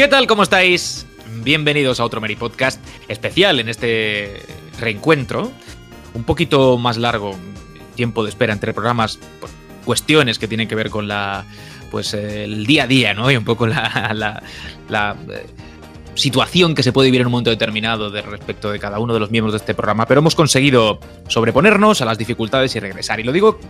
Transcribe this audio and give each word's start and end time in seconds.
¿Qué 0.00 0.08
tal? 0.08 0.26
¿Cómo 0.26 0.42
estáis? 0.42 1.06
Bienvenidos 1.44 2.00
a 2.00 2.06
otro 2.06 2.22
Meri 2.22 2.34
Podcast 2.34 2.82
especial 3.06 3.60
en 3.60 3.68
este 3.68 4.40
reencuentro. 4.78 5.52
Un 6.14 6.24
poquito 6.24 6.78
más 6.78 6.96
largo 6.96 7.36
tiempo 7.96 8.24
de 8.24 8.30
espera 8.30 8.54
entre 8.54 8.72
programas 8.72 9.18
por 9.18 9.50
cuestiones 9.84 10.38
que 10.38 10.48
tienen 10.48 10.68
que 10.68 10.74
ver 10.74 10.88
con 10.88 11.06
la 11.06 11.44
pues 11.90 12.14
el 12.14 12.64
día 12.64 12.84
a 12.84 12.86
día, 12.86 13.12
¿no? 13.12 13.30
Y 13.30 13.36
un 13.36 13.44
poco 13.44 13.66
la, 13.66 14.10
la, 14.14 14.42
la 14.88 15.16
eh, 15.34 15.46
situación 16.14 16.74
que 16.74 16.82
se 16.82 16.94
puede 16.94 17.08
vivir 17.08 17.20
en 17.20 17.26
un 17.26 17.32
momento 17.32 17.50
determinado 17.50 18.10
de 18.10 18.22
respecto 18.22 18.70
de 18.70 18.78
cada 18.78 19.00
uno 19.00 19.12
de 19.12 19.20
los 19.20 19.30
miembros 19.30 19.52
de 19.52 19.58
este 19.58 19.74
programa, 19.74 20.06
pero 20.06 20.20
hemos 20.20 20.34
conseguido 20.34 20.98
sobreponernos 21.28 22.00
a 22.00 22.06
las 22.06 22.16
dificultades 22.16 22.74
y 22.74 22.80
regresar. 22.80 23.20
Y 23.20 23.22
lo 23.22 23.32
digo 23.32 23.60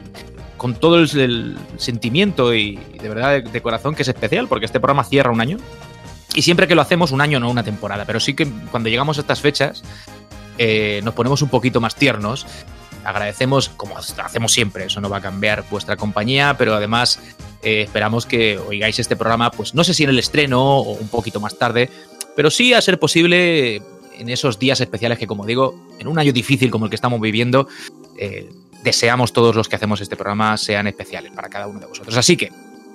con 0.61 0.75
todo 0.75 1.01
el, 1.01 1.59
sentimiento 1.79 2.55
y 2.55 2.77
de 2.77 3.09
verdad 3.09 3.43
de, 3.43 3.61
corazón 3.63 3.97
que 3.97 4.03
es 4.03 4.09
especial, 4.09 4.47
porque 4.47 4.67
este 4.67 4.79
programa 4.79 5.03
cierra 5.03 5.33
un 5.33 5.41
año. 5.41 5.57
Y 6.35 6.43
siempre 6.43 6.69
que 6.69 6.75
lo 6.75 6.83
hacemos, 6.83 7.11
un 7.13 7.21
año 7.21 7.41
no 7.41 7.51
una 7.51 7.65
temporada, 7.65 8.05
pero 8.05 8.21
sí 8.21 8.35
que 8.35 8.47
cuando 8.71 8.89
llegamos 8.89 9.19
a 9.19 9.23
estas 9.23 9.41
fechas, 9.41 9.83
eh, 10.59 11.01
nos 11.05 11.15
ponemos 11.15 11.43
un 11.43 11.49
poquito 11.49 11.81
más 11.81 11.97
tiernos. 11.97 12.47
Agradecemos, 13.05 13.71
como 13.71 13.97
hacemos 13.97 14.53
siempre, 14.53 14.85
eso 14.85 15.01
no 15.01 15.09
va 15.09 15.17
a 15.19 15.21
cambiar 15.23 15.65
vuestra 15.71 15.97
compañía, 15.97 16.57
pero 16.59 16.75
además 16.75 17.19
eh, 17.63 17.83
esperamos 17.83 18.27
que 18.27 18.59
oigáis 18.59 18.99
este 18.99 19.17
programa, 19.17 19.51
pues 19.51 19.75
no 19.75 19.85
sé 19.85 19.95
si 19.95 20.05
en 20.05 20.11
el 20.11 20.19
estreno 20.19 20.79
o 20.79 20.93
un 20.93 21.09
poquito 21.09 21.41
más 21.41 21.59
tarde, 21.59 21.91
pero 22.37 22.51
sí 22.51 22.75
a 22.75 22.81
ser 22.81 22.99
posible 22.99 23.83
en 24.19 24.29
esos 24.29 24.59
días 24.59 24.81
especiales 24.81 25.19
que, 25.19 25.27
como 25.27 25.47
digo, 25.47 25.75
en 25.99 26.07
un 26.09 26.19
año 26.19 26.33
difícil 26.33 26.71
como 26.71 26.85
el 26.85 26.91
que 26.91 26.95
estamos 26.95 27.21
viviendo, 27.21 27.67
eh, 28.19 28.51
deseamos 28.85 29.33
todos 29.33 29.57
los 29.57 29.69
que 29.69 29.77
hacemos 29.77 30.01
este 30.01 30.17
programa 30.17 30.57
sean 30.57 30.87
especiales 30.87 31.33
para 31.33 31.49
cada 31.49 31.67
uno 31.67 31.81
de 31.81 31.87
vosotros. 31.87 32.17
Así 32.17 32.37
que, 32.37 32.53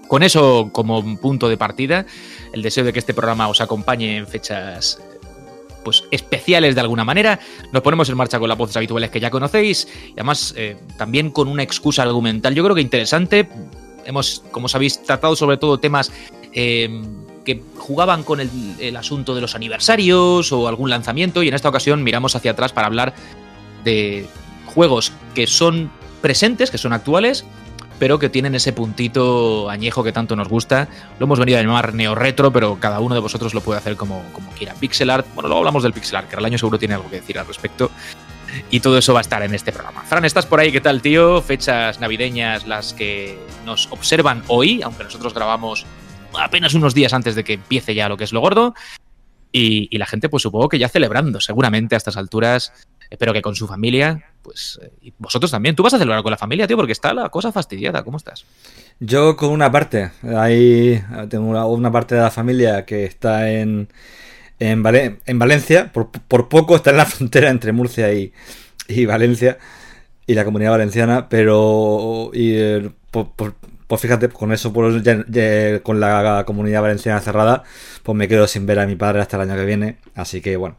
con 0.07 0.23
eso 0.23 0.69
como 0.71 1.17
punto 1.17 1.49
de 1.49 1.57
partida, 1.57 2.05
el 2.53 2.61
deseo 2.61 2.83
de 2.83 2.93
que 2.93 2.99
este 2.99 3.13
programa 3.13 3.47
os 3.47 3.61
acompañe 3.61 4.17
en 4.17 4.27
fechas 4.27 4.99
pues 5.83 6.03
especiales 6.11 6.75
de 6.75 6.81
alguna 6.81 7.05
manera. 7.05 7.39
Nos 7.71 7.83
ponemos 7.83 8.09
en 8.09 8.17
marcha 8.17 8.39
con 8.39 8.49
las 8.49 8.57
voces 8.57 8.75
habituales 8.75 9.11
que 9.11 9.19
ya 9.19 9.29
conocéis 9.29 9.87
y 10.09 10.13
además 10.13 10.53
eh, 10.57 10.77
también 10.97 11.29
con 11.29 11.47
una 11.47 11.63
excusa 11.63 12.01
argumental 12.01 12.53
yo 12.55 12.63
creo 12.63 12.75
que 12.75 12.81
interesante. 12.81 13.47
Hemos, 14.03 14.43
como 14.51 14.67
sabéis, 14.67 15.01
tratado 15.01 15.35
sobre 15.35 15.57
todo 15.57 15.79
temas 15.79 16.11
eh, 16.53 16.89
que 17.43 17.61
jugaban 17.77 18.23
con 18.23 18.39
el, 18.39 18.49
el, 18.79 18.97
asunto 18.97 19.33
de 19.33 19.41
los 19.41 19.55
aniversarios 19.55 20.51
o 20.51 20.67
algún 20.67 20.89
lanzamiento 20.89 21.43
y 21.43 21.47
en 21.47 21.53
esta 21.53 21.69
ocasión 21.69 22.03
miramos 22.03 22.35
hacia 22.35 22.51
atrás 22.51 22.71
para 22.71 22.87
hablar 22.87 23.13
de 23.83 24.27
juegos 24.65 25.11
que 25.33 25.47
son 25.47 25.91
presentes, 26.21 26.71
que 26.71 26.77
son 26.77 26.93
actuales, 26.93 27.45
pero 27.99 28.19
que 28.19 28.29
tienen 28.29 28.55
ese 28.55 28.73
puntito 28.73 29.69
añejo 29.69 30.03
que 30.03 30.11
tanto 30.11 30.35
nos 30.35 30.47
gusta. 30.47 30.87
Lo 31.19 31.25
hemos 31.25 31.39
venido 31.39 31.59
a 31.59 31.61
llamar 31.61 31.93
neo-retro, 31.93 32.51
pero 32.51 32.77
cada 32.79 32.99
uno 32.99 33.15
de 33.15 33.21
vosotros 33.21 33.53
lo 33.53 33.61
puede 33.61 33.79
hacer 33.79 33.95
como, 33.95 34.23
como 34.33 34.51
quiera. 34.51 34.73
Pixel 34.73 35.09
art, 35.09 35.25
bueno, 35.33 35.47
luego 35.47 35.59
hablamos 35.59 35.83
del 35.83 35.93
pixel 35.93 36.17
art, 36.17 36.29
que 36.29 36.35
el 36.35 36.45
año 36.45 36.57
seguro 36.57 36.77
tiene 36.77 36.95
algo 36.95 37.09
que 37.09 37.17
decir 37.17 37.39
al 37.39 37.47
respecto. 37.47 37.91
Y 38.69 38.79
todo 38.79 38.97
eso 38.97 39.13
va 39.13 39.19
a 39.19 39.21
estar 39.21 39.41
en 39.43 39.53
este 39.53 39.71
programa. 39.71 40.03
Fran, 40.03 40.23
¿estás 40.23 40.45
por 40.45 40.59
ahí? 40.59 40.71
¿Qué 40.71 40.81
tal, 40.81 41.01
tío? 41.01 41.41
Fechas 41.41 41.99
navideñas 41.99 42.65
las 42.65 42.93
que 42.93 43.37
nos 43.65 43.91
observan 43.91 44.43
hoy, 44.47 44.81
aunque 44.81 45.03
nosotros 45.03 45.33
grabamos 45.33 45.85
apenas 46.39 46.73
unos 46.73 46.93
días 46.93 47.13
antes 47.13 47.35
de 47.35 47.43
que 47.43 47.53
empiece 47.53 47.95
ya 47.95 48.09
lo 48.09 48.17
que 48.17 48.23
es 48.23 48.31
lo 48.31 48.39
gordo. 48.39 48.73
Y, 49.57 49.97
la 49.97 50.05
gente, 50.05 50.27
pues 50.27 50.43
supongo 50.43 50.67
que 50.67 50.77
ya 50.77 50.89
celebrando, 50.89 51.39
seguramente 51.39 51.95
a 51.95 51.97
estas 51.97 52.17
alturas. 52.17 52.73
Espero 53.09 53.31
que 53.31 53.41
con 53.41 53.55
su 53.55 53.67
familia, 53.67 54.33
pues 54.41 54.81
y 55.01 55.13
vosotros 55.17 55.49
también. 55.49 55.77
Tú 55.77 55.83
vas 55.83 55.93
a 55.93 55.97
celebrar 55.97 56.23
con 56.23 56.31
la 56.31 56.37
familia, 56.37 56.67
tío, 56.67 56.75
porque 56.75 56.91
está 56.91 57.13
la 57.13 57.29
cosa 57.29 57.53
fastidiada. 57.53 58.03
¿Cómo 58.03 58.17
estás? 58.17 58.43
Yo 58.99 59.37
con 59.37 59.51
una 59.51 59.71
parte. 59.71 60.11
Ahí 60.35 61.01
tengo 61.29 61.45
una, 61.69 61.89
parte 61.89 62.15
de 62.15 62.21
la 62.21 62.31
familia 62.31 62.83
que 62.83 63.05
está 63.05 63.49
en, 63.49 63.87
en, 64.59 64.83
Vale 64.83 65.19
en 65.25 65.39
Valencia. 65.39 65.89
Por, 65.93 66.09
poco 66.49 66.75
está 66.75 66.89
en 66.89 66.97
la 66.97 67.05
frontera 67.05 67.49
entre 67.49 67.71
Murcia 67.71 68.11
y, 68.11 68.33
y 68.89 69.05
Valencia 69.05 69.57
y 70.27 70.33
la 70.33 70.43
comunidad 70.43 70.71
valenciana, 70.71 71.29
pero 71.29 72.29
y, 72.33 72.55
eh, 72.55 72.89
por, 73.11 73.55
pues 73.87 74.01
fíjate, 74.01 74.29
con 74.29 74.51
eso, 74.51 74.73
pues 74.73 75.03
ya, 75.03 75.23
ya, 75.27 75.79
con 75.81 75.99
la 75.99 76.43
comunidad 76.45 76.81
valenciana 76.81 77.19
cerrada, 77.21 77.63
pues 78.03 78.15
me 78.17 78.27
quedo 78.27 78.47
sin 78.47 78.65
ver 78.65 78.79
a 78.79 78.87
mi 78.87 78.95
padre 78.95 79.21
hasta 79.21 79.37
el 79.37 79.49
año 79.49 79.55
que 79.55 79.65
viene. 79.65 79.97
Así 80.15 80.41
que 80.41 80.57
bueno. 80.57 80.77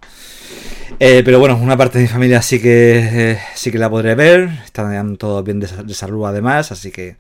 Eh, 0.99 1.23
pero 1.25 1.39
bueno, 1.39 1.57
una 1.57 1.77
parte 1.77 1.99
de 1.99 2.05
mi 2.05 2.09
familia 2.09 2.43
sí 2.43 2.61
que 2.61 3.33
eh, 3.33 3.39
sí 3.55 3.71
que 3.71 3.79
la 3.79 3.91
podré 3.91 4.15
ver. 4.15 4.49
Están 4.65 5.17
todos 5.17 5.45
bien 5.45 5.61
de, 5.61 5.69
salud 5.95 6.27
además, 6.27 6.73
así 6.73 6.91
que 6.91 7.17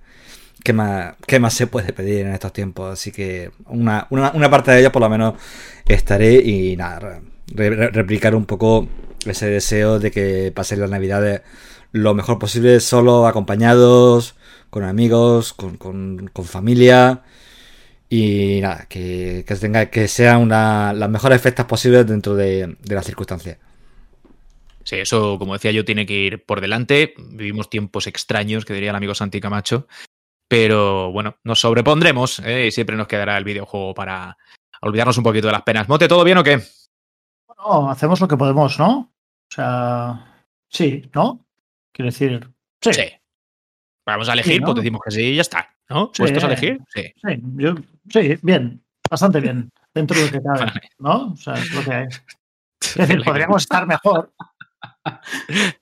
¿qué 0.64 0.72
más, 0.72 1.14
¿qué 1.26 1.38
más 1.38 1.54
se 1.54 1.66
puede 1.66 1.92
pedir 1.92 2.26
en 2.26 2.32
estos 2.32 2.52
tiempos? 2.52 2.92
Así 2.92 3.12
que 3.12 3.50
una, 3.66 4.06
una, 4.10 4.32
una 4.32 4.50
parte 4.50 4.72
de 4.72 4.80
ellos 4.80 4.92
por 4.92 5.02
lo 5.02 5.08
menos 5.08 5.34
estaré 5.86 6.34
y 6.34 6.76
nada, 6.76 7.20
re, 7.54 7.70
re, 7.70 7.88
replicar 7.88 8.34
un 8.34 8.46
poco 8.46 8.88
ese 9.24 9.46
deseo 9.46 9.98
de 9.98 10.10
que 10.10 10.52
pasen 10.54 10.80
las 10.80 10.90
navidades 10.90 11.42
lo 11.92 12.14
mejor 12.14 12.38
posible, 12.38 12.80
solo 12.80 13.26
acompañados, 13.26 14.36
con 14.76 14.84
amigos, 14.84 15.54
con, 15.54 15.78
con, 15.78 16.28
con 16.34 16.44
familia 16.44 17.22
y 18.10 18.60
nada, 18.60 18.84
que, 18.90 19.42
que, 19.48 19.54
tenga, 19.54 19.86
que 19.86 20.06
sean 20.06 20.42
una, 20.42 20.92
las 20.92 21.08
mejores 21.08 21.36
efectos 21.36 21.64
posibles 21.64 22.06
dentro 22.06 22.34
de, 22.34 22.76
de, 22.78 22.94
las 22.94 23.06
circunstancias. 23.06 23.56
Sí, 24.84 24.96
eso, 24.96 25.38
como 25.38 25.54
decía 25.54 25.70
yo, 25.70 25.86
tiene 25.86 26.04
que 26.04 26.12
ir 26.12 26.44
por 26.44 26.60
delante. 26.60 27.14
Vivimos 27.16 27.70
tiempos 27.70 28.06
extraños, 28.06 28.66
que 28.66 28.74
diría 28.74 28.90
el 28.90 28.96
amigo 28.96 29.14
Santi 29.14 29.40
Camacho. 29.40 29.88
Pero 30.46 31.10
bueno, 31.10 31.38
nos 31.42 31.58
sobrepondremos 31.58 32.40
¿eh? 32.40 32.66
y 32.66 32.70
siempre 32.70 32.96
nos 32.96 33.08
quedará 33.08 33.38
el 33.38 33.44
videojuego 33.44 33.94
para 33.94 34.36
olvidarnos 34.82 35.16
un 35.16 35.24
poquito 35.24 35.46
de 35.46 35.54
las 35.54 35.62
penas. 35.62 35.88
¿Mote, 35.88 36.06
todo 36.06 36.22
bien 36.22 36.36
o 36.36 36.44
qué? 36.44 36.60
Bueno, 37.46 37.90
hacemos 37.90 38.20
lo 38.20 38.28
que 38.28 38.36
podemos, 38.36 38.78
¿no? 38.78 39.10
O 39.50 39.54
sea, 39.54 40.44
sí, 40.68 41.08
¿no? 41.14 41.46
Quiero 41.92 42.10
decir, 42.10 42.46
sí. 42.82 42.92
sí. 42.92 43.25
Vamos 44.06 44.28
a 44.28 44.34
elegir, 44.34 44.54
sí, 44.54 44.60
¿no? 44.60 44.66
pues 44.66 44.76
decimos 44.76 45.00
que 45.04 45.10
sí 45.10 45.22
y 45.22 45.34
ya 45.34 45.42
está. 45.42 45.68
¿No? 45.88 46.10
Sí, 46.14 46.22
¿Puestos 46.22 46.44
a 46.44 46.46
elegir? 46.46 46.80
Sí. 46.94 47.12
Sí, 47.16 47.42
yo, 47.56 47.74
sí, 48.08 48.38
bien, 48.42 48.82
bastante 49.10 49.40
bien, 49.40 49.70
dentro 49.92 50.16
de 50.16 50.26
lo 50.26 50.32
que 50.32 50.42
cabe, 50.42 50.58
vale. 50.66 50.80
¿no? 50.98 51.32
O 51.32 51.36
sea, 51.36 51.54
es 51.54 51.74
lo 51.74 51.82
que 51.82 51.92
hay. 51.92 52.06
Es 52.78 52.94
decir, 52.94 53.22
podríamos 53.24 53.62
estar 53.62 53.86
mejor. 53.86 54.32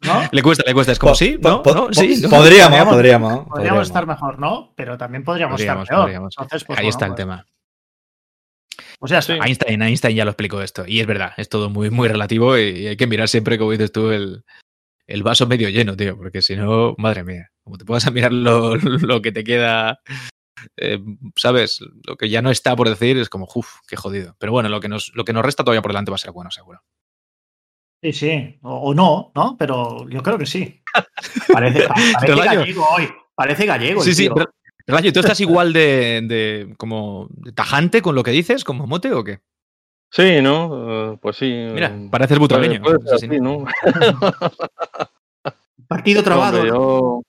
¿No? 0.03 0.23
Le 0.33 0.43
cuesta, 0.43 0.65
le 0.67 0.73
cuesta, 0.73 0.93
es 0.93 0.99
como 0.99 1.15
sí, 1.15 1.39
¿no? 1.41 1.63
¿No? 1.65 1.93
sí 1.93 2.21
¿no? 2.23 2.31
Podríamos, 2.31 2.79
podríamos, 2.79 2.95
podríamos, 2.95 3.47
podríamos. 3.49 3.87
estar 3.87 4.07
mejor, 4.07 4.39
¿no? 4.39 4.73
Pero 4.75 4.97
también 4.97 5.23
podríamos, 5.23 5.55
podríamos 5.55 5.83
estar 5.83 5.97
peor. 5.97 6.05
Podríamos. 6.05 6.35
Entonces, 6.39 6.65
pues, 6.65 6.79
Ahí 6.79 6.89
está 6.89 7.07
el 7.07 7.15
tema. 7.15 7.47
O 9.01 9.09
sea, 9.09 9.23
sí. 9.23 9.33
Einstein, 9.33 9.83
Einstein 9.83 10.17
ya 10.17 10.25
lo 10.25 10.31
explicó 10.31 10.63
esto. 10.63 10.85
Y 10.87 11.01
es 11.01 11.07
verdad, 11.07 11.33
es 11.37 11.49
todo 11.49 11.69
muy, 11.69 11.91
muy 11.91 12.09
relativo 12.09 12.57
y 12.57 12.87
hay 12.87 12.97
que 12.97 13.07
mirar 13.07 13.29
siempre, 13.29 13.59
como 13.59 13.73
dices 13.73 13.93
tú, 13.93 14.11
el, 14.11 14.45
el 15.07 15.23
vaso 15.23 15.47
medio 15.47 15.69
lleno, 15.69 15.97
tío, 15.97 16.17
porque 16.17 16.43
si 16.43 16.57
no, 16.57 16.95
madre 16.99 17.25
mía, 17.25 17.51
como 17.63 17.79
te 17.79 17.85
puedas 17.85 18.05
mirar 18.13 18.33
lo, 18.33 18.77
lo 18.77 19.23
que 19.23 19.33
te 19.33 19.45
queda, 19.45 20.01
eh, 20.77 20.99
¿sabes? 21.37 21.81
Lo 22.07 22.17
que 22.17 22.29
ya 22.29 22.43
no 22.43 22.51
está 22.51 22.75
por 22.77 22.89
decir 22.89 23.19
es 23.19 23.29
como, 23.29 23.49
uff, 23.55 23.79
qué 23.89 23.97
jodido. 23.97 24.37
Pero 24.39 24.53
bueno, 24.53 24.69
lo 24.69 24.81
que, 24.81 24.89
nos, 24.89 25.13
lo 25.15 25.25
que 25.25 25.33
nos 25.33 25.45
resta 25.45 25.65
todavía 25.65 25.83
por 25.83 25.93
delante 25.93 26.11
va 26.11 26.17
a 26.17 26.19
ser 26.19 26.33
bueno, 26.33 26.51
seguro. 26.51 26.83
Sí, 28.03 28.13
sí, 28.13 28.59
o, 28.63 28.91
o 28.91 28.95
no, 28.95 29.33
¿no? 29.35 29.57
Pero 29.59 30.09
yo 30.11 30.23
creo 30.23 30.37
que 30.37 30.47
sí. 30.47 30.83
Parece, 31.51 31.89
parece 32.15 32.35
gallego 32.35 32.87
hoy, 32.91 33.09
parece 33.35 33.65
gallego. 33.65 34.03
Sí, 34.03 34.15
sí, 34.15 34.29
pero, 34.29 34.51
Relaño, 34.87 35.13
¿tú 35.13 35.21
estás 35.21 35.41
igual 35.41 35.73
de, 35.73 36.21
de, 36.25 36.75
como 36.77 37.29
de 37.31 37.53
tajante 37.53 38.03
con 38.03 38.15
lo 38.15 38.23
que 38.23 38.33
dices, 38.33 38.65
como 38.65 38.87
mote 38.87 39.13
o 39.13 39.25
qué? 39.25 39.41
Sí, 40.15 40.41
¿no? 40.41 40.69
Uh, 40.69 41.19
pues 41.19 41.37
sí. 41.37 41.67
Mira, 41.73 41.93
pareces 42.09 42.39
butragueño. 42.39 42.81
Puede, 42.81 43.01
puede 43.01 43.17
así, 43.17 43.27
¿no? 43.27 43.65
Partido 45.89 46.23
trabado. 46.23 46.59
Hombre, 46.59 46.71
yo, 46.71 47.23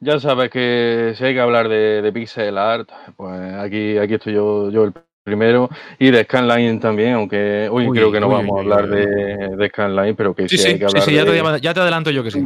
ya 0.00 0.18
sabes 0.18 0.50
que 0.50 1.14
si 1.16 1.24
hay 1.24 1.34
que 1.34 1.40
hablar 1.40 1.68
de, 1.68 2.02
de, 2.02 2.12
pixel 2.12 2.58
art, 2.58 2.90
pues 3.16 3.54
aquí, 3.54 3.96
aquí 3.96 4.14
estoy 4.14 4.34
yo, 4.34 4.72
yo 4.72 4.82
el 4.82 4.92
primero. 5.22 5.70
Y 6.00 6.10
de 6.10 6.24
Scanline 6.24 6.80
también, 6.80 7.12
aunque 7.12 7.68
hoy 7.70 7.86
uy, 7.86 7.96
creo 7.96 8.10
que 8.10 8.18
no 8.18 8.26
uy, 8.26 8.34
vamos 8.34 8.54
uy, 8.54 8.58
a 8.58 8.62
hablar 8.62 8.88
de, 8.88 9.56
de, 9.56 9.68
Scanline, 9.68 10.16
pero 10.16 10.34
que 10.34 10.48
sí, 10.48 10.56
sí, 10.56 10.64
sí 10.64 10.68
hay 10.70 10.78
que 10.80 10.86
hablar 10.86 11.04
sí, 11.04 11.10
sí, 11.10 11.16
ya, 11.16 11.24
de... 11.24 11.30
te, 11.30 11.60
ya 11.60 11.74
te 11.74 11.80
adelanto 11.80 12.10
yo 12.10 12.24
que 12.24 12.32
sí. 12.32 12.40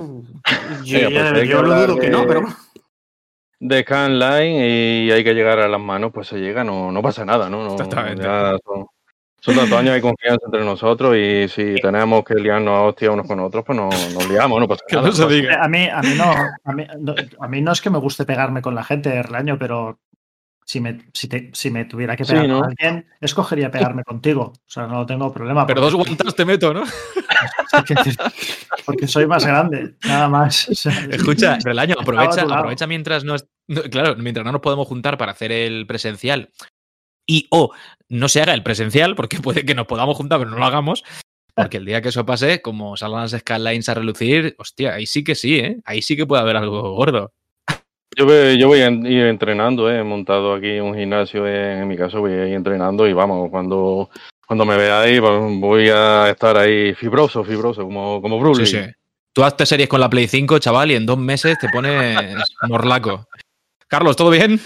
Yo, 0.85 1.09
pues 1.09 1.49
yo 1.49 1.63
lo 1.63 1.75
dudo 1.75 1.97
que 1.97 2.11
no, 2.11 2.27
pero 2.27 2.43
de 3.61 3.81
Scanline 3.81 5.07
y 5.07 5.11
hay 5.11 5.25
que 5.25 5.33
llegar 5.33 5.59
a 5.59 5.69
las 5.69 5.81
manos, 5.81 6.11
pues 6.13 6.29
se 6.29 6.39
llega, 6.39 6.65
no, 6.65 6.93
no 6.93 7.01
pasa 7.01 7.25
nada, 7.25 7.49
¿no? 7.49 7.65
no 7.65 7.79
ya 7.79 8.59
son, 8.63 8.87
son 9.45 9.57
tantos 9.57 9.79
años, 9.79 9.93
hay 9.93 10.01
confianza 10.01 10.47
entre 10.47 10.65
nosotros 10.65 11.15
y 11.19 11.47
si 11.49 11.75
tenemos 11.75 12.25
que 12.25 12.35
liarnos 12.37 12.73
a 12.73 12.83
hostia 12.85 13.11
unos 13.11 13.27
con 13.27 13.41
otros, 13.41 13.63
pues 13.63 13.77
no, 13.77 13.91
nos 13.91 14.27
liamos, 14.27 14.59
no 14.59 14.67
pasa 14.67 14.83
nada. 14.91 15.09
No 15.09 15.13
se 15.13 15.27
diga. 15.27 15.63
A, 15.63 15.69
mí, 15.69 15.87
a, 15.87 16.01
mí 16.01 16.15
no, 16.17 16.35
a, 16.65 16.73
mí, 16.73 16.87
no, 16.99 17.15
a 17.41 17.49
mí 17.49 17.61
no 17.61 17.73
es 17.73 17.83
que 17.83 17.91
me 17.91 17.99
guste 17.99 18.25
pegarme 18.25 18.63
con 18.63 18.75
la 18.75 18.83
gente, 18.83 19.11
Erlaño, 19.11 19.59
pero 19.59 20.01
si 20.65 20.81
me, 20.81 21.05
si, 21.13 21.29
te, 21.29 21.51
si 21.53 21.71
me 21.71 21.85
tuviera 21.85 22.17
que 22.17 22.25
pegar 22.25 22.45
sí, 22.45 22.49
¿no? 22.49 22.61
con 22.61 22.71
alguien, 22.71 23.07
escogería 23.21 23.71
pegarme 23.71 24.03
contigo. 24.03 24.55
O 24.57 24.63
sea, 24.65 24.87
no 24.87 25.05
tengo 25.05 25.31
problema. 25.31 25.67
Pero 25.67 25.83
dos 25.83 25.95
guantas 25.95 26.35
te 26.35 26.47
meto, 26.47 26.73
¿no? 26.73 26.85
Porque 28.87 29.07
soy 29.07 29.27
más 29.27 29.45
grande, 29.45 29.95
nada 30.05 30.31
más. 30.31 30.69
Escucha, 31.11 31.59
Relaño, 31.63 31.97
aprovecha, 32.01 32.47
aprovecha 32.49 32.87
mientras 32.87 33.25
no, 33.25 33.35
es, 33.35 33.47
claro, 33.91 34.17
mientras 34.17 34.47
no 34.47 34.53
nos 34.53 34.63
podemos 34.63 34.89
juntar 34.89 35.19
para 35.19 35.33
hacer 35.33 35.53
el 35.53 35.87
presencial 35.87 36.49
y 37.27 37.47
o 37.51 37.73
no 38.09 38.29
se 38.29 38.43
haga 38.43 38.55
el 38.55 38.63
presencial, 38.63 39.15
porque 39.15 39.39
puede 39.43 39.65
que 39.65 39.75
nos 39.75 39.87
podamos 39.87 40.17
juntar, 40.17 40.39
pero 40.39 40.51
no 40.51 40.59
lo 40.59 40.65
hagamos. 40.65 41.05
Porque 41.55 41.77
el 41.77 41.85
día 41.85 42.03
que 42.03 42.09
eso 42.09 42.27
pase, 42.27 42.61
como 42.63 42.97
salgan 42.97 43.23
las 43.23 43.31
Skylines 43.31 43.89
a 43.89 43.95
relucir, 43.95 44.57
hostia, 44.59 44.95
ahí 44.95 45.07
sí 45.07 45.23
que 45.23 45.37
sí, 45.37 45.59
¿eh? 45.59 45.77
Ahí 45.85 46.03
sí 46.03 46.17
que 46.17 46.27
puede 46.27 46.43
haber 46.43 46.57
algo 46.57 46.95
gordo. 46.95 47.33
Yo 48.17 48.27
voy, 48.27 48.59
yo 48.59 48.69
voy 48.69 48.81
a 48.81 48.91
ir 48.91 49.27
entrenando, 49.27 49.91
¿eh? 49.91 50.01
he 50.01 50.05
montado 50.05 50.55
aquí 50.55 50.79
un 50.79 50.95
gimnasio, 50.97 51.47
en 51.47 51.87
mi 51.89 51.97
caso 51.97 52.21
voy 52.21 52.33
a 52.33 52.47
ir 52.47 52.55
entrenando 52.55 53.09
y 53.09 53.13
vamos, 53.13 53.51
cuando, 53.51 54.09
cuando 54.47 54.65
me 54.65 54.77
vea 54.77 55.01
ahí 55.01 55.21
pues, 55.21 55.33
voy 55.61 55.89
a 55.91 56.31
estar 56.31 56.57
ahí 56.57 56.95
fibroso, 56.95 57.43
fibroso, 57.45 57.83
como, 57.83 58.23
como 58.23 58.39
Bruce. 58.39 58.67
Sí, 58.67 58.77
sí. 58.77 58.91
Tú 59.33 59.43
hazte 59.43 59.67
series 59.67 59.89
con 59.89 60.01
la 60.01 60.09
Play 60.09 60.29
5, 60.29 60.61
chaval, 60.61 60.93
y 60.93 60.95
en 60.95 61.07
dos 61.07 61.19
meses 61.19 61.59
te 61.59 61.69
pones 61.69 62.17
morlaco. 62.69 63.27
Carlos, 63.95 64.17
¿todo 64.17 64.31
bien? 64.31 64.59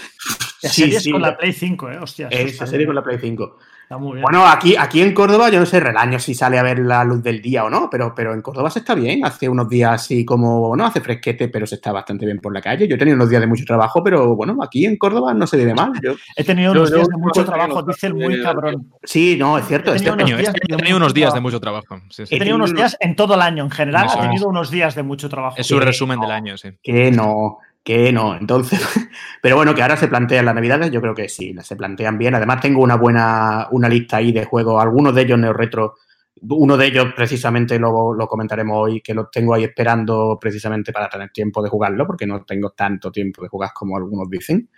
Sí, 0.59 0.91
series 0.91 1.07
con 1.07 1.21
la 1.21 1.37
Play 1.37 1.53
5, 1.53 1.91
¿eh? 1.91 1.99
Hostia. 2.01 2.29
Esa 2.31 2.65
serie 2.65 2.87
con 2.87 2.95
la 2.95 3.03
Play 3.03 3.19
5. 3.19 3.57
Bueno, 3.89 4.45
aquí, 4.45 4.75
aquí 4.75 5.01
en 5.01 5.13
Córdoba, 5.15 5.49
yo 5.49 5.59
no 5.59 5.65
sé 5.65 5.79
relaño 5.79 6.19
si 6.19 6.35
sale 6.35 6.59
a 6.59 6.63
ver 6.63 6.77
la 6.77 7.03
luz 7.03 7.23
del 7.23 7.41
día 7.41 7.63
o 7.63 7.71
no, 7.71 7.89
pero, 7.89 8.13
pero 8.15 8.35
en 8.35 8.41
Córdoba 8.41 8.69
se 8.69 8.79
está 8.79 8.93
bien. 8.93 9.25
Hace 9.25 9.49
unos 9.49 9.69
días 9.69 9.93
así 9.93 10.23
como, 10.25 10.75
no 10.75 10.85
hace 10.85 11.01
fresquete, 11.01 11.47
pero 11.47 11.65
se 11.65 11.75
está 11.75 11.91
bastante 11.91 12.25
bien 12.25 12.39
por 12.39 12.53
la 12.53 12.61
calle. 12.61 12.87
Yo 12.87 12.95
he 12.95 12.97
tenido 12.99 13.15
unos 13.15 13.29
días 13.29 13.41
de 13.41 13.47
mucho 13.47 13.65
trabajo, 13.65 14.03
pero 14.03 14.35
bueno, 14.35 14.57
aquí 14.63 14.85
en 14.85 14.97
Córdoba 14.97 15.33
no 15.33 15.45
se 15.47 15.57
vive 15.57 15.73
mal. 15.73 15.91
Yo, 16.03 16.13
he 16.35 16.43
tenido 16.43 16.71
unos 16.71 16.91
días 16.91 17.07
de 17.07 17.17
mucho 17.17 17.45
trabajo, 17.45 17.83
dice 17.83 18.07
el 18.07 18.13
muy 18.15 18.41
cabrón. 18.41 18.91
Sí, 19.03 19.37
no, 19.39 19.57
es 19.57 19.67
cierto. 19.67 19.93
He 19.93 19.99
tenido, 19.99 20.37
este 20.37 20.51
unos, 20.95 21.13
días 21.13 21.33
de 21.33 21.39
mucho 21.39 21.59
trabajo. 21.59 21.99
He 22.17 22.37
tenido 22.37 22.55
unos 22.57 22.73
días 22.73 22.97
en 22.99 23.15
todo 23.15 23.35
el 23.35 23.41
año, 23.41 23.63
en 23.63 23.71
general, 23.71 24.07
he 24.15 24.21
tenido 24.21 24.47
unos 24.47 24.69
días 24.69 24.93
de 24.93 25.03
mucho 25.03 25.29
trabajo. 25.29 25.55
Es 25.57 25.67
su 25.67 25.79
resumen 25.79 26.19
del 26.19 26.31
año, 26.31 26.57
sí. 26.57 26.69
Que 26.83 27.11
no 27.11 27.59
que 27.83 28.11
no. 28.11 28.35
Entonces, 28.35 28.79
pero 29.41 29.55
bueno, 29.55 29.73
que 29.75 29.81
ahora 29.81 29.97
se 29.97 30.07
plantean 30.07 30.45
las 30.45 30.55
navidades, 30.55 30.91
yo 30.91 31.01
creo 31.01 31.15
que 31.15 31.29
sí, 31.29 31.55
se 31.61 31.75
plantean 31.75 32.17
bien. 32.17 32.35
Además, 32.35 32.61
tengo 32.61 32.81
una 32.81 32.95
buena, 32.95 33.67
una 33.71 33.89
lista 33.89 34.17
ahí 34.17 34.31
de 34.31 34.45
juegos, 34.45 34.81
algunos 34.81 35.13
de 35.15 35.21
ellos 35.21 35.39
neo 35.39 35.53
retro. 35.53 35.95
Uno 36.41 36.77
de 36.77 36.87
ellos, 36.87 37.07
precisamente, 37.15 37.77
lo, 37.77 38.13
lo 38.13 38.27
comentaremos 38.27 38.77
hoy, 38.77 39.01
que 39.01 39.13
lo 39.13 39.27
tengo 39.27 39.53
ahí 39.53 39.65
esperando 39.65 40.37
precisamente 40.39 40.93
para 40.93 41.09
tener 41.09 41.31
tiempo 41.31 41.61
de 41.61 41.69
jugarlo, 41.69 42.07
porque 42.07 42.25
no 42.25 42.43
tengo 42.45 42.71
tanto 42.71 43.11
tiempo 43.11 43.41
de 43.43 43.49
jugar 43.49 43.71
como 43.73 43.97
algunos 43.97 44.29
dicen. 44.29 44.69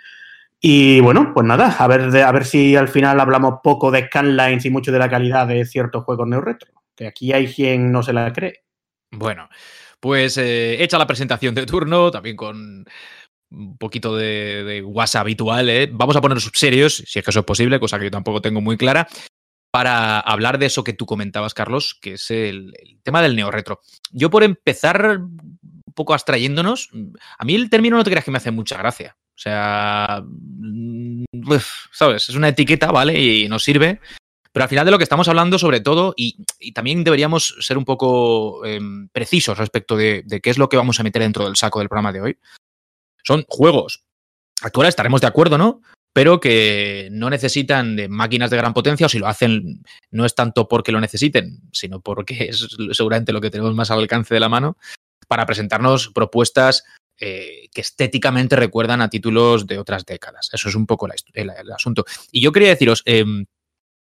Y 0.63 0.99
bueno, 0.99 1.31
pues 1.33 1.43
nada, 1.45 1.75
a 1.79 1.87
ver, 1.87 2.15
a 2.15 2.31
ver 2.31 2.45
si 2.45 2.75
al 2.75 2.87
final 2.87 3.19
hablamos 3.19 3.55
poco 3.63 3.89
de 3.89 4.05
scanlines 4.05 4.63
y 4.63 4.69
mucho 4.69 4.91
de 4.91 4.99
la 4.99 5.09
calidad 5.09 5.47
de 5.47 5.65
ciertos 5.65 6.03
juegos 6.03 6.27
neo 6.27 6.39
retro, 6.39 6.71
que 6.95 7.07
aquí 7.07 7.33
hay 7.33 7.51
quien 7.51 7.91
no 7.91 8.03
se 8.03 8.13
la 8.13 8.31
cree. 8.31 8.63
Bueno, 9.09 9.49
pues 10.01 10.37
eh, 10.37 10.83
hecha 10.83 10.97
la 10.97 11.07
presentación 11.07 11.55
de 11.55 11.65
turno, 11.65 12.11
también 12.11 12.35
con 12.35 12.85
un 13.51 13.77
poquito 13.77 14.15
de, 14.15 14.81
WhatsApp 14.83 15.21
habitual, 15.21 15.69
¿eh? 15.69 15.89
vamos 15.91 16.15
a 16.15 16.21
ponernos 16.21 16.49
serios, 16.53 17.03
si 17.05 17.19
es 17.19 17.25
que 17.25 17.31
eso 17.31 17.41
es 17.41 17.45
posible, 17.45 17.79
cosa 17.79 17.99
que 17.99 18.05
yo 18.05 18.11
tampoco 18.11 18.41
tengo 18.41 18.61
muy 18.61 18.77
clara, 18.77 19.07
para 19.71 20.19
hablar 20.19 20.57
de 20.57 20.65
eso 20.65 20.83
que 20.83 20.93
tú 20.93 21.05
comentabas, 21.05 21.53
Carlos, 21.53 21.97
que 22.01 22.13
es 22.13 22.31
el, 22.31 22.73
tema 23.03 23.21
del 23.21 23.35
neorretro. 23.35 23.81
Yo 24.11 24.29
por 24.29 24.43
empezar 24.43 25.19
un 25.19 25.93
poco 25.93 26.13
abstrayéndonos, 26.13 26.89
a 27.37 27.45
mí 27.45 27.55
el 27.55 27.69
término 27.69 27.97
no 27.97 28.03
te 28.03 28.09
creas 28.09 28.25
que 28.25 28.31
me 28.31 28.37
hace 28.37 28.51
mucha 28.51 28.77
gracia. 28.77 29.17
O 29.35 29.39
sea, 29.41 30.23
mm, 30.25 31.23
¿sabes? 31.91 32.29
Es 32.29 32.35
una 32.35 32.49
etiqueta, 32.49 32.91
¿vale? 32.91 33.19
Y 33.19 33.47
nos 33.47 33.63
sirve, 33.63 33.99
pero 34.51 34.63
al 34.63 34.69
final 34.69 34.85
de 34.85 34.91
lo 34.91 34.97
que 34.97 35.03
estamos 35.03 35.27
hablando, 35.27 35.57
sobre 35.57 35.79
todo, 35.79 36.13
y, 36.17 36.43
también 36.73 37.03
deberíamos 37.03 37.55
ser 37.59 37.77
un 37.77 37.85
poco 37.85 38.65
em, 38.65 39.07
precisos 39.09 39.57
respecto 39.57 39.95
de, 39.95 40.23
qué 40.41 40.49
es 40.49 40.57
lo 40.57 40.69
que 40.69 40.77
vamos 40.77 40.99
a 40.99 41.03
meter 41.03 41.21
dentro 41.21 41.45
del 41.45 41.55
saco 41.55 41.79
del 41.79 41.89
programa 41.89 42.11
de 42.11 42.21
hoy, 42.21 42.37
son 43.23 43.45
juegos 43.47 44.03
actuales, 44.61 44.89
estaremos 44.89 45.21
de 45.21 45.27
acuerdo, 45.27 45.57
¿no? 45.57 45.81
Pero 46.13 46.41
que 46.41 47.07
no 47.11 47.29
necesitan 47.29 47.95
de 47.95 48.09
máquinas 48.09 48.49
de 48.49 48.57
gran 48.57 48.73
potencia, 48.73 49.05
o 49.05 49.09
si 49.09 49.19
lo 49.19 49.27
hacen, 49.27 49.83
no 50.11 50.25
es 50.25 50.35
tanto 50.35 50.67
porque 50.67 50.91
lo 50.91 50.99
necesiten, 50.99 51.61
sino 51.71 52.01
porque 52.01 52.49
es 52.49 52.67
seguramente 52.91 53.31
lo 53.31 53.39
que 53.39 53.49
tenemos 53.49 53.73
más 53.73 53.91
al 53.91 53.99
alcance 53.99 54.33
de 54.33 54.41
la 54.41 54.49
mano, 54.49 54.77
para 55.29 55.45
presentarnos 55.45 56.09
propuestas 56.09 56.83
eh, 57.17 57.69
que 57.71 57.81
estéticamente 57.81 58.55
recuerdan 58.55 58.99
a 58.99 59.09
títulos 59.09 59.67
de 59.67 59.77
otras 59.77 60.05
décadas. 60.05 60.49
Eso 60.51 60.67
es 60.67 60.75
un 60.75 60.85
poco 60.87 61.07
el, 61.07 61.51
asunto. 61.71 62.03
Y 62.31 62.41
yo 62.41 62.51
quería 62.51 62.69
deciros, 62.69 63.03
em, 63.05 63.45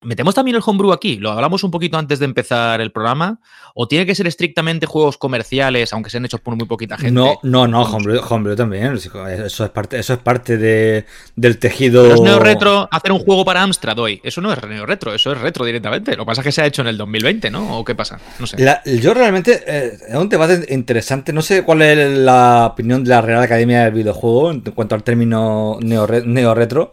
¿Metemos 0.04 0.36
también 0.36 0.56
el 0.56 0.62
homebrew 0.64 0.92
aquí? 0.92 1.18
¿Lo 1.18 1.32
hablamos 1.32 1.64
un 1.64 1.72
poquito 1.72 1.98
antes 1.98 2.20
de 2.20 2.26
empezar 2.26 2.82
el 2.82 2.92
programa? 2.92 3.40
¿O 3.74 3.88
tiene 3.88 4.06
que 4.06 4.14
ser 4.14 4.28
estrictamente 4.28 4.86
juegos 4.86 5.18
comerciales, 5.18 5.92
aunque 5.92 6.12
sean 6.12 6.24
hechos 6.24 6.40
por 6.40 6.56
muy 6.56 6.68
poquita 6.68 6.98
gente? 6.98 7.20
No, 7.20 7.40
no, 7.42 7.68
no, 7.68 7.82
homebrew, 7.82 8.56
también. 8.56 8.94
Eso 8.94 9.66
es 9.66 9.72
parte, 9.72 9.98
eso 9.98 10.14
es 10.14 10.20
parte 10.20 10.58
de, 10.58 11.06
del 11.36 11.58
tejido. 11.58 12.04
Pero 12.04 12.14
es 12.14 12.22
neo 12.22 12.38
retro 12.38 12.88
hacer 12.92 13.12
un 13.12 13.20
juego 13.20 13.44
para 13.44 13.64
Amstrad 13.64 13.98
hoy. 13.98 14.22
Eso 14.24 14.40
no 14.40 14.54
es 14.54 14.64
neo 14.68 14.86
retro, 14.86 15.16
eso 15.16 15.32
es 15.32 15.42
retro 15.42 15.66
directamente. 15.66 16.12
Lo 16.16 16.26
que 16.26 16.28
pasa 16.28 16.42
es 16.42 16.46
que 16.46 16.52
se 16.52 16.62
ha 16.62 16.68
hecho 16.68 16.84
en 16.84 16.90
el 16.90 16.98
2020, 16.98 17.50
¿no? 17.50 17.80
¿O 17.80 17.84
qué 17.84 17.96
pasa? 17.96 18.20
No 18.40 18.46
sé. 18.46 18.58
yo 19.02 19.16
realmente, 19.16 19.64
eh, 19.66 19.98
es 20.10 20.16
un 20.16 20.30
debate 20.30 20.72
interesante. 20.76 21.34
No 21.34 21.42
sé 21.42 21.64
cuál 21.64 21.82
es 21.82 22.18
la 22.20 22.68
opinión 22.68 23.04
de 23.04 23.10
la 23.10 23.22
Real 23.22 23.42
Academia 23.42 23.86
del 23.86 23.94
Videojuego 23.94 24.52
en 24.52 24.62
cuanto 24.62 24.94
al 24.94 25.02
término 25.02 25.80
neo, 25.82 26.06
retro. 26.54 26.92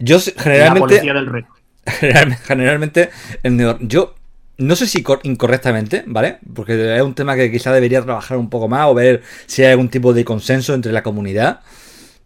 Yo 0.00 0.18
generalmente. 0.18 0.80
La 0.80 0.80
policía 0.80 1.14
del 1.14 1.26
retro 1.26 1.51
Generalmente, 2.46 3.10
el 3.42 3.76
yo 3.80 4.14
no 4.58 4.76
sé 4.76 4.86
si 4.86 5.04
incorrectamente, 5.24 6.04
¿vale? 6.06 6.38
Porque 6.54 6.96
es 6.96 7.02
un 7.02 7.14
tema 7.14 7.34
que 7.36 7.50
quizá 7.50 7.72
debería 7.72 8.02
trabajar 8.02 8.38
un 8.38 8.50
poco 8.50 8.68
más 8.68 8.86
o 8.88 8.94
ver 8.94 9.22
si 9.46 9.62
hay 9.62 9.72
algún 9.72 9.88
tipo 9.88 10.12
de 10.12 10.24
consenso 10.24 10.74
entre 10.74 10.92
la 10.92 11.02
comunidad. 11.02 11.60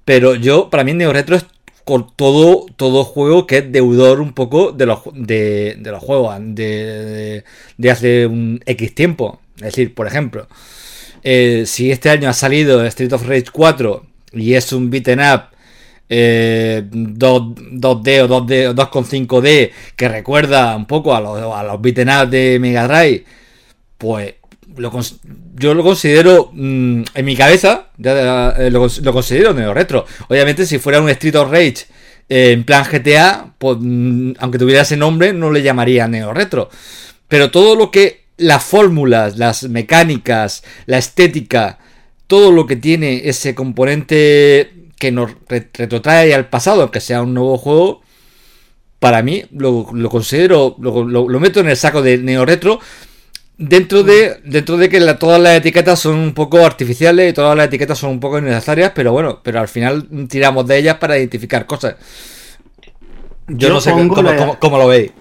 Pero 0.05 0.35
yo, 0.35 0.71
para 0.71 0.85
mí, 0.85 0.93
Neo 0.93 1.13
Retro 1.13 1.37
es 1.37 1.47
con 1.85 2.15
todo, 2.17 2.67
todo 2.77 3.05
juego 3.05 3.47
que 3.47 3.59
es 3.59 3.73
deudor 3.73 4.21
un 4.21 4.33
poco 4.33 4.73
de 4.73 4.87
los, 4.87 5.01
de, 5.15 5.79
los 5.83 6.03
juegos 6.03 6.35
de, 6.41 7.45
de, 7.77 7.91
hace 7.91 8.27
un 8.27 8.61
X 8.67 8.95
tiempo. 8.95 9.41
Es 9.57 9.67
decir, 9.67 9.95
por 9.95 10.07
ejemplo, 10.07 10.49
eh, 11.23 11.63
si 11.67 11.91
este 11.91 12.11
año 12.11 12.29
ha 12.29 12.33
salido 12.33 12.85
Street 12.87 13.13
of 13.13 13.27
Rage 13.27 13.47
4 13.53 14.05
y 14.33 14.55
es 14.55 14.73
un 14.73 14.91
beaten 14.91 15.21
up 15.21 15.56
eh, 16.09 16.85
2, 16.89 17.55
d 17.73 17.87
o 17.87 18.29
2D 18.29 18.75
2.5D 18.75 19.71
que 19.97 20.09
recuerda 20.09 20.77
un 20.77 20.87
poco 20.87 21.15
a 21.15 21.21
los, 21.21 21.39
a 21.41 22.27
de 22.27 22.59
Mega 22.61 22.87
Drive, 22.87 23.25
pues 23.99 24.35
yo 25.55 25.75
lo 25.75 25.83
considero 25.83 26.51
mm, 26.53 27.03
en 27.15 27.25
mi 27.25 27.37
cabeza, 27.37 27.89
eh, 28.03 28.71
lo, 28.71 29.13
considero 29.13 29.55
neo 29.55 29.73
retro. 29.73 30.05
Obviamente, 30.29 30.67
si 30.67 30.79
fuera 30.79 31.01
un 31.01 31.09
Street 31.11 31.37
of 31.37 31.51
Rage 31.51 31.87
eh, 32.29 32.53
en 32.53 32.65
plan 32.65 32.85
GTA, 32.91 33.55
pues, 33.59 33.79
mm, 33.81 34.33
aunque 34.39 34.59
tuviera 34.59 34.83
ese 34.83 34.97
nombre, 34.97 35.33
no 35.33 35.51
le 35.51 35.63
llamaría 35.63 36.09
neo 36.09 36.33
retro. 36.35 36.69
Pero 37.29 37.51
todo 37.51 37.75
lo 37.75 37.91
que 37.91 38.27
las 38.37 38.63
fórmulas, 38.65 39.39
las 39.39 39.65
mecánicas, 39.65 40.63
la 40.85 40.99
estética, 40.99 41.79
todo 42.27 42.53
lo 42.53 42.67
que 42.67 42.77
tiene 42.77 43.29
ese 43.29 43.55
componente 43.55 44.73
que 44.99 45.13
nos 45.13 45.33
retrotrae 45.49 46.35
al 46.35 46.49
pasado, 46.49 46.83
aunque 46.83 47.01
sea 47.01 47.23
un 47.23 47.35
nuevo 47.35 47.59
juego, 47.59 48.03
para 48.99 49.23
mí 49.23 49.45
lo, 49.51 49.87
considero, 50.09 50.77
lo, 50.79 51.41
meto 51.41 51.61
en 51.61 51.69
el 51.69 51.77
saco 51.77 52.03
de 52.03 52.19
neo 52.19 52.45
retro. 52.45 52.81
Dentro 53.59 54.03
de, 54.03 54.41
dentro 54.45 54.77
de 54.77 54.91
que 54.91 55.01
todas 55.15 55.41
las 55.41 55.57
etiquetas 55.57 55.99
son 55.99 56.17
un 56.17 56.35
poco 56.35 56.59
artificiales 56.59 57.31
y 57.31 57.33
todas 57.33 57.57
las 57.57 57.69
etiquetas 57.69 57.99
son 57.99 58.11
un 58.11 58.21
poco 58.21 58.39
innecesarias, 58.39 58.93
pero 58.95 59.13
bueno, 59.13 59.41
pero 59.43 59.61
al 59.61 59.69
final 59.69 60.09
tiramos 60.29 60.67
de 60.67 60.79
ellas 60.79 60.97
para 60.97 61.17
identificar 61.17 61.65
cosas. 61.67 61.97
Yo, 63.49 63.69
no 63.71 63.81
sé 63.81 63.93
cómo, 63.93 64.79
lo 64.79 64.89
veis. 64.89 65.13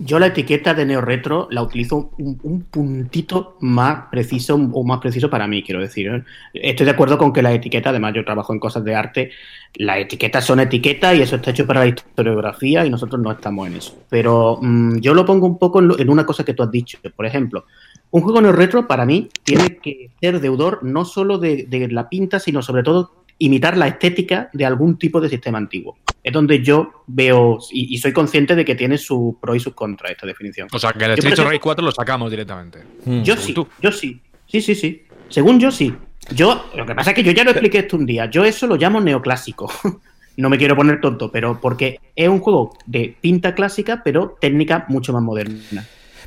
Yo 0.00 0.18
la 0.18 0.26
etiqueta 0.26 0.74
de 0.74 0.84
Neo 0.84 1.00
Retro 1.00 1.48
la 1.50 1.62
utilizo 1.62 2.10
un, 2.18 2.66
puntito 2.70 3.56
más 3.60 4.06
preciso 4.10 4.54
o 4.54 4.84
más 4.84 5.00
preciso 5.00 5.30
para 5.30 5.46
mí, 5.46 5.62
quiero 5.62 5.80
decir. 5.80 6.08
¿eh? 6.08 6.24
Estoy 6.54 6.86
de 6.86 6.92
acuerdo 6.92 7.18
con 7.18 7.32
que 7.32 7.42
la 7.42 7.52
etiqueta, 7.52 7.90
además 7.90 8.14
yo 8.14 8.24
trabajo 8.24 8.52
en 8.52 8.58
cosas 8.58 8.84
de 8.84 8.94
arte, 8.94 9.30
las 9.74 9.98
etiquetas 9.98 10.44
son 10.44 10.60
etiquetas 10.60 11.16
y 11.16 11.22
eso 11.22 11.36
está 11.36 11.50
hecho 11.50 11.66
para 11.66 11.80
la 11.80 11.86
historiografía 11.86 12.84
y 12.84 12.90
nosotros 12.90 13.20
no 13.20 13.30
estamos 13.30 13.66
en 13.66 13.76
eso. 13.76 13.96
Pero 14.08 14.58
mm, 14.60 14.98
yo 14.98 15.14
lo 15.14 15.24
pongo 15.24 15.46
un 15.46 15.58
poco 15.58 15.80
en, 15.80 16.10
una 16.10 16.26
cosa 16.26 16.44
que 16.44 16.54
tú 16.54 16.62
has 16.62 16.70
dicho. 16.70 16.98
Por 17.14 17.26
ejemplo, 17.26 17.64
un 18.10 18.22
juego 18.22 18.40
Neo 18.40 18.52
Retro 18.52 18.86
para 18.86 19.06
mí 19.06 19.28
tiene 19.44 19.76
que 19.76 20.10
ser 20.20 20.40
deudor 20.40 20.80
no 20.82 21.04
solo 21.04 21.38
de 21.38 21.88
la 21.90 22.08
pinta, 22.08 22.38
sino 22.40 22.62
sobre 22.62 22.82
todo 22.82 23.25
imitar 23.38 23.76
la 23.76 23.88
estética 23.88 24.50
de 24.52 24.64
algún 24.64 24.98
tipo 24.98 25.20
de 25.20 25.28
sistema 25.28 25.58
antiguo. 25.58 25.98
Es 26.22 26.32
donde 26.32 26.62
yo 26.62 27.04
veo 27.06 27.58
y, 27.70 27.96
soy 27.98 28.12
consciente 28.12 28.56
de 28.56 28.64
que 28.64 28.74
tiene 28.74 28.98
sus 28.98 29.36
pros 29.40 29.56
y 29.56 29.60
sus 29.60 29.74
contras 29.74 30.12
esta 30.12 30.26
definición. 30.26 30.68
O 30.72 30.78
sea, 30.78 30.92
que 30.92 31.04
el 31.04 31.12
Street 31.12 31.38
of 31.38 31.60
4 31.60 31.84
lo 31.84 31.92
sacamos 31.92 32.30
directamente. 32.30 32.80
Hmm. 33.04 33.22
Yo 33.22 33.36
sí, 33.36 33.54
yo 33.80 33.92
sí. 33.92 34.20
Sí, 34.46 34.60
sí, 34.60 34.74
sí. 34.74 35.04
Según 35.28 35.60
yo 35.60 35.70
sí. 35.70 35.94
Yo, 36.34 36.70
lo 36.74 36.84
que 36.84 36.94
pasa 36.94 37.10
es 37.10 37.16
que 37.16 37.22
yo 37.22 37.30
ya 37.32 37.44
lo 37.44 37.50
expliqué 37.50 37.78
esto 37.78 37.96
un 37.96 38.06
día. 38.06 38.26
Yo 38.26 38.44
eso 38.44 38.66
lo 38.66 38.76
llamo 38.76 39.00
neoclásico. 39.00 39.70
no 40.36 40.50
me 40.50 40.58
quiero 40.58 40.76
poner 40.76 41.00
tonto, 41.00 41.30
pero 41.30 41.60
porque 41.60 42.00
es 42.14 42.28
un 42.28 42.40
juego 42.40 42.76
de 42.86 43.16
pinta 43.20 43.54
clásica, 43.54 44.02
pero 44.04 44.36
técnica 44.40 44.84
mucho 44.88 45.12
más 45.12 45.22
moderna. 45.22 45.86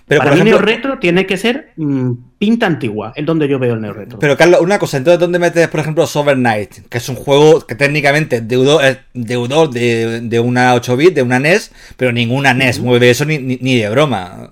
Pero 0.09 0.23
Para 0.23 0.35
mí 0.35 0.41
Neo 0.41 0.57
Retro 0.57 0.97
tiene 0.97 1.27
que 1.27 1.37
ser 1.37 1.71
mm, 1.75 2.13
pinta 2.39 2.65
antigua, 2.65 3.13
es 3.15 3.23
donde 3.27 3.47
yo 3.47 3.59
veo 3.59 3.75
el 3.75 3.81
Neo 3.81 3.93
Retro. 3.93 4.17
Pero 4.17 4.35
Carlos, 4.35 4.59
una 4.59 4.79
cosa, 4.79 4.97
entonces 4.97 5.19
¿dónde 5.19 5.37
metes, 5.37 5.67
por 5.67 5.79
ejemplo, 5.81 6.07
Sober 6.07 6.35
Knight? 6.35 6.87
Que 6.89 6.97
es 6.97 7.07
un 7.09 7.15
juego 7.15 7.67
que 7.67 7.75
técnicamente 7.75 8.37
es 8.37 8.47
deudor, 8.47 8.81
de, 9.13 10.39
una 10.39 10.73
8 10.73 10.97
bit, 10.97 11.13
de 11.13 11.21
una 11.21 11.37
NES, 11.37 11.71
pero 11.95 12.11
ninguna 12.11 12.55
NES 12.55 12.79
mueve 12.79 13.11
eso 13.11 13.23
ni, 13.23 13.57
de 13.77 13.87
broma. 13.91 14.49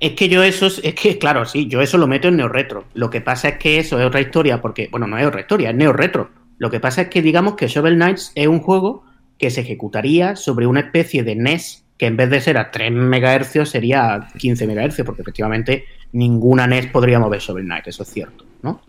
Es 0.00 0.14
que 0.14 0.28
yo 0.28 0.42
eso, 0.42 0.66
es 0.66 0.94
que 0.94 1.16
claro, 1.16 1.44
sí, 1.44 1.68
yo 1.68 1.80
eso 1.80 1.96
lo 1.96 2.08
meto 2.08 2.26
en 2.26 2.38
Neo 2.38 2.48
Retro. 2.48 2.84
Lo 2.94 3.08
que 3.08 3.20
pasa 3.20 3.50
es 3.50 3.58
que 3.58 3.78
eso 3.78 4.00
es 4.00 4.04
otra 4.04 4.20
historia, 4.20 4.60
porque, 4.60 4.88
bueno, 4.90 5.06
no 5.06 5.16
es 5.16 5.24
otra 5.24 5.42
historia, 5.42 5.70
es 5.70 5.76
Neo 5.76 5.92
Retro. 5.92 6.30
Lo 6.56 6.72
que 6.72 6.80
pasa 6.80 7.02
es 7.02 7.08
que 7.08 7.22
digamos 7.22 7.54
que 7.54 7.68
Shovel 7.68 7.94
Knight 7.94 8.18
es 8.34 8.48
un 8.48 8.58
juego 8.58 9.04
que 9.38 9.50
se 9.50 9.60
ejecutaría 9.60 10.34
sobre 10.34 10.66
una 10.66 10.80
especie 10.80 11.22
de 11.22 11.36
NES 11.36 11.84
que 11.98 12.06
en 12.06 12.16
vez 12.16 12.30
de 12.30 12.40
ser 12.40 12.56
a 12.56 12.70
3 12.70 12.92
MHz 12.92 13.68
sería 13.68 14.14
a 14.14 14.28
15 14.28 14.66
MHz, 14.66 15.02
porque 15.04 15.22
efectivamente 15.22 15.84
ninguna 16.12 16.66
NES 16.66 16.86
podría 16.86 17.18
mover 17.18 17.40
sobre 17.40 17.62
el 17.62 17.68
Night, 17.68 17.88
eso 17.88 18.04
es 18.04 18.08
cierto, 18.08 18.46
¿no? 18.62 18.80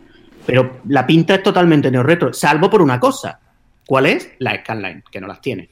Pero 0.45 0.81
la 0.87 1.05
pinta 1.05 1.35
es 1.35 1.43
totalmente 1.43 1.91
neo-retro, 1.91 2.31
salvo 2.33 2.69
por 2.69 2.81
una 2.81 2.99
cosa. 2.99 3.39
¿Cuál 3.85 4.05
es? 4.05 4.31
La 4.37 4.55
scanline, 4.59 5.03
que 5.11 5.19
no 5.19 5.27
las 5.27 5.41
tiene. 5.41 5.69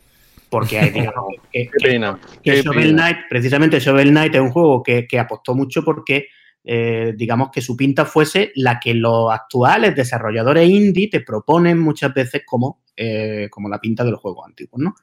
Porque 0.49 0.79
hay, 0.79 0.89
digamos, 0.89 1.35
que, 2.43 2.61
Shovel 2.63 2.93
Knight, 2.93 3.17
precisamente 3.29 3.79
Shovel 3.79 4.09
Knight 4.09 4.35
es 4.35 4.41
un 4.41 4.49
juego 4.49 4.81
que, 4.81 5.07
apostó 5.19 5.53
mucho 5.53 5.83
porque, 5.83 6.27
eh, 6.63 7.13
digamos, 7.15 7.49
que 7.51 7.61
su 7.61 7.77
pinta 7.77 8.05
fuese 8.05 8.51
la 8.55 8.79
que 8.79 8.93
los 8.93 9.31
actuales 9.31 9.95
desarrolladores 9.95 10.67
indie 10.67 11.09
te 11.09 11.21
proponen 11.21 11.79
muchas 11.79 12.13
veces 12.13 12.41
como, 12.45 12.81
eh, 12.95 13.47
como 13.51 13.69
la 13.69 13.79
pinta 13.79 14.03
de 14.03 14.11
los 14.11 14.19
juegos 14.19 14.47
antiguos, 14.47 14.81
¿no? 14.81 14.95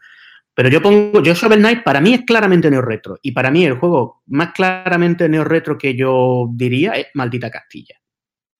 Pero 0.54 0.68
yo 0.68 0.80
pongo, 0.80 1.20
yo 1.20 1.34
Shovel 1.34 1.58
Knight 1.58 1.82
para 1.82 2.00
mí 2.00 2.14
es 2.14 2.22
claramente 2.22 2.70
neo-retro. 2.70 3.18
Y 3.22 3.32
para 3.32 3.50
mí 3.50 3.64
el 3.64 3.74
juego 3.74 4.22
más 4.26 4.52
claramente 4.52 5.28
neo-retro 5.28 5.76
que 5.76 5.96
yo 5.96 6.48
diría 6.52 6.92
es 6.92 7.08
Maldita 7.14 7.50
Castilla. 7.50 7.96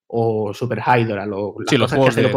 O 0.08 0.52
Super 0.52 0.80
Hydra, 0.80 1.24
lo, 1.24 1.54
sí, 1.66 1.76
los 1.76 1.92
juegos 1.92 2.16
de 2.16 2.30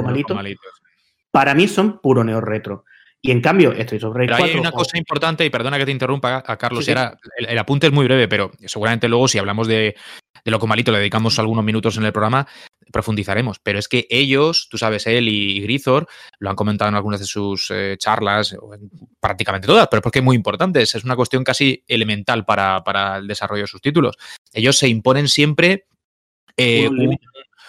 Para 1.31 1.55
mí 1.55 1.67
son 1.67 1.99
puro 1.99 2.23
neo-retro. 2.23 2.85
Y 3.27 3.31
en 3.31 3.41
cambio, 3.41 3.73
Streets 3.73 4.05
of 4.05 4.15
Rage 4.15 4.29
4... 4.29 4.45
hay 4.45 4.55
una 4.55 4.71
cosa 4.71 4.97
importante, 4.97 5.43
y 5.43 5.49
perdona 5.49 5.77
que 5.77 5.85
te 5.85 5.91
interrumpa, 5.91 6.41
a 6.47 6.57
Carlos, 6.57 6.87
Era, 6.87 7.17
el, 7.37 7.59
apunte 7.59 7.87
es 7.87 7.91
muy 7.91 8.05
breve, 8.05 8.29
pero 8.29 8.51
seguramente 8.65 9.09
luego 9.09 9.27
si 9.27 9.37
hablamos 9.37 9.67
de, 9.67 9.97
de 10.45 10.51
Loco 10.51 10.65
Malito, 10.65 10.93
le 10.93 10.99
dedicamos 10.99 11.37
algunos 11.37 11.65
minutos 11.65 11.97
en 11.97 12.05
el 12.05 12.13
programa, 12.13 12.47
profundizaremos. 12.89 13.59
Pero 13.59 13.79
es 13.79 13.89
que 13.89 14.07
ellos, 14.09 14.69
tú 14.71 14.77
sabes, 14.77 15.07
él 15.07 15.27
y, 15.27 15.59
Grizor, 15.59 16.07
lo 16.39 16.49
han 16.49 16.55
comentado 16.55 16.87
en 16.87 16.95
algunas 16.95 17.19
de 17.19 17.25
sus 17.25 17.69
eh, 17.69 17.97
charlas, 17.99 18.55
prácticamente 19.19 19.67
todas, 19.67 19.89
pero 19.91 20.01
porque 20.01 20.19
es 20.19 20.25
muy 20.25 20.37
importante, 20.37 20.81
es 20.81 20.95
una 21.03 21.17
cuestión 21.17 21.43
casi 21.43 21.83
elemental 21.85 22.45
para, 22.45 23.17
el 23.17 23.27
desarrollo 23.27 23.63
de 23.63 23.67
sus 23.67 23.81
títulos. 23.81 24.15
Ellos 24.53 24.77
se 24.77 24.87
imponen 24.87 25.27
siempre 25.27 25.87
eh, 26.55 26.89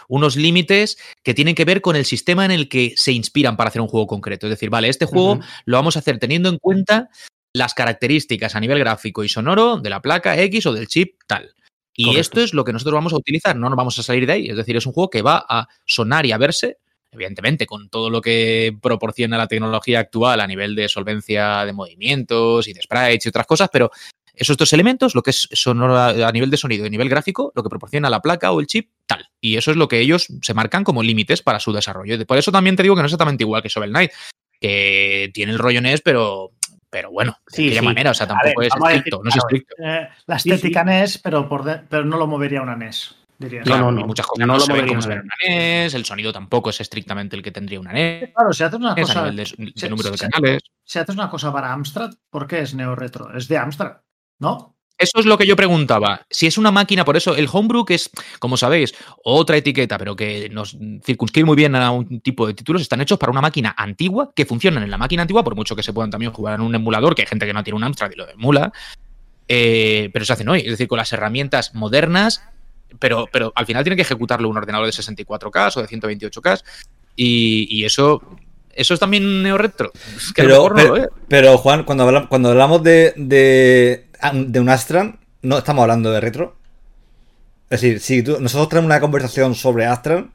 unos 0.08 0.36
límites 0.36 0.98
que 1.22 1.34
tienen 1.34 1.54
que 1.54 1.64
ver 1.64 1.80
con 1.80 1.94
el 1.94 2.04
sistema 2.04 2.44
en 2.44 2.50
el 2.50 2.68
que 2.68 2.94
se 2.96 3.12
inspiran 3.12 3.56
para 3.56 3.68
hacer 3.68 3.82
un 3.82 3.88
juego 3.88 4.06
concreto. 4.06 4.46
Es 4.46 4.50
decir, 4.50 4.70
vale, 4.70 4.88
este 4.88 5.06
juego 5.06 5.38
lo 5.64 5.76
vamos 5.76 5.96
a 5.96 6.00
hacer 6.00 6.18
teniendo 6.18 6.48
en 6.48 6.58
cuenta 6.58 7.10
las 7.54 7.74
características 7.74 8.54
a 8.56 8.60
nivel 8.60 8.78
gráfico 8.78 9.24
y 9.24 9.28
sonoro 9.28 9.76
de 9.76 9.90
la 9.90 10.02
placa 10.02 10.38
X 10.40 10.66
o 10.66 10.72
del 10.72 10.88
chip 10.88 11.20
tal. 11.26 11.54
Y 12.00 12.16
esto 12.16 12.40
es 12.40 12.54
lo 12.54 12.64
que 12.64 12.72
nosotros 12.72 12.94
vamos 12.94 13.12
a 13.12 13.16
utilizar, 13.16 13.56
no 13.56 13.68
nos 13.68 13.76
vamos 13.76 13.98
a 13.98 14.04
salir 14.04 14.24
de 14.24 14.32
ahí. 14.32 14.48
Es 14.48 14.56
decir, 14.56 14.76
es 14.76 14.86
un 14.86 14.92
juego 14.92 15.10
que 15.10 15.20
va 15.20 15.44
a 15.48 15.66
sonar 15.84 16.24
y 16.26 16.32
a 16.32 16.38
verse, 16.38 16.78
evidentemente, 17.10 17.66
con 17.66 17.88
todo 17.88 18.08
lo 18.08 18.20
que 18.20 18.72
proporciona 18.80 19.36
la 19.36 19.48
tecnología 19.48 19.98
actual 19.98 20.40
a 20.40 20.46
nivel 20.46 20.76
de 20.76 20.88
solvencia 20.88 21.64
de 21.64 21.72
movimientos 21.72 22.68
y 22.68 22.72
de 22.72 22.82
sprites 22.82 23.26
y 23.26 23.28
otras 23.30 23.46
cosas, 23.46 23.68
pero 23.72 23.90
esos 24.38 24.56
dos 24.56 24.72
elementos, 24.72 25.14
lo 25.14 25.22
que 25.22 25.30
es 25.30 25.48
sonoro 25.52 25.96
a 25.96 26.32
nivel 26.32 26.50
de 26.50 26.56
sonido 26.56 26.84
y 26.84 26.88
a 26.88 26.90
nivel 26.90 27.08
gráfico, 27.08 27.52
lo 27.54 27.62
que 27.62 27.68
proporciona 27.68 28.10
la 28.10 28.22
placa 28.22 28.52
o 28.52 28.60
el 28.60 28.66
chip, 28.66 28.90
tal. 29.06 29.28
Y 29.40 29.56
eso 29.56 29.70
es 29.70 29.76
lo 29.76 29.88
que 29.88 30.00
ellos 30.00 30.28
se 30.42 30.54
marcan 30.54 30.84
como 30.84 31.02
límites 31.02 31.42
para 31.42 31.60
su 31.60 31.72
desarrollo. 31.72 32.24
Por 32.26 32.38
eso 32.38 32.52
también 32.52 32.76
te 32.76 32.82
digo 32.82 32.94
que 32.94 33.02
no 33.02 33.06
es 33.06 33.12
exactamente 33.12 33.44
igual 33.44 33.62
que 33.62 33.68
Shovel 33.68 33.90
Knight, 33.90 34.12
que 34.60 35.30
tiene 35.34 35.52
el 35.52 35.58
rollo 35.58 35.80
NES, 35.80 36.00
pero 36.02 36.52
pero 36.90 37.10
bueno, 37.10 37.36
de 37.54 37.66
aquella 37.66 37.82
manera, 37.82 38.12
o 38.12 38.14
sea, 38.14 38.26
tampoco 38.26 38.62
es 38.62 38.74
estricto, 38.74 39.20
no 39.22 39.28
es 39.28 39.36
estricto. 39.36 39.74
Eh, 39.78 40.08
la 40.26 40.36
estética 40.36 40.84
NES, 40.84 41.18
pero, 41.18 41.48
por 41.48 41.64
pero 41.88 42.04
no 42.04 42.16
lo 42.16 42.26
movería 42.26 42.62
una 42.62 42.76
NES. 42.76 43.14
Diría. 43.38 43.62
no, 43.62 43.92
no, 43.92 44.04
muchas 44.04 44.26
cosas 44.26 44.46
no, 44.46 44.58
lo 44.58 44.66
movería 44.66 44.96
como 44.96 45.06
una 45.06 45.22
NES, 45.46 45.94
el 45.94 46.04
sonido 46.04 46.32
tampoco 46.32 46.70
es 46.70 46.80
estrictamente 46.80 47.36
el 47.36 47.42
que 47.42 47.52
tendría 47.52 47.78
una 47.78 47.92
NES. 47.92 48.30
Claro, 48.34 48.52
si 48.52 48.64
haces 48.64 48.80
una 48.80 48.94
cosa. 48.94 49.26
A 49.26 49.30
nivel 49.30 49.46
de, 49.74 49.88
número 49.90 50.10
de 50.10 50.18
canales. 50.18 50.62
Si 50.82 50.98
haces 50.98 51.14
una 51.14 51.28
cosa 51.28 51.52
para 51.52 51.72
Amstrad, 51.72 52.14
¿por 52.30 52.46
qué 52.46 52.60
es 52.60 52.74
Neo 52.74 52.96
Retro? 52.96 53.36
Es 53.36 53.48
de 53.48 53.58
Amstrad, 53.58 53.98
¿no? 54.38 54.74
Eso 54.98 55.20
es 55.20 55.26
lo 55.26 55.38
que 55.38 55.46
yo 55.46 55.54
preguntaba. 55.54 56.26
Si 56.28 56.48
es 56.48 56.58
una 56.58 56.72
máquina, 56.72 57.04
por 57.04 57.16
eso 57.16 57.36
el 57.36 57.48
homebrew, 57.50 57.84
que 57.84 57.94
es, 57.94 58.10
como 58.40 58.56
sabéis, 58.56 58.94
otra 59.22 59.56
etiqueta, 59.56 59.96
pero 59.96 60.16
que 60.16 60.48
nos 60.48 60.76
circunscribe 61.04 61.46
muy 61.46 61.54
bien 61.54 61.76
a 61.76 61.92
un 61.92 62.20
tipo 62.20 62.48
de 62.48 62.54
títulos, 62.54 62.82
están 62.82 63.00
hechos 63.00 63.16
para 63.16 63.30
una 63.30 63.40
máquina 63.40 63.74
antigua 63.78 64.32
que 64.34 64.44
funcionan 64.44 64.82
en 64.82 64.90
la 64.90 64.98
máquina 64.98 65.22
antigua, 65.22 65.44
por 65.44 65.54
mucho 65.54 65.76
que 65.76 65.84
se 65.84 65.92
puedan 65.92 66.10
también 66.10 66.32
jugar 66.32 66.56
en 66.56 66.62
un 66.62 66.74
emulador, 66.74 67.14
que 67.14 67.22
hay 67.22 67.28
gente 67.28 67.46
que 67.46 67.52
no 67.52 67.62
tiene 67.62 67.76
un 67.76 67.84
Amstrad 67.84 68.10
y 68.10 68.16
lo 68.16 68.28
emula, 68.28 68.72
eh, 69.46 70.10
pero 70.12 70.24
se 70.24 70.32
hacen 70.32 70.48
hoy, 70.48 70.60
es 70.60 70.70
decir, 70.70 70.88
con 70.88 70.98
las 70.98 71.12
herramientas 71.12 71.76
modernas, 71.76 72.42
pero, 72.98 73.28
pero 73.30 73.52
al 73.54 73.66
final 73.66 73.84
tiene 73.84 73.94
que 73.94 74.02
ejecutarlo 74.02 74.48
un 74.48 74.56
ordenador 74.56 74.86
de 74.86 74.92
64K 74.92 75.76
o 75.76 75.80
de 75.80 75.88
128K, 75.88 76.62
y, 77.14 77.84
eso 77.84 78.20
eso 78.74 78.94
es 78.94 79.00
también 79.00 79.42
neo-retro. 79.42 79.90
pero, 80.36 80.72
pero, 81.28 81.58
Juan, 81.58 81.82
cuando 81.82 82.04
hablamos, 82.04 82.28
cuando 82.28 82.50
hablamos 82.50 82.82
de, 82.82 84.07
de 84.32 84.60
un 84.60 84.68
Astran, 84.68 85.20
no 85.42 85.58
estamos 85.58 85.82
hablando 85.82 86.12
de 86.12 86.20
retro. 86.20 86.56
Es 87.70 87.80
decir, 87.80 88.00
si 88.00 88.22
nosotros 88.22 88.68
tenemos 88.70 88.86
una 88.86 89.00
conversación 89.00 89.54
sobre 89.54 89.86
Astran, 89.86 90.32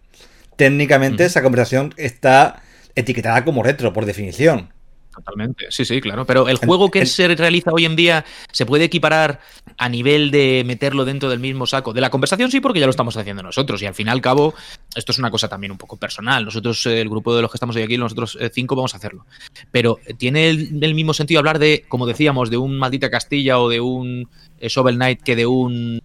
técnicamente 0.56 1.26
esa 1.26 1.42
conversación 1.42 1.94
está 1.98 2.62
etiquetada 2.96 3.44
como 3.44 3.64
retro, 3.64 3.92
por 3.92 4.06
definición. 4.06 4.72
Totalmente, 5.14 5.68
sí, 5.70 5.86
sí, 5.86 6.02
claro. 6.02 6.26
Pero 6.26 6.50
el 6.50 6.58
juego 6.58 6.90
que 6.90 7.06
se 7.06 7.28
realiza 7.28 7.72
hoy 7.72 7.86
en 7.86 7.96
día 7.96 8.26
se 8.52 8.66
puede 8.66 8.86
equiparar 8.86 9.40
a 9.78 9.90
nivel 9.90 10.32
de 10.32 10.64
meterlo 10.66 11.06
dentro 11.06 11.30
del 11.30 11.40
mismo 11.40 11.66
saco. 11.66 11.94
De 11.94 12.02
la 12.02 12.10
conversación 12.10 12.52
sí, 12.52 12.60
porque 12.60 12.80
ya 12.80 12.86
lo 12.86 12.92
estamos 12.92 13.18
haciendo 13.18 13.44
nosotros. 13.44 13.82
Y 13.82 13.86
al 13.86 13.94
fin 13.94 14.08
y 14.08 14.10
al 14.10 14.22
cabo, 14.22 14.54
esto 14.96 15.12
es 15.12 15.20
una 15.20 15.32
cosa 15.32 15.48
también 15.48 15.72
un 15.72 15.78
poco 15.78 15.98
personal. 15.98 16.46
Nosotros, 16.46 16.86
el 16.86 17.10
grupo 17.10 17.36
de 17.36 17.42
los 17.42 17.52
que 17.52 17.58
estamos 17.58 17.76
hoy 17.76 17.84
aquí, 17.84 17.98
nosotros 17.98 18.38
eh, 18.40 18.50
cinco 18.54 18.76
vamos 18.76 18.94
a 18.94 18.98
hacerlo. 18.98 19.26
Pero 19.72 20.00
tiene 20.18 20.50
el, 20.50 20.96
mismo 20.96 21.14
sentido 21.14 21.40
hablar 21.40 21.60
de, 21.60 21.86
como 21.88 22.06
decíamos, 22.06 22.50
de 22.50 22.58
un 22.58 22.78
Maldita 22.78 23.10
Castilla 23.10 23.60
o 23.60 23.70
de 23.70 23.82
un 23.82 24.30
eh, 24.60 24.68
Shovel 24.70 24.96
Knight 24.96 25.22
que 25.22 25.36
de 25.36 25.46
un 25.46 26.02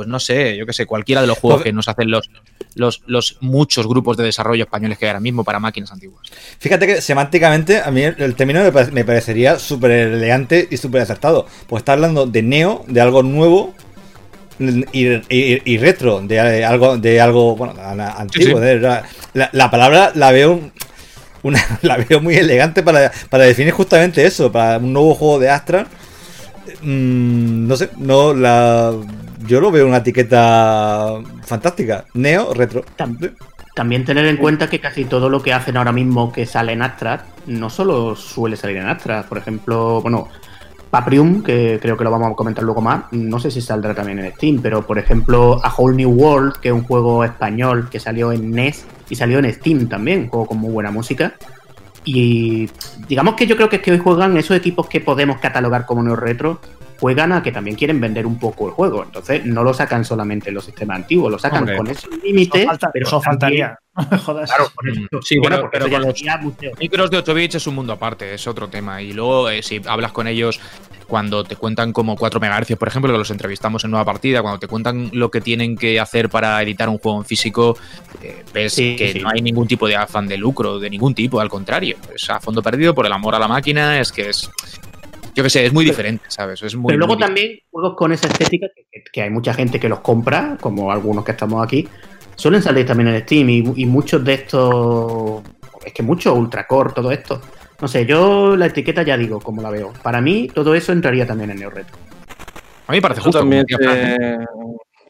pues 0.00 0.08
no 0.08 0.18
sé, 0.18 0.56
yo 0.56 0.64
qué 0.64 0.72
sé, 0.72 0.86
cualquiera 0.86 1.20
de 1.20 1.26
los 1.26 1.36
juegos 1.36 1.62
que 1.62 1.74
nos 1.74 1.86
hacen 1.86 2.10
los, 2.10 2.30
los, 2.74 3.02
los, 3.04 3.36
muchos 3.42 3.86
grupos 3.86 4.16
de 4.16 4.24
desarrollo 4.24 4.64
españoles 4.64 4.96
que 4.96 5.04
hay 5.04 5.10
ahora 5.10 5.20
mismo 5.20 5.44
para 5.44 5.60
máquinas 5.60 5.92
antiguas. 5.92 6.26
Fíjate 6.58 6.86
que 6.86 7.02
semánticamente 7.02 7.82
a 7.82 7.90
mí 7.90 8.00
el, 8.00 8.34
término 8.34 8.62
me, 8.92 9.04
parecería 9.04 9.58
súper 9.58 9.90
elegante 9.90 10.66
y 10.70 10.78
súper 10.78 11.02
acertado. 11.02 11.44
Pues 11.66 11.82
está 11.82 11.92
hablando 11.92 12.24
de 12.24 12.42
neo, 12.42 12.82
de 12.88 12.98
algo 13.02 13.22
nuevo 13.22 13.74
y, 14.58 15.76
retro, 15.76 16.22
de 16.22 16.64
algo, 16.64 16.96
de 16.96 17.20
algo 17.20 17.56
bueno, 17.56 17.74
antiguo. 17.78 18.58
la, 18.58 19.70
palabra 19.70 20.12
la 20.14 20.32
veo 20.32 20.70
una, 21.42 21.62
la 21.82 21.98
veo 21.98 22.22
muy 22.22 22.36
elegante 22.36 22.82
para, 22.82 23.12
para 23.28 23.44
definir 23.44 23.74
justamente 23.74 24.24
eso, 24.24 24.50
para 24.50 24.78
un 24.78 24.94
nuevo 24.94 25.14
juego 25.14 25.38
de 25.40 25.50
Astra. 25.50 25.86
Mm, 26.82 27.66
no 27.66 27.76
sé, 27.76 27.90
no 27.98 28.34
la 28.34 28.94
yo 29.46 29.60
lo 29.60 29.70
veo 29.70 29.86
una 29.86 29.98
etiqueta 29.98 31.18
fantástica. 31.42 32.04
Neo, 32.14 32.52
retro. 32.54 32.84
También, 33.74 34.04
tener 34.04 34.26
en 34.26 34.36
cuenta 34.36 34.68
que 34.68 34.78
casi 34.78 35.04
todo 35.04 35.28
lo 35.28 35.42
que 35.42 35.54
hacen 35.54 35.76
ahora 35.76 35.92
mismo 35.92 36.32
que 36.32 36.44
sale 36.44 36.72
en 36.72 36.82
Astra 36.82 37.24
no 37.46 37.70
solo 37.70 38.14
suele 38.14 38.56
salir 38.56 38.76
en 38.76 38.86
Astra. 38.86 39.22
Por 39.22 39.38
ejemplo, 39.38 40.02
bueno, 40.02 40.28
Paprium, 40.90 41.42
que 41.42 41.78
creo 41.80 41.96
que 41.96 42.04
lo 42.04 42.10
vamos 42.10 42.32
a 42.32 42.34
comentar 42.34 42.64
luego 42.64 42.80
más, 42.80 43.04
no 43.12 43.38
sé 43.38 43.50
si 43.50 43.60
saldrá 43.60 43.94
también 43.94 44.18
en 44.18 44.32
Steam, 44.34 44.60
pero 44.60 44.86
por 44.86 44.98
ejemplo, 44.98 45.60
A 45.64 45.72
Whole 45.72 45.96
New 45.96 46.10
World, 46.10 46.56
que 46.60 46.68
es 46.68 46.74
un 46.74 46.82
juego 46.82 47.24
español 47.24 47.88
que 47.88 48.00
salió 48.00 48.32
en 48.32 48.50
NES 48.50 48.84
y 49.08 49.14
salió 49.14 49.38
en 49.38 49.52
Steam 49.52 49.88
también, 49.88 50.22
un 50.22 50.28
juego 50.28 50.46
con 50.46 50.58
muy 50.58 50.72
buena 50.72 50.90
música. 50.90 51.34
Y 52.04 52.68
digamos 53.08 53.34
que 53.34 53.46
yo 53.46 53.56
creo 53.56 53.68
que 53.68 53.76
es 53.76 53.82
que 53.82 53.92
hoy 53.92 53.98
juegan 53.98 54.36
esos 54.36 54.56
equipos 54.56 54.88
que 54.88 55.00
podemos 55.00 55.38
catalogar 55.38 55.86
como 55.86 56.02
neo 56.02 56.16
retro, 56.16 56.60
juegan 56.98 57.32
a 57.32 57.42
que 57.42 57.52
también 57.52 57.76
quieren 57.76 58.00
vender 58.00 58.26
un 58.26 58.38
poco 58.38 58.68
el 58.68 58.72
juego. 58.72 59.02
Entonces 59.02 59.44
no 59.44 59.64
lo 59.64 59.74
sacan 59.74 60.04
solamente 60.04 60.48
en 60.48 60.54
los 60.54 60.64
sistemas 60.64 60.96
antiguos, 60.96 61.32
lo 61.32 61.38
sacan 61.38 61.66
con 61.76 61.86
ese 61.88 62.08
límite. 62.22 62.66
Pero 62.92 63.06
eso 63.06 63.20
faltaría. 63.20 63.78
Claro, 64.24 64.70
Sí, 65.22 65.38
bueno, 65.38 65.68
pero 65.70 65.86
los 65.86 66.22
micros 66.78 67.10
de 67.10 67.18
8 67.18 67.34
bits 67.34 67.54
es 67.56 67.66
un 67.66 67.74
mundo 67.74 67.92
aparte, 67.92 68.34
es 68.34 68.46
otro 68.46 68.68
tema. 68.68 69.02
Y 69.02 69.12
luego, 69.12 69.48
eh, 69.50 69.62
si 69.62 69.80
hablas 69.86 70.12
con 70.12 70.26
ellos 70.26 70.60
cuando 71.06 71.42
te 71.42 71.56
cuentan 71.56 71.92
como 71.92 72.16
4 72.16 72.40
MHz, 72.40 72.76
por 72.76 72.88
ejemplo, 72.88 73.12
que 73.12 73.18
los 73.18 73.30
entrevistamos 73.30 73.84
en 73.84 73.90
nueva 73.90 74.04
partida, 74.04 74.42
cuando 74.42 74.60
te 74.60 74.68
cuentan 74.68 75.10
lo 75.12 75.30
que 75.30 75.40
tienen 75.40 75.76
que 75.76 75.98
hacer 75.98 76.28
para 76.28 76.62
editar 76.62 76.88
un 76.88 76.98
juego 76.98 77.18
en 77.18 77.24
físico, 77.24 77.76
eh, 78.22 78.44
ves 78.54 78.76
que 78.76 79.18
no 79.20 79.28
hay 79.30 79.42
ningún 79.42 79.66
tipo 79.66 79.88
de 79.88 79.96
afán 79.96 80.28
de 80.28 80.36
lucro, 80.36 80.78
de 80.78 80.88
ningún 80.88 81.14
tipo, 81.14 81.40
al 81.40 81.48
contrario. 81.48 81.96
Es 82.14 82.30
a 82.30 82.40
fondo 82.40 82.62
perdido 82.62 82.94
por 82.94 83.06
el 83.06 83.12
amor 83.12 83.34
a 83.34 83.38
la 83.38 83.48
máquina, 83.48 84.00
es 84.00 84.12
que 84.12 84.28
es 84.28 84.50
yo 85.34 85.44
qué 85.44 85.50
sé, 85.50 85.64
es 85.64 85.72
muy 85.72 85.84
diferente, 85.84 86.24
¿sabes? 86.28 86.62
Es 86.62 86.74
muy, 86.74 86.88
pero 86.88 86.98
luego 86.98 87.16
también 87.16 87.60
juegos 87.70 87.94
con 87.96 88.12
esa 88.12 88.28
estética, 88.28 88.66
que, 89.12 89.22
hay 89.22 89.30
mucha 89.30 89.54
gente 89.54 89.78
que 89.78 89.88
los 89.88 90.00
compra, 90.00 90.56
como 90.60 90.90
algunos 90.90 91.24
que 91.24 91.32
estamos 91.32 91.64
aquí, 91.64 91.88
suelen 92.40 92.62
salir 92.62 92.86
también 92.86 93.08
en 93.08 93.20
Steam 93.20 93.50
y, 93.50 93.84
muchos 93.84 94.24
de 94.24 94.32
estos, 94.32 95.42
es 95.84 95.92
que 95.92 96.02
mucho 96.02 96.34
ultracore, 96.34 96.92
todo 96.94 97.12
esto. 97.12 97.38
No 97.82 97.86
sé, 97.86 98.06
yo 98.06 98.56
la 98.56 98.66
etiqueta 98.66 99.02
ya 99.02 99.18
digo, 99.18 99.40
como 99.40 99.60
la 99.60 99.70
veo. 99.70 99.92
Para 100.02 100.22
mí 100.22 100.48
todo 100.48 100.74
eso 100.74 100.92
entraría 100.92 101.26
también 101.26 101.50
en 101.50 101.58
Neo 101.58 101.68
Retro. 101.68 101.96
A 102.86 102.92
mí 102.92 103.00
parece 103.00 103.20
justo. 103.20 103.40
También 103.40 103.66
se, 103.68 104.38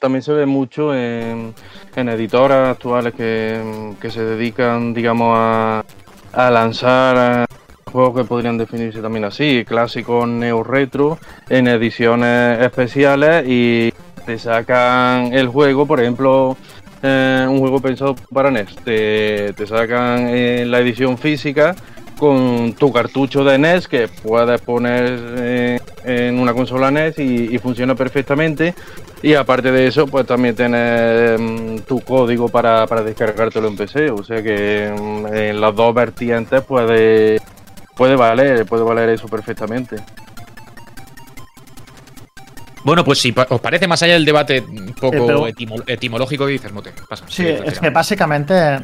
también 0.01 0.23
se 0.23 0.33
ve 0.33 0.45
mucho 0.45 0.93
en, 0.93 1.55
editoras 1.95 2.71
actuales 2.71 3.15
que, 3.15 4.11
se 4.11 4.25
dedican, 4.25 4.93
digamos, 4.93 5.33
a, 5.37 5.85
a 6.33 6.51
lanzar 6.51 7.47
juegos 7.93 8.23
que 8.23 8.25
podrían 8.25 8.59
definirse 8.59 9.01
también 9.01 9.25
así, 9.25 9.65
clásicos 9.65 10.27
neo 10.29 10.65
retro, 10.65 11.19
en 11.49 11.69
ediciones 11.69 12.61
especiales 12.61 13.45
y 13.47 13.93
te 14.27 14.39
sacan 14.39 15.33
el 15.33 15.49
juego, 15.49 15.87
por 15.87 16.01
ejemplo, 16.01 16.57
eh, 17.03 17.47
un 17.49 17.59
juego 17.61 17.81
pensado 17.81 18.15
para 18.33 18.51
NES, 18.51 18.77
te, 18.85 19.67
sacan 19.67 20.29
en 20.29 20.71
la 20.71 20.81
edición 20.81 21.17
física 21.17 21.75
con 22.19 22.75
tu 22.75 22.93
cartucho 22.93 23.43
de 23.45 23.57
NES 23.57 23.89
que 23.89 24.07
puedes 24.09 24.61
poner 24.61 25.19
eh, 25.39 25.81
en 26.05 26.39
una 26.39 26.53
consola 26.53 26.91
NES 26.91 27.19
y, 27.19 27.57
funciona 27.59 27.95
perfectamente. 27.95 28.75
Y 29.23 29.35
aparte 29.35 29.73
de 29.73 29.87
eso, 29.87 30.07
pues 30.07 30.27
también 30.27 30.55
tienes 30.55 31.41
mm, 31.41 31.79
tu 31.89 32.01
código 32.01 32.49
para, 32.51 32.87
para 32.87 33.03
descargártelo 33.03 33.69
en 33.69 33.77
PC. 33.77 34.11
O 34.11 34.23
sea 34.23 34.43
que 34.43 34.93
mm, 34.95 35.35
en 35.35 35.61
las 35.61 35.75
dos 35.75 35.95
vertientes 35.95 36.63
puede, 36.63 37.41
puede 37.97 38.17
valer, 38.17 38.67
puede 38.67 38.85
valer 38.85 39.09
eso 39.09 39.27
perfectamente. 39.27 39.97
Bueno, 42.85 43.05
pues 43.05 43.19
si 43.19 43.35
os 43.49 43.61
parece 43.61 43.87
más 43.87 44.03
allá 44.03 44.15
del 44.15 44.25
debate 44.25 44.61
un 44.61 44.95
poco 44.95 45.47
etimológico 45.87 46.47
que 46.47 46.53
dices, 46.53 46.73
Mote, 46.73 46.93
pasa. 47.09 47.25
Sí, 47.29 47.47
es 47.47 47.79
que 47.79 47.91
básicamente 47.91 48.81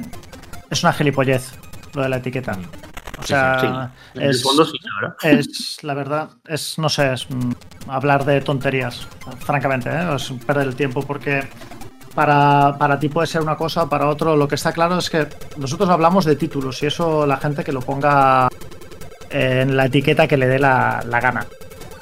es 0.71 0.83
una 0.83 0.93
gilipollez 0.93 1.53
lo 1.95 2.03
de 2.03 2.09
la 2.09 2.17
etiqueta. 2.19 2.53
Mm. 2.53 2.67
O 3.19 3.23
sea, 3.23 3.93
es, 4.15 4.45
es, 5.23 5.83
la 5.83 5.95
verdad, 5.95 6.29
es, 6.47 6.79
no 6.79 6.91
sé, 6.91 7.15
es 7.15 7.31
mm, 7.31 7.53
hablar 7.89 8.27
de 8.27 8.43
tonterías, 8.43 9.09
francamente, 9.39 9.89
¿eh? 9.89 10.15
es 10.15 10.31
perder 10.47 10.67
el 10.67 10.77
tiempo 10.77 11.01
porque 11.01 11.49
para, 12.15 12.77
para 12.79 12.99
ti 12.99 13.09
puede 13.09 13.27
ser 13.27 13.41
una 13.41 13.57
cosa, 13.57 13.89
para 13.89 14.09
otro 14.09 14.37
lo 14.37 14.47
que 14.49 14.55
está 14.57 14.73
claro 14.73 14.99
es 14.99 15.09
que 15.09 15.27
nosotros 15.57 15.89
hablamos 15.89 16.25
de 16.25 16.37
títulos 16.37 16.83
y 16.83 16.87
eso 16.87 17.27
la 17.27 17.37
gente 17.37 17.65
que 17.65 17.73
lo 17.73 17.81
ponga 17.81 18.49
en 19.31 19.77
la 19.77 19.87
etiqueta 19.87 20.27
que 20.27 20.37
le 20.37 20.47
dé 20.47 20.59
la, 20.59 21.03
gana. 21.21 21.47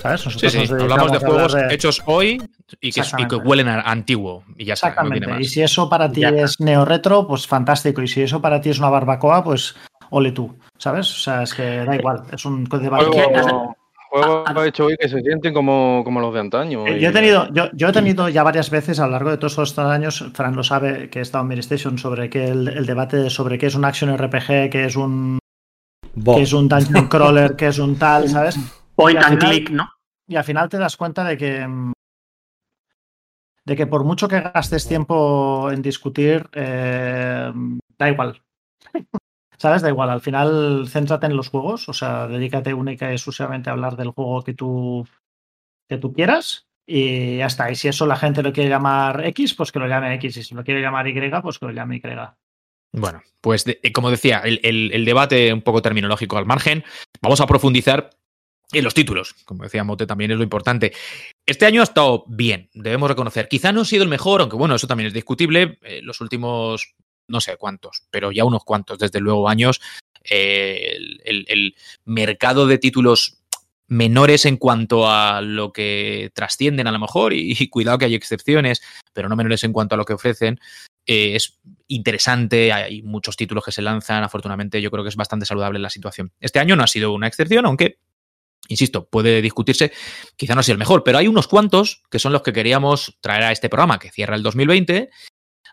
¿Sabes? 0.05 0.27
Nosotros 0.27 0.53
sí, 0.53 0.67
sí. 0.67 0.73
Hablamos 0.75 1.13
de 1.13 1.19
juegos 1.19 1.57
hechos 1.71 2.03
hoy 2.05 2.39
y 2.79 2.93
que, 2.93 3.37
huelen 3.37 3.69
a 3.69 3.81
antiguo. 3.81 4.45
Y 4.59 4.67
ya 4.67 4.75
Exactamente. 4.75 5.31
y 5.41 5.45
si 5.45 5.63
eso 5.63 5.89
para 5.89 6.13
ti 6.13 6.23
es 6.23 6.61
neo-retro, 6.61 7.27
pues 7.27 7.47
fantástico. 7.47 8.03
Y 8.03 8.09
si 8.09 8.21
eso 8.21 8.43
para 8.43 8.61
ti 8.61 8.69
es 8.69 8.79
una 8.79 8.91
barbacoa, 8.91 9.43
pues 9.43 9.75
ole 10.11 10.33
tú. 10.33 10.59
¿Sabes? 10.77 11.11
O 11.11 11.19
sea, 11.21 11.45
es 11.45 11.55
que 11.55 11.87
da 11.87 11.97
igual. 11.97 12.23
Es 12.31 12.45
un 12.45 12.65
debate. 12.65 13.07
Juegos 14.11 14.45
ha 14.47 14.67
hecho 14.67 14.85
hoy 14.85 14.97
que 15.01 15.09
se 15.09 15.23
sienten 15.23 15.55
como, 15.55 16.03
como 16.05 16.21
los 16.21 16.35
de 16.35 16.41
antaño. 16.41 16.87
Eh, 16.87 17.01
yo, 17.01 17.09
he 17.09 17.13
tenido, 17.13 17.49
yo, 17.55 17.71
yo, 17.73 17.89
he 17.89 17.93
tenido 17.93 18.29
ya 18.29 18.43
varias 18.43 18.69
veces 18.69 19.01
a 19.01 19.07
lo 19.07 19.13
largo 19.13 19.31
de 19.31 19.39
todos 19.39 19.53
estos 19.59 19.79
años, 19.79 20.23
Fran 20.35 20.55
lo 20.55 20.63
sabe, 20.63 21.09
que 21.09 21.21
he 21.21 21.23
estado 21.23 21.43
en 21.43 21.49
Miristation, 21.49 21.97
sobre 21.97 22.29
que 22.29 22.49
el, 22.49 22.69
el 22.69 22.85
debate 22.85 23.31
sobre 23.31 23.57
qué 23.57 23.67
es 23.67 23.75
un 23.75 23.87
action 23.87 24.15
RPG, 24.15 24.69
qué 24.71 24.85
es 24.85 24.97
un 24.97 25.39
que 26.23 26.43
es 26.43 26.53
un 26.53 26.69
dungeon 26.69 27.09
crawler, 27.09 27.57
que 27.57 27.69
es 27.69 27.79
un 27.79 27.97
tal, 27.97 28.29
¿sabes? 28.29 28.57
Point 28.95 29.19
and 29.25 29.39
click, 29.39 29.71
¿no? 29.71 29.94
Y 30.27 30.37
al 30.37 30.45
final 30.45 30.69
te 30.69 30.79
das 30.79 30.97
cuenta 30.97 31.25
de 31.25 31.37
que 31.37 31.67
mm, 31.67 31.93
de 33.65 33.77
que 33.77 33.87
por 33.87 34.05
mucho 34.05 34.29
que 34.29 34.41
gastes 34.41 34.87
tiempo 34.87 35.71
en 35.71 35.83
discutir, 35.83 36.49
eh, 36.53 37.53
da 37.99 38.11
igual. 38.11 38.43
¿Sabes? 39.57 39.83
Da 39.83 39.89
igual. 39.89 40.11
Al 40.11 40.21
final, 40.21 40.87
céntrate 40.89 41.27
en 41.27 41.37
los 41.37 41.49
juegos. 41.49 41.89
O 41.89 41.93
sea, 41.93 42.27
dedícate 42.27 42.75
única 42.75 43.11
y 43.11 43.15
exclusivamente 43.15 43.71
a 43.71 43.73
hablar 43.73 43.97
del 43.97 44.11
juego 44.11 44.43
que 44.43 44.53
tú, 44.53 45.07
que 45.89 45.97
tú 45.97 46.13
quieras. 46.13 46.67
Y 46.87 47.39
ya 47.39 47.47
está. 47.47 47.71
Y 47.71 47.77
si 47.77 47.89
eso 47.89 48.07
la 48.07 48.17
gente 48.17 48.43
lo 48.43 48.53
quiere 48.53 48.69
llamar 48.69 49.25
X, 49.29 49.55
pues 49.55 49.73
que 49.73 49.79
lo 49.79 49.89
llame 49.89 50.15
X. 50.17 50.37
Y 50.37 50.43
si 50.43 50.55
lo 50.55 50.65
quiere 50.65 50.83
llamar 50.83 51.09
Y, 51.09 51.31
pues 51.43 51.59
que 51.59 51.67
lo 51.67 51.73
llame 51.73 51.97
Y. 51.97 52.03
Bueno, 52.93 53.23
pues 53.41 53.65
eh, 53.67 53.93
como 53.93 54.11
decía, 54.11 54.43
el, 54.45 55.05
debate 55.05 55.53
un 55.53 55.63
poco 55.63 55.81
terminológico 55.81 56.37
al 56.37 56.47
margen, 56.47 56.85
vamos 57.23 57.41
a 57.41 57.47
profundizar 57.47 58.11
en 58.79 58.85
los 58.85 58.95
títulos. 58.95 59.35
Como 59.45 59.65
decía 59.65 59.85
Mote, 59.85 60.07
también 60.07 60.31
es 60.31 60.37
lo 60.37 60.43
importante. 60.43 60.93
Este 61.47 61.67
año 61.67 61.81
ha 61.81 61.85
estado 61.85 62.25
bien, 62.27 62.71
debemos 62.75 63.09
reconocer. 63.09 63.49
Quizá 63.49 63.73
no 63.73 63.83
ha 63.83 63.85
sido 63.85 64.03
el 64.03 64.09
mejor, 64.09 64.41
aunque 64.41 64.57
bueno, 64.57 64.75
eso 64.75 64.87
también 64.87 65.09
es 65.09 65.15
discutible. 65.15 65.79
Eh, 65.83 66.01
los 66.03 66.21
últimos, 66.21 66.95
no 67.29 67.41
sé 67.41 67.57
cuántos, 67.57 68.03
pero 68.11 68.33
ya 68.33 68.45
unos 68.45 68.65
cuantos, 68.65 68.99
desde 68.99 69.21
luego, 69.21 69.49
años, 69.49 69.81
eh, 70.29 70.97
el, 71.25 71.75
mercado 72.05 72.67
de 72.67 72.79
títulos 72.79 73.39
menores 73.87 74.47
en 74.47 74.57
cuanto 74.57 75.11
a 75.11 75.43
lo 75.43 75.73
que 75.73 76.31
trascienden 76.35 76.87
a 76.87 76.93
lo 76.93 76.99
mejor, 76.99 77.33
y, 77.35 77.69
cuidado 77.69 77.99
que 77.99 78.07
hay 78.07 78.15
excepciones, 78.15 78.83
pero 79.13 79.29
no 79.29 79.37
menores 79.37 79.65
en 79.65 79.73
cuanto 79.73 79.95
a 79.95 79.99
lo 79.99 80.05
que 80.05 80.15
ofrecen, 80.15 80.59
eh, 81.07 81.37
es 81.37 81.59
interesante, 81.89 82.73
hay 82.73 83.03
muchos 83.03 83.37
títulos 83.37 83.65
que 83.65 83.73
se 83.73 83.83
lanzan, 83.83 84.25
afortunadamente 84.25 84.81
yo 84.81 84.91
creo 84.91 85.05
que 85.05 85.11
es 85.11 85.17
bastante 85.17 85.47
saludable 85.47 85.79
la 85.79 85.91
situación. 85.91 86.33
Este 86.41 86.59
año 86.59 86.77
no 86.77 86.85
ha 86.85 86.89
sido 86.89 87.13
una 87.13 87.27
excepción, 87.27 87.67
aunque, 87.67 87.99
insisto, 88.69 89.07
puede 89.07 89.43
discutirse, 89.43 89.93
quizá 90.37 90.55
no 90.55 90.63
sea 90.63 90.73
el 90.73 90.79
mejor, 90.79 91.05
pero 91.05 91.19
hay 91.19 91.29
unos 91.29 91.49
cuantos 91.49 92.03
que 92.11 92.19
son 92.19 92.33
los 92.33 92.43
que 92.43 92.53
queríamos 92.53 93.19
traer 93.21 93.45
a 93.45 93.53
este 93.53 93.69
programa 93.69 93.99
que 93.99 94.11
cierra 94.11 94.37
el 94.37 94.43
2020 94.43 95.11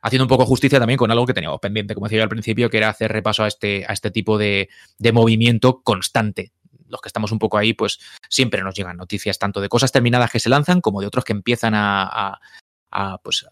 haciendo 0.01 0.25
un 0.25 0.29
poco 0.29 0.45
justicia 0.45 0.79
también 0.79 0.97
con 0.97 1.11
algo 1.11 1.25
que 1.25 1.33
teníamos 1.33 1.59
pendiente, 1.59 1.93
como 1.93 2.07
decía 2.07 2.17
yo 2.17 2.23
al 2.23 2.29
principio, 2.29 2.69
que 2.69 2.77
era 2.77 2.89
hacer 2.89 3.11
repaso 3.11 3.43
a 3.43 3.47
este, 3.47 3.85
a 3.87 3.93
este 3.93 4.11
tipo 4.11 4.37
de, 4.37 4.69
movimiento 5.13 5.81
constante. 5.83 6.51
Los 6.87 7.01
que 7.01 7.07
estamos 7.07 7.31
un 7.31 7.39
poco 7.39 7.57
ahí, 7.57 7.73
pues 7.73 7.99
siempre 8.29 8.63
nos 8.63 8.75
llegan 8.75 8.97
noticias 8.97 9.37
tanto 9.37 9.61
de 9.61 9.69
cosas 9.69 9.91
terminadas 9.91 10.31
que 10.31 10.39
se 10.39 10.49
lanzan 10.49 10.81
como 10.81 11.01
de 11.01 11.07
otros 11.07 11.23
que 11.23 11.31
empiezan 11.33 11.73
a, 11.75 12.39
a 12.91 13.17
pues, 13.19 13.45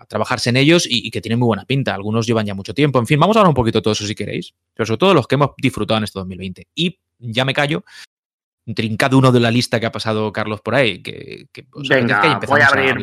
a 0.00 0.06
trabajarse 0.06 0.50
en 0.50 0.56
ellos 0.56 0.86
y, 0.88 1.10
que 1.10 1.20
tienen 1.20 1.38
muy 1.38 1.46
buena 1.46 1.66
pinta. 1.66 1.94
Algunos 1.94 2.26
llevan 2.26 2.46
ya 2.46 2.54
mucho 2.54 2.74
tiempo. 2.74 2.98
En 2.98 3.06
fin, 3.06 3.20
vamos 3.20 3.36
a 3.36 3.40
hablar 3.40 3.50
un 3.50 3.54
poquito 3.54 3.78
de 3.78 3.82
todo 3.82 3.92
eso 3.92 4.06
si 4.06 4.14
queréis, 4.14 4.54
pero 4.74 4.86
sobre 4.86 4.98
todo 4.98 5.14
los 5.14 5.28
que 5.28 5.36
hemos 5.36 5.50
disfrutado 5.58 5.98
en 5.98 6.04
este 6.04 6.18
2020. 6.18 6.68
Y 6.74 6.98
ya 7.18 7.44
me 7.44 7.54
callo, 7.54 7.84
trincado 8.74 9.18
uno 9.18 9.32
de 9.32 9.40
la 9.40 9.50
lista 9.50 9.80
que 9.80 9.86
ha 9.86 9.92
pasado 9.92 10.32
Carlos 10.32 10.60
por 10.60 10.74
ahí, 10.74 11.02
que, 11.02 11.48
Venga, 11.88 12.40
voy 12.46 12.60
a 12.60 12.66
abrir. 12.66 12.96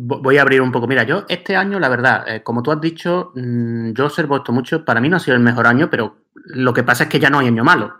Voy 0.00 0.38
a 0.38 0.42
abrir 0.42 0.60
un 0.60 0.70
poco. 0.70 0.86
Mira, 0.86 1.02
yo 1.02 1.24
este 1.28 1.56
año, 1.56 1.80
la 1.80 1.88
verdad, 1.88 2.24
eh, 2.28 2.42
como 2.42 2.62
tú 2.62 2.70
has 2.70 2.80
dicho, 2.80 3.32
mm, 3.34 3.92
yo 3.92 4.06
observo 4.06 4.36
esto 4.36 4.52
mucho. 4.52 4.84
Para 4.84 5.00
mí 5.00 5.08
no 5.08 5.16
ha 5.16 5.20
sido 5.20 5.36
el 5.36 5.42
mejor 5.42 5.66
año, 5.66 5.90
pero 5.90 6.18
lo 6.34 6.72
que 6.72 6.84
pasa 6.84 7.04
es 7.04 7.10
que 7.10 7.18
ya 7.18 7.30
no 7.30 7.40
hay 7.40 7.48
año 7.48 7.64
malo. 7.64 7.92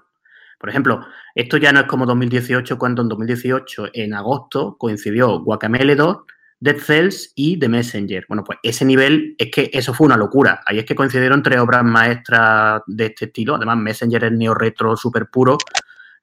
Por 0.61 0.71
ejemplo, 0.71 1.05
esto 1.35 1.57
ya 1.57 1.73
no 1.73 1.81
es 1.81 1.87
como 1.87 2.07
2018, 2.07 2.79
cuando 2.79 3.03
en 3.03 3.09
2018, 3.09 3.89
en 3.93 4.15
agosto, 4.15 4.77
coincidió 4.79 5.41
Guacamele 5.41 5.97
2 5.97 6.19
Dead 6.61 6.79
Cells 6.79 7.33
y 7.37 7.59
The 7.59 7.69
Messenger. 7.69 8.25
Bueno, 8.29 8.43
pues 8.45 8.59
ese 8.63 8.85
nivel 8.85 9.35
es 9.39 9.51
que 9.51 9.71
eso 9.73 9.95
fue 9.95 10.07
una 10.07 10.17
locura. 10.17 10.61
Ahí 10.67 10.79
es 10.79 10.85
que 10.85 10.95
coincidieron 10.95 11.43
tres 11.43 11.61
obras 11.61 11.85
maestras 11.85 12.83
de 12.87 13.07
este 13.07 13.27
estilo. 13.27 13.55
Además, 13.55 13.77
Messenger 13.79 14.25
es 14.25 14.33
neo-retro 14.33 14.97
súper 14.97 15.29
puro. 15.29 15.57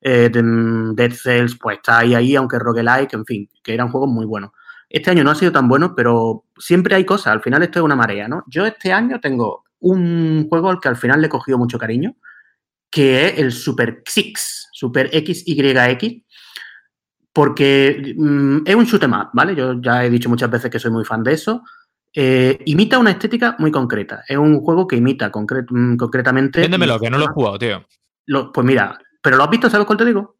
Eh, 0.08 0.30
Dead 0.30 1.12
Cells, 1.14 1.58
pues 1.60 1.78
está 1.78 1.98
ahí, 1.98 2.14
ahí, 2.14 2.36
aunque 2.36 2.60
roguelike, 2.60 3.12
en 3.14 3.26
fin, 3.26 3.50
que 3.64 3.74
eran 3.74 3.90
juegos 3.90 4.08
muy 4.08 4.28
buenos. 4.28 4.52
Este 4.88 5.10
año 5.10 5.24
no 5.24 5.32
ha 5.32 5.36
sido 5.36 5.52
tan 5.52 5.68
bueno, 5.68 5.96
pero 5.96 6.46
siempre 6.60 6.94
hay 6.94 7.04
cosas. 7.06 7.34
Al 7.34 7.42
final 7.42 7.64
esto 7.64 7.80
es 7.80 7.86
una 7.86 7.96
marea, 7.96 8.28
¿no? 8.28 8.44
Yo 8.46 8.68
este 8.68 8.94
año 8.94 9.20
tengo 9.20 9.64
un 9.80 10.48
juego 10.48 10.70
al 10.70 10.80
que 10.80 10.90
al 10.90 10.96
final 10.96 11.22
le 11.22 11.26
he 11.26 11.30
cogido 11.30 11.58
mucho 11.58 11.80
cariño, 11.80 12.16
que 12.92 13.26
es 13.26 13.40
el 13.40 13.52
Super 13.52 14.04
Six, 14.06 14.70
Super 14.74 15.10
XYX, 15.10 16.22
porque 17.34 18.14
mm, 18.16 18.58
es 18.64 18.76
un 18.76 18.86
shoot 18.86 19.02
em 19.02 19.14
up, 19.14 19.30
¿vale? 19.34 19.56
Yo 19.56 19.82
ya 19.82 20.06
he 20.06 20.12
dicho 20.12 20.30
muchas 20.30 20.52
veces 20.52 20.70
que 20.70 20.78
soy 20.78 20.92
muy 20.92 21.04
fan 21.04 21.24
de 21.24 21.34
eso. 21.34 21.64
Eh, 22.14 22.60
imita 22.66 23.00
una 23.00 23.10
estética 23.10 23.56
muy 23.58 23.72
concreta. 23.72 24.24
Es 24.28 24.38
un 24.38 24.62
juego 24.62 24.86
que 24.86 24.98
imita 24.98 25.30
mm, 25.30 25.98
concretamente. 25.98 26.62
Véndemelo, 26.62 27.00
que 27.00 27.10
no 27.10 27.18
lo 27.18 27.26
he 27.26 27.30
jugado, 27.30 27.58
tío. 27.58 27.88
pues 28.54 28.68
mira, 28.68 29.00
¿pero 29.26 29.38
lo 29.38 29.44
has 29.44 29.50
visto? 29.50 29.72
¿Sabes 29.72 29.88
cuál 29.88 29.98
te 29.98 30.06
digo? 30.06 30.38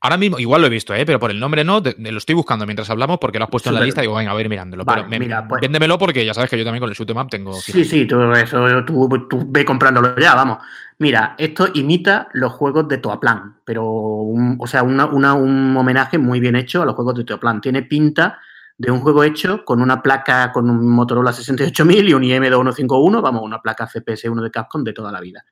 Ahora 0.00 0.16
mismo, 0.16 0.40
igual 0.40 0.60
lo 0.60 0.66
he 0.66 0.70
visto, 0.70 0.92
¿eh? 0.92 1.06
pero 1.06 1.20
por 1.20 1.30
el 1.30 1.38
nombre 1.38 1.62
no, 1.62 1.80
lo 1.80 2.18
estoy 2.18 2.34
buscando 2.34 2.66
mientras 2.66 2.90
hablamos 2.90 3.18
porque 3.18 3.38
lo 3.38 3.44
has 3.44 3.50
puesto 3.50 3.68
en 3.68 3.76
la 3.76 3.80
lista 3.80 4.00
y 4.00 4.02
digo, 4.02 4.16
venga, 4.16 4.32
a 4.32 4.34
ver 4.34 4.48
mirándolo. 4.48 4.84
pero 4.84 5.08
pues 5.48 5.60
véndemelo 5.60 5.98
porque 5.98 6.24
ya 6.24 6.34
sabes 6.34 6.50
que 6.50 6.58
yo 6.58 6.64
también 6.64 6.80
con 6.80 6.90
el 6.90 6.96
shoot 6.96 7.10
em 7.10 7.16
up 7.16 7.28
tengo. 7.28 7.52
Sí, 7.54 7.84
sí, 7.84 8.06
tú, 8.06 8.20
eso, 8.32 8.84
tú, 8.84 9.26
tú 9.28 9.44
ve 9.48 9.64
comprándolo 9.64 10.16
ya, 10.16 10.34
vamos. 10.34 10.58
Mira, 10.98 11.36
esto 11.38 11.68
imita 11.74 12.28
los 12.32 12.52
juegos 12.52 12.88
de 12.88 12.98
Toaplan, 12.98 13.58
pero, 13.64 13.84
o 13.86 14.66
sea, 14.66 14.82
un 14.82 15.00
homenaje 15.00 16.18
muy 16.18 16.40
bien 16.40 16.56
hecho 16.56 16.82
a 16.82 16.84
los 16.84 16.96
juegos 16.96 17.14
de 17.14 17.24
Toaplan. 17.24 17.60
Tiene 17.60 17.82
pinta 17.82 18.40
de 18.78 18.92
un 18.92 19.00
juego 19.00 19.24
hecho 19.24 19.64
con 19.64 19.82
una 19.82 20.00
placa 20.00 20.52
con 20.52 20.70
un 20.70 20.88
Motorola 20.88 21.32
68000 21.32 22.08
y 22.08 22.14
un 22.14 22.22
IM2151, 22.22 23.20
vamos, 23.20 23.42
una 23.42 23.60
placa 23.60 23.88
CPS1 23.88 24.40
de 24.42 24.50
Capcom 24.52 24.84
de 24.84 24.92
toda 24.92 25.10
la 25.10 25.20
vida. 25.20 25.44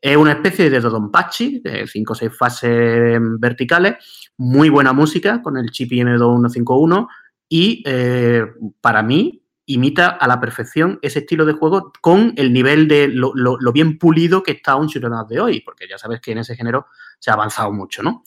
Es 0.00 0.16
una 0.16 0.32
especie 0.32 0.70
de 0.70 0.80
Dodonpachi, 0.80 1.60
de 1.60 1.86
5 1.86 2.12
o 2.12 2.16
6 2.16 2.36
fases 2.36 3.20
verticales, 3.38 3.96
muy 4.38 4.70
buena 4.70 4.92
música 4.92 5.42
con 5.42 5.58
el 5.58 5.70
chip 5.70 5.90
IM2151 5.92 7.06
y 7.48 7.82
eh, 7.84 8.46
para 8.80 9.02
mí 9.02 9.44
imita 9.66 10.08
a 10.08 10.26
la 10.26 10.40
perfección 10.40 10.98
ese 11.02 11.20
estilo 11.20 11.44
de 11.44 11.52
juego 11.52 11.92
con 12.00 12.32
el 12.36 12.52
nivel 12.52 12.88
de 12.88 13.08
lo, 13.08 13.34
bien 13.72 13.98
pulido 13.98 14.42
que 14.42 14.52
está 14.52 14.76
un 14.76 14.86
shoot'em 14.86 15.12
de 15.28 15.40
hoy, 15.40 15.60
porque 15.60 15.86
ya 15.88 15.98
sabes 15.98 16.20
que 16.20 16.32
en 16.32 16.38
ese 16.38 16.56
género 16.56 16.86
se 17.18 17.30
ha 17.30 17.34
avanzado 17.34 17.70
mucho, 17.70 18.02
¿no? 18.02 18.24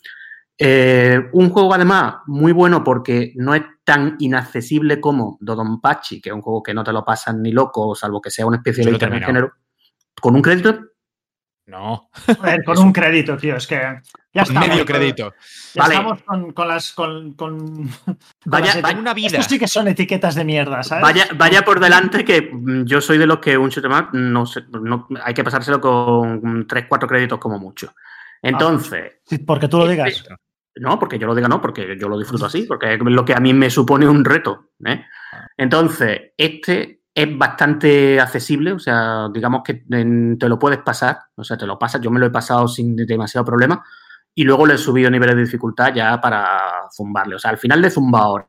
Eh, 0.56 1.20
un 1.32 1.50
juego 1.50 1.74
además 1.74 2.18
muy 2.26 2.52
bueno 2.52 2.84
porque 2.84 3.32
no 3.34 3.54
es 3.54 3.62
tan 3.82 4.14
inaccesible 4.20 5.00
como 5.00 5.36
Dodonpachi, 5.40 6.20
que 6.20 6.28
es 6.30 6.34
un 6.34 6.42
juego 6.42 6.62
que 6.62 6.72
no 6.72 6.84
te 6.84 6.92
lo 6.92 7.04
pasan 7.04 7.42
ni 7.42 7.50
loco, 7.50 7.94
salvo 7.94 8.22
que 8.22 8.30
sea 8.30 8.46
una 8.46 8.58
especie 8.58 8.84
de 8.84 8.98
género. 8.98 9.52
¿Con 10.20 10.36
un 10.36 10.42
crédito? 10.42 10.93
No. 11.66 12.10
con 12.66 12.78
un 12.78 12.92
crédito, 12.92 13.36
tío. 13.36 13.56
Es 13.56 13.66
que 13.66 13.76
ya 14.32 14.42
estamos. 14.42 14.68
Medio 14.68 14.84
crédito. 14.84 15.32
Ya 15.74 15.84
estamos 15.84 16.22
con, 16.52 16.68
las. 16.68 16.92
Con, 16.92 17.34
vaya, 18.44 18.74
una 18.98 19.14
vida. 19.14 19.38
Esto 19.38 19.42
sí 19.42 19.58
que 19.58 19.68
son 19.68 19.88
etiquetas 19.88 20.34
de 20.34 20.44
mierda, 20.44 20.82
¿sabes? 20.82 21.02
Vaya, 21.02 21.26
vaya 21.36 21.64
por 21.64 21.80
delante 21.80 22.24
que 22.24 22.50
mm, 22.52 22.84
yo 22.84 23.00
soy 23.00 23.18
de 23.18 23.26
los 23.26 23.38
que 23.38 23.56
un 23.56 23.70
shoot'em 23.70 24.08
no, 24.12 24.44
no 24.82 25.08
hay 25.22 25.32
que 25.32 25.44
pasárselo 25.44 25.80
con 25.80 26.66
3, 26.66 26.86
4 26.88 27.08
créditos 27.08 27.38
como 27.38 27.58
mucho. 27.58 27.94
Entonces. 28.42 29.20
porque 29.46 29.68
tú 29.68 29.78
lo 29.78 29.88
digas. 29.88 30.08
Este, 30.08 30.34
no, 30.76 30.98
porque 30.98 31.18
yo 31.18 31.26
lo 31.26 31.34
diga, 31.34 31.48
no, 31.48 31.60
porque 31.60 31.96
yo 31.98 32.08
lo 32.08 32.18
disfruto 32.18 32.46
así, 32.46 32.62
porque 32.68 32.94
es 32.94 33.00
lo 33.00 33.24
que 33.24 33.34
a 33.34 33.40
mí 33.40 33.54
me 33.54 33.70
supone 33.70 34.06
un 34.06 34.24
reto. 34.24 34.70
¿eh? 34.84 35.04
Ah. 35.32 35.46
Entonces, 35.56 36.32
este 36.36 37.03
es 37.14 37.38
bastante 37.38 38.20
accesible, 38.20 38.72
o 38.72 38.78
sea, 38.78 39.28
digamos 39.32 39.62
que 39.62 39.84
te 39.86 40.48
lo 40.48 40.58
puedes 40.58 40.80
pasar, 40.80 41.18
o 41.36 41.44
sea, 41.44 41.56
te 41.56 41.66
lo 41.66 41.78
pasas, 41.78 42.00
yo 42.00 42.10
me 42.10 42.18
lo 42.18 42.26
he 42.26 42.30
pasado 42.30 42.66
sin 42.66 42.96
demasiado 42.96 43.44
problema 43.44 43.84
y 44.34 44.42
luego 44.42 44.66
le 44.66 44.74
he 44.74 44.78
subido 44.78 45.10
niveles 45.10 45.36
de 45.36 45.42
dificultad 45.42 45.94
ya 45.94 46.20
para 46.20 46.88
zumbarle, 46.90 47.36
o 47.36 47.38
sea, 47.38 47.52
al 47.52 47.58
final 47.58 47.80
le 47.80 47.90
zumba 47.90 48.20
ahora. 48.20 48.48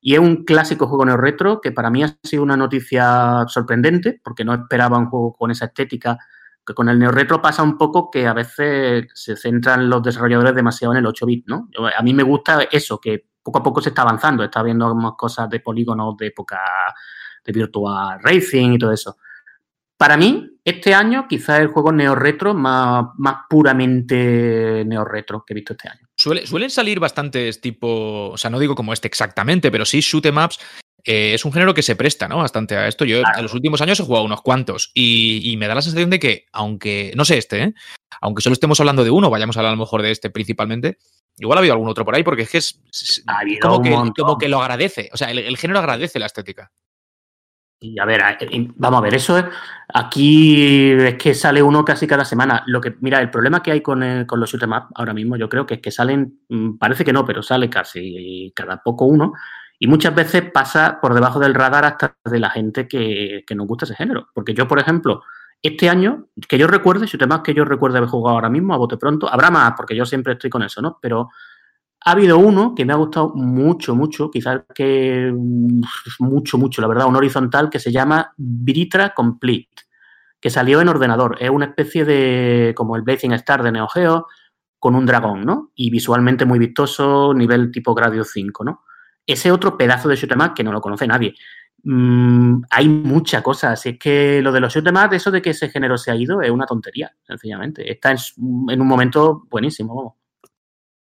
Y 0.00 0.14
es 0.14 0.20
un 0.20 0.44
clásico 0.44 0.86
juego 0.86 1.04
neo 1.04 1.16
retro 1.16 1.60
que 1.60 1.72
para 1.72 1.90
mí 1.90 2.02
ha 2.02 2.16
sido 2.22 2.42
una 2.44 2.56
noticia 2.56 3.44
sorprendente 3.48 4.20
porque 4.24 4.44
no 4.44 4.54
esperaba 4.54 4.96
un 4.96 5.10
juego 5.10 5.34
con 5.34 5.50
esa 5.50 5.66
estética, 5.66 6.16
que 6.64 6.72
con 6.72 6.88
el 6.88 6.98
neo 6.98 7.10
retro 7.10 7.42
pasa 7.42 7.62
un 7.62 7.76
poco 7.76 8.10
que 8.10 8.26
a 8.26 8.32
veces 8.32 9.06
se 9.12 9.36
centran 9.36 9.90
los 9.90 10.02
desarrolladores 10.02 10.54
demasiado 10.54 10.94
en 10.94 11.00
el 11.00 11.06
8 11.06 11.26
bit, 11.26 11.46
¿no? 11.46 11.68
A 11.96 12.02
mí 12.02 12.14
me 12.14 12.22
gusta 12.22 12.62
eso, 12.70 12.98
que 13.00 13.26
poco 13.42 13.58
a 13.58 13.62
poco 13.62 13.82
se 13.82 13.88
está 13.88 14.02
avanzando, 14.02 14.44
está 14.44 14.62
viendo 14.62 14.94
más 14.94 15.12
cosas 15.16 15.50
de 15.50 15.60
polígonos 15.60 16.16
de 16.16 16.26
época 16.28 16.58
de 17.44 17.52
Virtual 17.52 18.18
Racing 18.22 18.72
y 18.72 18.78
todo 18.78 18.92
eso. 18.92 19.16
Para 19.98 20.16
mí, 20.16 20.48
este 20.64 20.94
año 20.94 21.26
quizás 21.28 21.56
es 21.56 21.62
el 21.62 21.68
juego 21.68 21.92
neo-retro 21.92 22.54
más, 22.54 23.06
más 23.16 23.38
puramente 23.48 24.84
neo-retro 24.86 25.44
que 25.44 25.52
he 25.52 25.56
visto 25.56 25.72
este 25.72 25.88
año. 25.88 26.06
suelen 26.14 26.70
salir 26.70 27.00
bastantes 27.00 27.60
tipo, 27.60 28.30
o 28.30 28.36
sea, 28.36 28.50
no 28.50 28.60
digo 28.60 28.74
como 28.74 28.92
este 28.92 29.08
exactamente, 29.08 29.70
pero 29.70 29.84
sí 29.84 30.00
shoot 30.00 30.26
em 30.26 30.36
ups. 30.36 30.60
Eh, 31.04 31.32
es 31.32 31.44
un 31.44 31.52
género 31.52 31.72
que 31.72 31.82
se 31.82 31.96
presta, 31.96 32.28
¿no? 32.28 32.38
Bastante 32.38 32.76
a 32.76 32.86
esto. 32.86 33.04
Yo 33.04 33.18
en 33.18 33.42
los 33.42 33.54
últimos 33.54 33.80
años 33.80 33.98
he 33.98 34.04
jugado 34.04 34.24
unos 34.24 34.42
cuantos 34.42 34.90
y, 34.94 35.56
me 35.58 35.66
da 35.66 35.74
la 35.74 35.82
sensación 35.82 36.10
de 36.10 36.18
que, 36.18 36.46
aunque, 36.52 37.12
no 37.16 37.24
sé 37.24 37.38
este, 37.38 37.62
¿eh? 37.62 37.74
aunque 38.20 38.42
solo 38.42 38.52
estemos 38.52 38.78
hablando 38.80 39.04
de 39.04 39.10
uno, 39.10 39.30
vayamos 39.30 39.56
a 39.56 39.60
hablar 39.60 39.72
a 39.72 39.76
lo 39.76 39.80
mejor 39.80 40.02
de 40.02 40.10
este 40.10 40.28
principalmente, 40.28 40.98
igual 41.38 41.56
ha 41.56 41.60
habido 41.60 41.74
algún 41.74 41.88
otro 41.88 42.04
por 42.04 42.14
ahí 42.14 42.22
porque 42.22 42.42
es 42.42 42.50
que 42.50 42.58
es, 42.58 42.80
como, 43.62 44.38
que, 44.38 44.48
lo 44.48 44.60
agradece, 44.60 45.08
o 45.12 45.16
sea, 45.16 45.30
el 45.30 45.56
género 45.56 45.78
agradece 45.78 46.18
la 46.18 46.26
estética. 46.26 46.72
Y 47.80 47.98
a 48.00 48.04
ver, 48.04 48.20
vamos 48.76 48.98
a 48.98 49.02
ver, 49.02 49.14
eso 49.14 49.38
es. 49.38 49.44
Aquí 49.94 50.90
es 50.92 51.14
que 51.14 51.32
sale 51.32 51.62
uno 51.62 51.84
casi 51.84 52.06
cada 52.06 52.24
semana. 52.24 52.64
Lo 52.66 52.80
que, 52.80 52.96
mira, 53.00 53.20
el 53.20 53.30
problema 53.30 53.62
que 53.62 53.70
hay 53.70 53.80
con, 53.80 54.24
con 54.26 54.40
los 54.40 54.52
shoot'em 54.52 54.88
ahora 54.94 55.14
mismo, 55.14 55.36
yo 55.36 55.48
creo 55.48 55.64
que 55.64 55.74
es 55.74 55.80
que 55.80 55.92
salen, 55.92 56.40
mm, 56.48 56.76
parece 56.78 57.04
que 57.04 57.12
no, 57.12 57.24
pero 57.24 57.42
sale 57.42 57.70
casi 57.70 58.52
cada 58.54 58.82
poco 58.82 59.04
uno. 59.04 59.32
Y 59.78 59.86
muchas 59.86 60.12
veces 60.14 60.50
pasa 60.50 60.98
por 61.00 61.14
debajo 61.14 61.38
del 61.38 61.54
radar 61.54 61.84
hasta 61.84 62.16
de 62.24 62.40
la 62.40 62.50
gente 62.50 62.88
que, 62.88 63.44
que 63.46 63.54
nos 63.54 63.68
gusta 63.68 63.84
ese 63.84 63.94
género. 63.94 64.28
Porque 64.34 64.54
yo, 64.54 64.66
por 64.66 64.80
ejemplo, 64.80 65.22
este 65.62 65.88
año, 65.88 66.26
que 66.48 66.58
yo 66.58 66.66
recuerde, 66.66 67.06
shoot'em 67.06 67.42
que 67.42 67.54
yo 67.54 67.64
recuerde 67.64 67.98
haber 67.98 68.10
jugado 68.10 68.34
ahora 68.36 68.50
mismo, 68.50 68.74
a 68.74 68.76
bote 68.78 68.96
pronto, 68.96 69.32
habrá 69.32 69.50
más, 69.50 69.74
porque 69.76 69.94
yo 69.94 70.04
siempre 70.04 70.32
estoy 70.32 70.50
con 70.50 70.64
eso, 70.64 70.82
¿no? 70.82 70.98
Pero 71.00 71.30
ha 72.04 72.12
habido 72.12 72.38
uno 72.38 72.74
que 72.74 72.84
me 72.84 72.92
ha 72.92 72.96
gustado 72.96 73.34
mucho, 73.34 73.94
mucho, 73.94 74.30
quizás 74.30 74.62
que 74.74 75.32
mucho, 76.18 76.58
mucho, 76.58 76.80
la 76.80 76.88
verdad, 76.88 77.06
un 77.06 77.16
horizontal 77.16 77.68
que 77.68 77.78
se 77.78 77.92
llama 77.92 78.32
Britra 78.36 79.14
Complete, 79.14 79.82
que 80.40 80.50
salió 80.50 80.80
en 80.80 80.88
ordenador. 80.88 81.36
Es 81.40 81.50
una 81.50 81.66
especie 81.66 82.04
de, 82.04 82.72
como 82.76 82.96
el 82.96 83.02
Blazing 83.02 83.32
Star 83.32 83.62
de 83.62 83.72
Neo 83.72 83.88
Geo, 83.88 84.26
con 84.78 84.94
un 84.94 85.06
dragón, 85.06 85.44
¿no? 85.44 85.72
Y 85.74 85.90
visualmente 85.90 86.44
muy 86.44 86.58
vistoso, 86.58 87.34
nivel 87.34 87.72
tipo 87.72 87.94
Gradius 87.94 88.30
5, 88.32 88.64
¿no? 88.64 88.84
Ese 89.26 89.50
otro 89.50 89.76
pedazo 89.76 90.08
de 90.08 90.16
shoot'em 90.16 90.54
que 90.54 90.62
no 90.62 90.72
lo 90.72 90.80
conoce 90.80 91.06
nadie. 91.06 91.34
Mm, 91.82 92.62
hay 92.70 92.88
mucha 92.88 93.42
cosa. 93.42 93.72
Así 93.72 93.90
es 93.90 93.98
que 93.98 94.40
lo 94.40 94.52
de 94.52 94.60
los 94.60 94.72
shoot'em 94.72 94.96
eso 95.12 95.30
de 95.32 95.42
que 95.42 95.50
ese 95.50 95.68
género 95.68 95.98
se 95.98 96.12
ha 96.12 96.16
ido, 96.16 96.40
es 96.42 96.50
una 96.50 96.64
tontería, 96.64 97.12
sencillamente. 97.26 97.90
Está 97.90 98.12
en, 98.12 98.18
en 98.70 98.80
un 98.80 98.86
momento 98.86 99.42
buenísimo, 99.50 99.94
vamos. 99.96 100.27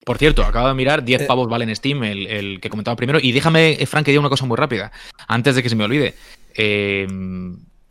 Por 0.06 0.18
cierto, 0.18 0.44
acabo 0.44 0.68
de 0.68 0.74
mirar, 0.74 1.04
10 1.04 1.22
eh. 1.22 1.26
pavos 1.26 1.48
vale 1.48 1.66
en 1.66 1.76
Steam, 1.76 2.04
el, 2.04 2.60
que 2.60 2.70
comentaba 2.70 2.96
primero. 2.96 3.20
Y 3.22 3.32
déjame, 3.32 3.74
eh, 3.74 3.86
Frank, 3.86 4.06
que 4.06 4.12
diga 4.12 4.20
una 4.20 4.30
cosa 4.30 4.46
muy 4.46 4.58
rápida, 4.58 4.92
antes 5.28 5.56
de 5.56 5.62
que 5.62 5.70
se 5.70 5.76
me 5.76 5.84
olvide. 5.84 6.16
Eh, 6.56 7.08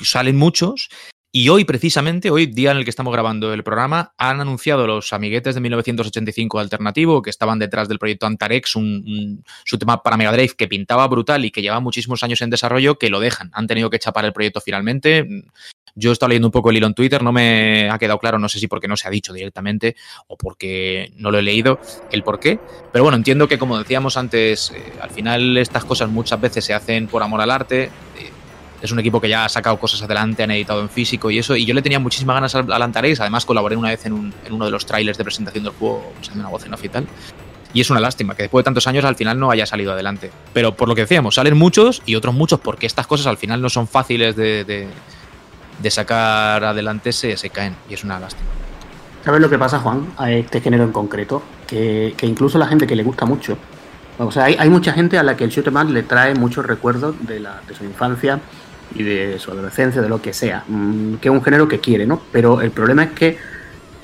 salen 0.00 0.36
muchos. 0.36 0.88
Y 1.32 1.48
hoy, 1.48 1.64
precisamente, 1.64 2.28
hoy, 2.32 2.46
día 2.46 2.72
en 2.72 2.78
el 2.78 2.82
que 2.82 2.90
estamos 2.90 3.12
grabando 3.12 3.54
el 3.54 3.62
programa, 3.62 4.12
han 4.18 4.40
anunciado 4.40 4.88
los 4.88 5.12
amiguetes 5.12 5.54
de 5.54 5.60
1985 5.60 6.58
alternativo 6.58 7.22
que 7.22 7.30
estaban 7.30 7.60
detrás 7.60 7.88
del 7.88 8.00
proyecto 8.00 8.26
Antarex, 8.26 8.74
un, 8.74 9.44
su 9.64 9.78
tema 9.78 10.02
para 10.02 10.16
Mega 10.16 10.32
Drive 10.32 10.54
que 10.58 10.66
pintaba 10.66 11.06
brutal 11.06 11.44
y 11.44 11.52
que 11.52 11.62
lleva 11.62 11.78
muchísimos 11.78 12.24
años 12.24 12.42
en 12.42 12.50
desarrollo, 12.50 12.98
que 12.98 13.10
lo 13.10 13.20
dejan. 13.20 13.50
Han 13.54 13.68
tenido 13.68 13.90
que 13.90 14.00
chapar 14.00 14.24
el 14.24 14.32
proyecto 14.32 14.60
finalmente. 14.60 15.44
Yo 15.94 16.10
he 16.10 16.12
estado 16.12 16.28
leyendo 16.28 16.48
un 16.48 16.52
poco 16.52 16.70
el 16.70 16.76
hilo 16.76 16.86
en 16.86 16.94
Twitter, 16.94 17.22
no 17.22 17.32
me 17.32 17.90
ha 17.90 17.98
quedado 17.98 18.18
claro, 18.18 18.38
no 18.38 18.48
sé 18.48 18.58
si 18.58 18.68
porque 18.68 18.88
no 18.88 18.96
se 18.96 19.08
ha 19.08 19.10
dicho 19.10 19.32
directamente 19.32 19.96
o 20.28 20.36
porque 20.36 21.12
no 21.16 21.30
lo 21.30 21.38
he 21.38 21.42
leído 21.42 21.80
el 22.10 22.22
por 22.22 22.40
qué. 22.40 22.58
Pero 22.92 23.04
bueno, 23.04 23.16
entiendo 23.16 23.48
que 23.48 23.58
como 23.58 23.78
decíamos 23.78 24.16
antes, 24.16 24.72
eh, 24.74 24.92
al 25.00 25.10
final 25.10 25.56
estas 25.56 25.84
cosas 25.84 26.08
muchas 26.08 26.40
veces 26.40 26.64
se 26.64 26.74
hacen 26.74 27.06
por 27.06 27.22
amor 27.22 27.40
al 27.40 27.50
arte. 27.50 27.84
Eh, 28.18 28.30
es 28.82 28.90
un 28.92 28.98
equipo 28.98 29.20
que 29.20 29.28
ya 29.28 29.44
ha 29.44 29.48
sacado 29.48 29.78
cosas 29.78 30.02
adelante, 30.02 30.42
han 30.42 30.50
editado 30.50 30.80
en 30.80 30.88
físico 30.88 31.30
y 31.30 31.38
eso. 31.38 31.54
Y 31.54 31.66
yo 31.66 31.74
le 31.74 31.82
tenía 31.82 31.98
muchísimas 31.98 32.34
ganas 32.34 32.54
al, 32.54 32.82
Antares. 32.82 33.20
Además, 33.20 33.44
colaboré 33.44 33.76
una 33.76 33.90
vez 33.90 34.06
en, 34.06 34.32
uno 34.50 34.64
de 34.64 34.70
los 34.70 34.86
trailers 34.86 35.18
de 35.18 35.24
presentación 35.24 35.64
del 35.64 35.72
juego, 35.74 36.12
usando 36.20 36.40
una 36.40 36.50
voz 36.50 36.64
en 36.64 36.74
oficial. 36.74 37.06
Y 37.72 37.80
es 37.80 37.90
una 37.90 38.00
lástima 38.00 38.34
que 38.34 38.44
después 38.44 38.62
de 38.62 38.64
tantos 38.64 38.86
años 38.88 39.04
al 39.04 39.14
final 39.14 39.38
no 39.38 39.50
haya 39.50 39.66
salido 39.66 39.92
adelante. 39.92 40.30
Pero 40.52 40.74
por 40.74 40.88
lo 40.88 40.94
que 40.94 41.02
decíamos, 41.02 41.36
salen 41.36 41.56
muchos 41.56 42.02
y 42.06 42.16
otros 42.16 42.34
muchos 42.34 42.58
porque 42.58 42.86
estas 42.86 43.06
cosas 43.06 43.26
al 43.26 43.36
final 43.36 43.60
no 43.60 43.68
son 43.68 43.86
fáciles 43.86 44.34
de 44.34 44.88
sacar 45.88 46.62
adelante 46.64 47.12
se, 47.12 47.36
caen 47.50 47.74
y 47.88 47.94
es 47.94 48.04
una 48.04 48.20
lástima. 48.20 48.50
¿Sabes 49.24 49.40
lo 49.40 49.48
que 49.48 49.58
pasa, 49.58 49.78
Juan, 49.78 50.08
a 50.18 50.30
este 50.30 50.60
género 50.60 50.84
en 50.84 50.92
concreto? 50.92 51.42
Que, 51.66 52.14
incluso 52.22 52.58
la 52.58 52.66
gente 52.66 52.86
que 52.86 52.96
le 52.96 53.02
gusta 53.02 53.24
mucho, 53.24 53.56
o 54.18 54.30
sea, 54.30 54.44
hay, 54.44 54.68
mucha 54.68 54.92
gente 54.92 55.16
a 55.16 55.22
la 55.22 55.36
que 55.36 55.44
el 55.44 55.50
shoot 55.50 55.66
le 55.88 56.02
trae 56.02 56.34
muchos 56.34 56.66
recuerdos 56.66 57.14
de, 57.26 57.40
la, 57.40 57.62
de 57.66 57.74
su 57.74 57.84
infancia 57.84 58.40
y 58.94 59.02
de 59.02 59.38
su 59.38 59.50
adolescencia, 59.50 60.02
de 60.02 60.08
lo 60.08 60.20
que 60.20 60.32
sea, 60.32 60.64
mm, 60.66 61.14
que 61.14 61.28
es 61.28 61.32
un 61.32 61.42
género 61.42 61.68
que 61.68 61.80
quiere, 61.80 62.06
¿no? 62.06 62.20
Pero 62.32 62.60
el 62.60 62.70
problema 62.70 63.04
es 63.04 63.10
que 63.12 63.38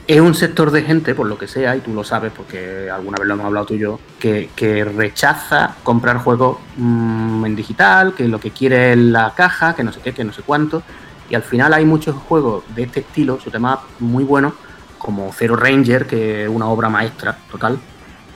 es 0.07 0.21
un 0.21 0.35
sector 0.35 0.71
de 0.71 0.83
gente, 0.83 1.15
por 1.15 1.27
lo 1.27 1.37
que 1.37 1.49
sea, 1.49 1.75
y 1.77 1.81
tú 1.81 1.93
lo 1.93 2.05
sabes 2.05 2.33
porque 2.35 2.89
alguna 2.91 3.19
vez 3.19 3.27
lo 3.27 3.35
hemos 3.35 3.47
hablado 3.47 3.67
tú 3.67 3.75
y 3.75 3.79
yo, 3.79 3.99
que, 4.21 4.51
que 4.55 4.85
rechaza 4.85 5.75
comprar 5.83 6.19
juegos 6.19 6.59
mm, 6.77 7.45
en 7.45 7.57
digital, 7.57 8.15
que 8.15 8.29
lo 8.29 8.39
que 8.39 8.53
quiere 8.53 8.93
es 8.93 8.99
la 8.99 9.33
caja, 9.35 9.75
que 9.75 9.83
no 9.83 9.93
sé 9.93 10.01
qué, 10.01 10.13
que 10.13 10.25
no 10.25 10.33
sé 10.33 10.43
cuánto. 10.43 10.83
Y 11.29 11.35
al 11.35 11.43
final 11.43 11.73
hay 11.75 11.85
muchos 11.85 12.15
juegos 12.15 12.65
de 12.75 12.85
este 12.85 13.01
estilo, 13.01 13.41
su 13.41 13.51
tema 13.51 13.81
muy 13.99 14.25
bueno, 14.25 14.55
como 14.99 15.33
Zero 15.33 15.57
Ranger, 15.57 16.07
que 16.07 16.45
es 16.45 16.49
una 16.49 16.67
obra 16.67 16.89
maestra 16.89 17.37
total, 17.51 17.79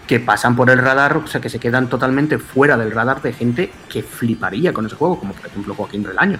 que 0.07 0.19
pasan 0.19 0.57
por 0.57 0.71
el 0.71 0.79
radar, 0.79 1.19
o 1.19 1.27
sea, 1.27 1.41
que 1.41 1.49
se 1.49 1.61
quedan 1.61 1.89
totalmente 1.89 2.39
fuera 2.39 2.77
del 2.77 2.91
radar 2.91 3.23
de 3.23 3.33
gente 3.33 3.71
que 3.89 4.03
fliparía 4.03 4.73
con 4.73 4.87
ese 4.87 4.97
juego, 4.97 5.19
como 5.19 5.35
por 5.35 5.47
ejemplo 5.47 5.75
Joaquín 5.75 6.05
Relaño. 6.05 6.39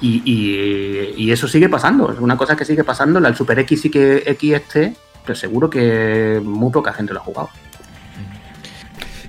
Y, 0.00 0.22
y, 0.24 1.30
eso 1.30 1.46
sigue 1.46 1.68
pasando, 1.68 2.10
es 2.10 2.18
una 2.18 2.36
cosa 2.36 2.56
que 2.56 2.64
sigue 2.64 2.84
pasando. 2.84 3.18
El 3.18 3.36
Super 3.36 3.58
X 3.60 3.84
y 3.84 3.90
que 3.90 4.22
X 4.26 4.54
este, 4.54 4.96
pues 5.26 5.38
seguro 5.38 5.68
que 5.68 6.40
muy 6.42 6.72
poca 6.72 6.92
gente 6.92 7.12
lo 7.12 7.20
ha 7.20 7.22
jugado. 7.22 7.50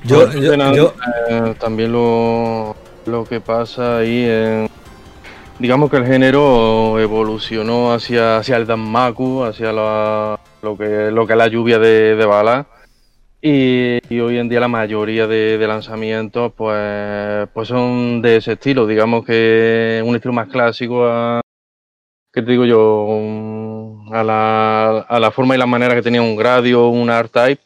Yo, 0.05 0.31
yo, 0.31 0.93
eh, 1.29 1.55
también 1.59 1.91
lo, 1.91 2.75
lo 3.05 3.25
que 3.25 3.41
pasa 3.41 3.97
ahí 3.97 4.25
en 4.25 4.69
digamos 5.61 5.91
que 5.91 5.97
el 5.97 6.07
género 6.07 6.99
evolucionó 6.99 7.93
hacia, 7.93 8.37
hacia 8.37 8.57
el 8.57 8.65
Danmaku, 8.65 9.43
hacia 9.43 9.71
lo, 9.71 10.39
que, 10.75 11.11
lo 11.11 11.27
que 11.27 11.33
es 11.33 11.37
la 11.37 11.47
lluvia 11.47 11.77
de, 11.77 12.25
balas. 12.25 12.65
Y, 13.43 14.19
hoy 14.19 14.37
en 14.37 14.49
día 14.49 14.59
la 14.59 14.67
mayoría 14.67 15.27
de, 15.27 15.63
lanzamientos 15.67 16.51
pues, 16.53 17.47
pues 17.53 17.67
son 17.67 18.23
de 18.23 18.37
ese 18.37 18.53
estilo, 18.53 18.87
digamos 18.87 19.23
que 19.23 20.01
un 20.03 20.15
estilo 20.15 20.33
más 20.33 20.47
clásico 20.47 21.05
a, 21.05 21.41
¿qué 22.33 22.41
te 22.41 22.51
digo 22.51 22.65
yo? 22.65 23.97
a 24.11 24.23
la, 24.23 24.99
a 24.99 25.19
la 25.19 25.31
forma 25.31 25.55
y 25.55 25.59
la 25.59 25.67
manera 25.67 25.95
que 25.95 26.01
tenía 26.01 26.21
un 26.21 26.35
Gradio 26.35 26.87
un 26.89 27.09
R-Type, 27.09 27.61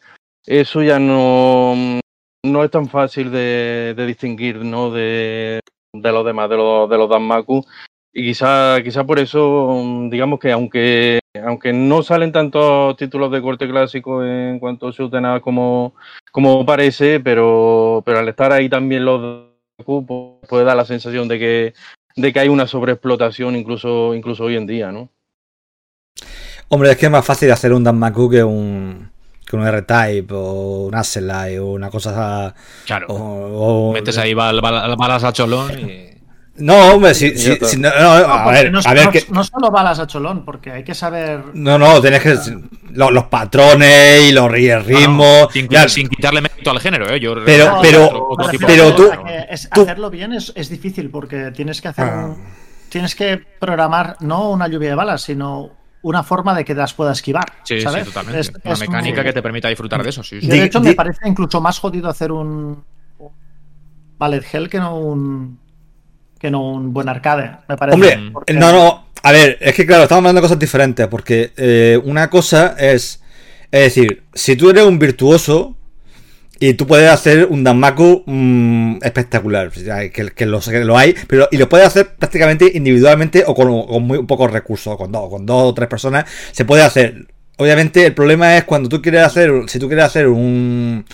eso 0.46 0.84
ya 0.84 1.00
no, 1.00 2.00
no 2.44 2.64
es 2.64 2.72
tan 2.72 2.88
fácil 2.88 3.32
de, 3.32 3.96
distinguir 4.06 4.58
¿no? 4.58 4.92
de, 4.92 5.60
de, 6.02 6.12
los 6.12 6.26
demás, 6.26 6.50
de 6.50 6.58
los, 6.58 6.90
de 6.90 6.98
los 6.98 7.10
Danmaku. 7.10 7.66
Y 8.14 8.24
quizá, 8.24 8.82
quizá 8.82 9.04
por 9.04 9.20
eso, 9.20 10.08
digamos 10.10 10.40
que 10.40 10.52
aunque, 10.52 11.20
aunque 11.46 11.74
no 11.74 12.02
salen 12.02 12.32
tantos 12.32 12.96
títulos 12.96 13.30
de 13.32 13.42
corte 13.42 13.68
clásico 13.68 14.24
en 14.24 14.58
cuanto 14.60 14.88
a 14.88 14.94
su 14.94 15.10
como, 15.42 15.96
como 16.32 16.66
parece, 16.66 17.20
pero, 17.20 18.02
pero 18.06 18.20
al 18.20 18.30
estar 18.30 18.54
ahí 18.54 18.70
también 18.70 19.04
los 19.04 19.50
Danmaku, 19.78 20.06
pues, 20.06 20.50
puede 20.50 20.64
dar 20.64 20.78
la 20.78 20.86
sensación 20.86 21.28
de 21.28 21.40
que, 21.40 21.74
de 22.16 22.32
que 22.32 22.40
hay 22.40 22.48
una 22.48 22.68
sobreexplotación 22.68 23.56
incluso, 23.58 24.16
incluso 24.16 24.46
hoy 24.46 24.56
en 24.56 24.66
día, 24.66 24.94
¿no? 24.94 25.10
Hombre, 26.70 26.92
es 26.92 26.98
que 26.98 27.08
es 27.08 27.12
más 27.12 27.26
fácil 27.26 27.52
hacer 27.52 27.74
un 27.74 27.84
Danmaku 27.84 28.30
que 28.30 28.44
un 28.44 29.10
que 29.46 29.56
un 29.56 29.68
R-Type 29.68 30.34
o 30.34 30.88
un 30.88 30.96
Aselai 30.96 31.58
o 31.58 31.68
una 31.68 31.90
cosa. 31.90 32.54
Claro. 32.86 33.08
O, 33.10 33.94
Metes 33.94 34.18
ahí 34.18 34.34
balas 34.34 35.24
a 35.24 35.34
cholón 35.34 35.80
y. 35.80 36.16
No, 36.58 36.94
hombre, 36.94 37.14
si, 37.14 37.34
no, 37.78 37.90
a 37.90 38.50
ver, 38.50 38.72
no, 38.72 38.80
a 38.82 38.94
ver 38.94 39.10
que... 39.10 39.26
no 39.30 39.44
solo 39.44 39.72
balas 39.72 40.00
a 40.00 40.08
cholón, 40.08 40.46
porque 40.46 40.72
hay 40.72 40.84
que 40.86 40.96
saber. 40.96 41.44
No, 41.54 41.78
no, 41.78 42.02
tienes 42.02 42.22
que. 42.22 42.38
Los, 42.94 43.26
patrones 43.26 44.30
y 44.30 44.32
los 44.32 44.50
ritmos. 44.50 45.52
Sin, 45.52 45.68
sin, 45.90 46.08
quitarle 46.08 46.40
mérito 46.40 46.72
al 46.72 46.80
género, 46.80 47.14
¿eh? 47.14 47.20
Yo 47.20 47.36
pero, 47.44 47.80
pero, 47.82 48.30
pero, 48.66 48.96
tú, 48.96 49.12
Hacerlo 49.70 50.10
bien 50.10 50.32
es, 50.32 50.54
es, 50.56 50.70
difícil 50.70 51.10
porque 51.10 51.52
tienes 51.52 51.82
que 51.82 51.90
hacer. 51.90 52.06
Ah. 52.06 52.34
Tienes 52.88 53.16
que 53.16 53.38
programar 53.60 54.16
no 54.22 54.52
una 54.52 54.70
lluvia 54.70 54.90
de 54.92 54.96
balas, 54.96 55.24
sino 55.24 55.72
una 56.06 56.22
forma 56.22 56.54
de 56.54 56.64
que 56.64 56.76
las 56.76 56.94
pueda 56.94 57.14
esquivar. 57.14 57.46
Sí, 57.64 57.80
sí, 57.80 57.86
totalmente. 57.86 58.52
una 58.64 58.76
mecánica 58.76 59.24
que 59.24 59.34
te 59.34 59.42
permita 59.42 59.70
disfrutar 59.70 60.04
de 60.04 60.10
eso. 60.10 60.24
Sí, 60.24 60.40
de 60.40 60.64
hecho, 60.64 60.80
me 60.80 60.94
parece 60.94 61.28
incluso 61.28 61.60
más 61.60 61.80
jodido 61.80 62.08
hacer 62.10 62.32
un 62.32 62.84
Ballet 64.20 64.46
Hell 64.52 64.70
que 64.70 64.78
no 64.78 65.00
un 65.00 65.60
que 66.38 66.52
no 66.52 66.62
un 66.74 66.94
buen 66.94 67.10
arcade. 67.10 67.58
Me 67.68 67.76
parece. 67.76 67.96
Hombre, 67.96 68.54
no, 68.54 68.72
no. 68.72 69.06
A 69.24 69.32
ver, 69.32 69.58
es 69.60 69.74
que 69.74 69.88
claro, 69.88 70.04
estamos 70.04 70.20
hablando 70.20 70.42
de 70.42 70.46
cosas 70.46 70.60
diferentes. 70.60 71.08
Porque 71.08 71.54
eh, 71.58 72.00
una 72.04 72.30
cosa 72.30 72.76
es. 72.78 73.24
Es 73.72 73.96
decir, 73.96 74.24
si 74.32 74.56
tú 74.56 74.70
eres 74.70 74.84
un 74.84 75.00
virtuoso, 75.00 75.76
y 76.60 76.74
tú 76.76 76.88
puedes 76.88 77.10
hacer 77.10 77.48
un 77.50 77.64
Danmaku 77.64 78.24
mm, 78.26 78.98
espectacular, 79.02 79.72
que, 79.72 80.32
que, 80.34 80.46
lo, 80.46 80.60
lo, 80.84 80.98
hay, 80.98 81.16
pero 81.28 81.48
y 81.52 81.58
lo 81.58 81.68
puedes 81.68 81.88
hacer 81.88 82.16
prácticamente 82.16 82.72
individualmente 82.74 83.44
o 83.46 83.54
con, 83.54 83.68
muy 84.04 84.24
pocos 84.24 84.52
recursos, 84.52 84.96
con 84.98 85.12
dos, 85.12 85.30
con 85.30 85.46
dos 85.46 85.64
o 85.64 85.74
tres 85.74 85.90
personas, 85.90 86.26
se 86.52 86.66
puede 86.66 86.84
hacer. 86.84 87.28
Obviamente 87.58 88.06
el 88.06 88.14
problema 88.14 88.58
es 88.58 88.64
cuando 88.66 88.90
tú 88.90 89.02
quieres 89.02 89.24
hacer, 89.24 89.52
si 89.68 89.80
tú 89.80 89.88
quieres 89.88 90.06
hacer 90.06 90.28
un, 90.28 91.06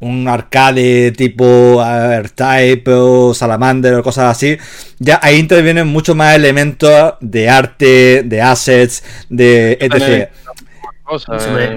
un 0.00 0.28
arcade 0.28 1.12
tipo 1.12 1.82
R-Type 1.84 2.90
o 2.92 3.34
Salamander 3.34 3.94
o 3.94 4.02
cosas 4.02 4.30
así, 4.30 4.56
ya 4.98 5.18
ahí 5.22 5.38
intervienen 5.38 5.86
mucho 5.88 6.14
más 6.14 6.34
elementos 6.34 7.14
de 7.20 7.48
arte, 7.48 8.22
de 8.24 8.42
assets, 8.42 9.04
de 9.28 9.78
etc. 9.80 10.30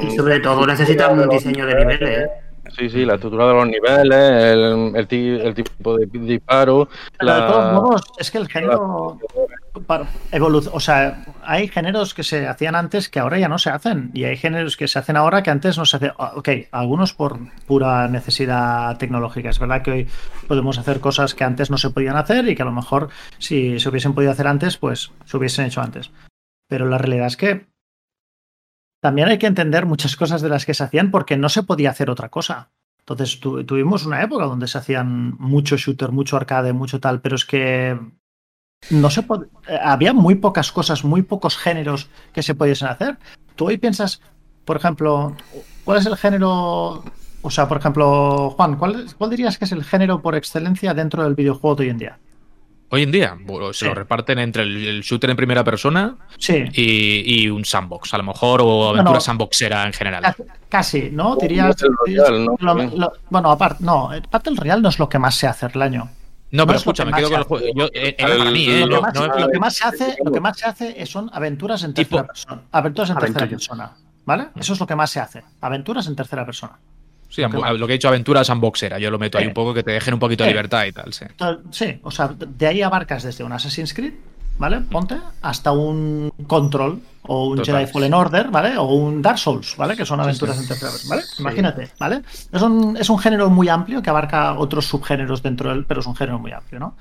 y 0.01 0.15
sobre 0.15 0.39
todo 0.39 0.65
necesitas 0.65 1.11
un 1.11 1.29
diseño 1.29 1.65
de 1.65 1.75
niveles, 1.75 2.19
¿eh? 2.19 2.46
Sí, 2.77 2.91
sí, 2.91 3.05
la 3.05 3.15
estructura 3.15 3.47
de 3.47 3.53
los 3.55 3.67
niveles, 3.67 4.43
el, 4.43 4.95
el, 4.95 5.55
tipo 5.55 5.97
de 5.97 6.05
disparo. 6.05 6.87
Pero 7.17 7.33
de 7.33 7.41
todos 7.41 7.73
modos, 7.73 8.01
es 8.19 8.29
que 8.29 8.37
el 8.37 8.47
género. 8.47 9.19
o 10.71 10.79
sea, 10.79 11.25
hay 11.43 11.69
géneros 11.69 12.13
que 12.13 12.21
se 12.21 12.45
hacían 12.45 12.75
antes 12.75 13.09
que 13.09 13.17
ahora 13.19 13.39
ya 13.39 13.47
no 13.47 13.57
se 13.57 13.71
hacen. 13.71 14.11
Y 14.13 14.25
hay 14.25 14.37
géneros 14.37 14.77
que 14.77 14.87
se 14.87 14.99
hacen 14.99 15.17
ahora 15.17 15.41
que 15.41 15.49
antes 15.49 15.75
no 15.75 15.85
se 15.85 15.97
hacían. 15.97 16.13
Ah, 16.19 16.33
ok, 16.35 16.49
algunos 16.71 17.13
por 17.13 17.39
pura 17.65 18.07
necesidad 18.09 18.95
tecnológica. 18.99 19.49
Es 19.49 19.57
verdad 19.57 19.81
que 19.81 19.91
hoy 19.91 20.07
podemos 20.47 20.77
hacer 20.77 20.99
cosas 20.99 21.33
que 21.33 21.45
antes 21.45 21.71
no 21.71 21.79
se 21.79 21.89
podían 21.89 22.15
hacer 22.15 22.47
y 22.47 22.55
que 22.55 22.61
a 22.61 22.65
lo 22.65 22.71
mejor 22.71 23.09
si 23.39 23.79
se 23.79 23.89
hubiesen 23.89 24.13
podido 24.13 24.31
hacer 24.31 24.45
antes, 24.45 24.77
pues 24.77 25.11
se 25.25 25.37
hubiesen 25.37 25.65
hecho 25.65 25.81
antes. 25.81 26.11
Pero 26.69 26.85
la 26.85 26.99
realidad 26.99 27.25
es 27.25 27.37
que 27.37 27.65
también 28.99 29.27
hay 29.29 29.37
que 29.37 29.47
entender 29.47 29.85
muchas 29.85 30.15
cosas 30.15 30.41
de 30.41 30.49
las 30.49 30.65
que 30.65 30.73
se 30.73 30.83
hacían 30.83 31.11
porque 31.11 31.37
no 31.37 31.49
se 31.49 31.63
podía 31.63 31.91
hacer 31.91 32.09
otra 32.09 32.29
cosa. 32.29 32.71
Entonces 32.99 33.39
tuvimos 33.39 34.05
una 34.05 34.21
época 34.21 34.45
donde 34.45 34.67
se 34.67 34.77
hacían 34.77 35.35
mucho 35.39 35.77
shooter, 35.77 36.11
mucho 36.11 36.35
arcade, 36.35 36.73
mucho 36.73 36.99
tal, 36.99 37.21
pero 37.21 37.35
es 37.35 37.45
que 37.45 37.97
no 38.89 39.09
se 39.09 39.21
eh, 39.21 39.79
había 39.81 40.13
muy 40.13 40.35
pocas 40.35 40.71
cosas, 40.71 41.05
muy 41.05 41.21
pocos 41.21 41.57
géneros 41.57 42.09
que 42.33 42.43
se 42.43 42.53
pudiesen 42.53 42.89
hacer. 42.89 43.17
Tú 43.55 43.67
hoy 43.67 43.77
piensas, 43.77 44.21
por 44.65 44.75
ejemplo, 44.75 45.35
¿cuál 45.85 45.99
es 45.99 46.05
el 46.05 46.17
género? 46.17 47.03
O 47.41 47.49
sea, 47.49 47.67
por 47.67 47.77
ejemplo, 47.77 48.49
Juan, 48.51 48.75
¿cuál, 48.75 49.05
cuál 49.17 49.29
dirías 49.29 49.57
que 49.57 49.65
es 49.65 49.71
el 49.71 49.85
género 49.85 50.21
por 50.21 50.35
excelencia 50.35 50.93
dentro 50.93 51.23
del 51.23 51.35
videojuego 51.35 51.75
de 51.75 51.83
hoy 51.85 51.89
en 51.91 51.97
día? 51.97 52.19
Hoy 52.89 53.03
en 53.03 53.11
día 53.11 53.37
se 53.73 53.85
lo 53.85 53.93
reparten 53.93 54.39
entre 54.39 54.63
el, 54.63 55.01
shooter 55.01 55.29
en 55.29 55.35
primera 55.35 55.63
persona 55.63 56.15
y, 56.39 57.49
un 57.49 57.65
sandbox, 57.65 58.13
a 58.13 58.17
lo 58.17 58.23
mejor, 58.23 58.61
o 58.63 58.89
aventura 58.89 59.19
sandboxera 59.19 59.85
en 59.85 59.93
general. 59.93 60.35
Casi, 60.69 61.09
¿no? 61.11 61.35
Dirías. 61.35 61.75
bueno, 63.29 63.51
aparte, 63.51 63.83
no, 63.83 64.09
Battle 64.31 64.55
Royale 64.55 64.81
no 64.81 64.89
es 64.89 64.99
lo 64.99 65.09
que 65.09 65.19
más 65.19 65.35
se 65.35 65.47
hace 65.47 65.67
el 65.73 65.81
año. 65.81 66.09
No, 66.51 66.65
pero 66.65 66.77
escucha, 66.77 67.03
me 67.03 67.11
quedo 67.11 67.29
con 67.29 67.39
el 67.39 67.43
juego. 67.43 67.65
lo, 67.75 69.51
que 69.51 69.59
más 69.59 69.75
se 69.75 69.85
hace, 69.85 70.15
lo 70.23 70.31
que 70.31 70.39
más 70.39 70.57
se 70.57 70.65
hace 70.65 71.05
son 71.05 71.29
aventuras 71.33 71.83
en 71.83 71.93
tercera 71.93 72.25
persona. 72.25 72.61
Aventuras 72.71 73.09
en 73.09 73.17
tercera 73.17 73.47
persona. 73.47 73.91
¿Vale? 74.25 74.47
Eso 74.55 74.73
es 74.73 74.79
lo 74.79 74.87
que 74.87 74.95
más 74.95 75.09
se 75.09 75.19
hace. 75.19 75.43
Aventuras 75.61 76.07
en 76.07 76.15
tercera 76.15 76.45
persona. 76.45 76.77
Sí, 77.29 77.41
lo 77.41 77.87
que 77.87 77.93
he 77.93 77.97
dicho 77.97 78.07
aventuras 78.07 78.49
unboxera, 78.49 78.99
yo 78.99 79.11
lo 79.11 79.19
meto 79.19 79.37
ahí 79.37 79.47
un 79.47 79.53
poco 79.53 79.73
que 79.73 79.83
te 79.83 79.91
dejen 79.91 80.13
un 80.13 80.19
poquito 80.19 80.43
de 80.43 80.51
libertad 80.51 80.85
y 80.85 80.91
tal, 80.91 81.13
sí. 81.13 81.25
Sí, 81.71 81.99
o 82.03 82.11
sea, 82.11 82.29
de 82.29 82.67
ahí 82.67 82.81
abarcas 82.81 83.23
desde 83.23 83.43
un 83.43 83.51
Assassin's 83.51 83.93
Creed, 83.93 84.13
¿vale? 84.57 84.81
Ponte, 84.81 85.17
hasta 85.41 85.71
un 85.71 86.31
Control 86.47 87.01
o 87.23 87.49
un 87.49 87.63
Jedi 87.63 87.85
Fallen 87.87 88.13
Order, 88.13 88.49
¿vale? 88.49 88.77
O 88.77 88.85
un 88.85 89.21
Dark 89.21 89.37
Souls, 89.37 89.75
¿vale? 89.77 89.95
Que 89.97 90.05
son 90.05 90.19
aventuras 90.19 90.57
en 90.59 90.67
tercera 90.67 90.91
¿vale? 91.09 91.23
Imagínate, 91.39 91.91
¿vale? 91.99 92.21
Es 92.51 92.61
un, 92.61 92.95
es 92.97 93.09
un 93.09 93.19
género 93.19 93.49
muy 93.49 93.67
amplio 93.67 94.01
que 94.01 94.09
abarca 94.09 94.53
otros 94.53 94.85
subgéneros 94.87 95.43
dentro 95.43 95.69
del, 95.69 95.85
pero 95.85 95.99
es 95.99 96.07
un 96.07 96.15
género 96.15 96.39
muy 96.39 96.53
amplio, 96.53 96.79
¿no? 96.79 96.95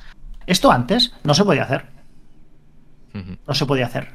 Esto 0.46 0.70
antes 0.70 1.12
no 1.24 1.34
se 1.34 1.44
podía 1.44 1.64
hacer. 1.64 1.86
No 3.46 3.54
se 3.54 3.64
podía 3.64 3.86
hacer. 3.86 4.12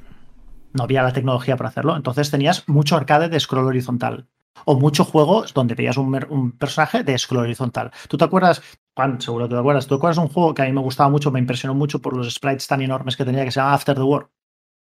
No 0.73 0.83
había 0.83 1.01
la 1.01 1.11
tecnología 1.11 1.57
para 1.57 1.69
hacerlo. 1.69 1.95
Entonces 1.95 2.29
tenías 2.29 2.67
mucho 2.67 2.95
arcade 2.95 3.29
de 3.29 3.39
scroll 3.39 3.65
horizontal 3.65 4.27
o 4.65 4.79
muchos 4.79 5.07
juegos 5.07 5.53
donde 5.53 5.75
veías 5.75 5.97
un, 5.97 6.51
personaje 6.57 7.03
de 7.03 7.17
scroll 7.17 7.45
horizontal. 7.45 7.91
¿Tú 8.07 8.17
te 8.17 8.25
acuerdas, 8.25 8.61
Juan, 8.95 9.21
seguro 9.21 9.47
que 9.47 9.55
te 9.55 9.59
acuerdas, 9.59 9.87
¿tú 9.87 9.95
te 9.95 9.99
acuerdas 9.99 10.17
de 10.17 10.23
un 10.23 10.29
juego 10.29 10.53
que 10.53 10.61
a 10.61 10.65
mí 10.65 10.71
me 10.71 10.81
gustaba 10.81 11.09
mucho, 11.09 11.31
me 11.31 11.39
impresionó 11.39 11.73
mucho 11.73 12.01
por 12.01 12.15
los 12.15 12.33
sprites 12.33 12.67
tan 12.67 12.81
enormes 12.81 13.15
que 13.15 13.25
tenía 13.25 13.43
que 13.43 13.51
se 13.51 13.59
llama 13.59 13.73
After 13.73 13.95
the 13.95 14.03
War? 14.03 14.29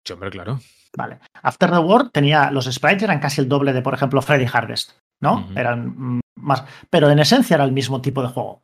Sí, 0.04 0.12
hombre, 0.12 0.30
claro. 0.30 0.58
Vale. 0.96 1.20
After 1.42 1.70
the 1.70 1.78
War 1.78 2.10
tenía, 2.10 2.50
los 2.50 2.66
sprites 2.66 3.02
eran 3.02 3.18
casi 3.18 3.40
el 3.40 3.48
doble 3.48 3.72
de, 3.72 3.82
por 3.82 3.94
ejemplo, 3.94 4.20
Freddy 4.20 4.46
Harvest, 4.52 4.92
¿no? 5.20 5.48
Eran 5.56 5.94
mm, 5.96 6.20
más, 6.36 6.64
pero 6.90 7.08
en 7.10 7.18
esencia 7.18 7.54
era 7.54 7.64
el 7.64 7.72
mismo 7.72 8.00
tipo 8.02 8.22
de 8.22 8.28
juego. 8.28 8.62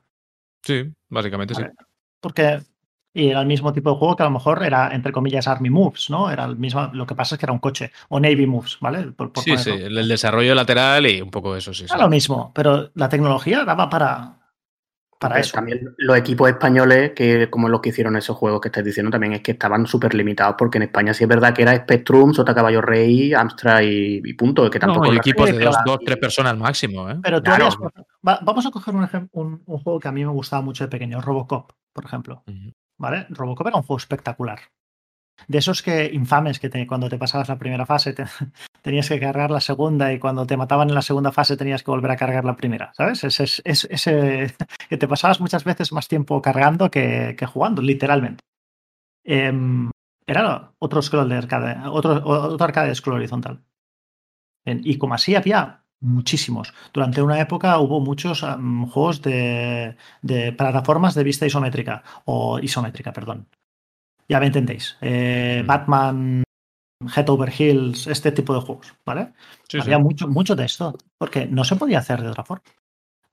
Sí, 0.62 0.92
básicamente 1.08 1.54
sí. 1.54 1.62
Porque 2.20 2.60
y 3.18 3.30
era 3.30 3.40
el 3.40 3.46
mismo 3.46 3.72
tipo 3.72 3.90
de 3.90 3.96
juego 3.96 4.14
que 4.14 4.22
a 4.22 4.26
lo 4.26 4.30
mejor 4.30 4.62
era, 4.62 4.94
entre 4.94 5.10
comillas, 5.10 5.48
Army 5.48 5.70
Moves, 5.70 6.08
¿no? 6.08 6.30
Era 6.30 6.44
el 6.44 6.56
mismo, 6.56 6.88
lo 6.92 7.04
que 7.04 7.16
pasa 7.16 7.34
es 7.34 7.40
que 7.40 7.46
era 7.46 7.52
un 7.52 7.58
coche, 7.58 7.90
o 8.08 8.20
Navy 8.20 8.46
Moves, 8.46 8.78
¿vale? 8.80 9.12
sí, 9.42 9.56
sí, 9.56 9.70
el, 9.70 10.06
desarrollo 10.06 10.54
lateral 10.54 11.04
y 11.06 11.20
un 11.20 11.30
poco 11.30 11.56
eso, 11.56 11.74
sí. 11.74 11.84
Era 11.84 11.98
lo 11.98 12.08
mismo, 12.08 12.52
pero 12.54 12.90
la 12.94 13.08
tecnología 13.08 13.64
daba 13.64 13.90
para, 13.90 14.36
para 15.18 15.40
eso. 15.40 15.54
También 15.54 15.96
los 15.98 16.16
equipos 16.16 16.48
españoles, 16.48 17.10
que 17.16 17.50
como 17.50 17.68
los 17.68 17.80
que 17.80 17.88
hicieron 17.88 18.16
esos 18.16 18.36
juegos 18.36 18.60
que 18.60 18.68
estás 18.68 18.84
diciendo, 18.84 19.10
también 19.10 19.32
es 19.32 19.40
que 19.40 19.50
estaban 19.50 19.84
súper 19.88 20.14
limitados, 20.14 20.54
porque 20.56 20.78
en 20.78 20.84
España 20.84 21.12
sí 21.12 21.24
es 21.24 21.28
verdad 21.28 21.52
que 21.52 21.62
era 21.62 21.74
Spectrum, 21.74 22.32
Sota 22.32 22.54
Caballo 22.54 22.80
Rey, 22.80 23.34
Amstrad 23.34 23.80
y, 23.82 24.32
punto. 24.34 24.70
Que 24.70 24.78
tampoco 24.78 25.06
no, 25.06 25.14
equipos 25.14 25.50
de 25.50 25.58
dos, 25.58 25.76
dos, 25.84 25.98
tres 26.04 26.18
personas 26.18 26.56
máximo, 26.56 27.10
¿eh? 27.10 27.18
Pero 27.20 27.42
tú 27.42 27.50
vamos 28.22 28.64
a 28.64 28.70
coger 28.70 28.94
un, 28.94 29.08
un, 29.32 29.62
un, 29.66 29.78
juego 29.78 29.98
que 29.98 30.06
a 30.06 30.12
mí 30.12 30.24
me 30.24 30.30
gustaba 30.30 30.62
mucho 30.62 30.84
de 30.84 30.88
pequeño, 30.88 31.20
Robocop, 31.20 31.72
por 31.92 32.04
ejemplo. 32.04 32.44
¿Vale? 32.98 33.26
Robocop 33.30 33.66
era 33.66 33.76
un 33.76 33.82
juego 33.82 33.98
espectacular. 33.98 34.60
De 35.46 35.58
esos 35.58 35.82
que 35.82 36.10
infames 36.12 36.58
que 36.58 36.86
cuando 36.86 37.08
te 37.08 37.16
pasabas 37.16 37.48
la 37.48 37.58
primera 37.58 37.86
fase 37.86 38.14
tenías 38.82 39.08
que 39.08 39.20
cargar 39.20 39.50
la 39.50 39.60
segunda 39.60 40.12
y 40.12 40.18
cuando 40.18 40.46
te 40.46 40.56
mataban 40.56 40.88
en 40.88 40.94
la 40.94 41.02
segunda 41.02 41.30
fase 41.30 41.56
tenías 41.56 41.82
que 41.82 41.90
volver 41.90 42.10
a 42.10 42.16
cargar 42.16 42.44
la 42.44 42.56
primera, 42.56 42.92
¿sabes? 42.94 43.22
Ese, 43.24 44.54
que 44.88 44.96
te 44.96 45.08
pasabas 45.08 45.40
muchas 45.40 45.64
veces 45.64 45.92
más 45.92 46.08
tiempo 46.08 46.42
cargando 46.42 46.90
que, 46.90 47.36
jugando, 47.46 47.82
literalmente. 47.82 48.42
Em, 49.24 49.90
era 50.26 50.72
otro 50.78 51.02
scroll 51.02 51.28
de 51.28 51.36
arcade, 51.36 51.88
otro 51.88 52.56
arcade 52.60 52.88
de 52.88 52.94
scroll 52.94 53.16
horizontal. 53.16 53.62
y 54.64 54.98
como 54.98 55.14
así 55.14 55.34
había 55.34 55.84
muchísimos. 56.00 56.72
Durante 56.92 57.22
una 57.22 57.40
época 57.40 57.78
hubo 57.78 58.00
muchos 58.00 58.44
juegos 58.90 59.22
de, 59.22 59.96
plataformas 60.56 61.14
de 61.14 61.24
vista 61.24 61.46
isométrica, 61.46 62.02
o 62.24 62.58
isométrica, 62.58 63.12
perdón. 63.12 63.48
Ya 64.28 64.40
me 64.40 64.46
entendéis. 64.46 64.96
Eh, 65.00 65.62
Batman 65.66 66.44
Head 67.16 67.28
Over 67.28 67.52
Heels, 67.56 68.06
este 68.06 68.32
tipo 68.32 68.54
de 68.54 68.60
juegos, 68.60 68.94
¿vale? 69.04 69.32
Había 69.80 69.98
mucho, 69.98 70.28
mucho 70.28 70.54
de 70.54 70.64
esto, 70.64 70.96
porque 71.16 71.46
no 71.46 71.64
se 71.64 71.76
podía 71.76 72.00
hacer 72.00 72.22
de 72.22 72.28
otra 72.28 72.44
forma. 72.44 72.64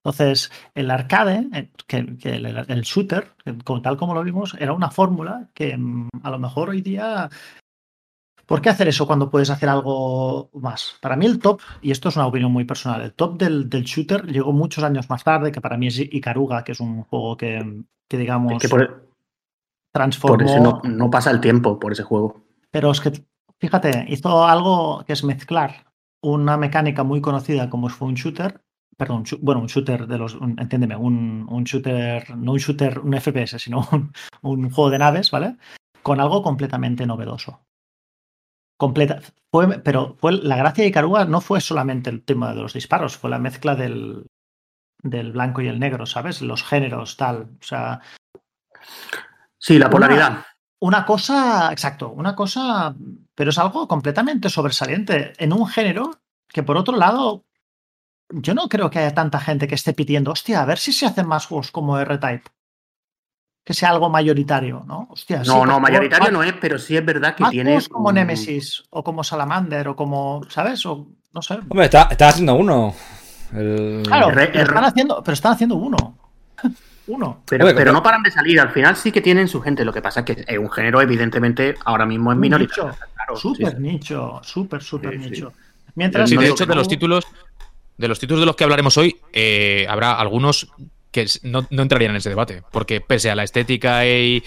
Entonces, 0.06 0.52
el 0.76 0.92
arcade, 0.92 1.48
eh, 1.52 1.72
que, 1.88 1.98
el, 1.98 2.82
shooter, 2.84 3.34
tal 3.82 3.98
como 3.98 4.14
lo 4.14 4.24
vimos, 4.24 4.56
era 4.60 4.72
una 4.74 4.92
fórmula 4.92 5.50
que 5.56 5.76
mm, 5.76 6.10
a 6.22 6.30
lo 6.30 6.38
mejor 6.38 6.70
hoy 6.70 6.82
día 6.82 7.28
¿Por 8.46 8.62
qué 8.62 8.70
hacer 8.70 8.88
eso 8.88 9.08
cuando 9.08 9.30
puedes 9.30 9.50
hacer 9.50 9.70
algo 9.70 10.50
más? 10.54 10.98
Para 11.02 11.16
mí 11.16 11.26
el 11.26 11.40
top, 11.40 11.62
y 11.82 11.92
esto 11.92 12.10
es 12.10 12.16
una 12.16 12.28
opinión 12.28 12.52
muy 12.52 12.64
personal, 12.64 13.02
el 13.02 13.14
top 13.14 13.40
del, 13.40 13.70
shooter 13.70 14.26
llegó 14.26 14.52
muchos 14.54 14.84
años 14.84 15.10
más 15.10 15.24
tarde, 15.24 15.52
que 15.52 15.62
para 15.62 15.78
mí 15.78 15.88
es 15.88 16.00
Ikaruga, 16.00 16.64
que 16.64 16.74
es 16.74 16.80
un 16.80 17.04
juego 17.04 17.38
que, 17.38 17.84
digamos, 18.10 18.62
que 18.62 18.70
por, 18.70 19.10
transformó... 19.92 20.38
Por 20.38 20.46
eso 20.46 20.82
no, 20.84 21.10
pasa 21.10 21.32
el 21.32 21.42
tiempo 21.42 21.80
por 21.80 21.92
ese 21.92 22.04
juego. 22.04 22.44
Pero 22.70 22.92
es 22.92 23.02
que, 23.02 23.14
fíjate, 23.60 24.06
hizo 24.10 24.46
algo 24.46 25.04
que 25.06 25.14
es 25.14 25.24
mezclar 25.24 25.86
una 26.22 26.58
mecánica 26.58 27.04
muy 27.04 27.22
conocida 27.22 27.70
como 27.70 27.90
fue 27.90 28.08
un 28.08 28.16
shooter, 28.16 28.62
perdón, 28.98 29.26
bueno, 29.42 29.62
un 29.62 29.68
shooter 29.68 30.08
de 30.08 30.18
los, 30.18 30.38
entiéndeme, 30.58 30.96
un, 30.96 31.64
shooter, 31.64 32.36
no 32.36 32.54
un 32.54 32.58
shooter, 32.60 33.00
un 33.00 33.20
FPS, 33.20 33.60
sino 33.60 33.88
un 34.42 34.70
juego 34.70 34.92
de 34.92 35.00
naves, 35.00 35.32
¿vale? 35.32 35.58
Con 36.04 36.20
algo 36.20 36.44
completamente 36.44 37.08
novedoso 37.08 37.66
completa. 38.78 39.22
Fue, 39.52 39.80
pero 39.80 40.16
fue, 40.20 40.34
la 40.34 40.58
gracia 40.58 40.84
de 40.84 40.90
Icaruga 40.90 41.26
no 41.26 41.42
fue 41.42 41.62
solamente 41.62 42.10
el 42.10 42.24
tema 42.24 42.54
de 42.54 42.62
los 42.62 42.74
disparos, 42.74 43.18
fue 43.18 43.30
la 43.30 43.40
mezcla 43.40 43.76
del, 43.76 44.26
del 45.02 45.32
blanco 45.32 45.62
y 45.62 45.68
el 45.68 45.80
negro, 45.80 46.06
¿sabes? 46.06 46.42
Los 46.42 46.64
géneros, 46.64 47.16
tal. 47.18 47.50
O 47.62 47.64
sea. 47.64 48.02
Sí, 49.58 49.80
la 49.80 49.90
polaridad. 49.90 50.44
Una, 50.80 51.06
cosa, 51.06 51.72
exacto, 51.72 52.10
una 52.10 52.36
cosa, 52.36 52.96
pero 53.34 53.50
es 53.50 53.58
algo 53.58 53.88
completamente 53.88 54.50
sobresaliente 54.50 55.34
en 55.38 55.54
un 55.54 55.68
género 55.68 56.12
que, 56.48 56.64
por 56.64 56.78
otro 56.78 56.98
lado, 56.98 57.46
yo 58.30 58.54
no 58.54 58.68
creo 58.68 58.90
que 58.90 59.00
haya 59.00 59.16
tanta 59.16 59.40
gente 59.40 59.68
que 59.68 59.76
esté 59.76 59.94
pidiendo, 59.94 60.32
hostia, 60.32 60.62
a 60.62 60.66
ver 60.66 60.78
si 60.78 60.92
se 60.92 61.06
hacen 61.06 61.28
más 61.28 61.48
juegos 61.48 61.72
como 61.72 61.98
R-Type 61.98 62.50
que 63.66 63.74
sea 63.74 63.90
algo 63.90 64.10
mayoritario, 64.12 64.84
¿no? 64.88 65.08
Hostia, 65.10 65.42
no, 65.44 65.66
no, 65.66 65.80
mayoritario 65.80 66.32
no 66.32 66.44
es, 66.44 66.54
pero 66.54 66.78
sí 66.78 66.96
es 66.96 67.04
verdad 67.04 67.36
que 67.36 67.46
tiene. 67.46 67.82
como 67.90 68.12
Nemesis, 68.12 68.84
o 68.92 69.04
como 69.04 69.24
Salamander, 69.24 69.88
o 69.88 69.96
como, 69.96 70.44
¿sabes? 70.50 70.86
O 70.86 71.08
no 71.34 71.42
sé. 71.42 71.56
Hombre, 71.56 71.86
está, 71.86 72.04
haciendo 72.04 72.54
uno. 72.54 72.94
Claro, 73.50 74.32
pero, 74.36 74.62
están 74.62 74.84
haciendo, 74.84 75.24
pero 75.24 75.34
están 75.34 75.54
haciendo 75.54 75.76
uno. 75.78 76.16
uno. 77.08 77.42
Pero, 77.50 77.66
pero 77.76 77.92
no 77.92 78.04
paran 78.04 78.22
de 78.22 78.30
salir, 78.30 78.60
al 78.60 78.70
final 78.70 78.96
sí 78.96 79.12
que 79.12 79.22
tienen 79.22 79.48
su 79.48 79.60
gente. 79.62 79.84
Lo 79.84 79.92
que 79.92 80.02
pasa 80.02 80.20
es 80.20 80.26
que 80.28 80.46
es 80.48 80.60
un 80.60 80.70
género, 80.70 81.02
evidentemente, 81.02 81.74
ahora 81.86 82.06
mismo 82.06 82.32
es 82.32 82.38
minoritario. 82.38 82.96
súper 83.36 83.80
nicho, 83.80 84.42
súper, 84.44 84.84
súper 84.84 85.18
nicho. 85.18 85.54
Mientras 85.96 86.30
de 86.30 86.48
hecho, 86.48 86.68
de 86.68 86.76
los 86.76 86.88
títulos. 86.88 87.26
De 87.98 88.10
los 88.10 88.20
títulos 88.20 88.42
de 88.42 88.46
los 88.46 88.58
que 88.58 88.66
hablaremos 88.66 88.98
hoy, 88.98 89.16
eh, 89.32 89.88
habrá 89.90 90.20
algunos 90.20 90.70
que 91.16 91.26
no, 91.44 91.66
entrarían 91.70 92.12
en 92.12 92.18
ese 92.18 92.28
debate, 92.28 92.62
porque 92.74 93.00
pese 93.00 93.30
a 93.30 93.36
la 93.36 93.46
estética 93.46 94.06
y, 94.06 94.44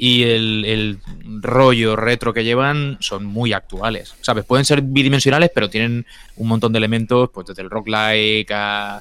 el, 0.00 0.98
rollo 1.40 1.94
retro 1.94 2.34
que 2.34 2.42
llevan, 2.42 2.96
son 2.98 3.24
muy 3.24 3.52
actuales. 3.52 4.16
¿Sabes? 4.20 4.44
Pueden 4.44 4.64
ser 4.64 4.82
bidimensionales, 4.82 5.52
pero 5.54 5.70
tienen 5.70 6.04
un 6.34 6.48
montón 6.48 6.72
de 6.72 6.78
elementos, 6.78 7.30
pues 7.32 7.46
desde 7.46 7.62
el 7.62 7.70
rock-like 7.70 8.52
a. 8.52 9.00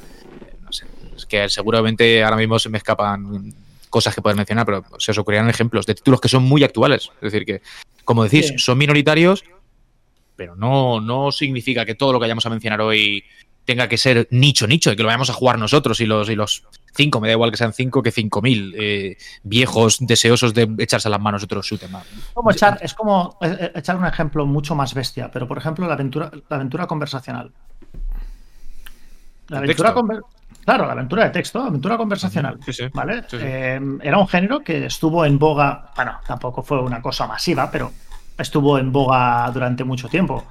No 0.63 0.71
sé, 0.71 0.85
es 1.15 1.25
que 1.25 1.49
seguramente 1.49 2.23
ahora 2.23 2.37
mismo 2.37 2.59
se 2.59 2.69
me 2.69 2.77
escapan 2.77 3.51
cosas 3.89 4.13
que 4.13 4.21
puedes 4.21 4.37
mencionar, 4.37 4.67
pero 4.67 4.83
se 4.99 5.09
os 5.09 5.17
ocurrirán 5.17 5.49
ejemplos 5.49 5.87
de 5.87 5.95
títulos 5.95 6.21
que 6.21 6.29
son 6.29 6.43
muy 6.43 6.63
actuales. 6.63 7.09
Es 7.15 7.31
decir, 7.31 7.45
que, 7.45 7.63
como 8.05 8.23
decís, 8.23 8.53
son 8.57 8.77
minoritarios, 8.77 9.43
pero 10.35 10.55
no, 10.55 11.01
no 11.01 11.31
significa 11.31 11.83
que 11.83 11.95
todo 11.95 12.13
lo 12.13 12.19
que 12.19 12.25
vayamos 12.25 12.45
a 12.45 12.51
mencionar 12.51 12.79
hoy 12.81 13.23
tenga 13.67 13.89
que 13.89 13.97
ser 13.97 14.29
nicho, 14.31 14.65
nicho, 14.65 14.93
y 14.93 14.95
que 14.95 15.03
lo 15.03 15.07
vayamos 15.07 15.29
a 15.29 15.33
jugar 15.33 15.59
nosotros 15.59 15.99
y 15.99 16.05
los, 16.05 16.29
y 16.29 16.35
los 16.35 16.63
cinco, 16.97 17.21
me 17.21 17.29
da 17.29 17.33
igual 17.33 17.51
que 17.51 17.57
sean 17.57 17.71
cinco 17.71 18.03
que 18.03 18.11
cinco 18.11 18.41
mil 18.41 18.73
eh, 18.77 19.17
viejos 19.43 19.99
deseosos 20.01 20.53
de 20.53 20.67
echarse 20.79 21.09
las 21.09 21.21
manos 21.21 21.43
otros 21.43 21.65
shoot 21.65 21.81
Como 22.33 22.51
echar, 22.51 22.79
es 22.81 22.93
como 22.93 23.37
eh, 23.41 23.55
eh, 23.59 23.71
echar 23.75 23.95
un 23.95 24.05
ejemplo 24.05 24.45
mucho 24.45 24.75
más 24.75 24.93
bestia, 24.93 25.29
pero 25.31 25.47
por 25.47 25.57
ejemplo 25.57 25.87
la 25.87 25.93
aventura, 25.93 26.31
la 26.49 26.55
aventura 26.57 26.87
conversacional. 26.87 27.51
La 29.47 29.59
aventura 29.59 29.93
Claro, 30.65 30.85
la 30.85 30.91
aventura 30.91 31.23
de 31.23 31.29
texto, 31.29 31.59
la 31.59 31.67
aventura 31.67 31.95
conversacional. 31.95 32.59
¿Vale? 32.93 33.23
era 33.31 34.17
un 34.17 34.27
género 34.27 34.59
que 34.59 34.85
estuvo 34.87 35.23
en 35.23 35.39
boga, 35.39 35.91
bueno, 35.95 36.19
tampoco 36.27 36.61
fue 36.61 36.81
una 36.81 37.01
cosa 37.01 37.25
masiva, 37.25 37.71
pero 37.71 37.93
estuvo 38.37 38.77
en 38.77 38.91
boga 38.91 39.49
durante 39.53 39.85
mucho 39.85 40.09
tiempo. 40.09 40.45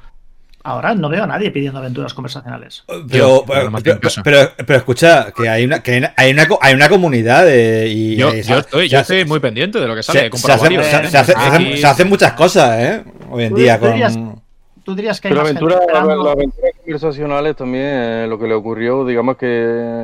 Ahora 0.67 0.97
no 0.97 1.09
veo 1.09 1.23
a 1.23 1.29
nadie 1.29 1.53
pidiendo 1.53 1.79
aventuras 1.79 2.13
conversacionales. 2.13 2.83
Pero, 3.09 3.45
pero, 3.47 4.79
escucha, 4.79 5.31
que 5.31 5.49
hay 5.49 5.65
una, 5.65 5.81
que 5.81 5.93
hay 6.17 6.33
una, 6.33 6.49
hay 6.61 6.75
una 6.75 6.89
comunidad 6.89 7.47
y, 7.49 8.17
yo, 8.17 8.31
estoy, 8.31 8.89
yo 8.89 8.99
estoy 8.99 9.25
muy 9.25 9.39
pendiente 9.39 9.79
de 9.79 9.87
lo 9.87 9.95
que 9.95 10.03
sale. 10.03 10.29
Se, 10.35 11.87
hacen 11.87 12.09
muchas 12.09 12.33
cosas, 12.33 12.81
¿eh? 12.81 13.05
Hoy 13.31 13.45
en 13.45 13.55
día 13.55 13.79
con... 13.79 14.43
¿Tú 14.83 14.97
dirías 14.97 15.21
que 15.21 15.29
hay 15.29 15.35
Pero 15.35 15.43
aventura, 15.43 15.79
las 15.87 16.05
aventuras 16.05 16.73
conversacionales 16.83 17.55
también, 17.55 17.85
eh, 17.87 18.27
lo 18.29 18.37
que 18.37 18.49
le 18.49 18.55
ocurrió, 18.55 19.05
digamos 19.05 19.37
que 19.37 19.47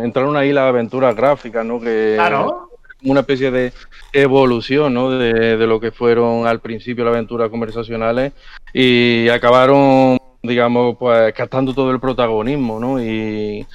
entraron 0.05 0.37
ahí 0.37 0.53
las 0.53 0.69
aventuras 0.69 1.17
gráficas, 1.17 1.65
¿no? 1.67 1.81
Que, 1.81 2.15
claro. 2.15 2.69
Una 3.05 3.21
especie 3.21 3.51
de 3.51 3.73
evolución, 4.13 4.95
¿no? 4.95 5.11
De, 5.11 5.57
de 5.57 5.67
lo 5.67 5.81
que 5.81 5.91
fueron 5.91 6.47
al 6.47 6.61
principio 6.61 7.05
las 7.05 7.15
aventuras 7.15 7.51
conversacionales 7.51 8.33
y 8.73 9.29
acabaron 9.29 10.19
digamos, 10.43 10.97
pues 10.99 11.33
captando 11.35 11.73
todo 11.73 11.91
el 11.91 12.01
protagonismo, 12.01 12.81
¿no? 12.81 13.03
Y, 13.03 13.67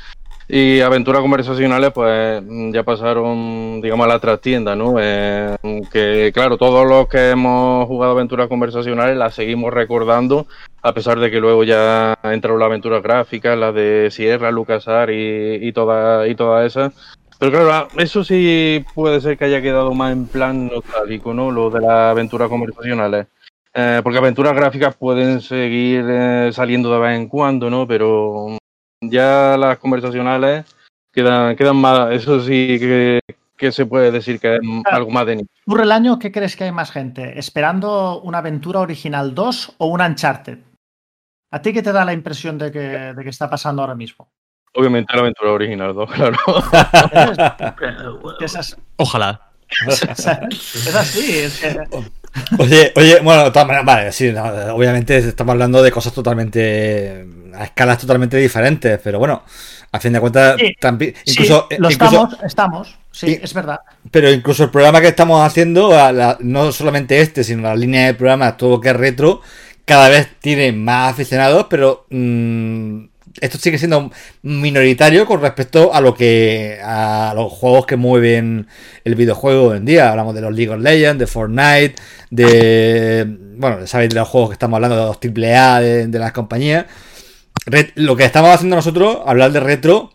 y 0.49 0.79
aventuras 0.81 1.21
conversacionales, 1.21 1.91
pues 1.91 2.41
ya 2.71 2.83
pasaron, 2.83 3.81
digamos, 3.81 4.05
a 4.05 4.09
la 4.09 4.19
trastienda, 4.19 4.75
¿no? 4.75 4.95
Eh, 4.99 5.55
que, 5.91 6.31
claro, 6.33 6.57
todos 6.57 6.87
los 6.87 7.07
que 7.07 7.31
hemos 7.31 7.85
jugado 7.87 8.13
aventuras 8.13 8.47
conversacionales 8.47 9.17
las 9.17 9.35
seguimos 9.35 9.73
recordando, 9.73 10.47
a 10.81 10.93
pesar 10.93 11.19
de 11.19 11.31
que 11.31 11.39
luego 11.39 11.63
ya 11.63 12.17
entraron 12.23 12.59
las 12.59 12.67
aventuras 12.67 13.03
gráficas, 13.03 13.57
las 13.57 13.73
de 13.73 14.09
Sierra, 14.11 14.51
LucasArts 14.51 15.13
y, 15.13 15.67
y 15.67 15.71
todas 15.73 16.29
y 16.29 16.35
todas 16.35 16.65
esas. 16.65 16.93
Pero 17.39 17.51
claro, 17.51 17.87
eso 17.97 18.23
sí 18.23 18.83
puede 18.95 19.21
ser 19.21 19.37
que 19.37 19.45
haya 19.45 19.61
quedado 19.61 19.93
más 19.93 20.11
en 20.11 20.27
plan 20.27 20.67
nostálgico, 20.67 21.33
¿no? 21.33 21.51
Lo 21.51 21.69
de 21.69 21.81
las 21.81 22.11
aventuras 22.11 22.49
conversacionales. 22.49 23.27
Eh, 23.79 24.01
porque 24.01 24.17
aventuras 24.17 24.55
gráficas 24.55 24.95
pueden 24.95 25.39
seguir 25.39 26.03
eh, 26.09 26.49
saliendo 26.51 26.91
de 26.91 26.97
vez 26.97 27.15
en 27.15 27.27
cuando, 27.27 27.69
¿no? 27.69 27.87
Pero 27.87 28.57
ya 29.01 29.55
las 29.55 29.77
conversacionales 29.77 30.65
quedan, 31.13 31.55
quedan 31.55 31.75
más, 31.75 32.11
eso 32.11 32.41
sí 32.41 32.79
que, 33.55 33.71
se 33.71 33.85
puede 33.85 34.09
decir 34.09 34.39
que 34.39 34.55
es 34.55 34.61
algo 34.85 35.11
más 35.11 35.27
de 35.27 35.35
nicho. 35.35 35.49
¿Ocurre 35.67 35.83
el 35.83 35.91
año 35.91 36.17
qué 36.17 36.31
crees 36.31 36.55
que 36.55 36.63
hay 36.63 36.71
más 36.71 36.89
gente? 36.89 37.37
¿Esperando 37.37 38.19
una 38.21 38.39
aventura 38.39 38.79
original 38.79 39.35
2 39.35 39.75
o 39.77 39.85
una 39.85 40.07
Uncharted? 40.07 40.57
¿A 41.51 41.61
ti 41.61 41.71
qué 41.71 41.83
te 41.83 41.91
da 41.91 42.03
la 42.03 42.13
impresión 42.13 42.57
de 42.57 42.71
que, 42.71 42.79
de 42.79 43.23
que 43.23 43.29
está 43.29 43.47
pasando 43.47 43.83
ahora 43.83 43.93
mismo? 43.93 44.27
Obviamente 44.73 45.13
la 45.13 45.21
aventura 45.21 45.51
original 45.51 45.93
2, 45.93 46.11
claro. 46.13 46.37
Ojalá. 48.97 49.51
es 49.87 50.95
así, 50.95 51.37
es 51.37 51.59
que... 51.59 51.77
Oye, 52.57 52.91
oye, 52.95 53.19
bueno, 53.21 53.45
de 53.45 53.51
todas 53.51 53.67
maneras, 53.67 53.85
vale, 53.85 54.11
sí, 54.11 54.29
obviamente 54.29 55.17
estamos 55.17 55.53
hablando 55.53 55.81
de 55.81 55.91
cosas 55.91 56.13
totalmente. 56.13 57.25
a 57.53 57.63
escalas 57.65 57.97
totalmente 57.97 58.37
diferentes, 58.37 58.99
pero 59.03 59.19
bueno, 59.19 59.43
a 59.91 59.99
fin 59.99 60.13
de 60.13 60.19
cuentas, 60.19 60.57
también, 60.79 61.13
incluso. 61.25 61.67
lo 61.77 61.89
estamos, 61.89 62.37
estamos, 62.43 62.97
sí, 63.11 63.39
es 63.41 63.53
verdad. 63.53 63.79
Pero 64.11 64.31
incluso 64.31 64.63
el 64.65 64.69
programa 64.69 65.01
que 65.01 65.07
estamos 65.07 65.45
haciendo, 65.45 65.91
no 66.39 66.71
solamente 66.71 67.19
este, 67.21 67.43
sino 67.43 67.63
la 67.63 67.75
línea 67.75 68.07
de 68.07 68.13
programas, 68.13 68.57
todo 68.57 68.79
que 68.79 68.89
es 68.89 68.95
retro, 68.95 69.41
cada 69.85 70.09
vez 70.09 70.29
tiene 70.39 70.71
más 70.71 71.13
aficionados, 71.13 71.67
pero. 71.69 72.05
Mmm, 72.09 73.05
esto 73.41 73.57
sigue 73.57 73.77
siendo 73.77 74.11
minoritario 74.41 75.25
con 75.25 75.41
respecto 75.41 75.93
a 75.93 76.01
lo 76.01 76.13
que 76.13 76.79
a 76.83 77.33
los 77.35 77.51
juegos 77.51 77.85
que 77.85 77.95
mueven 77.95 78.67
el 79.03 79.15
videojuego 79.15 79.69
hoy 79.69 79.77
en 79.77 79.85
día. 79.85 80.09
Hablamos 80.09 80.35
de 80.35 80.41
los 80.41 80.53
League 80.53 80.71
of 80.71 80.81
Legends, 80.81 81.19
de 81.19 81.27
Fortnite, 81.27 81.95
de 82.29 83.25
bueno, 83.57 83.87
sabéis 83.87 84.09
de 84.09 84.15
los 84.15 84.27
juegos 84.27 84.49
que 84.49 84.53
estamos 84.53 84.77
hablando 84.77 84.95
de 84.95 85.05
los 85.05 85.17
AAA 85.17 85.81
de, 85.81 86.07
de 86.07 86.19
las 86.19 86.31
compañías. 86.31 86.85
lo 87.95 88.15
que 88.15 88.25
estamos 88.25 88.51
haciendo 88.51 88.75
nosotros, 88.75 89.19
hablar 89.25 89.51
de 89.51 89.59
retro, 89.59 90.11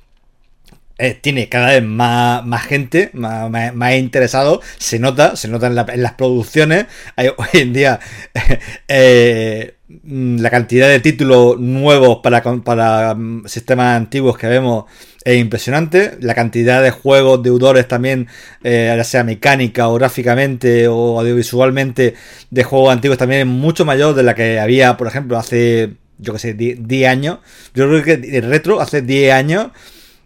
eh, 0.99 1.19
tiene 1.21 1.49
cada 1.49 1.69
vez 1.69 1.83
más, 1.83 2.45
más 2.47 2.65
gente, 2.65 3.11
más, 3.13 3.51
más, 3.51 3.95
interesado, 3.95 4.61
se 4.79 5.01
nota, 5.01 5.35
se 5.35 5.49
nota 5.49 5.67
en, 5.67 6.03
las 6.03 6.13
producciones. 6.13 6.87
Hay, 7.17 7.29
hoy 7.37 7.49
en 7.55 7.73
día 7.73 7.99
eh, 8.89 9.75
la 10.05 10.51
cantidad 10.51 10.89
de 10.89 11.01
títulos 11.01 11.59
nuevos 11.59 12.19
para, 12.23 12.43
para 12.43 13.15
mm, 13.15 13.47
sistemas 13.47 13.97
antiguos 13.97 14.39
que 14.39 14.47
vemos 14.47 14.85
es 15.25 15.39
impresionante. 15.39 16.17
La 16.21 16.35
cantidad 16.35 16.83
de 16.83 16.91
juegos 16.91 17.43
deudores 17.43 17.89
también, 17.89 18.29
eh, 18.65 18.93
ya 18.97 19.05
sea 19.05 19.25
mecánica 19.25 19.89
o 19.89 19.95
gráficamente 19.95 20.89
o 20.89 21.21
audiovisualmente, 21.21 22.15
de 22.51 22.65
juegos 22.65 22.93
antiguos 22.93 23.19
también 23.19 23.43
es 23.43 23.47
mucho 23.47 23.85
mayor 23.85 24.15
de 24.15 24.23
la 24.23 24.35
que 24.35 24.61
había, 24.61 24.97
por 24.97 25.07
ejemplo, 25.07 25.39
hace, 25.39 25.95
yo 26.19 26.33
que 26.33 26.39
sé, 26.39 26.55
10 26.55 27.09
años. 27.09 27.39
Yo 27.75 27.89
creo 27.89 28.03
que 28.03 28.39
el 28.39 28.49
retro 28.49 28.81
hace 28.81 29.03
10 29.03 29.33
años 29.33 29.69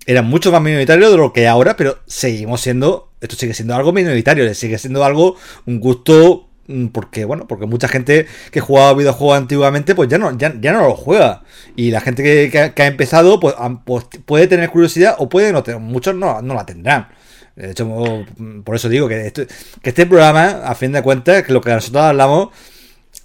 era 0.07 0.23
mucho 0.23 0.53
más 0.53 0.63
minoritario 0.63 1.11
de 1.11 1.17
lo 1.17 1.33
que 1.33 1.49
ahora, 1.49 1.77
pero 1.77 1.99
seguimos 2.07 2.61
siendo, 2.61 3.13
esto 3.21 3.37
sigue 3.37 3.55
siendo 3.55 3.75
algo 3.75 3.93
minoritario, 3.93 4.53
sigue 4.55 4.79
siendo 4.79 5.05
algo, 5.05 5.37
un 5.67 5.81
gusto 5.81 6.46
Mm, 6.46 6.46
porque 6.93 7.25
bueno 7.25 7.47
porque 7.47 7.67
mucha 7.67 7.89
gente 7.89 8.27
que 8.51 8.61
jugaba 8.61 8.95
videojuegos 8.95 9.39
antiguamente 9.39 9.95
pues 9.95 10.09
ya 10.09 10.19
no 10.19 10.37
ya, 10.37 10.51
no 10.51 10.89
lo 10.89 10.95
juega. 10.95 11.43
Y 11.77 11.91
la 11.91 12.01
gente 12.01 12.51
que, 12.51 12.83
ha 12.83 12.87
empezado 12.87 13.39
pues, 13.41 13.55
pues, 13.85 14.07
puede 14.25 14.47
tener 14.47 14.71
curiosidad 14.71 15.15
o 15.19 15.29
puede 15.29 15.53
no 15.53 15.63
tener 15.63 15.81
muchos 15.81 16.15
no, 16.15 16.41
la 16.43 16.67
tendrán. 16.67 17.09
De 17.55 17.71
hecho 17.71 17.87
mm, 17.87 18.63
por 18.63 18.77
eso 18.77 18.89
digo 18.89 19.09
que, 19.09 19.27
este, 19.27 19.47
que 19.83 19.91
este 19.91 20.07
programa 20.07 20.63
a 20.65 20.75
fin 20.75 20.93
de 20.93 21.03
cuentas 21.03 21.43
que 21.43 21.53
lo 21.53 21.61
que 21.61 21.71
nosotros 21.71 22.03
hablamos 22.03 22.49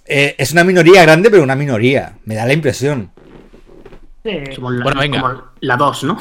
eh, 0.06 0.34
es 0.38 0.52
una 0.52 0.64
minoría 0.64 1.02
grande 1.02 1.30
pero 1.30 1.42
una 1.42 1.56
minoría. 1.56 2.18
Me 2.24 2.34
da 2.34 2.46
la 2.46 2.52
impresión. 2.52 3.10
Bueno 4.22 5.00
venga. 5.00 5.52
la 5.60 5.76
2 5.76 6.04
no 6.04 6.18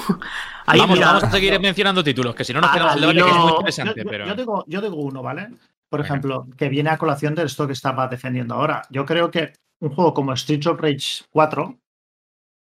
vamos, 0.65 0.99
vamos, 0.99 1.23
a 1.23 1.31
seguir 1.31 1.59
mencionando 1.59 2.03
títulos 2.03 2.33
que 2.33 2.43
si 2.43 2.51
no 2.51 2.61
nos 2.61 2.71
quedamos 2.71 2.95
el 2.95 3.01
debate 3.01 3.21
que 3.21 3.29
es 3.29 3.35
muy 3.35 3.51
interesante 3.51 4.05
pero... 4.05 4.25
yo, 4.25 4.35
digo, 4.35 4.63
yo 4.67 4.81
digo 4.81 4.95
uno 4.95 5.21
vale 5.21 5.49
por 5.91 5.99
ejemplo, 5.99 6.47
que 6.57 6.69
viene 6.69 6.89
a 6.89 6.97
colación 6.97 7.35
de 7.35 7.43
esto 7.43 7.67
que 7.67 7.73
estaba 7.73 8.07
defendiendo 8.07 8.55
ahora. 8.55 8.83
Yo 8.89 9.05
creo 9.05 9.29
que 9.29 9.51
un 9.81 9.89
juego 9.93 10.13
como 10.13 10.33
Streets 10.37 10.67
of 10.67 10.79
Rage 10.79 11.25
4, 11.31 11.77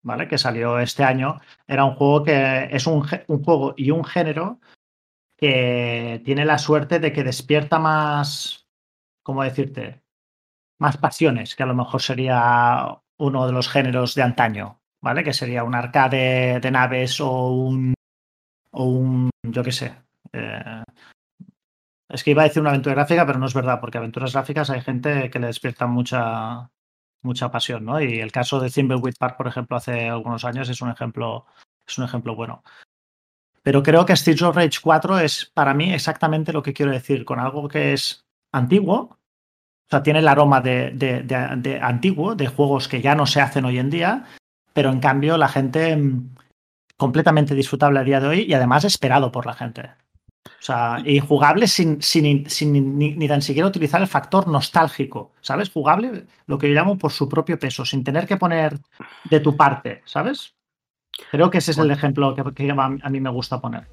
¿vale? 0.03 0.30
Que 0.30 0.38
salió 0.38 0.80
este 0.80 1.03
año, 1.03 1.38
era 1.67 1.84
un 1.84 1.95
juego 1.95 2.24
que 2.24 2.70
es 2.72 2.88
un, 2.88 3.01
juego 3.01 3.74
y 3.76 3.91
un 3.91 4.05
género 4.05 4.61
que 5.36 6.22
tiene 6.24 6.45
la 6.45 6.57
suerte 6.57 6.99
de 6.99 7.11
que 7.11 7.26
despierta 7.26 7.78
más, 7.78 8.70
¿cómo 9.22 9.43
decirte? 9.43 10.01
Más 10.80 10.95
pasiones, 10.95 11.57
que 11.57 11.63
a 11.63 11.65
lo 11.65 11.76
mejor 11.76 12.01
sería 12.01 13.01
uno 13.17 13.45
de 13.45 13.51
los 13.51 13.67
géneros 13.67 14.15
de 14.15 14.24
antaño, 14.24 14.80
¿vale? 15.01 15.26
Que 15.26 15.34
sería 15.34 15.65
un 15.65 15.76
arcade 15.76 16.61
de 16.61 16.72
naves 16.72 17.20
o 17.20 17.49
un, 17.51 17.93
o 18.72 18.86
un 18.86 19.30
yo 19.43 19.61
qué 19.61 19.74
sé, 19.74 19.93
eh, 20.32 20.84
es 22.10 22.24
que 22.24 22.32
iba 22.32 22.41
a 22.41 22.47
decir 22.47 22.62
una 22.62 22.72
aventura 22.72 22.95
gráfica, 22.95 23.26
pero 23.26 23.39
no 23.39 23.45
es 23.45 23.53
verdad, 23.53 23.80
porque 23.80 23.99
aventuras 23.99 24.34
gráficas 24.34 24.70
hay 24.70 24.82
gente 24.82 25.30
que 25.30 25.39
le 25.39 25.47
despierta 25.47 25.86
mucha, 25.86 26.72
mucha 27.22 27.51
pasión, 27.51 27.86
¿no? 27.86 28.01
Y 28.01 28.20
el 28.20 28.32
caso 28.32 28.60
de 28.60 28.70
Thimbleweed 28.70 29.16
Park, 29.20 29.38
por 29.38 29.47
ejemplo, 29.47 29.78
hace 29.78 30.10
algunos 30.10 30.43
años 30.43 30.68
es 30.70 30.82
un 30.82 30.89
ejemplo, 30.89 31.45
es 31.88 31.97
un 31.97 32.05
ejemplo 32.05 32.36
bueno. 32.36 32.64
Pero 33.62 33.84
creo 33.84 34.05
que 34.05 34.16
Streets 34.16 34.41
of 34.41 34.55
Rage 34.55 34.80
4 34.82 35.20
es 35.20 35.45
para 35.53 35.74
mí 35.74 35.93
exactamente 35.93 36.51
lo 36.51 36.64
que 36.64 36.74
quiero 36.74 36.91
decir, 36.91 37.26
con 37.26 37.39
algo 37.39 37.68
que 37.68 37.93
es 37.93 38.26
antiguo, 38.51 38.95
o 38.95 39.89
sea, 39.89 40.01
tiene 40.01 40.20
el 40.20 40.28
aroma 40.28 40.62
de, 40.62 40.91
de 40.91 41.80
antiguo, 41.82 42.36
de 42.36 42.47
juegos 42.47 42.88
que 42.88 43.01
ya 43.01 43.16
no 43.16 43.26
se 43.26 43.41
hacen 43.41 43.66
hoy 43.66 43.80
en 43.80 43.89
día, 43.89 44.26
pero 44.74 44.89
en 44.89 44.99
cambio 44.99 45.38
la 45.38 45.47
gente 45.47 45.95
mm, 45.95 46.36
completamente 46.97 47.55
disfrutable 47.55 47.99
a 47.99 48.03
día 48.03 48.20
de 48.20 48.28
hoy 48.28 48.41
y 48.41 48.53
además 48.53 48.86
esperado 48.86 49.32
por 49.32 49.45
la 49.45 49.53
gente. 49.53 49.91
O 50.60 50.62
sea, 50.64 50.97
y 51.06 51.20
jugable 51.20 51.68
sin, 51.68 52.02
sin, 52.02 52.43
ni, 52.97 53.28
tan 53.28 53.41
siquiera 53.41 53.68
utilizar 53.68 54.02
el 54.02 54.08
factor 54.08 54.47
nostálgico, 54.47 55.32
¿sabes? 55.41 55.70
Jugable, 55.70 56.26
lo 56.47 56.58
que 56.58 56.68
yo 56.68 56.76
llamo 56.76 56.97
por 56.97 57.12
su 57.12 57.30
propio 57.30 57.58
peso, 57.58 57.86
sin 57.86 58.04
tener 58.04 58.28
que 58.28 58.38
poner 58.38 58.78
de 59.30 59.39
tu 59.39 59.56
parte, 59.56 60.02
¿sabes? 60.06 60.54
Creo 61.32 61.50
que 61.50 61.60
ese 61.60 61.72
es 61.72 61.78
el 61.78 61.91
ejemplo 61.91 62.36
que, 62.36 62.72
a 62.72 63.10
mí 63.10 63.20
me 63.20 63.30
gusta 63.30 63.60
poner. 63.60 63.88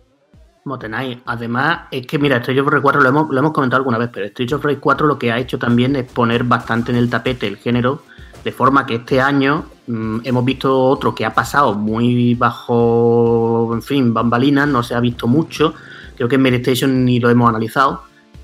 Motenai, 0.64 1.22
además, 1.26 1.82
es 1.92 2.06
que 2.06 2.18
mira, 2.18 2.38
Street 2.38 2.60
of 2.60 2.66
Rage 2.66 2.82
4 2.82 3.00
lo 3.00 3.08
hemos, 3.08 3.30
lo 3.30 3.38
hemos 3.38 3.52
comentado 3.52 3.78
alguna 3.78 3.98
vez, 3.98 4.10
pero 4.12 4.26
Street 4.26 4.52
of 4.52 4.64
Rage 4.64 4.80
4 4.80 5.06
lo 5.06 5.18
que 5.18 5.30
ha 5.30 5.38
hecho 5.38 5.58
también 5.58 5.94
es 5.94 6.10
poner 6.10 6.42
bastante 6.42 6.90
en 6.90 6.98
el 6.98 7.08
tapete 7.08 7.46
el 7.46 7.56
género, 7.56 8.02
de 8.42 8.50
forma 8.50 8.84
que 8.84 8.96
este 8.96 9.20
año 9.20 9.66
mm, 9.86 10.18
hemos 10.24 10.44
visto 10.44 10.84
otro 10.84 11.14
que 11.14 11.24
ha 11.24 11.32
pasado 11.32 11.74
muy 11.74 12.34
bajo, 12.34 13.70
en 13.72 13.82
fin, 13.82 14.12
bambalinas, 14.12 14.66
no 14.66 14.82
se 14.82 14.96
ha 14.96 15.00
visto 15.00 15.28
mucho, 15.28 15.74
creo 16.16 16.28
que 16.28 16.36
en 16.36 16.42
Meditation 16.42 17.04
ni 17.04 17.20
lo 17.20 17.30
hemos 17.30 17.48
analizado, 17.48 18.02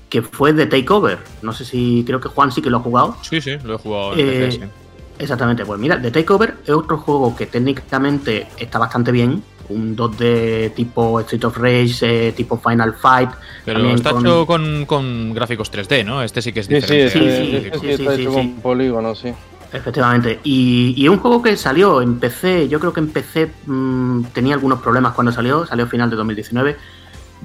que 0.09 0.21
fue 0.21 0.53
The 0.53 0.67
Takeover. 0.67 1.19
No 1.41 1.53
sé 1.53 1.65
si, 1.65 2.03
creo 2.05 2.19
que 2.19 2.29
Juan 2.29 2.51
sí 2.51 2.61
que 2.61 2.69
lo 2.69 2.77
ha 2.77 2.81
jugado. 2.81 3.17
Sí, 3.21 3.41
sí, 3.41 3.57
lo 3.63 3.75
he 3.75 3.77
jugado. 3.77 4.13
En 4.13 4.19
eh, 4.19 4.69
Exactamente, 5.19 5.65
pues 5.65 5.79
mira, 5.79 6.01
The 6.01 6.11
Takeover 6.11 6.55
es 6.63 6.71
otro 6.71 6.97
juego 6.97 7.35
que 7.35 7.45
técnicamente 7.45 8.47
está 8.57 8.79
bastante 8.79 9.11
bien, 9.11 9.43
un 9.69 9.95
2D 9.95 10.73
tipo 10.73 11.19
Street 11.21 11.43
of 11.45 11.57
Rage, 11.57 12.27
eh, 12.27 12.31
tipo 12.31 12.57
Final 12.57 12.93
Fight. 12.93 13.29
Pero 13.63 13.89
está 13.89 14.11
hecho 14.11 14.45
con, 14.45 15.33
gráficos 15.33 15.71
3D, 15.71 16.03
¿no? 16.03 16.23
Este 16.23 16.41
sí 16.41 16.51
que 16.51 16.61
es 16.61 16.67
diferente. 16.67 17.09
Sí, 17.09 17.19
sí, 17.19 17.79
sí, 17.79 17.89
está 17.89 18.15
hecho 18.15 18.33
con 18.33 18.55
polígonos, 18.55 19.19
sí. 19.19 19.33
Efectivamente. 19.71 20.39
Y, 20.43 20.93
y, 20.97 21.07
un 21.07 21.17
juego 21.17 21.41
que 21.41 21.57
salió 21.57 22.01
en 22.01 22.19
PC, 22.19 22.67
yo 22.69 22.79
creo 22.79 22.93
que 22.93 22.99
en 22.99 23.09
PC 23.09 23.51
mm, 23.65 24.25
tenía 24.25 24.53
algunos 24.53 24.79
problemas 24.81 25.13
cuando 25.13 25.31
salió, 25.31 25.65
salió 25.65 25.85
a 25.85 25.87
final 25.87 26.11
de 26.11 26.15
2019. 26.15 26.77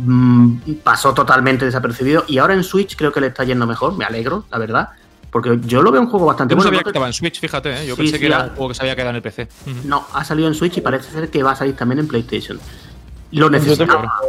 Mm, 0.00 0.58
pasó 0.84 1.12
totalmente 1.12 1.64
desapercibido 1.64 2.24
y 2.28 2.38
ahora 2.38 2.54
en 2.54 2.62
Switch 2.62 2.94
creo 2.94 3.12
que 3.12 3.20
le 3.20 3.26
está 3.28 3.42
yendo 3.42 3.66
mejor, 3.66 3.96
me 3.96 4.04
alegro, 4.04 4.44
la 4.50 4.58
verdad. 4.58 4.88
Porque 5.30 5.58
yo 5.64 5.82
lo 5.82 5.90
veo 5.90 6.00
un 6.00 6.08
juego 6.08 6.24
bastante 6.24 6.52
yo 6.52 6.56
no 6.56 6.62
sabía 6.62 6.82
que 6.82 6.90
estaba 6.90 7.06
en 7.06 7.12
Switch, 7.12 7.38
fíjate, 7.40 7.82
¿eh? 7.82 7.86
yo 7.86 7.96
pensé 7.96 8.18
que 8.18 8.26
era 8.26 8.44
un 8.44 8.50
juego 8.50 8.68
que 8.68 8.74
se 8.74 8.82
había 8.82 8.94
quedado 8.94 9.10
en 9.10 9.16
el 9.16 9.22
PC. 9.22 9.48
No, 9.84 10.06
ha 10.14 10.24
salido 10.24 10.48
en 10.48 10.54
Switch 10.54 10.78
y 10.78 10.80
parece 10.80 11.10
ser 11.10 11.28
que 11.28 11.42
va 11.42 11.52
a 11.52 11.56
salir 11.56 11.76
también 11.76 11.98
en 11.98 12.08
PlayStation. 12.08 12.58
Lo 13.32 13.50
necesitaba. 13.50 14.20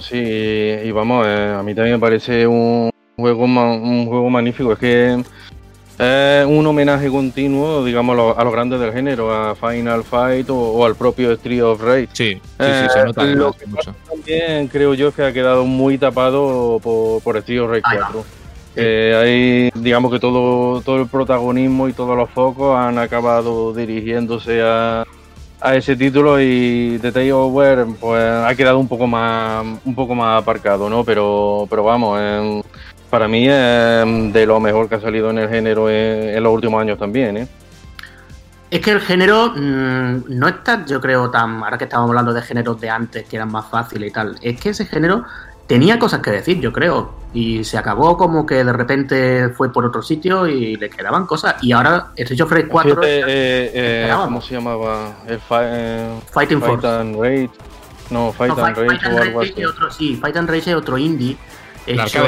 Sí, 0.00 0.16
y 0.16 0.90
vamos, 0.90 1.24
eh, 1.26 1.54
a 1.56 1.62
mí 1.62 1.74
también 1.74 1.96
me 1.96 2.00
parece 2.00 2.46
un 2.46 2.90
juego, 3.16 3.44
un 3.44 4.06
juego 4.06 4.30
magnífico. 4.30 4.72
Es 4.72 4.78
que 4.78 5.24
es 5.98 6.46
un 6.46 6.66
homenaje 6.66 7.08
continuo, 7.08 7.84
digamos, 7.84 8.36
a 8.36 8.44
los 8.44 8.52
grandes 8.52 8.80
del 8.80 8.92
género, 8.92 9.32
a 9.32 9.54
Final 9.54 10.02
Fight 10.02 10.48
o, 10.50 10.84
al 10.84 10.96
propio 10.96 11.32
Street 11.32 11.62
of 11.62 11.80
Rage. 11.80 12.08
Sí, 12.12 12.34
sí, 12.34 12.40
sí 12.58 12.86
se 12.92 13.04
nota. 13.04 13.24
Eh, 13.24 13.34
lo 13.34 13.52
que 13.52 13.66
mucho. 13.66 13.94
También 14.08 14.68
creo 14.68 14.94
yo 14.94 15.12
que 15.12 15.22
ha 15.22 15.32
quedado 15.32 15.64
muy 15.64 15.98
tapado 15.98 16.80
por, 16.82 17.22
por 17.22 17.36
Street 17.36 17.60
of 17.60 17.70
Rage 17.70 17.82
4. 17.82 18.24
Eh, 18.76 19.70
ahí, 19.72 19.80
digamos 19.80 20.10
que 20.10 20.18
todo, 20.18 20.80
todo 20.80 21.00
el 21.00 21.06
protagonismo 21.06 21.88
y 21.88 21.92
todos 21.92 22.16
los 22.16 22.28
focos 22.30 22.76
han 22.76 22.98
acabado 22.98 23.72
dirigiéndose 23.72 24.62
a, 24.62 25.04
a 25.60 25.76
ese 25.76 25.94
título 25.94 26.40
y 26.40 26.98
The 27.00 27.12
Takeover 27.12 27.86
pues 28.00 28.22
ha 28.22 28.52
quedado 28.56 28.80
un 28.80 28.88
poco 28.88 29.06
más 29.06 29.64
un 29.84 29.94
poco 29.94 30.16
más 30.16 30.42
aparcado, 30.42 30.90
¿no? 30.90 31.04
Pero, 31.04 31.66
pero 31.70 31.84
vamos, 31.84 32.20
en 32.20 32.64
para 33.14 33.28
mí 33.28 33.46
es 33.48 34.32
de 34.32 34.44
lo 34.44 34.58
mejor 34.58 34.88
que 34.88 34.96
ha 34.96 35.00
salido 35.00 35.30
en 35.30 35.38
el 35.38 35.48
género 35.48 35.88
en, 35.88 36.42
los 36.42 36.52
últimos 36.52 36.80
años 36.80 36.98
también. 36.98 37.36
¿eh? 37.36 37.48
Es 38.68 38.80
que 38.80 38.90
el 38.90 39.00
género 39.00 39.52
mm, 39.54 40.24
no 40.30 40.48
está, 40.48 40.84
yo 40.84 41.00
creo, 41.00 41.30
tan. 41.30 41.62
Ahora 41.62 41.78
que 41.78 41.84
estábamos 41.84 42.10
hablando 42.10 42.32
de 42.32 42.42
géneros 42.42 42.80
de 42.80 42.90
antes 42.90 43.28
que 43.28 43.36
eran 43.36 43.52
más 43.52 43.66
fáciles 43.66 44.10
y 44.10 44.12
tal. 44.12 44.36
Es 44.42 44.60
que 44.60 44.70
ese 44.70 44.86
género 44.86 45.22
tenía 45.68 45.96
cosas 45.96 46.22
que 46.22 46.32
decir, 46.32 46.58
yo 46.58 46.72
creo. 46.72 47.14
Y 47.32 47.62
se 47.62 47.78
acabó 47.78 48.16
como 48.16 48.44
que 48.44 48.64
de 48.64 48.72
repente 48.72 49.48
fue 49.50 49.72
por 49.72 49.86
otro 49.86 50.02
sitio 50.02 50.48
y 50.48 50.74
le 50.74 50.90
quedaban 50.90 51.24
cosas. 51.24 51.54
Y 51.62 51.70
ahora 51.70 52.08
Street 52.16 52.40
of 52.40 52.50
Rage 52.50 52.66
4. 52.66 53.00
Eh, 53.04 53.70
eh, 53.74 54.12
¿Cómo 54.12 54.42
se 54.42 54.54
llamaba? 54.54 55.18
El 55.28 55.38
Fighting 55.38 56.20
Fight 56.32 56.50
Force. 56.58 56.88
And 56.88 57.14
Rage. 57.14 57.50
No, 58.10 58.32
Fight 58.32 58.58
and 58.58 58.76
Rage 58.76 58.98
Fight 58.98 59.14
o 59.14 59.22
algo 59.22 59.40
así. 59.42 59.64
Otro, 59.64 59.88
sí, 59.92 60.16
Fight 60.16 60.36
and 60.36 60.50
Rage 60.50 60.72
es 60.72 60.76
otro 60.76 60.98
indie. 60.98 61.36
Hecho, 61.86 62.24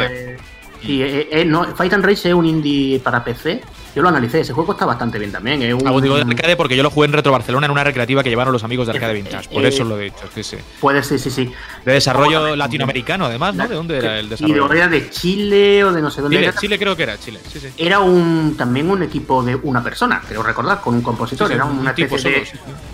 Sí, 0.83 1.03
eh, 1.03 1.29
eh, 1.31 1.45
no, 1.45 1.65
Fight 1.75 1.93
and 1.93 2.05
Race 2.05 2.29
es 2.29 2.35
un 2.35 2.47
indie 2.47 3.01
para 3.01 3.25
PC. 3.25 3.63
Yo 3.97 4.03
lo 4.03 4.11
analicé, 4.11 4.41
ese 4.41 4.53
juego 4.53 4.73
está 4.73 4.85
bastante 4.85 5.19
bien 5.19 5.33
también. 5.33 5.63
Es 5.63 5.73
un... 5.73 6.03
digo 6.03 6.17
de 6.17 6.21
arcade 6.21 6.55
porque 6.55 6.77
yo 6.77 6.83
lo 6.83 6.91
jugué 6.91 7.07
en 7.07 7.15
Retro 7.15 7.33
Barcelona 7.33 7.65
en 7.65 7.73
una 7.73 7.83
recreativa 7.83 8.23
que 8.23 8.29
llevaron 8.29 8.53
los 8.53 8.63
amigos 8.63 8.87
de 8.87 8.93
Arcade 8.93 9.15
Vintage. 9.15 9.49
Por 9.49 9.65
eso 9.65 9.85
lo 9.85 9.99
he 9.99 10.05
dicho, 10.05 10.29
sí, 10.35 10.45
sí. 10.45 10.59
Puede 10.79 11.03
ser, 11.03 11.19
sí, 11.19 11.31
sí. 11.31 11.51
De 11.83 11.93
desarrollo 11.95 12.55
latinoamericano, 12.57 13.25
además, 13.25 13.55
¿no? 13.55 13.67
¿De 13.67 13.75
dónde 13.75 13.97
era 13.97 14.19
el 14.19 14.29
desarrollo? 14.29 14.67
Y 14.67 14.79
de, 14.81 14.89
de 14.89 15.09
Chile 15.09 15.83
o 15.83 15.93
de 15.95 16.03
no 16.03 16.11
sé 16.11 16.21
dónde 16.21 16.37
Chile, 16.37 16.49
era. 16.49 16.61
Chile 16.61 16.79
creo 16.79 16.95
que 16.95 17.05
era, 17.05 17.19
Chile, 17.19 17.41
sí, 17.51 17.59
sí. 17.59 17.69
Era 17.79 18.01
un, 18.01 18.55
también 18.59 18.91
un 18.91 19.03
equipo 19.03 19.43
de 19.43 19.55
una 19.55 19.83
persona, 19.83 20.21
creo 20.29 20.43
recordar, 20.43 20.83
con 20.83 20.95
un 20.95 21.01
compositor. 21.01 21.51
era 21.51 21.65
una 21.65 21.93
especie 21.93 22.31
de 22.31 22.47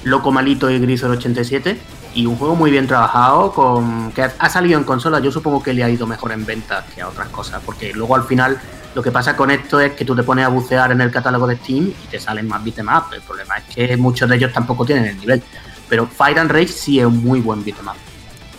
Loco 0.05 0.31
Malito 0.31 0.71
y 0.71 0.79
Grisor 0.79 1.11
87 1.11 1.81
y 2.15 2.27
un 2.27 2.37
juego 2.37 2.55
muy 2.55 2.71
bien 2.71 2.87
trabajado 2.87 3.51
con 3.51 4.13
que 4.13 4.23
ha 4.23 4.51
salido 4.51 4.79
en 4.79 4.85
consola 4.85 5.19
yo 5.19 5.33
supongo 5.33 5.63
que 5.63 5.73
le 5.73 5.83
ha 5.83 5.91
ido 5.91 6.07
mejor 6.07 6.31
en 6.31 6.45
ventas 6.45 6.85
que 6.95 7.01
a 7.01 7.09
otras 7.09 7.29
cosas 7.29 7.63
porque 7.65 7.93
luego 7.93 8.15
al 8.15 8.25
final 8.25 8.61
lo 8.95 9.03
que 9.03 9.11
pasa 9.11 9.36
con 9.36 9.51
esto 9.51 9.80
es 9.80 9.93
que 9.93 10.05
tú 10.05 10.14
te 10.14 10.22
pones 10.22 10.45
a 10.45 10.49
bucear 10.49 10.93
en 10.93 11.01
el 11.01 11.11
catálogo 11.11 11.47
de 11.47 11.57
Steam 11.57 11.88
y 11.88 12.07
te 12.11 12.18
salen 12.18 12.47
más 12.49 12.62
beatemaps 12.62 13.14
el 13.14 13.22
problema 13.22 13.57
es 13.57 13.74
que 13.74 13.97
muchos 13.97 14.28
de 14.28 14.36
ellos 14.36 14.53
tampoco 14.53 14.84
tienen 14.84 15.07
el 15.07 15.18
nivel 15.18 15.43
pero 15.88 16.07
Fire 16.07 16.38
and 16.38 16.51
Rage 16.51 16.68
sí 16.68 17.01
es 17.01 17.07
un 17.07 17.24
muy 17.24 17.40
buen 17.40 17.64
beatmap 17.64 17.97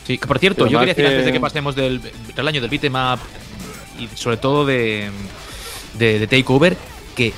sí 0.05 0.17
por 0.17 0.39
cierto 0.39 0.67
yo 0.67 0.79
quería 0.79 0.93
decir 0.93 1.07
antes 1.07 1.25
de 1.25 1.31
que 1.31 1.39
pasemos 1.39 1.75
del, 1.75 2.01
año 2.37 2.61
del 2.61 2.69
beatmap 2.69 3.19
y 3.99 4.07
sobre 4.15 4.37
todo 4.37 4.65
de, 4.65 5.09
de, 5.97 6.19
de 6.19 6.27
Takeover 6.27 6.75
que 7.15 7.33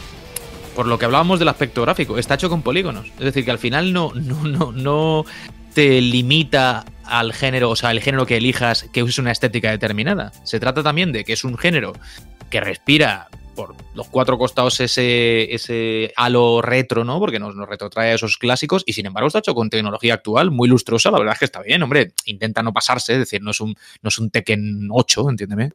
por 0.76 0.88
lo 0.88 1.00
que 1.00 1.06
hablábamos 1.06 1.40
del 1.40 1.48
aspecto 1.48 1.82
gráfico, 1.82 2.18
está 2.18 2.36
hecho 2.36 2.50
con 2.50 2.62
polígonos. 2.62 3.08
Es 3.18 3.24
decir, 3.24 3.46
que 3.46 3.52
al 3.52 3.60
final 3.60 3.94
no, 3.94 4.12
no, 4.14 4.44
no, 4.44 4.72
no 4.74 5.26
te 5.74 6.02
limita 6.02 6.86
al 7.06 7.34
género, 7.34 7.70
o 7.70 7.76
sea, 7.76 7.92
el 7.92 8.02
género 8.02 8.26
que 8.26 8.38
elijas 8.38 8.88
que 8.92 9.02
use 9.02 9.22
una 9.22 9.32
estética 9.32 9.72
determinada. 9.72 10.32
Se 10.44 10.60
trata 10.60 10.84
también 10.84 11.12
de 11.12 11.24
que 11.24 11.34
es 11.34 11.44
un 11.44 11.58
género 11.58 11.94
que 12.50 12.60
respira 12.62 13.28
por 13.56 13.76
los 13.94 14.08
cuatro 14.10 14.38
costados 14.38 14.80
ese, 14.80 15.54
ese 15.54 16.14
halo 16.16 16.62
retro, 16.62 17.04
¿no? 17.04 17.20
Porque 17.20 17.40
nos, 17.40 17.56
nos 17.56 17.68
retrotrae 17.68 18.12
a 18.12 18.16
esos 18.16 18.38
clásicos 18.38 18.84
y 18.86 18.94
sin 18.94 19.06
embargo 19.06 19.28
está 19.28 19.40
hecho 19.40 19.56
con 19.56 19.70
tecnología 19.70 20.16
actual, 20.16 20.52
muy 20.52 20.68
lustrosa, 20.68 21.12
la 21.12 21.20
verdad 21.20 21.34
es 21.34 21.40
que 21.40 21.46
está 21.46 21.62
bien, 21.62 21.82
hombre, 21.82 22.12
intenta 22.26 22.62
no 22.62 22.74
pasarse, 22.74 23.14
es 23.14 23.20
decir, 23.20 23.42
no 23.42 23.52
es 23.52 23.62
un, 23.62 23.76
no 24.02 24.10
es 24.10 24.20
un 24.20 24.30
Tekken 24.30 24.90
8, 24.92 25.30
entiéndeme, 25.30 25.72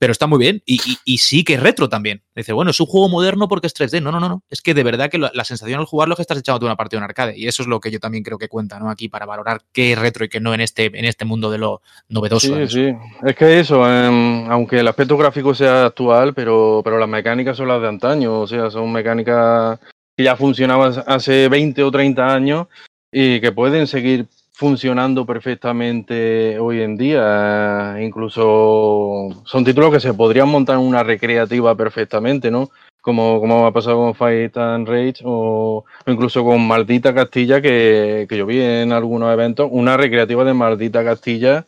pero 0.00 0.12
está 0.12 0.26
muy 0.26 0.38
bien 0.38 0.62
y, 0.64 0.78
sí 1.18 1.44
que 1.44 1.54
es 1.54 1.62
retro 1.62 1.90
también. 1.90 2.22
Dice, 2.34 2.54
bueno, 2.54 2.70
es 2.70 2.80
un 2.80 2.86
juego 2.86 3.10
moderno 3.10 3.48
porque 3.48 3.66
es 3.66 3.74
3D. 3.74 4.02
No, 4.02 4.10
no, 4.10 4.18
no, 4.18 4.30
no. 4.30 4.42
Es 4.48 4.62
que 4.62 4.72
de 4.72 4.82
verdad 4.82 5.10
que 5.10 5.18
la 5.18 5.44
sensación 5.44 5.78
al 5.78 5.84
jugarlo 5.84 6.14
es 6.14 6.16
que 6.16 6.22
estás 6.22 6.38
echando 6.38 6.64
una 6.64 6.74
partida 6.74 7.00
en 7.00 7.04
arcade 7.04 7.36
y 7.36 7.46
eso 7.46 7.62
es 7.62 7.68
lo 7.68 7.80
que 7.80 7.90
yo 7.90 8.00
también 8.00 8.24
creo 8.24 8.38
que 8.38 8.48
cuenta, 8.48 8.78
¿no? 8.78 8.88
Aquí 8.88 9.10
para 9.10 9.26
valorar 9.26 9.60
qué 9.72 9.92
es 9.92 9.98
retro 9.98 10.24
y 10.24 10.30
qué 10.30 10.40
no 10.40 10.54
en 10.54 10.62
este, 10.62 10.86
en 10.86 11.04
este 11.04 11.26
mundo 11.26 11.50
de 11.50 11.58
lo 11.58 11.82
novedoso. 12.08 12.56
Sí, 12.66 12.68
sí. 12.68 12.96
Es 13.26 13.36
que 13.36 13.60
eso, 13.60 13.86
em, 13.86 14.50
aunque 14.50 14.80
el 14.80 14.88
aspecto 14.88 15.18
gráfico 15.18 15.54
sea 15.54 15.84
actual, 15.84 16.32
pero, 16.32 16.80
pero 16.82 16.98
las 16.98 17.08
mecánicas 17.10 17.56
son 17.56 17.68
las 17.68 17.82
de 17.82 17.88
antaño, 17.88 18.40
o 18.40 18.46
sea, 18.46 18.70
son 18.70 18.90
mecánicas 18.92 19.78
que 20.16 20.24
ya 20.24 20.36
funcionaban 20.36 20.94
hace 21.06 21.48
20 21.48 21.82
o 21.82 21.90
30 21.90 22.34
años 22.34 22.66
y 23.12 23.40
que 23.40 23.52
pueden 23.52 23.86
seguir 23.86 24.26
funcionando 24.60 25.24
perfectamente 25.24 26.58
hoy 26.58 26.82
en 26.82 26.98
día. 26.98 27.96
Incluso 27.98 29.42
son 29.44 29.64
títulos 29.64 29.90
que 29.90 30.00
se 30.00 30.12
podrían 30.12 30.50
montar 30.50 30.76
en 30.76 30.82
una 30.82 31.02
recreativa 31.02 31.74
perfectamente, 31.74 32.50
¿no? 32.50 32.68
Como, 33.00 33.40
como 33.40 33.66
ha 33.66 33.72
pasado 33.72 33.96
con 33.96 34.14
Fight 34.14 34.54
and 34.58 34.86
Rage 34.86 35.22
o, 35.24 35.86
incluso 36.06 36.44
con 36.44 36.66
Maldita 36.68 37.14
Castilla, 37.14 37.62
que, 37.62 38.26
yo 38.30 38.44
vi 38.44 38.60
en 38.60 38.92
algunos 38.92 39.32
eventos, 39.32 39.66
una 39.70 39.96
recreativa 39.96 40.44
de 40.44 40.52
Maldita 40.52 41.02
Castilla 41.02 41.64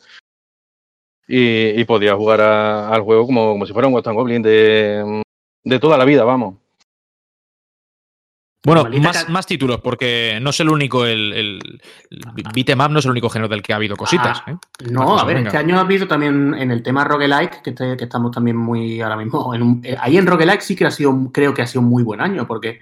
y, 1.26 1.82
podía 1.84 2.14
jugar 2.14 2.42
al 2.42 3.00
juego 3.00 3.24
como, 3.24 3.52
como 3.52 3.64
si 3.64 3.72
fuera 3.72 3.88
un 3.88 3.94
Ghost 3.94 4.08
Goblin 4.08 4.42
de, 4.42 5.22
de 5.64 5.78
toda 5.78 5.96
la 5.96 6.04
vida, 6.04 6.24
vamos. 6.24 6.56
Bueno, 8.64 8.84
más, 9.28 9.46
títulos, 9.46 9.80
porque 9.80 10.38
no 10.40 10.50
es 10.50 10.60
el 10.60 10.68
único, 10.68 11.04
el, 11.04 11.32
el, 11.32 11.80
no 12.10 12.98
es 12.98 13.04
el 13.04 13.10
único 13.10 13.28
género 13.28 13.48
del 13.48 13.60
que 13.60 13.72
ha 13.72 13.76
habido 13.76 13.96
cositas. 13.96 14.40
Ah, 14.46 14.52
¿eh? 14.52 14.56
No, 14.88 15.18
a 15.18 15.24
ver, 15.24 15.38
este 15.38 15.56
año 15.56 15.78
ha 15.78 15.80
habido 15.80 16.06
también 16.06 16.54
en 16.54 16.70
el 16.70 16.80
tema 16.80 17.02
roguelike, 17.02 17.60
que, 17.60 17.74
que 17.74 18.04
estamos 18.04 18.30
también 18.30 18.56
muy 18.56 19.00
ahora 19.00 19.16
mismo. 19.16 19.52
En 19.54 19.80
eh, 19.82 19.96
ahí 19.98 20.16
en 20.16 20.26
roguelike 20.26 20.60
sí 20.60 20.76
que 20.76 20.86
ha 20.86 20.92
sido, 20.92 21.12
creo 21.32 21.52
que 21.52 21.62
ha 21.62 21.66
sido 21.66 21.80
un 21.80 21.88
muy 21.88 22.04
buen 22.04 22.20
año, 22.20 22.46
porque 22.46 22.78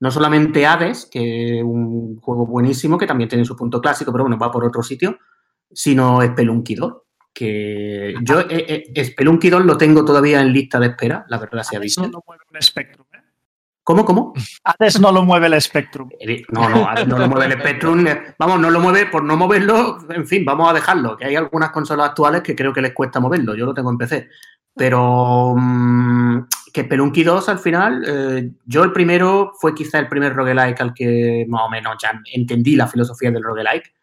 no 0.00 0.10
solamente 0.10 0.66
Hades, 0.66 1.06
que 1.06 1.58
es 1.58 1.62
un 1.62 2.18
juego 2.20 2.46
buenísimo, 2.46 2.98
que 2.98 3.06
también 3.06 3.28
tiene 3.28 3.44
su 3.44 3.54
punto 3.54 3.80
clásico, 3.80 4.10
pero 4.10 4.24
bueno, 4.24 4.36
va 4.36 4.50
por 4.50 4.64
otro 4.64 4.82
sitio, 4.82 5.16
sino 5.70 6.20
Spelunky 6.22 6.74
2, 6.74 6.92
que 7.40 8.14
yo 8.20 8.40
eh, 8.40 8.84
eh 8.94 9.04
Spelunky 9.04 9.48
2 9.48 9.64
lo 9.64 9.78
tengo 9.78 10.04
todavía 10.04 10.42
en 10.42 10.52
lista 10.52 10.78
de 10.78 10.88
espera, 10.88 11.24
la 11.26 11.38
verdad 11.38 11.62
se 11.62 11.74
ha 11.74 11.78
visto. 11.78 12.06
No, 12.06 12.22
un 12.26 12.56
espectro. 12.56 13.06
¿Cómo, 13.82 14.04
cómo? 14.04 14.34
Hades 14.62 15.00
no 15.00 15.10
lo 15.10 15.24
mueve 15.24 15.46
el 15.46 15.60
Spectrum. 15.60 16.10
Eh, 16.20 16.44
no, 16.50 16.68
no, 16.68 16.86
Hades 16.86 17.08
no 17.08 17.18
lo 17.18 17.28
mueve 17.28 17.46
el 17.46 17.58
Spectrum. 17.58 18.04
Vamos, 18.38 18.60
no 18.60 18.70
lo 18.70 18.78
mueve 18.78 19.06
por 19.06 19.24
no 19.24 19.38
moverlo. 19.38 19.98
En 20.10 20.26
fin, 20.26 20.44
vamos 20.44 20.68
a 20.68 20.74
dejarlo. 20.74 21.16
Que 21.16 21.24
hay 21.24 21.34
algunas 21.34 21.70
consolas 21.70 22.10
actuales 22.10 22.42
que 22.42 22.54
creo 22.54 22.74
que 22.74 22.82
les 22.82 22.92
cuesta 22.92 23.20
moverlo. 23.20 23.54
Yo 23.54 23.64
lo 23.64 23.72
tengo 23.72 23.90
en 23.90 23.96
PC. 23.96 24.28
Pero 24.76 25.54
mmm, 25.56 26.42
que 26.74 26.84
Pelunky 26.84 27.24
2 27.24 27.48
al 27.48 27.58
final, 27.58 28.04
eh, 28.06 28.50
yo 28.66 28.84
el 28.84 28.92
primero 28.92 29.52
fue 29.58 29.74
quizá 29.74 29.98
el 29.98 30.08
primer 30.08 30.34
roguelike 30.34 30.80
al 30.82 30.92
que 30.92 31.46
más 31.48 31.62
o 31.62 31.70
menos 31.70 31.96
ya 32.00 32.20
entendí 32.34 32.76
la 32.76 32.86
filosofía 32.86 33.30
del 33.30 33.42
roguelike. 33.42 33.94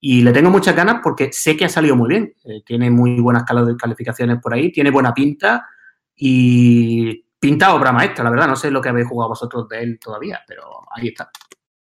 Y 0.00 0.22
le 0.22 0.32
tengo 0.32 0.50
muchas 0.50 0.74
ganas 0.74 1.00
porque 1.02 1.30
sé 1.32 1.56
que 1.56 1.66
ha 1.66 1.68
salido 1.68 1.94
muy 1.94 2.08
bien. 2.08 2.34
Eh, 2.44 2.62
tiene 2.64 2.90
muy 2.90 3.20
buenas 3.20 3.44
calificaciones 3.44 4.38
por 4.40 4.54
ahí, 4.54 4.72
tiene 4.72 4.90
buena 4.90 5.12
pinta 5.12 5.66
y 6.16 7.24
pinta 7.38 7.74
obra 7.74 7.92
maestra, 7.92 8.24
la 8.24 8.30
verdad. 8.30 8.48
No 8.48 8.56
sé 8.56 8.70
lo 8.70 8.80
que 8.80 8.88
habéis 8.88 9.08
jugado 9.08 9.30
vosotros 9.30 9.68
de 9.68 9.82
él 9.82 9.98
todavía, 10.02 10.40
pero 10.46 10.62
ahí 10.94 11.08
está. 11.08 11.30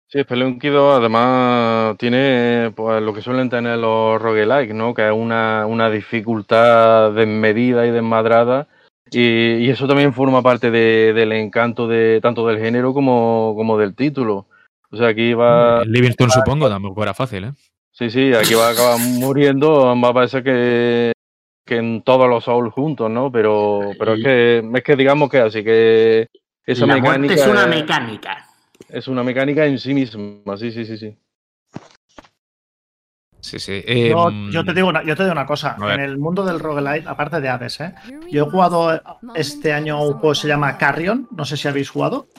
Sí, 0.07 0.21
Spelunky 0.21 0.69
2 0.69 0.99
además 0.99 1.95
tiene 1.99 2.73
pues, 2.75 3.01
lo 3.01 3.13
que 3.13 3.21
suelen 3.21 3.49
tener 3.49 3.77
los 3.77 4.19
roguelike, 4.19 4.73
¿no? 4.73 4.93
Que 4.93 5.05
es 5.07 5.13
una, 5.13 5.67
una 5.67 5.89
dificultad 5.89 7.11
desmedida 7.13 7.85
y 7.85 7.91
desmadrada. 7.91 8.67
Y, 9.11 9.55
y 9.57 9.69
eso 9.69 9.87
también 9.87 10.13
forma 10.13 10.41
parte 10.41 10.71
del 10.71 11.31
encanto 11.31 11.87
de 11.87 12.19
tanto 12.21 12.47
del 12.47 12.59
género 12.59 12.93
como, 12.93 13.53
como 13.55 13.77
del 13.77 13.95
título. 13.95 14.47
O 14.91 14.97
sea, 14.97 15.09
aquí 15.09 15.33
va. 15.33 15.83
Livingston, 15.85 16.31
supongo, 16.31 16.67
tampoco 16.67 17.03
era 17.03 17.13
fácil, 17.13 17.43
¿eh? 17.43 17.53
Sí, 17.99 18.09
sí, 18.09 18.33
aquí 18.33 18.53
va 18.53 18.69
a 18.69 18.71
acabar 18.71 18.97
muriendo. 18.97 19.93
Va 20.01 20.07
a 20.07 20.13
parecer 20.13 20.41
que, 20.41 21.11
que 21.65 21.75
en 21.75 22.01
todos 22.01 22.29
los 22.29 22.45
Souls 22.45 22.73
juntos, 22.73 23.11
¿no? 23.11 23.29
Pero, 23.29 23.91
pero 23.99 24.13
es 24.13 24.23
que 24.23 24.71
es 24.73 24.83
que 24.83 24.95
digamos 24.95 25.29
que 25.29 25.39
así 25.39 25.65
que 25.65 26.27
esa 26.65 26.85
mecánica 26.85 27.33
es 27.33 27.45
una 27.45 27.67
mecánica. 27.67 28.47
Es 28.87 29.07
una 29.09 29.21
mecánica 29.21 29.65
en 29.65 29.77
sí 29.77 29.93
misma, 29.93 30.55
sí, 30.55 30.71
sí, 30.71 30.85
sí, 30.85 30.97
sí. 30.97 31.17
Sí, 33.41 33.59
sí. 33.59 33.83
Em, 33.85 34.49
yo, 34.49 34.63
te 34.63 34.73
digo 34.73 34.87
una, 34.87 35.03
yo 35.03 35.17
te 35.17 35.23
digo 35.23 35.33
una 35.33 35.45
cosa. 35.45 35.75
En 35.81 35.99
el 35.99 36.17
mundo 36.17 36.45
del 36.45 36.61
roguelite, 36.61 37.05
aparte 37.05 37.41
de 37.41 37.49
Hades, 37.49 37.81
¿eh? 37.81 37.95
yo 38.31 38.45
he 38.45 38.49
jugado 38.49 39.01
este 39.35 39.73
año 39.73 40.01
un 40.01 40.13
juego 40.13 40.29
que 40.29 40.39
se 40.39 40.47
llama 40.47 40.77
Carrion. 40.77 41.27
No 41.31 41.43
sé 41.43 41.57
si 41.57 41.67
habéis 41.67 41.89
jugado. 41.89 42.29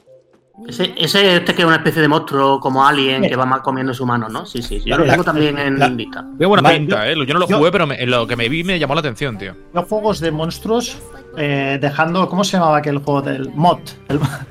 Ese, 0.66 0.94
ese 0.96 1.36
este 1.36 1.54
que 1.54 1.62
es 1.62 1.66
una 1.66 1.76
especie 1.76 2.02
de 2.02 2.08
monstruo 2.08 2.60
como 2.60 2.86
Alien 2.86 3.22
que 3.22 3.36
va 3.36 3.46
mal 3.46 3.62
comiendo 3.62 3.94
su 3.94 4.06
mano, 4.06 4.28
¿no? 4.28 4.46
Sí, 4.46 4.62
sí. 4.62 4.80
Yo 4.84 4.96
lo 4.98 5.04
tengo 5.04 5.24
también 5.24 5.58
en 5.58 5.78
la, 5.78 5.88
lista. 5.88 6.22
buena 6.22 6.68
pinta, 6.68 7.08
¿eh? 7.08 7.14
Yo 7.26 7.34
no 7.34 7.40
lo 7.40 7.46
jugué, 7.46 7.70
pero 7.72 7.86
lo 7.86 8.26
que 8.26 8.36
me 8.36 8.48
vi 8.48 8.64
me 8.64 8.78
llamó 8.78 8.94
la 8.94 9.00
atención, 9.00 9.38
tío. 9.38 9.54
Los 9.72 9.86
juegos 9.86 10.20
de 10.20 10.30
monstruos 10.30 10.98
eh, 11.36 11.78
dejando. 11.80 12.28
¿Cómo 12.28 12.44
se 12.44 12.56
llamaba 12.56 12.78
aquel 12.78 12.98
juego 12.98 13.22
del 13.22 13.50
mod? 13.54 13.78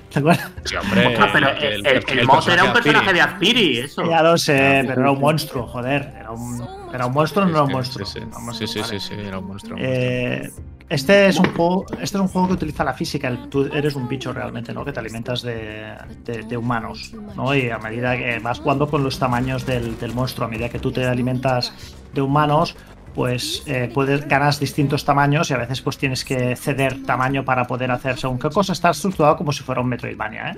¿Te 0.09 0.19
acuerdas? 0.19 0.51
Sí, 0.65 0.75
hombre. 0.75 1.17
pero 1.31 1.49
el, 1.49 1.85
el, 1.85 2.25
mod 2.25 2.49
era 2.49 2.63
un 2.63 2.73
personaje 2.73 3.13
de 3.13 3.21
Aspiri, 3.21 3.77
eso. 3.79 4.09
Ya 4.09 4.23
lo 4.23 4.37
sé, 4.37 4.83
pero 4.87 5.01
era 5.01 5.11
un 5.11 5.19
monstruo, 5.19 5.67
joder. 5.67 6.13
Era 6.19 6.31
un, 6.31 6.67
era 6.93 7.05
un 7.05 7.13
monstruo, 7.13 7.45
no 7.45 7.51
era 7.51 7.63
un 7.63 7.71
monstruo. 7.71 8.05
Sí, 8.05 8.67
sí, 8.67 8.81
sí, 8.83 8.99
sí, 8.99 9.13
era 9.13 9.39
un 9.39 9.47
monstruo. 9.47 9.77
Eh, 9.79 10.49
este 10.89 11.27
es 11.27 11.39
un 11.39 11.45
juego, 11.55 11.85
este 12.01 12.17
es 12.17 12.21
un 12.21 12.27
juego 12.27 12.47
que 12.47 12.53
utiliza 12.55 12.83
la 12.83 12.93
física. 12.93 13.31
Tú 13.49 13.69
eres 13.71 13.95
un 13.95 14.07
bicho 14.07 14.33
realmente, 14.33 14.73
¿no? 14.73 14.83
Que 14.83 14.91
te 14.91 14.99
alimentas 14.99 15.43
de, 15.43 16.57
humanos, 16.57 17.13
¿no? 17.35 17.55
Y 17.55 17.69
a 17.69 17.77
medida 17.77 18.17
que 18.17 18.39
vas 18.39 18.59
jugando 18.59 18.89
con 18.89 19.03
los 19.03 19.19
tamaños 19.19 19.65
del, 19.65 19.99
del, 19.99 20.13
monstruo, 20.13 20.47
a 20.47 20.49
medida 20.49 20.69
que 20.69 20.79
tú 20.79 20.91
te 20.91 21.05
alimentas 21.05 21.73
de 22.13 22.21
humanos, 22.21 22.75
pues 23.13 23.63
eh, 23.65 23.91
puedes 23.93 24.27
ganas 24.27 24.59
distintos 24.59 25.05
tamaños 25.05 25.49
y 25.49 25.53
a 25.53 25.57
veces 25.57 25.81
pues 25.81 25.97
tienes 25.97 26.23
que 26.23 26.55
ceder 26.55 27.03
tamaño 27.03 27.43
para 27.45 27.65
poder 27.65 27.91
hacer 27.91 28.17
según 28.17 28.39
qué 28.39 28.49
cosa. 28.49 28.73
Está 28.73 28.89
estructurado 28.89 29.37
como 29.37 29.51
si 29.51 29.63
fuera 29.63 29.81
un 29.81 29.89
Metroidvania, 29.89 30.51
¿eh? 30.51 30.57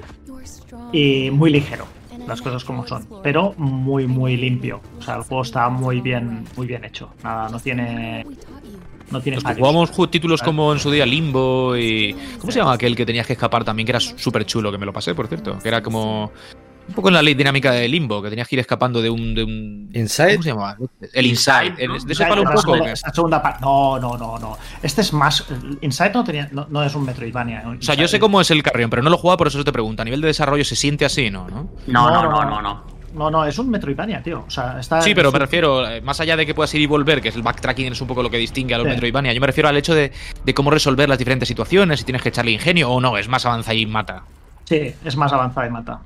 Y 0.94 1.32
muy 1.32 1.50
ligero, 1.50 1.86
las 2.28 2.42
cosas 2.42 2.64
como 2.64 2.86
son, 2.88 3.06
pero 3.24 3.54
muy 3.58 4.08
muy 4.08 4.38
limpio. 4.38 4.82
O 5.00 5.02
sea, 5.02 5.16
el 5.16 5.24
juego 5.24 5.44
está 5.44 5.70
muy 5.70 6.02
bien 6.02 6.46
muy 6.56 6.68
bien 6.68 6.86
hecho. 6.86 7.10
Nada, 7.24 7.50
no 7.50 7.60
tiene 7.60 8.26
no 9.12 9.22
tiene 9.22 9.40
Jugamos 9.40 9.92
títulos 10.10 10.42
como 10.42 10.74
en 10.74 10.80
su 10.80 10.92
día 10.92 11.06
Limbo 11.06 11.76
y. 11.78 12.16
¿Cómo 12.40 12.52
se 12.52 12.60
llama 12.60 12.74
aquel 12.74 12.96
que 12.96 13.06
tenías 13.06 13.28
que 13.28 13.34
escapar 13.34 13.64
también? 13.64 13.86
Que 13.86 13.92
era 13.92 14.00
súper 14.00 14.46
chulo, 14.46 14.72
que 14.72 14.78
me 14.78 14.86
lo 14.86 14.94
pasé, 14.94 15.14
por 15.14 15.28
cierto. 15.28 15.58
Que 15.60 15.68
era 15.68 15.82
como. 15.82 16.32
Un 16.88 16.96
poco 16.96 17.10
en 17.10 17.14
la 17.14 17.22
ley 17.22 17.36
dinámica 17.36 17.72
de 17.72 17.88
Limbo, 17.88 18.22
que 18.22 18.30
tenías 18.30 18.48
que 18.48 18.56
ir 18.56 18.60
escapando 18.60 19.02
de 19.02 19.10
un. 19.10 19.36
De 19.36 19.44
un 19.44 19.90
¿Inside? 19.94 20.32
¿Cómo 20.32 20.44
se 20.44 20.50
llamaba? 20.50 20.78
El 21.14 21.26
Inside. 21.26 21.76
De 21.78 22.14
ese 22.14 22.26
palo 22.26 22.42
un 22.42 22.52
poco. 22.52 22.76
segunda 23.14 23.42
parte. 23.42 23.62
No, 23.62 24.00
no, 24.00 24.18
no, 24.18 24.40
no. 24.40 24.58
Este 24.82 25.02
es 25.02 25.14
más. 25.14 25.46
Inside 25.82 26.12
no, 26.14 26.24
tenía, 26.24 26.50
no, 26.52 26.84
es 26.84 26.96
un 26.96 27.06
Metroidvania. 27.06 27.64
O 27.80 27.82
sea, 27.82 27.96
yo 27.96 28.08
sé 28.08 28.20
cómo 28.20 28.42
es 28.42 28.50
el 28.52 28.64
Carrion, 28.64 28.90
pero 28.90 29.04
no 29.04 29.10
lo 29.10 29.16
he 29.16 29.20
jugado, 29.20 29.38
por 29.38 29.48
eso 29.48 29.64
te 29.64 29.72
pregunto. 29.72 30.02
A 30.02 30.06
nivel 30.06 30.22
de 30.22 30.28
desarrollo, 30.28 30.66
¿se 30.66 30.76
siente 30.76 31.06
así, 31.06 31.30
no? 31.30 31.48
No, 31.50 31.70
no, 31.88 32.10
no, 32.10 32.24
no. 32.24 32.46
no, 32.46 32.62
no. 32.62 32.91
No, 33.14 33.30
no, 33.30 33.46
es 33.46 33.58
un 33.60 33.70
Metroidvania, 33.70 34.22
tío. 34.24 34.46
O 34.48 34.50
sea, 34.50 34.80
está 34.80 35.02
sí, 35.02 35.14
pero 35.14 35.32
me 35.32 35.40
refiero, 35.40 35.88
eh, 35.88 36.02
más 36.02 36.20
allá 36.20 36.36
de 36.38 36.46
que 36.46 36.54
puedas 36.54 36.74
ir 36.74 36.82
y 36.82 36.86
volver, 36.86 37.22
que 37.22 37.30
es 37.30 37.36
el 37.36 37.42
backtracking, 37.42 37.92
es 37.92 38.02
un 38.02 38.08
poco 38.08 38.24
lo 38.24 38.30
que 38.30 38.38
distingue 38.38 38.74
a 38.74 38.78
los 38.78 38.88
Metroidvania. 38.88 39.34
Yo 39.34 39.42
me 39.42 39.48
refiero 39.48 39.70
al 39.70 39.78
hecho 39.78 39.94
de, 39.94 40.12
cómo 40.56 40.72
resolver 40.72 41.10
las 41.10 41.18
diferentes 41.18 41.48
situaciones, 41.48 42.00
si 42.00 42.06
tienes 42.06 42.22
que 42.22 42.30
echarle 42.30 42.52
ingenio 42.52 42.90
o 42.90 43.02
no, 43.02 43.18
es 43.18 43.28
más 43.28 43.46
avanza 43.46 43.74
y 43.74 43.86
mata. 43.86 44.24
Sí, 44.66 44.94
es 45.04 45.18
más 45.18 45.34
avanzada 45.34 45.68
y 45.68 45.70
mata. 45.70 46.00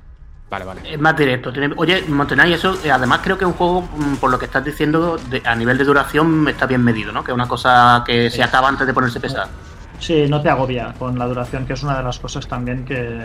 Vale, 0.48 0.64
vale. 0.64 0.80
Es 0.92 0.98
más 0.98 1.16
directo. 1.16 1.52
Oye, 1.76 2.02
Montenay, 2.06 2.52
eso, 2.52 2.76
eh, 2.84 2.90
además 2.90 3.20
creo 3.22 3.36
que 3.36 3.44
es 3.44 3.48
un 3.48 3.54
juego, 3.54 3.82
mm, 3.82 4.16
por 4.16 4.30
lo 4.30 4.38
que 4.38 4.44
estás 4.44 4.64
diciendo, 4.64 5.18
a 5.44 5.54
nivel 5.56 5.76
de 5.76 5.84
duración 5.84 6.46
está 6.48 6.66
bien 6.66 6.82
medido, 6.84 7.12
¿no? 7.12 7.24
Que 7.24 7.32
es 7.32 7.34
una 7.34 7.48
cosa 7.48 8.04
que 8.06 8.30
se 8.30 8.42
acaba 8.42 8.68
antes 8.68 8.86
de 8.86 8.94
ponerse 8.94 9.18
pesado. 9.18 9.48
Sí, 9.98 10.26
no 10.28 10.40
te 10.42 10.50
agobia 10.50 10.94
con 10.98 11.18
la 11.18 11.26
duración, 11.26 11.66
que 11.66 11.72
es 11.72 11.82
una 11.82 11.96
de 11.96 12.04
las 12.04 12.18
cosas 12.18 12.46
también 12.46 12.84
que, 12.84 13.18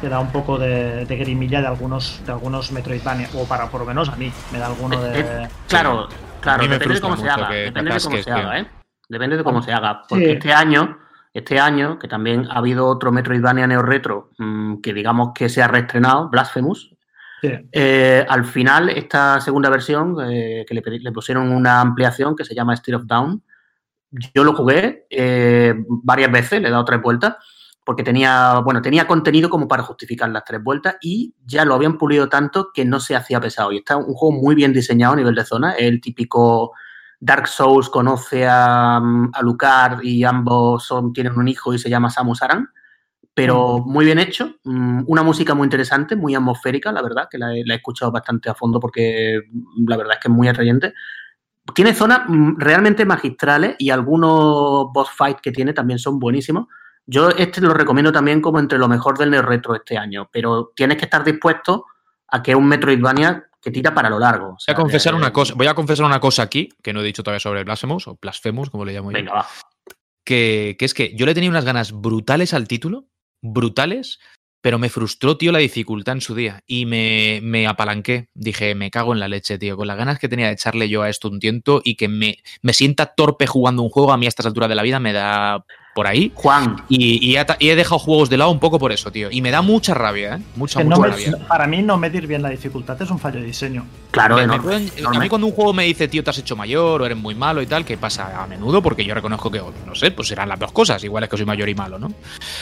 te 0.00 0.08
da 0.08 0.20
un 0.20 0.30
poco 0.30 0.58
de, 0.58 1.04
grimilla 1.08 1.60
de 1.60 1.66
algunos 1.66 2.22
de 2.24 2.32
algunos 2.32 2.72
Metroidvania, 2.72 3.28
o 3.34 3.44
para 3.44 3.68
por 3.68 3.80
lo 3.80 3.86
menos 3.86 4.08
a 4.08 4.16
mí, 4.16 4.32
me 4.52 4.58
da 4.58 4.66
alguno 4.66 5.00
de... 5.00 5.20
Eh, 5.20 5.24
eh, 5.26 5.48
claro, 5.68 6.08
claro, 6.40 6.66
depende 6.66 6.94
de 6.94 7.00
cómo 7.00 7.16
se 7.16 7.28
haga, 7.28 7.50
depende 7.50 7.94
de 7.94 8.00
cómo 8.00 8.22
se 8.22 8.30
haga, 8.30 8.58
¿eh? 8.58 8.66
Depende 9.08 9.36
de 9.36 9.44
cómo 9.44 9.62
se 9.62 9.72
haga, 9.72 10.02
porque 10.08 10.32
este 10.32 10.52
año 10.52 10.98
este 11.36 11.60
año, 11.60 11.98
que 11.98 12.08
también 12.08 12.46
ha 12.50 12.54
habido 12.54 12.86
otro 12.86 13.12
Metroidvania 13.12 13.66
Neo 13.66 13.82
Retro 13.82 14.30
mm, 14.38 14.76
que 14.80 14.94
digamos 14.94 15.32
que 15.34 15.50
se 15.50 15.62
ha 15.62 15.68
reestrenado, 15.68 16.30
Blasphemous. 16.30 16.94
Eh, 17.42 18.24
al 18.26 18.46
final, 18.46 18.88
esta 18.88 19.38
segunda 19.42 19.68
versión, 19.68 20.16
eh, 20.30 20.64
que 20.66 20.74
le, 20.74 21.12
pusieron 21.12 21.52
una 21.52 21.82
ampliación 21.82 22.34
que 22.34 22.44
se 22.44 22.54
llama 22.54 22.72
State 22.72 22.94
of 22.94 23.04
Down, 23.04 23.42
yo 24.34 24.44
lo 24.44 24.54
jugué 24.54 25.06
eh, 25.10 25.74
varias 25.86 26.32
veces, 26.32 26.62
le 26.62 26.68
he 26.68 26.70
dado 26.70 26.86
tres 26.86 27.02
vueltas, 27.02 27.36
porque 27.86 28.02
tenía, 28.02 28.58
bueno, 28.64 28.82
tenía 28.82 29.06
contenido 29.06 29.48
como 29.48 29.68
para 29.68 29.84
justificar 29.84 30.28
las 30.28 30.44
tres 30.44 30.60
vueltas 30.60 30.96
y 31.00 31.36
ya 31.46 31.64
lo 31.64 31.72
habían 31.72 31.98
pulido 31.98 32.28
tanto 32.28 32.70
que 32.74 32.84
no 32.84 32.98
se 32.98 33.14
hacía 33.14 33.40
pesado. 33.40 33.70
Y 33.70 33.78
está 33.78 33.96
un 33.96 34.12
juego 34.12 34.32
muy 34.32 34.56
bien 34.56 34.72
diseñado 34.72 35.12
a 35.12 35.16
nivel 35.16 35.36
de 35.36 35.44
zona, 35.44 35.72
el 35.74 36.00
típico 36.00 36.72
Dark 37.20 37.46
Souls 37.46 37.88
conoce 37.88 38.44
a, 38.44 38.96
a 38.96 39.42
Lucar 39.42 40.00
y 40.02 40.24
ambos 40.24 40.84
son, 40.84 41.12
tienen 41.12 41.38
un 41.38 41.46
hijo 41.46 41.72
y 41.72 41.78
se 41.78 41.88
llama 41.88 42.10
Samus 42.10 42.42
Aran, 42.42 42.68
pero 43.36 43.80
muy 43.80 44.06
bien 44.06 44.18
hecho, 44.18 44.56
mm, 44.64 45.02
una 45.06 45.22
música 45.22 45.54
muy 45.54 45.66
interesante, 45.66 46.16
muy 46.16 46.34
atmosférica, 46.34 46.90
la 46.90 47.02
verdad, 47.02 47.28
que 47.30 47.36
la 47.36 47.54
he, 47.54 47.62
escuchado 47.68 48.10
bastante 48.10 48.48
a 48.48 48.54
fondo 48.54 48.80
porque 48.80 49.42
la 49.86 49.98
verdad 49.98 50.14
es 50.14 50.20
que 50.20 50.28
es 50.28 50.34
muy 50.34 50.48
atrayente. 50.48 50.94
Tiene 51.74 51.92
zonas 51.92 52.22
mm, 52.26 52.58
realmente 52.58 53.04
magistrales 53.04 53.76
y 53.78 53.90
algunos 53.90 54.90
boss 54.90 55.10
fights 55.10 55.42
que 55.42 55.52
tiene 55.52 55.74
también 55.74 55.98
son 55.98 56.18
buenísimos. 56.18 56.66
Yo 57.06 57.30
este 57.30 57.60
lo 57.60 57.72
recomiendo 57.72 58.10
también 58.10 58.40
como 58.40 58.58
entre 58.58 58.78
lo 58.78 58.88
mejor 58.88 59.16
del 59.16 59.40
Retro 59.42 59.74
este 59.74 59.96
año, 59.96 60.28
pero 60.32 60.72
tienes 60.74 60.98
que 60.98 61.04
estar 61.04 61.22
dispuesto 61.22 61.86
a 62.28 62.42
que 62.42 62.54
un 62.54 62.66
Metroidvania 62.66 63.46
que 63.62 63.70
tira 63.70 63.94
para 63.94 64.10
lo 64.10 64.18
largo. 64.18 64.56
voy, 64.66 64.72
a 64.72 64.74
confesar 64.74 65.14
una 65.14 65.32
cosa, 65.32 65.54
voy 65.54 65.66
a 65.66 65.74
confesar 65.74 66.06
una 66.06 66.20
cosa 66.20 66.42
aquí, 66.42 66.68
que 66.82 66.92
no 66.92 67.00
he 67.00 67.04
dicho 67.04 67.22
todavía 67.22 67.40
sobre 67.40 67.64
Blasphemous, 67.64 68.08
o 68.08 68.18
Blasphemous, 68.20 68.70
como 68.70 68.84
le 68.84 68.92
llamo 68.92 69.10
yo. 69.10 69.18
Venga, 69.18 69.46
Que, 70.24 70.76
que, 70.78 70.84
es 70.84 70.94
que 70.94 71.14
yo 71.16 71.26
le 71.26 71.34
tenía 71.34 71.50
unas 71.50 71.64
ganas 71.64 71.92
brutales 71.92 72.54
al 72.54 72.68
título, 72.68 73.06
brutales, 73.40 74.18
pero 74.60 74.78
me 74.78 74.88
frustró, 74.88 75.36
tío, 75.36 75.52
la 75.52 75.58
dificultad 75.58 76.14
en 76.14 76.20
su 76.20 76.34
día. 76.34 76.60
Y 76.66 76.86
me, 76.86 77.40
me, 77.42 77.68
apalanqué. 77.68 78.30
Dije, 78.34 78.74
me 78.74 78.90
cago 78.90 79.12
en 79.12 79.20
la 79.20 79.28
leche, 79.28 79.58
tío. 79.58 79.76
Con 79.76 79.86
las 79.86 79.96
ganas 79.96 80.18
que 80.18 80.28
tenía 80.28 80.46
de 80.46 80.54
echarle 80.54 80.88
yo 80.88 81.02
a 81.02 81.08
esto 81.08 81.28
un 81.28 81.38
tiento 81.38 81.80
y 81.84 81.94
que 81.94 82.08
me, 82.08 82.38
me 82.62 82.72
sienta 82.72 83.14
torpe 83.14 83.46
jugando 83.46 83.82
un 83.82 83.90
juego, 83.90 84.12
a 84.12 84.16
mí 84.16 84.26
a 84.26 84.28
estas 84.28 84.46
alturas 84.46 84.68
de 84.68 84.74
la 84.74 84.82
vida 84.82 84.98
me 84.98 85.12
da 85.12 85.64
por 85.96 86.06
ahí. 86.06 86.30
Juan. 86.34 86.76
Y, 86.90 87.36
he, 87.36 87.74
dejado 87.74 87.98
juegos 87.98 88.28
de 88.28 88.36
lado 88.36 88.50
un 88.50 88.60
poco 88.60 88.78
por 88.78 88.92
eso, 88.92 89.10
tío. 89.10 89.30
Y 89.30 89.40
me 89.40 89.50
da 89.50 89.62
mucha 89.62 89.94
rabia, 89.94 90.36
¿eh? 90.36 90.42
Mucha, 90.54 90.84
mucha 90.84 91.08
rabia. 91.08 91.38
Para 91.48 91.66
mí 91.66 91.82
no 91.82 91.96
medir 91.96 92.26
bien 92.26 92.42
la 92.42 92.50
dificultad 92.50 93.00
es 93.00 93.10
un 93.10 93.18
fallo 93.18 93.40
de 93.40 93.46
diseño. 93.46 93.86
Claro, 94.10 94.36
A 94.36 95.18
mí 95.18 95.28
cuando 95.30 95.46
un 95.46 95.54
juego 95.54 95.72
me 95.72 95.84
dice, 95.84 96.06
tío, 96.06 96.22
te 96.22 96.28
has 96.28 96.38
hecho 96.38 96.54
mayor 96.54 97.00
o 97.00 97.06
eres 97.06 97.16
muy 97.16 97.34
malo 97.34 97.62
y 97.62 97.66
tal, 97.66 97.86
que 97.86 97.96
pasa 97.96 98.42
a 98.42 98.46
menudo 98.46 98.82
porque 98.82 99.06
yo 99.06 99.14
reconozco 99.14 99.50
que, 99.50 99.62
no 99.86 99.94
sé, 99.94 100.10
pues 100.10 100.28
serán 100.28 100.50
las 100.50 100.58
dos 100.58 100.70
cosas. 100.70 101.02
Igual 101.02 101.24
es 101.24 101.30
que 101.30 101.38
soy 101.38 101.46
mayor 101.46 101.70
y 101.70 101.74
malo, 101.74 101.98
¿no? 101.98 102.12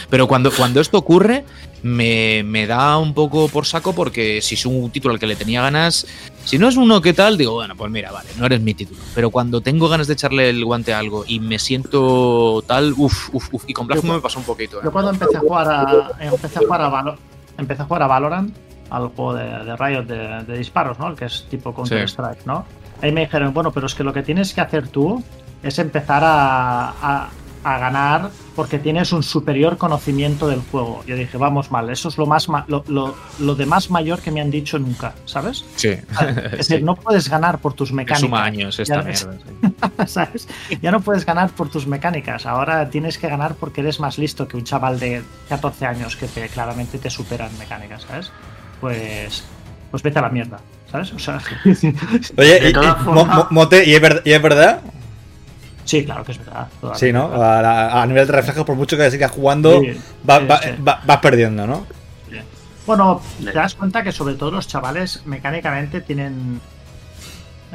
Pero 0.08 0.28
cuando, 0.28 0.52
cuando 0.52 0.80
esto 0.80 0.96
ocurre, 0.96 1.44
me, 1.82 2.44
me 2.44 2.68
da 2.68 2.98
un 2.98 3.14
poco 3.14 3.48
por 3.48 3.66
saco 3.66 3.96
porque 3.96 4.40
si 4.42 4.54
es 4.54 4.64
un 4.64 4.90
título 4.90 5.12
al 5.12 5.18
que 5.18 5.26
le 5.26 5.34
tenía 5.34 5.60
ganas, 5.60 6.06
si 6.44 6.58
no 6.58 6.68
es 6.68 6.76
uno 6.76 7.00
que 7.00 7.12
tal, 7.12 7.38
digo, 7.38 7.54
bueno, 7.54 7.74
pues 7.76 7.90
mira, 7.90 8.12
vale, 8.12 8.28
no 8.38 8.46
eres 8.46 8.60
mi 8.60 8.74
título. 8.74 9.00
Pero 9.14 9.30
cuando 9.30 9.60
tengo 9.60 9.88
ganas 9.88 10.06
de 10.06 10.12
echarle 10.12 10.50
el 10.50 10.64
guante 10.64 10.92
a 10.92 10.98
algo 10.98 11.24
y 11.26 11.40
me 11.40 11.58
siento 11.58 12.62
tal, 12.66 12.94
uff, 12.96 13.34
uff, 13.34 13.54
uff. 13.54 13.64
Y 13.66 13.72
con 13.72 13.86
Blasphemous 13.86 14.16
me 14.16 14.22
pasó 14.22 14.38
un 14.38 14.44
poquito. 14.44 14.78
¿eh? 14.78 14.82
Yo 14.84 14.92
cuando 14.92 15.10
empecé 15.10 15.36
a 15.36 15.40
jugar 15.40 15.68
a, 15.68 16.10
empecé 16.20 16.58
a 16.58 16.62
jugar 16.62 16.82
a, 16.82 17.16
empecé 17.56 17.82
a 17.82 17.84
jugar 17.86 18.02
a 18.02 18.06
Valorant, 18.06 18.54
al 18.90 19.08
juego 19.08 19.34
de, 19.34 19.44
de 19.44 19.76
Riot 19.76 20.04
de, 20.04 20.58
disparos, 20.58 20.98
¿no? 20.98 21.08
El 21.08 21.16
que 21.16 21.24
es 21.24 21.46
tipo 21.48 21.74
Counter-Strike, 21.74 22.44
¿no? 22.44 22.64
Ahí 23.00 23.10
me 23.12 23.22
dijeron, 23.22 23.52
bueno, 23.54 23.72
pero 23.72 23.86
es 23.86 23.94
que 23.94 24.04
lo 24.04 24.12
que 24.12 24.22
tienes 24.22 24.52
que 24.52 24.60
hacer 24.60 24.88
tú 24.88 25.22
es 25.62 25.78
empezar 25.78 26.22
a 26.24 26.94
a 27.02 27.28
ganar 27.64 28.30
porque 28.54 28.78
tienes 28.78 29.12
un 29.12 29.22
superior 29.22 29.76
conocimiento 29.78 30.48
del 30.48 30.60
juego. 30.60 31.02
Yo 31.06 31.16
dije, 31.16 31.36
vamos 31.38 31.70
mal, 31.70 31.90
eso 31.90 32.08
es 32.08 32.18
lo 32.18 32.26
más 32.26 32.46
lo, 32.68 32.84
lo, 33.38 33.54
de 33.54 33.66
más 33.66 33.90
mayor 33.90 34.20
que 34.20 34.30
me 34.30 34.40
han 34.40 34.50
dicho 34.50 34.78
nunca, 34.78 35.14
¿sabes? 35.24 35.64
Sí. 35.76 35.90
Es 36.52 36.68
decir, 36.68 36.82
no 36.82 36.94
puedes 36.94 37.28
ganar 37.28 37.58
por 37.58 37.72
tus 37.74 37.92
mecánicas. 37.92 38.20
Suma 38.20 38.44
años 38.44 38.78
esta 38.78 39.02
mierda. 39.02 39.36
¿Sabes? 40.06 40.48
Ya 40.80 40.90
no 40.90 41.00
puedes 41.00 41.26
ganar 41.26 41.50
por 41.50 41.68
tus 41.68 41.86
mecánicas. 41.86 42.46
Ahora 42.46 42.88
tienes 42.90 43.18
que 43.18 43.28
ganar 43.28 43.54
porque 43.54 43.80
eres 43.80 44.00
más 44.00 44.18
listo 44.18 44.46
que 44.46 44.56
un 44.56 44.64
chaval 44.64 45.00
de 45.00 45.22
14 45.48 45.86
años 45.86 46.16
que 46.16 46.26
te, 46.26 46.48
claramente 46.48 46.98
te 46.98 47.10
superan 47.10 47.56
mecánicas, 47.58 48.02
¿sabes? 48.02 48.30
Pues, 48.80 49.44
pues 49.90 50.02
vete 50.02 50.18
a 50.18 50.22
la 50.22 50.28
mierda. 50.28 50.60
¿Sabes? 50.90 51.12
O 51.12 51.18
sea, 51.18 51.40
Oye, 52.36 52.72
Mote, 53.50 53.84
¿y 53.84 53.94
es 53.94 54.42
verdad? 54.42 54.80
Sí, 55.84 56.04
claro 56.04 56.24
que 56.24 56.32
es 56.32 56.38
verdad. 56.38 56.68
Sí, 56.94 57.12
¿no? 57.12 57.30
A, 57.34 58.04
nivel 58.06 58.26
de 58.26 58.32
reflejo, 58.32 58.64
por 58.64 58.76
mucho 58.76 58.96
que 58.96 59.10
sigas 59.10 59.30
jugando, 59.30 59.82
vas 60.22 61.18
perdiendo, 61.20 61.66
¿no? 61.66 61.86
Bueno, 62.86 63.22
te 63.42 63.52
das 63.52 63.74
cuenta 63.74 64.02
que 64.02 64.12
sobre 64.12 64.34
todo 64.34 64.50
los 64.50 64.68
chavales 64.68 65.22
mecánicamente 65.24 66.02
tienen 66.02 66.60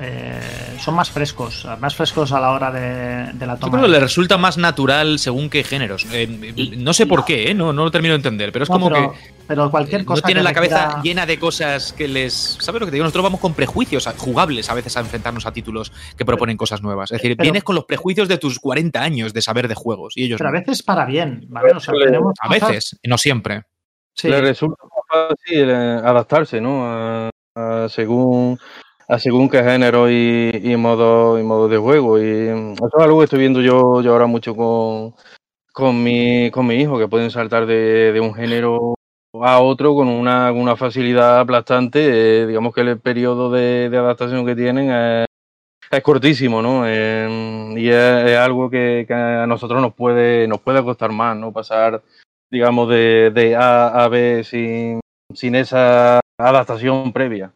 eh, 0.01 0.77
son 0.79 0.95
más 0.95 1.11
frescos, 1.11 1.67
más 1.79 1.95
frescos 1.95 2.31
a 2.31 2.39
la 2.39 2.51
hora 2.51 2.71
de, 2.71 3.33
la 3.45 3.57
toma. 3.57 3.67
Yo 3.67 3.71
creo 3.71 3.83
que 3.83 3.89
le 3.89 3.99
resulta 3.99 4.37
más 4.37 4.57
natural 4.57 5.19
según 5.19 5.49
qué 5.49 5.63
géneros. 5.63 6.05
Eh, 6.11 6.75
no 6.77 6.93
sé 6.93 7.05
por 7.05 7.25
qué, 7.25 7.51
¿eh? 7.51 7.53
no, 7.53 7.73
no 7.73 7.83
lo 7.83 7.91
termino 7.91 8.13
de 8.13 8.17
entender, 8.17 8.51
pero 8.51 8.63
es 8.63 8.69
como 8.69 8.89
que. 8.89 9.09
Pero 9.47 9.69
cualquier 9.71 10.05
cosa. 10.05 10.21
No 10.21 10.25
tienen 10.25 10.43
la 10.43 10.53
cabeza 10.53 11.01
llena 11.01 11.25
de 11.25 11.37
cosas 11.39 11.93
que 11.93 12.07
les. 12.07 12.33
¿Sabes 12.33 12.79
lo 12.79 12.87
que 12.87 12.91
te 12.91 12.95
digo? 12.95 13.03
Nosotros 13.03 13.23
vamos 13.23 13.39
con 13.39 13.53
prejuicios 13.53 14.07
jugables 14.17 14.69
a 14.69 14.73
veces 14.73 14.95
a 14.95 15.01
enfrentarnos 15.01 15.45
a 15.45 15.51
títulos 15.51 15.91
que 16.17 16.23
proponen 16.23 16.55
cosas 16.55 16.81
nuevas. 16.81 17.11
Es 17.11 17.21
decir, 17.21 17.35
vienes 17.35 17.63
con 17.63 17.75
los 17.75 17.85
prejuicios 17.85 18.27
de 18.27 18.37
tus 18.37 18.59
40 18.59 19.01
años 19.01 19.33
de 19.33 19.41
saber 19.41 19.67
de 19.67 19.75
juegos. 19.75 20.13
Y 20.15 20.25
ellos 20.25 20.37
pero 20.37 20.49
a 20.49 20.53
veces 20.53 20.83
para 20.83 21.05
bien, 21.05 21.45
¿vale? 21.49 21.71
a 21.71 22.49
veces, 22.49 22.99
no 23.03 23.17
siempre. 23.17 23.63
Sí. 24.13 24.29
Le 24.29 24.41
resulta 24.41 24.83
más 24.83 25.29
fácil 25.29 25.71
adaptarse, 25.71 26.61
¿no? 26.61 27.29
según 27.89 28.57
según 29.17 29.49
qué 29.49 29.63
género 29.63 30.11
y, 30.11 30.75
modo, 30.77 31.39
y 31.39 31.43
modo 31.43 31.67
de 31.67 31.77
juego. 31.77 32.19
Y 32.19 32.23
eso 32.23 32.87
es 32.97 33.03
algo 33.03 33.19
que 33.19 33.23
estoy 33.23 33.39
viendo 33.39 33.61
yo, 33.61 34.01
yo 34.01 34.11
ahora 34.11 34.27
mucho 34.27 34.55
con, 34.55 35.15
con, 35.73 36.03
mi, 36.03 36.51
con 36.51 36.67
mi 36.67 36.75
hijo, 36.75 36.99
que 36.99 37.07
pueden 37.07 37.31
saltar 37.31 37.65
de, 37.65 38.11
de 38.13 38.19
un 38.19 38.33
género 38.35 38.93
a 39.33 39.61
otro 39.61 39.95
con 39.95 40.07
una, 40.07 40.51
una 40.51 40.75
facilidad 40.75 41.39
aplastante. 41.39 42.41
Eh, 42.43 42.47
digamos 42.47 42.73
que 42.73 42.81
el 42.81 42.99
periodo 42.99 43.49
de, 43.49 43.89
adaptación 43.91 44.45
que 44.45 44.55
tienen 44.55 44.91
es, 44.91 45.25
es 45.89 46.03
cortísimo, 46.03 46.61
¿no? 46.61 46.83
Eh, 46.85 47.73
y 47.77 47.89
es, 47.89 48.37
algo 48.37 48.69
que, 48.69 49.05
que, 49.07 49.13
a 49.13 49.47
nosotros 49.47 49.81
nos 49.81 49.95
puede, 49.95 50.47
nos 50.47 50.61
puede 50.61 50.83
costar 50.83 51.11
más, 51.11 51.35
¿no? 51.35 51.51
Pasar, 51.51 52.03
digamos, 52.51 52.87
de, 52.89 53.31
de 53.33 53.55
A 53.55 54.03
a 54.03 54.07
B 54.07 54.43
sin, 54.43 54.99
sin 55.33 55.55
esa 55.55 56.19
adaptación 56.37 57.11
previa. 57.11 57.51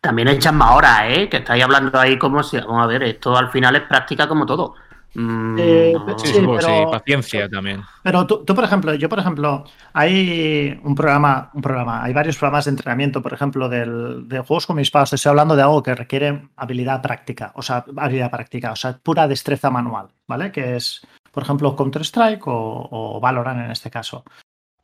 También 0.00 0.28
echan 0.28 0.56
más 0.56 0.76
horas, 0.76 1.02
¿eh? 1.08 1.28
Que 1.28 1.38
estáis 1.38 1.62
hablando 1.62 1.98
ahí 1.98 2.18
como 2.18 2.42
si, 2.42 2.56
vamos 2.58 2.82
a 2.82 2.86
ver, 2.86 3.02
esto 3.02 3.36
al 3.36 3.50
final 3.50 3.76
es 3.76 3.82
práctica 3.82 4.26
como 4.26 4.46
todo. 4.46 4.74
Mm, 5.14 5.56
eh, 5.58 5.94
sí, 6.18 6.32
pero, 6.34 6.90
paciencia 6.90 7.48
también. 7.48 7.82
Pero 8.02 8.26
tú, 8.26 8.44
por 8.44 8.64
ejemplo, 8.64 8.94
yo 8.94 9.08
por 9.08 9.18
ejemplo, 9.18 9.64
hay 9.92 10.80
un 10.84 10.94
programa, 10.94 11.50
un 11.52 11.60
programa, 11.60 12.02
hay 12.02 12.12
varios 12.12 12.38
programas 12.38 12.64
de 12.64 12.70
entrenamiento, 12.70 13.20
por 13.20 13.32
ejemplo, 13.32 13.68
del, 13.68 14.28
de 14.28 14.38
juegos 14.38 14.66
con 14.66 14.76
mis 14.76 14.90
padres. 14.90 15.12
Estoy 15.12 15.30
hablando 15.30 15.56
de 15.56 15.62
algo 15.62 15.82
que 15.82 15.94
requiere 15.94 16.48
habilidad 16.56 17.02
práctica, 17.02 17.52
o 17.56 17.62
sea, 17.62 17.84
habilidad 17.96 18.30
práctica, 18.30 18.72
o 18.72 18.76
sea, 18.76 18.98
pura 19.02 19.26
destreza 19.26 19.68
manual, 19.68 20.08
¿vale? 20.28 20.52
Que 20.52 20.76
es, 20.76 21.06
por 21.32 21.42
ejemplo, 21.42 21.74
Counter 21.74 22.02
Strike 22.02 22.46
o, 22.46 22.88
o 22.90 23.20
Valorant 23.20 23.64
en 23.64 23.70
este 23.72 23.90
caso. 23.90 24.24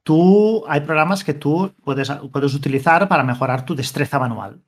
Tú, 0.03 0.64
hay 0.69 0.81
programas 0.81 1.25
que 1.25 1.35
tú 1.35 1.73
puedes, 1.85 2.11
puedes 2.33 2.55
utilizar 2.55 3.09
para 3.09 3.25
mejorar 3.25 3.64
tu 3.64 3.75
destreza 3.75 4.19
manual. 4.19 4.61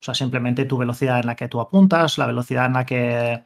O 0.00 0.04
sea, 0.04 0.14
simplemente 0.14 0.64
tu 0.64 0.76
velocidad 0.78 1.20
en 1.20 1.26
la 1.26 1.36
que 1.36 1.48
tú 1.48 1.60
apuntas, 1.60 2.18
la 2.18 2.26
velocidad 2.26 2.66
en 2.66 2.72
la 2.74 2.86
que, 2.86 3.44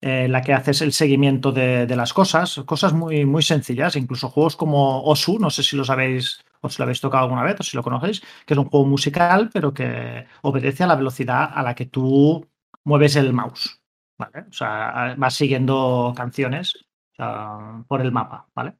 eh, 0.00 0.28
la 0.28 0.42
que 0.42 0.52
haces 0.52 0.82
el 0.82 0.92
seguimiento 0.92 1.52
de, 1.52 1.86
las 1.96 2.12
cosas, 2.12 2.62
cosas 2.66 2.92
muy, 2.92 3.24
muy 3.24 3.42
sencillas, 3.42 3.96
incluso 3.96 4.28
juegos 4.28 4.56
como 4.56 5.02
Osu, 5.04 5.38
no 5.38 5.50
sé 5.50 5.62
si 5.62 5.76
los 5.76 5.90
habéis 5.90 6.44
o 6.60 6.68
si 6.68 6.78
lo 6.78 6.84
habéis 6.84 7.00
tocado 7.00 7.24
alguna 7.24 7.42
vez 7.42 7.60
o 7.60 7.62
si 7.62 7.76
lo 7.76 7.82
conocéis, 7.82 8.22
que 8.46 8.54
es 8.54 8.58
un 8.58 8.66
juego 8.66 8.86
musical, 8.86 9.50
pero 9.52 9.72
que 9.72 10.26
obedece 10.42 10.84
a 10.84 10.86
la 10.86 10.96
velocidad 10.96 11.50
a 11.54 11.62
la 11.62 11.74
que 11.74 11.86
tú 11.86 12.46
mueves 12.84 13.16
el 13.16 13.32
mouse. 13.32 13.80
¿vale? 14.18 14.46
O 14.48 14.52
sea, 14.52 15.14
vas 15.16 15.34
siguiendo 15.34 16.12
canciones 16.16 16.84
por 17.16 18.00
el 18.00 18.12
mapa, 18.12 18.48
¿vale? 18.54 18.76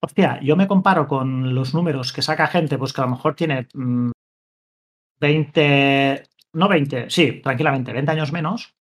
Hostia, 0.00 0.40
yo 0.40 0.56
me 0.56 0.68
comparo 0.68 1.08
con 1.08 1.54
los 1.54 1.74
números 1.74 2.12
que 2.12 2.22
saca 2.22 2.46
gente, 2.46 2.78
pues 2.78 2.92
que 2.92 3.00
a 3.00 3.04
lo 3.04 3.10
mejor 3.10 3.34
tiene 3.34 3.66
mm, 3.74 4.10
20, 5.20 6.22
no 6.52 6.68
20, 6.68 7.10
sí, 7.10 7.40
tranquilamente, 7.42 7.92
20 7.92 8.10
años 8.10 8.32
menos, 8.32 8.74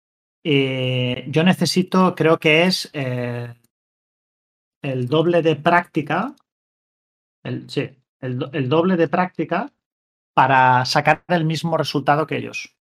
eh, 0.43 1.25
yo 1.27 1.43
necesito, 1.43 2.13
creo 2.13 2.37
que 2.37 2.63
es 2.63 2.89
eh, 2.93 3.53
el 4.83 5.07
doble 5.07 5.41
de 5.41 5.55
práctica, 5.55 6.35
el, 7.43 7.69
sí, 7.69 7.89
el, 8.19 8.69
doble 8.69 8.95
de 8.95 9.07
práctica 9.07 9.73
para 10.33 10.85
sacar 10.85 11.23
el 11.29 11.45
mismo 11.45 11.77
resultado 11.77 12.27
que 12.27 12.37
ellos. 12.37 12.75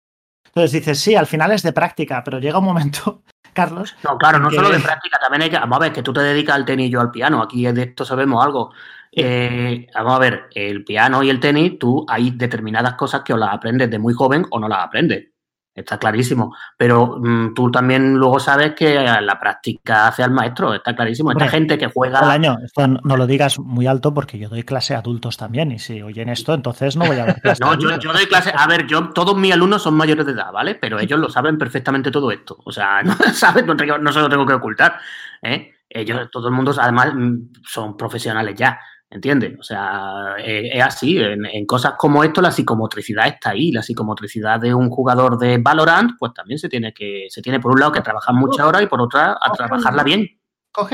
Entonces 0.45 0.71
dices, 0.73 0.99
sí, 0.99 1.15
al 1.15 1.27
final 1.27 1.51
es 1.51 1.63
de 1.63 1.73
práctica, 1.73 2.21
pero 2.23 2.39
llega 2.39 2.59
un 2.59 2.65
momento, 2.65 3.23
Carlos. 3.53 3.95
No, 4.03 4.17
claro, 4.17 4.39
no 4.39 4.51
solo 4.51 4.69
de 4.69 4.79
práctica, 4.79 5.19
también 5.19 5.43
hay 5.43 5.49
que. 5.49 5.59
Vamos 5.59 5.77
a 5.77 5.81
ver, 5.81 5.93
que 5.93 6.03
tú 6.03 6.11
te 6.11 6.21
dedicas 6.21 6.55
al 6.55 6.65
tenis 6.65 6.87
y 6.87 6.89
yo 6.91 7.01
al 7.01 7.11
piano. 7.11 7.41
Aquí 7.41 7.65
de 7.65 7.81
esto 7.81 8.05
sabemos 8.05 8.43
algo. 8.43 8.71
Eh, 9.11 9.87
vamos 9.93 10.13
a 10.13 10.19
ver, 10.19 10.49
el 10.55 10.83
piano 10.83 11.21
y 11.21 11.29
el 11.29 11.39
tenis, 11.39 11.77
tú 11.77 12.05
hay 12.07 12.31
determinadas 12.31 12.95
cosas 12.95 13.21
que 13.21 13.33
o 13.33 13.37
las 13.37 13.53
aprendes 13.53 13.89
de 13.91 13.99
muy 13.99 14.13
joven 14.13 14.45
o 14.49 14.59
no 14.59 14.67
las 14.67 14.79
aprendes. 14.79 15.32
Está 15.75 15.97
clarísimo. 15.97 16.55
Pero 16.77 17.17
mm, 17.19 17.53
tú 17.55 17.71
también 17.71 18.13
luego 18.15 18.39
sabes 18.39 18.73
que 18.75 18.93
la 18.93 19.39
práctica 19.39 20.07
hace 20.07 20.23
al 20.23 20.31
maestro. 20.31 20.73
Está 20.73 20.95
clarísimo. 20.95 21.31
Esta 21.31 21.47
gente 21.47 21.77
que 21.77 21.87
juega. 21.87 22.19
El 22.19 22.29
año, 22.29 22.57
esto 22.63 22.87
no 22.87 23.17
lo 23.17 23.25
digas 23.25 23.57
muy 23.57 23.87
alto 23.87 24.13
porque 24.13 24.37
yo 24.37 24.49
doy 24.49 24.63
clase 24.63 24.93
a 24.93 24.99
adultos 24.99 25.35
también. 25.37 25.71
Y 25.71 25.79
si 25.79 26.01
oyen 26.01 26.29
esto, 26.29 26.53
entonces 26.53 26.95
no 26.95 27.05
voy 27.05 27.17
a 27.17 27.25
dar 27.25 27.41
clase. 27.41 27.63
no, 27.63 27.77
yo, 27.77 27.97
yo, 27.97 28.13
doy 28.13 28.25
clase. 28.27 28.53
A 28.55 28.67
ver, 28.67 28.85
yo, 28.85 29.09
todos 29.09 29.35
mis 29.35 29.51
alumnos 29.51 29.81
son 29.81 29.95
mayores 29.95 30.25
de 30.25 30.33
edad, 30.33 30.51
¿vale? 30.51 30.75
Pero 30.75 30.99
ellos 30.99 31.19
lo 31.19 31.29
saben 31.29 31.57
perfectamente 31.57 32.11
todo 32.11 32.31
esto. 32.31 32.57
O 32.65 32.71
sea, 32.71 33.01
no, 33.03 33.15
¿sabes? 33.33 33.65
no, 33.65 33.73
no 33.73 34.11
se 34.11 34.19
lo 34.19 34.29
tengo 34.29 34.45
que 34.45 34.53
ocultar. 34.53 34.99
¿eh? 35.41 35.71
Ellos, 35.89 36.29
todo 36.31 36.47
el 36.49 36.53
mundo, 36.53 36.73
además, 36.79 37.13
mm, 37.15 37.37
son 37.65 37.97
profesionales 37.97 38.55
ya. 38.55 38.79
¿Entiendes? 39.13 39.53
O 39.59 39.63
sea, 39.63 40.35
eh, 40.39 40.71
es, 40.73 40.83
así. 40.83 41.19
En, 41.19 41.65
cosas 41.67 41.93
como 41.97 42.23
esto, 42.23 42.41
la 42.41 42.51
psicomotricidad 42.51 43.27
está 43.27 43.51
ahí. 43.51 43.71
La 43.71 43.83
psicomotricidad 43.83 44.59
de 44.59 44.73
un 44.73 44.89
jugador 44.89 45.37
de 45.37 45.59
Valorant, 45.59 46.13
pues 46.17 46.33
también 46.33 46.57
se 46.57 46.67
tiene 46.67 46.93
que, 46.93 47.27
se 47.29 47.43
tiene 47.43 47.59
por 47.59 47.73
un 47.73 47.79
lado 47.79 47.91
que 47.91 48.01
trabajar 48.01 48.33
muchas 48.33 48.65
horas 48.65 48.81
y 48.81 48.87
por 48.87 48.99
otra 49.01 49.37
a 49.39 49.51
trabajarla 49.51 50.03
bien. 50.03 50.27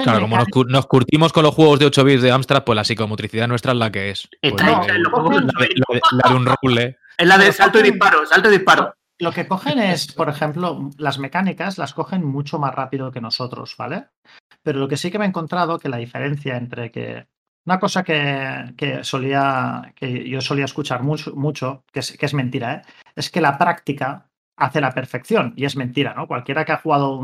Claro, 0.03 0.20
como 0.20 0.38
nos, 0.67 0.88
curtimos 0.88 1.32
con 1.32 1.43
los 1.43 1.55
juegos 1.55 1.80
de 1.80 1.86
8 1.86 2.03
bits 2.03 2.22
de 2.22 2.32
Amstrad, 2.32 2.65
pues 2.65 2.76
la 2.76 2.84
psicomotricidad 2.84 3.47
nuestra 3.47 3.72
es 3.72 3.78
la 3.78 3.89
que 3.89 4.09
es. 4.09 4.28
Está 4.41 4.82
pues 4.82 4.89
en 4.89 5.03
los 5.03 5.13
juegos 5.13 5.41
la, 5.41 6.30
de, 6.30 6.36
un 6.36 6.45
roble. 6.45 6.97
Es 7.17 7.26
la 7.26 7.38
de 7.38 7.53
salto 7.53 7.80
y 7.80 7.84
disparo, 7.84 8.26
salto 8.26 8.49
y 8.49 8.57
disparo. 8.57 8.93
Lo 9.17 9.32
que 9.32 9.47
cogen 9.47 9.80
es, 9.80 10.11
por 10.11 10.28
ejemplo, 10.28 10.89
las 10.97 11.20
mecánicas 11.20 11.78
las 11.78 11.93
cogen 11.93 12.26
mucho 12.26 12.59
más 12.59 12.76
rápido 12.76 13.11
que 13.11 13.22
nosotros, 13.22 13.76
¿vale? 13.78 14.07
Pero 14.61 14.80
lo 14.80 14.89
que 14.89 14.97
sí 14.97 15.09
que 15.09 15.20
me 15.20 15.24
he 15.24 15.30
encontrado 15.30 15.80
que 15.80 15.88
la 15.88 15.95
diferencia 15.95 16.57
entre 16.57 16.91
que 16.91 17.28
una 17.66 17.80
cosa 17.80 18.03
que, 18.03 18.99
solía, 19.03 19.93
que 19.95 20.28
yo 20.28 20.41
solía 20.41 20.66
escuchar 20.66 21.03
mucho, 21.03 21.36
mucho 21.36 21.84
que, 21.91 21.99
es, 21.99 22.18
que 22.18 22.26
es 22.26 22.34
mentira, 22.34 22.76
¿eh? 22.76 22.82
es 23.16 23.30
que 23.30 23.41
la 23.41 23.57
práctica 23.57 24.30
hace 24.55 24.82
la 24.82 24.91
perfección. 24.91 25.53
Y 25.55 25.66
es 25.66 25.76
mentira, 25.76 26.14
¿no? 26.14 26.28
Cualquiera 26.28 26.66
que 26.66 26.72
ha 26.72 26.78
jugado 26.78 27.22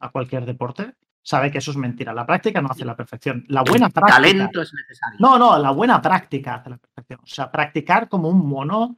a 0.00 0.10
cualquier 0.10 0.44
deporte 0.44 0.94
sabe 1.22 1.50
que 1.50 1.58
eso 1.58 1.72
es 1.72 1.76
mentira. 1.76 2.14
La 2.14 2.24
práctica 2.24 2.62
no 2.62 2.68
hace 2.70 2.84
la 2.84 2.96
perfección. 2.96 3.44
La 3.48 3.62
buena 3.62 3.90
práctica. 3.90 4.16
Talento 4.16 4.62
es 4.62 4.72
necesario. 4.72 5.18
No, 5.18 5.38
no, 5.38 5.58
la 5.58 5.72
buena 5.72 6.00
práctica 6.00 6.54
hace 6.54 6.70
la 6.70 6.76
perfección. 6.76 7.20
O 7.22 7.26
sea, 7.26 7.50
practicar 7.50 8.08
como 8.08 8.28
un 8.28 8.46
mono 8.46 8.96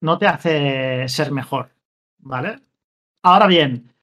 no 0.00 0.18
te 0.18 0.26
hace 0.26 1.08
ser 1.08 1.30
mejor. 1.30 1.70
¿Vale? 2.18 2.60
Ahora 3.22 3.46
bien, 3.46 3.94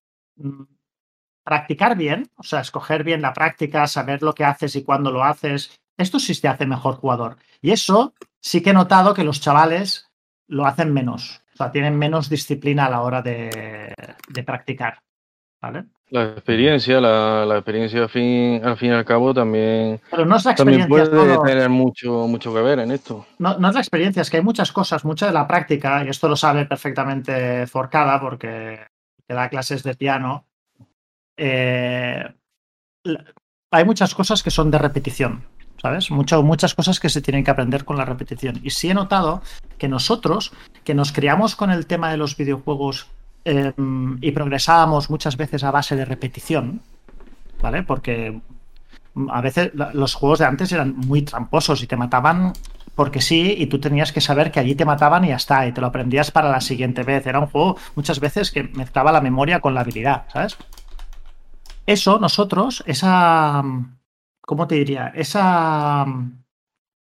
practicar 1.44 1.98
bien, 1.98 2.30
o 2.38 2.44
sea, 2.44 2.62
escoger 2.62 3.04
bien 3.04 3.22
la 3.22 3.34
práctica, 3.34 3.88
saber 3.88 4.22
lo 4.22 4.34
que 4.34 4.46
haces 4.46 4.76
y 4.76 4.84
cuándo 4.84 5.12
lo 5.12 5.24
haces, 5.24 5.80
esto 5.98 6.20
sí 6.20 6.40
te 6.40 6.48
hace 6.48 6.66
mejor 6.66 6.96
jugador. 6.96 7.38
Y 7.62 7.72
eso 7.72 8.14
sí 8.40 8.62
que 8.62 8.72
he 8.72 8.74
notado 8.74 9.14
que 9.14 9.24
los 9.24 9.42
chavales 9.42 10.10
lo 10.48 10.66
hacen 10.66 10.94
menos, 10.94 11.42
o 11.54 11.58
sea, 11.58 11.72
tienen 11.72 11.98
menos 11.98 12.30
disciplina 12.30 12.86
a 12.86 12.90
la 12.90 13.02
hora 13.02 13.22
de, 13.22 13.94
practicar. 14.46 15.00
¿Vale? 15.62 15.86
La 16.10 16.24
experiencia, 16.24 17.00
la, 17.00 17.56
experiencia 17.56 18.02
al 18.02 18.10
fin, 18.10 18.62
al 18.66 18.76
fin 18.76 18.90
y 18.90 18.94
al 18.94 19.06
cabo 19.06 19.34
también, 19.34 20.02
Pero 20.12 20.26
no 20.26 20.36
es 20.36 20.44
la 20.44 20.52
experiencia, 20.52 20.90
puede 20.90 21.38
tener 21.40 21.70
mucho, 21.70 22.28
mucho 22.28 22.54
que 22.54 22.62
ver 22.62 22.80
en 22.80 22.92
esto. 22.92 23.26
No, 23.40 23.58
no 23.58 23.70
es 23.70 23.74
la 23.74 23.80
experiencia, 23.80 24.22
es 24.22 24.30
que 24.30 24.38
hay 24.38 24.44
muchas 24.44 24.74
cosas, 24.74 25.06
mucha 25.06 25.26
de 25.26 25.32
la 25.32 25.48
práctica, 25.48 26.04
y 26.04 26.10
esto 26.10 26.28
lo 26.28 26.36
sabe 26.36 26.66
perfectamente 26.66 27.66
Forcada 27.66 28.20
porque 28.20 28.86
da 29.34 29.50
clases 29.50 29.84
de 29.84 29.96
piano, 29.96 30.46
eh, 31.38 32.24
hay 33.72 33.86
muchas 33.86 34.14
cosas 34.14 34.44
que 34.44 34.52
son 34.52 34.72
de 34.72 34.78
repetición, 34.78 35.44
¿sabes? 35.82 36.12
muchas 36.12 36.74
cosas 36.76 37.00
que 37.00 37.10
se 37.10 37.22
tienen 37.22 37.44
que 37.44 37.52
aprender 37.52 37.86
con 37.86 37.98
la 37.98 38.06
repetición. 38.06 38.60
Y 38.64 38.70
sí 38.70 38.90
he 38.90 38.94
notado 38.94 39.42
que 39.78 39.88
nosotros, 39.88 40.54
que 40.84 40.94
nos 40.94 41.12
criamos 41.12 41.56
con 41.56 41.72
el 41.72 41.88
tema 41.88 42.12
de 42.12 42.18
los 42.18 42.38
videojuegos 42.38 43.08
em, 43.46 44.18
y 44.22 44.32
progresábamos 44.32 45.10
muchas 45.10 45.38
veces 45.38 45.64
a 45.64 45.72
base 45.72 45.96
de 45.96 46.06
repetición, 46.06 46.82
¿vale? 47.62 47.84
Porque 47.84 48.40
a 49.30 49.42
veces 49.42 49.72
los 49.74 50.14
juegos 50.16 50.40
de 50.40 50.46
antes 50.46 50.72
eran 50.72 50.96
muy 50.96 51.22
tramposos 51.24 51.84
y 51.84 51.88
te 51.88 51.98
mataban 51.98 52.54
porque 52.96 53.22
sí, 53.22 53.56
y 53.58 53.66
tú 53.68 53.80
tenías 53.80 54.12
que 54.12 54.22
saber 54.22 54.52
que 54.52 54.60
allí 54.60 54.76
te 54.76 54.86
mataban 54.86 55.26
y 55.26 55.30
ya 55.30 55.38
está, 55.38 55.66
y 55.66 55.72
te 55.72 55.82
lo 55.82 55.88
aprendías 55.88 56.30
para 56.30 56.52
la 56.52 56.62
siguiente 56.62 57.04
vez. 57.04 57.26
Era 57.26 57.40
un 57.40 57.48
juego 57.48 57.78
muchas 57.96 58.20
veces 58.20 58.52
que 58.52 58.64
mezclaba 58.64 59.12
la 59.12 59.22
memoria 59.22 59.60
con 59.62 59.74
la 59.74 59.82
habilidad, 59.82 60.26
¿sabes? 60.32 60.58
Eso, 61.86 62.18
nosotros, 62.18 62.84
esa, 62.88 63.62
¿cómo 64.42 64.68
te 64.68 64.76
diría? 64.76 65.08
Esa, 65.10 66.06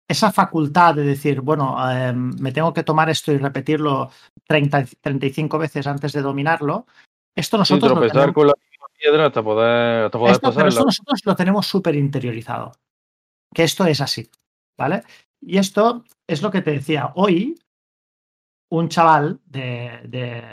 esa 0.07 0.31
facultad 0.31 0.95
de 0.95 1.03
decir, 1.03 1.41
bueno, 1.41 1.77
em, 1.91 2.33
me 2.39 2.51
tengo 2.51 2.73
que 2.73 2.83
tomar 2.83 3.09
esto 3.09 3.31
y 3.31 3.37
repetirlo 3.37 4.11
30, 4.45 4.85
35 5.01 5.57
veces 5.57 5.87
antes 5.87 6.11
de 6.11 6.21
dominarlo, 6.21 6.85
esto 7.35 7.57
nosotros... 7.57 7.93
lo 7.93 8.07
tenemos... 8.07 8.33
con 8.33 8.47
la 8.47 8.53
piedra 8.97 9.27
hasta 9.27 9.43
poder, 9.43 10.11
Pero 10.11 10.27
esto 10.67 10.83
nosotros 10.83 11.21
lo 11.23 11.35
tenemos 11.35 11.65
súper 11.65 11.95
interiorizado, 11.95 12.73
que 13.53 13.63
esto 13.63 13.85
es 13.85 14.01
así, 14.01 14.29
¿vale? 14.77 15.03
Y 15.39 15.59
esto 15.59 16.03
es 16.27 16.41
lo 16.41 16.51
que 16.51 16.61
te 16.61 16.71
decía, 16.71 17.11
hoy 17.15 17.57
un 18.69 18.89
chaval 18.89 19.39
de, 19.45 20.01
de, 20.03 20.43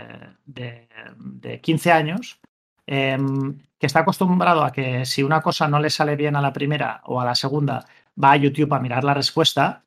de, 0.44 0.88
de 1.16 1.60
15 1.60 1.90
años 1.90 2.40
Em, 2.86 3.58
que 3.78 3.86
está 3.86 4.00
acostumbrado 4.00 4.62
a 4.62 4.72
que 4.72 5.04
si 5.04 5.22
una 5.22 5.40
cosa 5.40 5.68
no 5.68 5.80
le 5.80 5.90
sale 5.90 6.16
bien 6.16 6.36
a 6.36 6.42
la 6.42 6.52
primera 6.52 7.00
o 7.04 7.20
a 7.20 7.24
la 7.24 7.34
segunda, 7.34 7.84
va 8.22 8.32
a 8.32 8.36
YouTube 8.36 8.72
a 8.74 8.80
mirar 8.80 9.04
la 9.04 9.14
respuesta, 9.14 9.84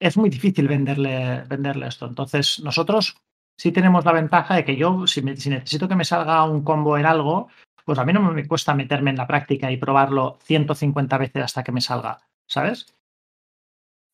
es 0.00 0.16
muy 0.16 0.28
difícil 0.28 0.66
venderle, 0.66 1.44
venderle 1.48 1.86
esto. 1.86 2.06
Entonces, 2.06 2.60
nosotros 2.60 3.16
sí 3.56 3.70
tenemos 3.70 4.04
la 4.04 4.12
ventaja 4.12 4.56
de 4.56 4.64
que 4.64 4.76
yo, 4.76 5.06
si, 5.06 5.22
necesito 5.22 5.88
que 5.88 5.94
me 5.94 6.04
salga 6.04 6.44
un 6.44 6.64
combo 6.64 6.98
en 6.98 7.06
algo, 7.06 7.48
pues 7.84 7.98
a 7.98 8.04
mí 8.04 8.12
no 8.12 8.20
me 8.20 8.46
cuesta 8.46 8.74
meterme 8.74 9.10
en 9.10 9.16
la 9.16 9.26
práctica 9.26 9.70
y 9.70 9.76
probarlo 9.76 10.38
150 10.42 11.18
veces 11.18 11.44
hasta 11.44 11.62
que 11.62 11.72
me 11.72 11.80
salga, 11.80 12.20
¿sabes? 12.48 12.94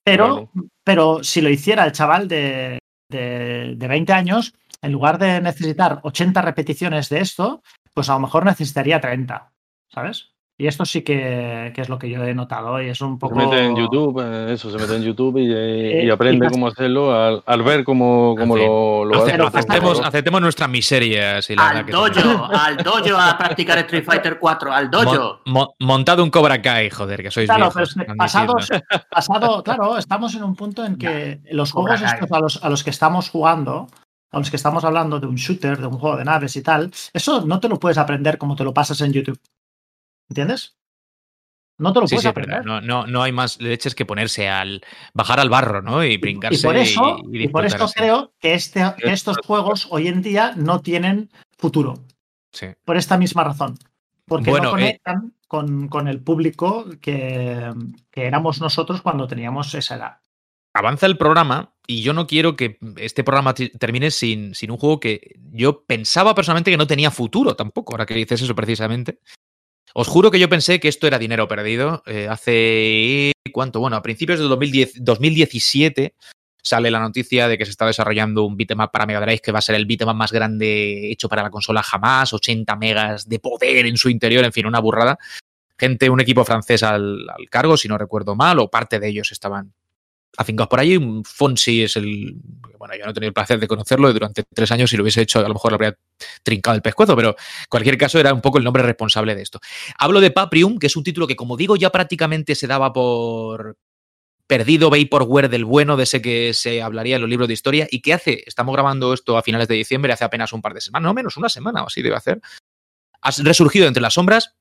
Pero, 0.05 0.51
pero 0.85 1.23
si 1.23 1.41
lo 1.41 1.51
hiciera 1.51 1.85
el 1.85 1.93
chaval 1.93 2.29
de, 2.29 2.79
de, 3.11 3.75
de 3.77 3.89
20 3.89 4.13
años, 4.13 4.55
en 4.81 4.93
lugar 4.93 5.19
de 5.19 5.41
necesitar 5.41 6.01
80 6.03 6.41
repeticiones 6.43 7.09
de 7.09 7.21
esto, 7.21 7.63
pues 7.99 8.09
a 8.11 8.13
lo 8.13 8.21
mejor 8.21 8.45
necesitaría 8.45 9.01
30, 9.01 9.51
¿sabes? 9.93 10.31
Y 10.57 10.69
esto 10.69 10.85
sí 10.85 11.03
que, 11.03 11.73
es 11.77 11.89
lo 11.89 11.99
que 11.99 12.09
yo 12.09 12.23
he 12.23 12.33
notado 12.33 12.81
y 12.81 12.89
es 12.89 13.01
un 13.01 13.19
poco... 13.19 13.35
Se 13.35 13.45
mete 13.45 13.65
en 13.65 13.75
YouTube, 13.75 14.21
eh, 14.25 14.53
eso, 14.53 14.71
se 14.71 14.79
mete 14.79 14.95
en 14.95 15.03
YouTube 15.03 15.39
y, 15.39 15.51
eh, 15.53 16.09
aprende 16.13 16.49
cómo 16.49 16.69
hacerlo 16.69 17.13
al, 17.13 17.63
ver 17.65 17.83
cómo, 17.83 18.37
cómo 18.39 18.57
lo, 18.57 19.05
lo 19.05 19.25
hace. 19.25 19.33
Aceptemos, 19.33 20.01
aceptemos 20.01 20.41
nuestras 20.41 20.71
miserias. 20.71 21.51
Y 21.51 21.57
la 21.57 21.71
al 21.71 21.87
dojo, 21.87 22.49
al 22.53 22.77
dojo 22.77 23.17
a 23.19 23.37
practicar 23.37 23.79
Street 23.79 24.05
Fighter 24.05 24.39
4, 24.39 24.73
al 24.73 24.91
dojo. 24.93 25.41
montado 25.81 26.23
un 26.23 26.31
Cobra 26.31 26.63
Kai, 26.63 26.91
joder, 26.91 27.21
que 27.21 27.33
sois 27.33 27.49
Claro, 27.49 27.73
pero 27.75 27.87
pasado, 29.11 29.65
claro, 29.65 29.99
estamos 29.99 30.37
en 30.37 30.45
un 30.45 30.55
punto 30.55 30.85
en 30.85 30.99
que 30.99 31.41
los 31.51 31.73
juegos 31.73 32.01
estos 32.01 32.31
a 32.31 32.39
los, 32.39 32.63
a 32.63 32.71
los 32.71 32.85
que 32.85 32.91
estamos 32.91 33.29
jugando 33.29 33.89
a 34.31 34.39
los 34.39 34.51
que 34.51 34.57
estamos 34.57 34.85
hablando 34.85 35.21
de 35.21 35.27
un 35.27 35.37
shooter, 35.37 35.79
de 35.79 35.87
un 35.87 35.99
juego 35.99 36.17
de 36.17 36.25
naves 36.25 36.57
y 36.57 36.63
tal, 36.63 36.93
eso 37.13 37.47
no 37.47 37.61
te 37.61 37.69
lo 37.69 37.79
puedes 37.79 37.99
aprender 37.99 38.39
como 38.39 38.57
te 38.57 38.65
lo 38.65 38.75
pasas 38.75 39.01
en 39.01 39.13
YouTube. 39.13 39.41
¿Entiendes? 40.29 40.77
No 41.79 41.93
te 41.93 42.01
lo 42.01 42.07
puedes 42.07 42.27
aprender. 42.27 42.65
No, 42.65 42.81
no, 42.81 43.07
no, 43.07 43.23
hay 43.23 43.31
más 43.31 43.61
leches 43.61 43.95
que 43.95 44.05
ponerse 44.05 44.49
al. 44.49 44.83
bajar 45.15 45.39
al 45.39 45.49
barro, 45.49 45.81
¿no? 45.81 46.03
Y 46.03 46.17
brincarse. 46.17 46.59
Y 46.59 46.63
por 46.63 46.77
eso, 46.77 47.19
y, 47.33 47.49
por 47.49 47.65
eso 47.65 47.89
creo 47.95 48.33
que, 48.41 48.55
este, 48.55 48.83
estos 49.05 49.39
juegos 49.47 49.87
hoy 49.91 50.09
en 50.09 50.21
día 50.21 50.55
no 50.57 50.81
tienen 50.81 51.31
futuro. 51.57 52.05
Sí. 52.53 52.67
Por 52.85 52.97
esta 52.97 53.17
misma 53.17 53.45
razón. 53.45 53.79
Porque 54.27 54.51
no 54.51 54.59
eh, 54.59 54.71
conectan 54.71 55.35
con, 55.47 55.89
con, 55.89 56.09
el 56.09 56.21
público 56.21 56.85
que, 57.01 57.73
que 58.11 58.27
éramos 58.27 58.61
nosotros 58.61 59.01
cuando 59.01 59.29
teníamos 59.29 59.73
esa 59.75 59.97
edad 59.97 60.19
avanza 60.79 61.07
el 61.07 61.19
programa 61.19 61.75
y 61.87 62.03
yo 62.03 62.13
no 62.13 62.27
quiero 62.27 62.55
que 62.55 62.79
este 62.97 63.25
programa 63.25 63.55
termine 63.55 64.11
sin, 64.11 64.55
sin, 64.55 64.71
un 64.71 64.77
juego 64.77 65.01
que 65.01 65.35
yo 65.53 65.85
pensaba 65.85 66.35
personalmente 66.35 66.71
que 66.71 66.77
no 66.77 66.87
tenía 66.87 67.11
futuro 67.11 67.57
tampoco, 67.57 67.95
ahora 67.95 68.07
que 68.07 68.15
dices 68.15 68.43
eso 68.43 68.55
precisamente. 68.55 69.21
Os 69.95 70.07
juro 70.07 70.31
que 70.31 70.39
yo 70.39 70.49
pensé 70.49 70.81
que 70.81 70.89
esto 70.89 71.07
era 71.07 71.19
dinero 71.19 71.49
perdido. 71.49 72.03
Eh, 72.07 72.29
hace. 72.29 73.33
¿Cuánto? 73.53 73.81
Bueno, 73.81 73.97
a 73.97 74.03
principios 74.03 74.39
de 74.39 74.45
2010, 74.45 75.03
2017 75.03 76.15
sale 76.63 76.91
la 76.91 77.01
noticia 77.01 77.49
de 77.49 77.57
que 77.57 77.65
se 77.65 77.71
está 77.71 77.87
desarrollando 77.87 78.45
un 78.45 78.57
beatmap 78.57 78.93
para 78.93 79.07
Mega 79.07 79.21
Drive 79.21 79.41
que 79.41 79.53
va 79.53 79.61
a 79.61 79.63
ser 79.63 79.75
el 79.75 79.87
beatmap 79.87 80.15
más 80.15 80.33
grande 80.33 81.11
hecho 81.11 81.29
para 81.29 81.43
la 81.43 81.51
consola 81.51 81.83
jamás, 81.83 82.35
80 82.35 82.77
megas 82.77 83.29
de 83.29 83.39
poder 83.39 83.87
en 83.87 83.97
su 83.97 84.11
interior, 84.11 84.45
en 84.45 84.53
fin, 84.53 84.67
una 84.67 84.81
burrada. 84.81 85.19
Gente, 85.79 86.11
un 86.11 86.21
equipo 86.21 86.45
francés 86.45 86.83
al, 86.83 87.27
al 87.31 87.49
cargo, 87.49 87.77
si 87.79 87.89
no 87.89 87.97
recuerdo 87.97 88.37
mal, 88.37 88.59
o 88.59 88.69
parte 88.69 89.01
de 89.01 89.09
ellos 89.09 89.33
estaban 89.33 89.73
afincados 90.37 90.69
por 90.69 90.81
allí. 90.81 90.99
Fonsi 91.25 91.83
es 91.83 91.97
el. 91.97 92.37
Bueno, 92.79 92.95
yo 92.97 93.05
no 93.05 93.11
he 93.11 93.15
tenido 93.15 93.29
el 93.29 93.35
placer 93.35 93.59
de 93.59 93.67
conocerlo 93.67 94.13
durante 94.13 94.45
tres 94.55 94.71
años. 94.71 94.91
Si 94.91 94.97
lo 94.97 95.03
hubiese 95.03 95.23
hecho, 95.23 95.41
a 95.41 95.49
lo 95.49 95.55
mejor 95.55 95.73
le 95.73 95.75
habría 95.77 95.99
trincado 96.43 96.77
el 96.77 96.83
pescuezo, 96.83 97.17
pero 97.17 97.31
en 97.31 97.67
cualquier 97.69 97.99
caso 97.99 98.19
era 98.19 98.33
un 98.33 98.41
poco 98.41 98.59
el 98.59 98.65
nombre 98.65 98.83
responsable 98.83 99.35
de 99.35 99.43
esto. 99.43 99.61
Hablo 99.99 100.21
de 100.21 100.31
Paprium, 100.31 100.79
que 100.79 100.87
es 100.87 100.97
un 100.97 101.05
título 101.05 101.27
que, 101.27 101.37
como 101.37 101.57
digo, 101.57 101.77
ya 101.77 101.91
prácticamente 101.91 102.55
se 102.55 102.67
daba 102.67 102.93
por 102.93 103.77
perdido 104.47 104.91
Vaporware 104.91 105.51
del 105.51 105.65
bueno, 105.65 105.97
de 105.97 106.05
ese 106.05 106.23
que 106.23 106.55
se 106.55 106.81
hablaría 106.81 107.17
en 107.17 107.21
los 107.21 107.31
libros 107.31 107.47
de 107.49 107.55
historia, 107.55 107.87
y 107.91 108.01
que 108.01 108.15
hace, 108.15 108.43
estamos 108.47 108.73
grabando 108.73 109.13
esto 109.13 109.37
a 109.37 109.43
finales 109.43 109.69
de 109.69 109.75
diciembre, 109.75 110.13
hace 110.13 110.25
apenas 110.25 110.53
un 110.55 110.63
par 110.63 110.73
de 110.73 110.81
semanas, 110.81 111.07
no 111.07 111.15
menos 111.15 111.37
una 111.37 111.51
semana 111.51 111.83
o 111.83 111.87
así 111.87 112.01
debe 112.01 112.17
hacer, 112.17 112.41
ha 113.21 113.31
resurgido 113.43 113.87
entre 113.87 114.01
las 114.01 114.15
sombras 114.15 114.55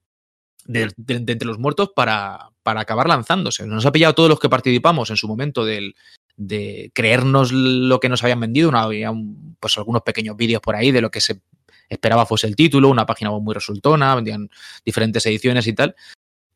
de, 0.68 0.92
entre 1.08 1.48
los 1.48 1.60
muertos 1.60 1.92
para, 1.96 2.52
para, 2.64 2.82
acabar 2.82 3.08
lanzándose. 3.08 3.66
Nos 3.66 3.86
ha 3.86 3.92
pillado 3.92 4.16
todos 4.16 4.30
los 4.30 4.40
que 4.40 4.50
participamos 4.50 5.10
en 5.10 5.18
su 5.18 5.28
momento 5.28 5.66
del, 5.66 5.96
de 6.36 6.92
creernos 6.94 7.52
lo 7.52 8.00
que 8.00 8.10
nos 8.10 8.24
habían 8.24 8.40
vendido. 8.40 8.70
había 8.76 9.12
pues 9.60 9.78
algunos 9.78 10.04
pequeños 10.04 10.38
vídeos 10.38 10.62
por 10.62 10.76
ahí 10.76 10.92
de 10.92 11.02
lo 11.02 11.10
que 11.10 11.22
se 11.22 11.42
esperaba 11.90 12.26
fuese 12.26 12.48
el 12.48 12.56
título, 12.56 12.90
una 12.90 13.06
página 13.06 13.32
muy 13.32 13.54
resultona, 13.54 14.14
vendían 14.14 14.50
diferentes 14.86 15.26
ediciones 15.26 15.66
y 15.68 15.74
tal. 15.74 15.96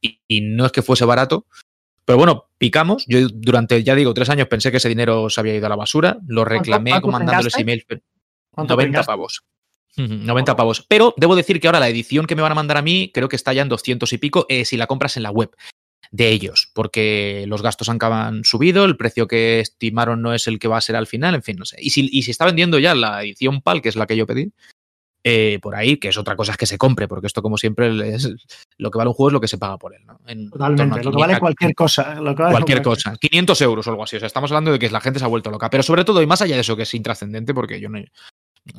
y 0.01 0.41
no 0.41 0.65
es 0.65 0.71
que 0.71 0.81
fuese 0.81 1.05
barato, 1.05 1.45
pero 2.05 2.17
bueno, 2.17 2.49
picamos. 2.57 3.05
Yo 3.07 3.27
durante, 3.29 3.83
ya 3.83 3.95
digo, 3.95 4.13
tres 4.13 4.29
años 4.29 4.47
pensé 4.47 4.71
que 4.71 4.77
ese 4.77 4.89
dinero 4.89 5.29
se 5.29 5.39
había 5.39 5.55
ido 5.55 5.65
a 5.67 5.69
la 5.69 5.75
basura. 5.75 6.17
Lo 6.27 6.43
reclamé 6.45 6.99
mandándoles 6.99 7.57
emails. 7.57 7.85
90 8.57 9.03
pavos. 9.03 9.43
90 9.97 10.55
pavos. 10.55 10.85
Pero 10.87 11.13
debo 11.17 11.35
decir 11.35 11.59
que 11.59 11.67
ahora 11.67 11.79
la 11.79 11.89
edición 11.89 12.25
que 12.25 12.35
me 12.35 12.41
van 12.41 12.51
a 12.51 12.55
mandar 12.55 12.77
a 12.77 12.81
mí 12.81 13.11
creo 13.13 13.29
que 13.29 13.35
está 13.35 13.53
ya 13.53 13.61
en 13.61 13.69
200 13.69 14.11
y 14.13 14.17
pico 14.17 14.45
eh, 14.49 14.65
si 14.65 14.77
la 14.77 14.87
compras 14.87 15.17
en 15.17 15.23
la 15.23 15.31
web 15.31 15.51
de 16.11 16.29
ellos, 16.29 16.69
porque 16.73 17.45
los 17.47 17.61
gastos 17.61 17.87
han, 17.87 18.43
subido, 18.43 18.83
el 18.83 18.97
precio 18.97 19.27
que 19.27 19.61
estimaron 19.61 20.21
no 20.21 20.33
es 20.33 20.47
el 20.47 20.59
que 20.59 20.67
va 20.67 20.77
a 20.77 20.81
ser 20.81 20.97
al 20.97 21.07
final, 21.07 21.35
en 21.35 21.43
fin, 21.43 21.55
no 21.57 21.65
sé. 21.65 21.77
Y 21.79 21.91
si, 21.91 22.09
y 22.11 22.23
si 22.23 22.31
está 22.31 22.45
vendiendo 22.45 22.79
ya 22.79 22.93
la 22.93 23.23
edición 23.23 23.61
PAL, 23.61 23.81
que 23.81 23.89
es 23.89 23.95
la 23.95 24.07
que 24.07 24.17
yo 24.17 24.27
pedí, 24.27 24.51
eh, 25.23 25.59
por 25.61 25.75
ahí, 25.75 25.97
que 25.97 26.07
es 26.07 26.17
otra 26.17 26.35
cosa 26.35 26.53
es 26.53 26.57
que 26.57 26.65
se 26.65 26.79
compre, 26.79 27.07
porque 27.07 27.27
esto, 27.27 27.43
como 27.43 27.57
siempre, 27.57 28.15
es 28.15 28.27
lo 28.77 28.89
que 28.89 28.97
vale 28.97 29.09
un 29.09 29.13
juego 29.13 29.29
es 29.29 29.33
lo 29.33 29.41
que 29.41 29.47
se 29.47 29.59
paga 29.59 29.77
por 29.77 29.93
él. 29.93 30.01
¿no? 30.05 30.17
Totalmente, 30.49 31.03
lo 31.03 31.11
que 31.11 31.17
vale 31.17 31.39
cualquier 31.39 31.75
cosa. 31.75 32.17
cualquier 32.35 32.81
cosa. 32.81 33.15
500 33.19 33.61
euros 33.61 33.87
o 33.87 33.89
algo 33.91 34.03
así. 34.03 34.15
O 34.15 34.19
sea, 34.19 34.27
estamos 34.27 34.51
hablando 34.51 34.71
de 34.71 34.79
que 34.79 34.89
la 34.89 34.99
gente 34.99 35.19
se 35.19 35.25
ha 35.25 35.27
vuelto 35.27 35.51
loca. 35.51 35.69
Pero 35.69 35.83
sobre 35.83 36.03
todo, 36.05 36.21
y 36.23 36.27
más 36.27 36.41
allá 36.41 36.55
de 36.55 36.61
eso, 36.61 36.75
que 36.75 36.83
es 36.83 36.93
intrascendente, 36.95 37.53
porque 37.53 37.79
yo 37.79 37.87
no. 37.87 37.99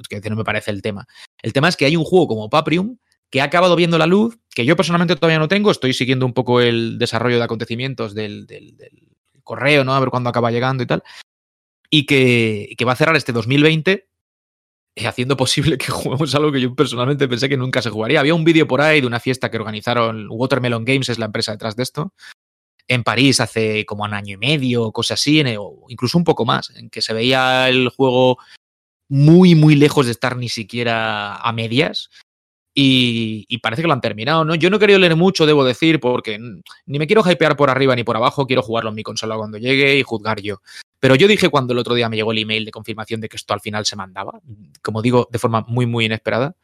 Que 0.09 0.31
no 0.31 0.37
me 0.37 0.45
parece 0.45 0.71
el 0.71 0.83
tema. 0.83 1.07
El 1.43 1.53
tema 1.53 1.69
es 1.69 1.77
que 1.77 1.85
hay 1.85 1.97
un 1.97 2.05
juego 2.05 2.29
como 2.29 2.51
Paprium 2.51 2.99
que 3.31 3.41
ha 3.41 3.45
acabado 3.45 3.77
viendo 3.77 3.97
la 3.97 4.07
luz, 4.07 4.39
que 4.55 4.67
yo 4.67 4.77
personalmente 4.77 5.17
todavía 5.17 5.39
no 5.39 5.49
tengo. 5.49 5.71
Estoy 5.71 5.95
siguiendo 5.95 6.27
un 6.27 6.35
poco 6.35 6.61
el 6.61 6.99
desarrollo 6.99 7.39
de 7.39 7.45
acontecimientos 7.45 8.15
del, 8.15 8.47
del, 8.47 8.77
correo, 9.43 9.85
¿no? 9.85 9.95
A 9.95 10.01
ver 10.01 10.11
cuándo 10.11 10.31
acaba 10.31 10.51
llegando 10.51 10.83
y 10.83 10.87
tal. 10.87 11.03
Y 11.91 12.07
que, 12.07 12.75
que 12.77 12.85
va 12.85 12.93
a 12.93 12.97
cerrar 12.97 13.17
este 13.17 13.33
2020 13.33 14.07
eh, 14.95 15.07
haciendo 15.07 15.37
posible 15.37 15.79
que 15.79 15.87
juguemos 15.91 16.35
algo 16.35 16.53
que 16.53 16.61
yo 16.61 16.75
personalmente 16.75 17.27
pensé 17.27 17.49
que 17.49 17.57
nunca 17.57 17.81
se 17.81 17.91
jugaría. 17.91 18.21
Había 18.21 18.35
un 18.35 18.45
vídeo 18.45 18.69
por 18.69 18.83
ahí 18.83 19.01
de 19.01 19.07
una 19.07 19.21
fiesta 19.21 19.51
que 19.51 19.57
organizaron 19.57 20.27
Watermelon 20.31 20.85
Games, 20.85 21.09
es 21.09 21.19
la 21.19 21.27
empresa 21.27 21.53
detrás 21.53 21.75
de 21.75 21.83
esto, 21.83 22.13
en 22.89 23.03
París 23.03 23.41
hace 23.41 23.87
como 23.87 24.05
un 24.05 24.13
año 24.13 24.35
y 24.35 24.37
medio, 24.37 24.93
cosas 24.93 25.21
así, 25.21 25.43
o 25.59 25.87
incluso 25.89 26.19
un 26.19 26.25
poco 26.25 26.45
más, 26.45 26.71
en 26.71 26.91
que 26.91 27.01
se 27.01 27.15
veía 27.15 27.69
el 27.69 27.89
juego 27.89 28.39
muy, 29.13 29.55
muy 29.55 29.75
lejos 29.75 30.07
de 30.07 30.13
estar 30.13 30.39
ni 30.39 30.49
siquiera 30.49 31.37
a 31.37 31.53
medias. 31.53 32.09
Y, 32.75 33.45
y, 33.49 33.59
parece 33.59 33.83
que 33.83 33.89
lo 33.89 33.93
han 33.93 34.01
terminado, 34.01 34.47
¿no? 34.47 34.55
Yo 34.55 34.71
no 34.71 34.79
he 34.79 34.81
querido 34.81 34.99
leer 34.99 35.15
mucho, 35.15 35.45
debo 35.45 35.63
decir, 35.63 36.01
porque 36.01 36.39
ni 36.87 36.99
me 36.99 37.07
quiero 37.07 37.23
hypear 37.23 37.55
por 37.55 37.69
arriba 37.69 37.95
ni 37.95 38.05
por 38.05 38.17
abajo, 38.17 38.47
quiero 38.47 38.63
jugarlo 38.63 38.89
en 38.89 38.97
mi 38.97 39.03
consola 39.03 39.37
cuando 39.37 39.59
llegue 39.59 39.99
y 39.99 40.03
juzgar 40.03 40.41
yo. 40.41 40.63
Pero 40.99 41.15
yo 41.15 41.29
dije 41.29 41.51
cuando 41.51 41.75
el 41.75 41.79
otro 41.79 41.95
día 41.95 42.09
me 42.09 42.17
llegó 42.17 42.33
el 42.33 42.39
email 42.39 42.65
de 42.65 42.71
confirmación 42.71 43.21
de 43.21 43.29
que 43.29 43.37
esto 43.37 43.53
al 43.53 43.61
final 43.61 43.85
se 43.85 43.97
mandaba, 43.97 44.41
como 44.81 45.03
digo, 45.03 45.29
de 45.31 45.39
forma 45.39 45.63
muy, 45.69 45.85
muy 45.85 46.07
inesperada, 46.07 46.57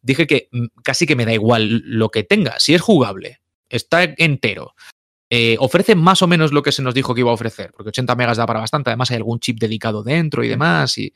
dije 0.00 0.28
que 0.28 0.48
mm, 0.52 0.66
casi 0.84 1.04
que 1.04 1.16
me 1.16 1.26
da 1.26 1.34
igual 1.34 1.82
lo 1.84 2.10
que 2.10 2.22
tenga. 2.22 2.60
Si 2.60 2.74
es 2.74 2.80
jugable, 2.80 3.40
está 3.68 4.04
entero, 4.04 4.76
eh, 5.30 5.56
ofrece 5.58 5.96
más 5.96 6.22
o 6.22 6.28
menos 6.28 6.52
lo 6.52 6.62
que 6.62 6.70
se 6.70 6.82
nos 6.82 6.94
dijo 6.94 7.12
que 7.12 7.22
iba 7.22 7.30
a 7.30 7.34
ofrecer, 7.34 7.72
porque 7.72 7.88
80 7.88 8.14
megas 8.14 8.36
da 8.36 8.46
para 8.46 8.60
bastante, 8.60 8.90
además 8.90 9.10
hay 9.10 9.16
algún 9.16 9.40
chip 9.40 9.58
dedicado 9.58 10.04
dentro 10.04 10.44
y 10.44 10.48
demás, 10.48 10.96
y, 10.98 11.12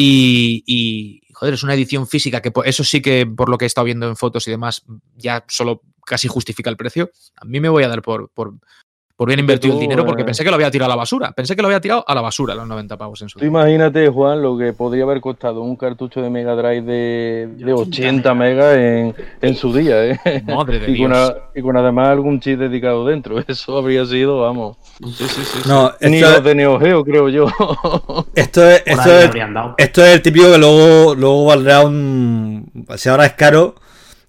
y, 0.00 1.22
joder, 1.32 1.54
es 1.54 1.62
una 1.62 1.74
edición 1.74 2.06
física 2.06 2.40
que 2.40 2.52
eso 2.64 2.84
sí 2.84 3.00
que 3.00 3.26
por 3.26 3.48
lo 3.48 3.58
que 3.58 3.64
he 3.64 3.66
estado 3.66 3.84
viendo 3.84 4.08
en 4.08 4.16
fotos 4.16 4.46
y 4.46 4.50
demás 4.50 4.84
ya 5.16 5.44
solo 5.48 5.82
casi 6.04 6.28
justifica 6.28 6.70
el 6.70 6.76
precio. 6.76 7.10
A 7.36 7.44
mí 7.44 7.60
me 7.60 7.68
voy 7.68 7.84
a 7.84 7.88
dar 7.88 8.02
por, 8.02 8.30
por, 8.30 8.54
por 9.18 9.26
bien 9.26 9.40
invertido 9.40 9.74
el 9.74 9.80
dinero 9.80 10.06
porque 10.06 10.22
eh, 10.22 10.24
pensé 10.24 10.44
que 10.44 10.50
lo 10.50 10.54
había 10.54 10.70
tirado 10.70 10.92
a 10.92 10.94
la 10.94 10.96
basura. 10.96 11.32
Pensé 11.32 11.56
que 11.56 11.60
lo 11.60 11.66
había 11.66 11.80
tirado 11.80 12.04
a 12.06 12.14
la 12.14 12.20
basura 12.20 12.54
los 12.54 12.68
90 12.68 12.96
pavos 12.96 13.20
en 13.20 13.28
su 13.28 13.40
Tú 13.40 13.44
imagínate, 13.44 14.06
Juan, 14.06 14.40
lo 14.40 14.56
que 14.56 14.72
podría 14.72 15.02
haber 15.02 15.20
costado 15.20 15.60
un 15.62 15.74
cartucho 15.74 16.22
de 16.22 16.30
Mega 16.30 16.54
Drive 16.54 16.82
de, 16.82 17.48
de 17.56 17.72
80 17.72 18.32
megas 18.34 18.76
en, 18.76 19.16
en, 19.42 19.56
su 19.56 19.72
día, 19.72 20.04
¿eh? 20.06 20.20
Madre 20.46 20.78
de 20.78 20.88
y, 20.92 20.94
Dios. 20.94 21.10
Con 21.10 21.40
y 21.52 21.62
con 21.62 21.76
además 21.76 22.10
algún 22.10 22.38
chip 22.38 22.60
dedicado 22.60 23.04
dentro. 23.04 23.40
Eso 23.48 23.78
habría 23.78 24.06
sido, 24.06 24.40
vamos. 24.40 24.76
Sí, 25.00 25.26
sí, 25.26 25.42
sí. 25.42 25.68
No, 25.68 25.90
Ni 26.00 26.20
los 26.20 26.44
de 26.44 26.54
Neo 26.54 26.78
Geo, 26.78 27.04
creo 27.04 27.28
yo. 27.28 27.46
Esto 28.36 28.70
es, 28.70 28.84
esto 28.86 29.18
es, 29.18 29.30
esto 29.78 30.04
es 30.04 30.14
el 30.14 30.22
típico 30.22 30.52
que 30.52 30.58
luego, 30.58 31.16
luego 31.16 31.44
valdrá 31.46 31.84
un. 31.84 32.70
Si 32.96 33.08
ahora 33.08 33.26
es 33.26 33.32
caro 33.32 33.74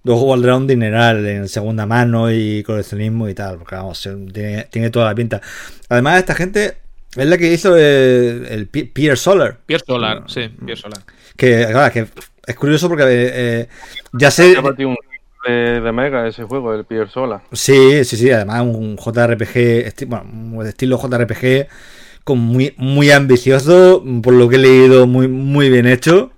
Luego 0.10 0.26
valdrá 0.26 0.56
un 0.56 0.66
dineral 0.66 1.24
en 1.28 1.48
segunda 1.48 1.86
mano 1.86 2.32
y 2.32 2.64
coleccionismo 2.64 3.30
y 3.30 3.36
tal, 3.36 3.60
porque 3.60 3.76
vamos, 3.76 4.10
tiene, 4.34 4.90
toda 4.90 5.06
la 5.06 5.14
pinta. 5.14 5.40
Además, 5.88 6.18
esta 6.18 6.34
gente 6.34 6.78
es 7.16 7.28
la 7.28 7.38
que 7.38 7.54
hizo 7.54 7.78
el, 7.78 8.48
el 8.50 8.68
Pierre 8.70 9.18
Solar. 9.18 9.60
Pierre 9.68 9.84
Solar, 9.86 10.24
sí, 10.26 10.50
Pierre 10.66 10.82
Solar. 10.82 11.04
Que, 11.38 11.68
claro, 11.70 11.94
que 11.94 12.08
es 12.48 12.56
curioso 12.56 12.90
porque 12.90 13.04
eh, 13.08 13.68
ya 14.14 14.32
sé. 14.32 14.56
De, 15.46 15.80
de, 15.80 15.92
Mega 15.92 16.28
ese 16.28 16.42
juego, 16.42 16.74
el 16.74 16.86
Pierre 16.86 17.12
Solar. 17.12 17.42
Sí, 17.52 18.04
sí, 18.04 18.18
sí, 18.18 18.32
además 18.32 18.62
un 18.64 18.98
JRPG, 18.98 20.08
bueno, 20.08 20.64
de 20.64 20.70
estilo 20.70 20.98
JRPG, 20.98 21.68
con 22.24 22.40
muy, 22.40 22.74
muy 22.78 23.12
ambicioso, 23.12 24.04
por 24.24 24.34
lo 24.34 24.50
que 24.50 24.56
he 24.56 24.60
leído, 24.60 25.06
muy, 25.06 25.28
muy 25.28 25.70
bien 25.70 25.86
hecho. 25.86 26.32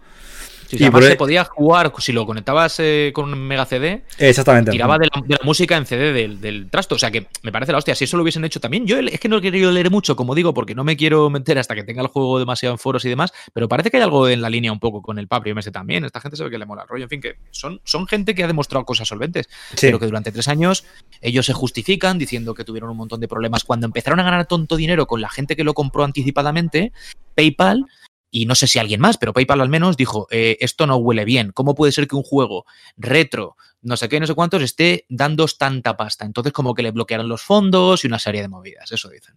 Sí, 0.78 0.84
además 0.84 1.06
se 1.06 1.16
podía 1.16 1.44
jugar, 1.44 1.92
si 2.00 2.14
lo 2.14 2.26
conectabas 2.26 2.80
eh, 2.80 3.12
con 3.14 3.34
un 3.34 3.40
mega 3.40 3.66
CD, 3.66 4.04
Exactamente. 4.18 4.72
tiraba 4.72 4.98
de 4.98 5.08
la, 5.08 5.40
música 5.44 5.76
en 5.76 5.86
CD 5.86 6.14
del, 6.14 6.70
trasto. 6.70 6.96
O 6.96 6.98
sea 6.98 7.12
que 7.12 7.28
me 7.44 7.52
parece 7.52 7.72
la 7.74 7.78
hostia. 7.78 7.94
Si 7.94 8.06
eso 8.06 8.16
lo 8.16 8.24
hubiesen 8.24 8.46
hecho 8.46 8.60
también, 8.60 8.88
yo 8.88 8.98
es 9.00 9.20
que 9.20 9.28
no 9.28 9.38
he 9.38 9.42
querido 9.42 9.72
leer 9.72 9.92
mucho, 9.92 10.16
como 10.16 10.34
digo, 10.34 10.54
porque 10.54 10.74
no 10.74 10.84
me 10.84 10.96
quiero 10.96 11.30
meter 11.30 11.60
hasta 11.60 11.76
que 11.76 11.84
tenga 11.84 12.02
el 12.02 12.08
juego 12.08 12.40
demasiado 12.40 12.74
en 12.74 12.80
foros 12.80 13.04
y 13.04 13.10
demás, 13.10 13.34
pero 13.54 13.68
parece 13.68 13.92
que 13.92 13.98
hay 13.98 14.04
algo 14.04 14.30
en 14.30 14.42
la 14.42 14.50
línea 14.50 14.72
un 14.72 14.80
poco 14.80 15.02
con 15.02 15.20
el 15.20 15.28
Papri 15.28 15.54
MS 15.54 15.72
también. 15.72 16.06
Esta 16.06 16.22
gente 16.22 16.38
se 16.38 16.44
ve 16.44 16.50
que 16.50 16.58
le 16.58 16.66
mola 16.66 16.84
el 16.84 16.88
rollo. 16.88 17.04
En 17.04 17.10
fin, 17.10 17.22
que 17.22 17.36
son, 17.52 17.82
son 17.84 18.08
gente 18.08 18.34
que 18.34 18.44
ha 18.44 18.48
demostrado 18.48 18.86
cosas 18.86 19.08
solventes, 19.08 19.50
pero 19.80 20.00
que 20.00 20.06
durante 20.06 20.32
tres 20.32 20.48
años 20.48 20.86
ellos 21.22 21.46
se 21.46 21.54
justifican 21.54 22.18
diciendo 22.18 22.54
que 22.54 22.64
tuvieron 22.64 22.90
un 22.90 22.98
montón 22.98 23.20
de 23.20 23.28
problemas. 23.28 23.64
Cuando 23.64 23.86
empezaron 23.86 24.20
a 24.20 24.24
ganar 24.24 24.46
tonto 24.46 24.76
dinero 24.76 25.06
con 25.06 25.22
la 25.22 25.30
gente 25.30 25.56
que 25.56 25.64
lo 25.64 25.74
compró 25.74 26.04
anticipadamente, 26.04 26.94
PayPal 27.36 27.86
y 28.32 28.46
no 28.46 28.56
sé 28.56 28.66
si 28.66 28.80
alguien 28.80 29.02
más, 29.02 29.18
pero 29.18 29.34
PayPal 29.34 29.60
al 29.60 29.70
menos 29.70 29.98
dijo, 29.98 30.28
eh, 30.32 30.58
esto 30.62 30.88
no 30.88 30.96
huele 30.96 31.26
bien, 31.26 31.52
¿cómo 31.52 31.76
puede 31.76 31.92
ser 31.92 32.08
que 32.08 32.16
un 32.16 32.24
juego 32.24 32.66
retro, 32.96 33.58
no 33.82 33.98
sé 33.98 34.08
qué, 34.08 34.20
no 34.20 34.26
sé 34.26 34.34
cuántos, 34.34 34.64
esté 34.64 35.06
dando 35.10 35.46
tanta 35.48 35.98
pasta? 35.98 36.26
Entonces 36.26 36.54
como 36.54 36.74
que 36.74 36.82
le 36.82 36.92
bloquearon 36.92 37.28
los 37.28 37.42
fondos 37.42 38.04
y 38.04 38.08
una 38.08 38.20
serie 38.20 38.42
de 38.42 38.48
movidas, 38.48 38.92
eso 38.92 39.10
dicen. 39.10 39.36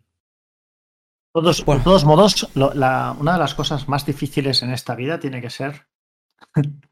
Todos, 1.34 1.62
por 1.62 1.82
todos 1.82 2.04
modos, 2.04 2.48
una 2.54 3.32
de 3.32 3.38
las 3.38 3.54
cosas 3.54 3.88
más 3.88 4.06
difíciles 4.06 4.62
en 4.62 4.70
esta 4.70 4.94
vida 4.94 5.18
tiene 5.18 5.42
que 5.42 5.50
ser... 5.50 5.88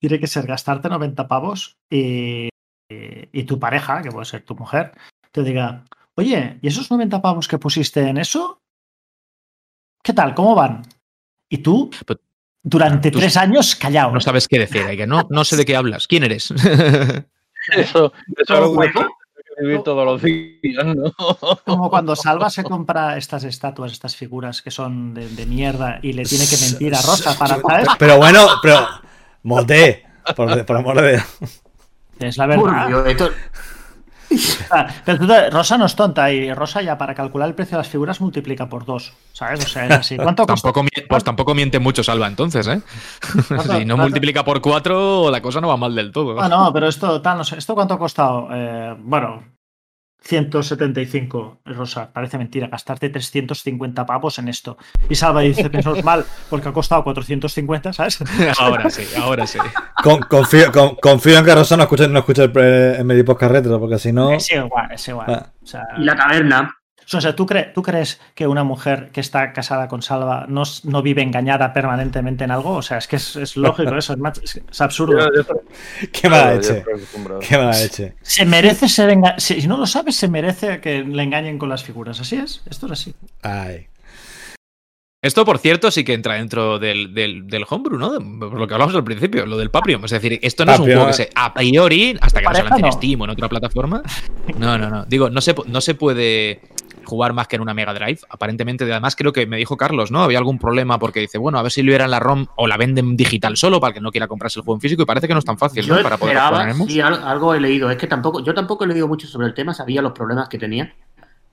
tiene 0.00 0.20
que 0.20 0.28
ser 0.28 0.46
gastarte 0.46 0.88
90 0.88 1.26
pavos 1.26 1.78
y, 1.90 2.48
y 2.88 3.42
tu 3.44 3.58
pareja, 3.58 4.02
que 4.02 4.10
puede 4.10 4.26
ser 4.26 4.44
tu 4.44 4.54
mujer, 4.54 4.92
te 5.32 5.42
diga, 5.42 5.84
oye, 6.14 6.60
¿y 6.62 6.68
esos 6.68 6.90
90 6.90 7.20
pavos 7.20 7.48
que 7.48 7.58
pusiste 7.58 8.08
en 8.08 8.18
eso? 8.18 8.60
¿Qué 10.04 10.12
tal? 10.12 10.34
¿Cómo 10.34 10.54
van? 10.54 10.82
Y 11.48 11.58
tú, 11.58 11.90
pues, 12.04 12.18
durante 12.62 13.10
tres 13.10 13.38
años, 13.38 13.74
callado. 13.74 14.12
No 14.12 14.20
sabes 14.20 14.46
qué 14.46 14.58
decir, 14.58 14.84
que 14.98 15.06
no, 15.06 15.26
no 15.30 15.44
sé 15.44 15.56
de 15.56 15.64
qué 15.64 15.74
hablas. 15.74 16.06
¿Quién 16.06 16.24
eres? 16.24 16.50
eso, 17.72 18.12
eso 18.12 18.12
es 18.36 18.50
algo 18.50 18.78
que 18.80 18.92
vivir 19.62 19.82
todos 19.82 20.04
los 20.04 20.20
días, 20.20 20.84
¿no? 20.84 21.10
Como 21.64 21.88
cuando 21.88 22.14
Salva 22.14 22.50
se 22.50 22.62
compra 22.64 23.16
estas 23.16 23.44
estatuas, 23.44 23.92
estas 23.92 24.14
figuras 24.14 24.60
que 24.60 24.70
son 24.70 25.14
de, 25.14 25.46
mierda 25.46 26.00
y 26.02 26.12
le 26.12 26.24
tiene 26.24 26.46
que 26.46 26.56
mentir 26.58 26.94
a 26.94 27.00
Rosa 27.00 27.38
para, 27.38 27.58
¿sabes? 27.66 27.88
Pero 27.98 28.18
bueno, 28.18 28.46
pero. 28.62 28.86
Moté, 29.42 30.04
por, 30.36 30.66
por 30.66 30.76
amor 30.76 31.00
de 31.00 31.12
Dios. 31.12 31.24
Es 32.18 32.36
la 32.36 32.46
verdad. 32.46 32.88
Ah, 34.70 34.88
Rosa 35.50 35.78
no 35.78 35.86
es 35.86 35.94
tonta 35.94 36.32
y 36.32 36.52
Rosa 36.52 36.82
ya 36.82 36.98
para 36.98 37.14
calcular 37.14 37.48
el 37.48 37.54
precio 37.54 37.76
de 37.76 37.82
las 37.82 37.88
figuras 37.88 38.20
multiplica 38.20 38.68
por 38.68 38.84
dos, 38.84 39.12
¿sabes? 39.32 39.64
O 39.64 39.68
sea, 39.68 39.86
es 39.86 39.90
así. 39.92 40.16
¿Cuánto 40.16 40.46
tampoco, 40.46 40.84
Pues 41.08 41.24
tampoco 41.24 41.54
miente 41.54 41.78
mucho 41.78 42.02
Salva 42.02 42.26
entonces, 42.26 42.66
¿eh? 42.66 42.80
si 43.76 43.84
no 43.84 43.96
multiplica 43.96 44.44
por 44.44 44.60
cuatro, 44.60 45.30
la 45.30 45.40
cosa 45.40 45.60
no 45.60 45.68
va 45.68 45.76
mal 45.76 45.94
del 45.94 46.12
todo. 46.12 46.40
Ah, 46.40 46.48
no, 46.48 46.72
pero 46.72 46.88
esto, 46.88 47.20
tal, 47.20 47.38
no 47.38 47.44
sé, 47.44 47.58
¿esto 47.58 47.74
cuánto 47.74 47.94
ha 47.94 47.98
costado? 47.98 48.48
Eh, 48.52 48.96
bueno, 48.98 49.42
175, 50.24 51.60
Rosa, 51.66 52.10
parece 52.10 52.38
mentira, 52.38 52.68
gastarte 52.68 53.10
350 53.10 54.06
pavos 54.06 54.38
en 54.38 54.48
esto. 54.48 54.78
Y 55.08 55.14
Salva 55.14 55.42
dice, 55.42 55.68
pensamos 55.68 56.02
mal, 56.02 56.24
porque 56.48 56.68
ha 56.68 56.72
costado 56.72 57.04
450, 57.04 57.92
¿sabes? 57.92 58.18
Ahora 58.58 58.88
sí, 58.88 59.02
ahora 59.20 59.46
sí. 59.46 59.58
confío, 60.28 60.72
confío, 61.00 61.38
en 61.38 61.44
que 61.44 61.54
Rosa 61.54 61.76
no 61.76 61.82
escuche, 61.82 62.08
no 62.08 62.20
escuche 62.20 62.44
el, 62.44 62.56
el 62.56 63.04
Medipodcast 63.04 63.52
retro, 63.52 63.78
porque 63.78 63.98
si 63.98 64.12
no... 64.12 64.32
Es 64.32 64.50
igual, 64.50 64.92
es 64.92 65.08
igual. 65.08 65.26
Ah. 65.28 65.52
y 65.98 66.04
la 66.04 66.16
caverna. 66.16 66.74
O 67.12 67.20
sea, 67.20 67.36
¿tú, 67.36 67.46
¿tú 67.74 67.82
crees 67.82 68.20
que 68.34 68.46
una 68.46 68.64
mujer 68.64 69.10
que 69.12 69.20
está 69.20 69.52
casada 69.52 69.88
con 69.88 70.02
Salva 70.02 70.46
no, 70.48 70.62
no 70.84 71.02
vive 71.02 71.22
engañada 71.22 71.72
permanentemente 71.72 72.44
en 72.44 72.50
algo? 72.50 72.70
O 72.72 72.82
sea, 72.82 72.98
es 72.98 73.06
que 73.06 73.16
es, 73.16 73.56
lógico 73.56 73.96
eso, 73.96 74.14
es, 74.70 74.80
absurdo. 74.80 75.18
Qué 76.12 76.28
mala 76.28 76.54
leche. 76.54 76.84
Qué 77.46 77.56
mala 77.56 77.78
leche. 77.78 78.14
Se 78.22 78.44
merece 78.44 78.88
ser 78.88 79.10
engañada. 79.10 79.38
Si 79.38 79.66
no 79.66 79.76
lo 79.76 79.86
sabes, 79.86 80.16
se 80.16 80.28
merece 80.28 80.80
que 80.80 81.02
le 81.02 81.22
engañen 81.22 81.58
con 81.58 81.68
las 81.68 81.84
figuras. 81.84 82.20
Así 82.20 82.36
es, 82.36 82.62
esto 82.68 82.86
es 82.86 82.92
así. 82.92 83.14
Ay. 83.42 83.88
Esto, 85.24 85.46
por 85.46 85.58
cierto, 85.58 85.90
sí 85.90 86.04
que 86.04 86.12
entra 86.12 86.34
dentro 86.34 86.78
del, 86.78 87.14
del, 87.14 87.64
homebrew, 87.66 87.98
¿no? 87.98 88.10
Por 88.38 88.60
lo 88.60 88.68
que 88.68 88.74
hablamos 88.74 88.94
al 88.94 89.04
principio, 89.04 89.46
lo 89.46 89.56
del 89.56 89.70
Paprium. 89.70 90.04
Es 90.04 90.10
decir, 90.10 90.38
esto 90.42 90.66
no 90.66 90.74
es 90.74 90.78
un 90.80 90.84
juego 90.84 91.06
que 91.06 91.12
se, 91.14 91.30
a 91.34 91.54
priori, 91.54 92.14
hasta 92.20 92.40
que 92.40 92.46
no 92.46 92.54
se 92.54 92.62
lance 92.62 92.86
en 92.86 92.92
Steam 92.92 93.20
o 93.22 93.24
en 93.24 93.30
otra 93.30 93.48
plataforma. 93.48 94.02
No, 94.58 94.76
no, 94.76 94.90
no. 94.90 95.06
Digo, 95.06 95.30
no 95.30 95.40
se, 95.40 95.54
no 95.64 95.80
se 95.80 95.94
puede 95.94 96.60
jugar 97.04 97.32
más 97.32 97.48
que 97.48 97.56
en 97.56 97.62
una 97.62 97.74
Mega 97.74 97.94
Drive. 97.94 98.20
Aparentemente, 98.28 98.84
además 98.84 99.16
creo 99.16 99.32
que 99.32 99.46
me 99.46 99.56
dijo 99.56 99.76
Carlos, 99.76 100.10
¿no? 100.10 100.22
Había 100.22 100.38
algún 100.38 100.58
problema 100.58 100.98
porque 100.98 101.20
dice, 101.20 101.38
bueno, 101.38 101.58
a 101.58 101.62
ver 101.62 101.72
si 101.72 101.82
liberan 101.82 102.10
la 102.10 102.20
ROM 102.20 102.46
o 102.56 102.66
la 102.66 102.76
venden 102.76 103.16
digital 103.16 103.56
solo 103.56 103.80
para 103.80 103.94
que 103.94 104.00
no 104.00 104.10
quiera 104.10 104.26
comprarse 104.26 104.58
el 104.58 104.64
juego 104.64 104.76
en 104.76 104.80
físico 104.80 105.02
y 105.02 105.06
parece 105.06 105.28
que 105.28 105.34
no 105.34 105.38
es 105.38 105.44
tan 105.44 105.58
fácil, 105.58 105.86
¿no? 105.88 106.02
Para 106.02 106.16
poder 106.16 106.38
Sí, 106.88 107.00
algo 107.00 107.54
he 107.54 107.60
leído. 107.60 107.90
Es 107.90 107.96
que 107.96 108.06
tampoco, 108.06 108.42
yo 108.42 108.54
tampoco 108.54 108.84
he 108.84 108.88
leído 108.88 109.08
mucho 109.08 109.26
sobre 109.26 109.46
el 109.46 109.54
tema, 109.54 109.74
sabía 109.74 110.02
los 110.02 110.12
problemas 110.12 110.48
que 110.48 110.58
tenía. 110.58 110.94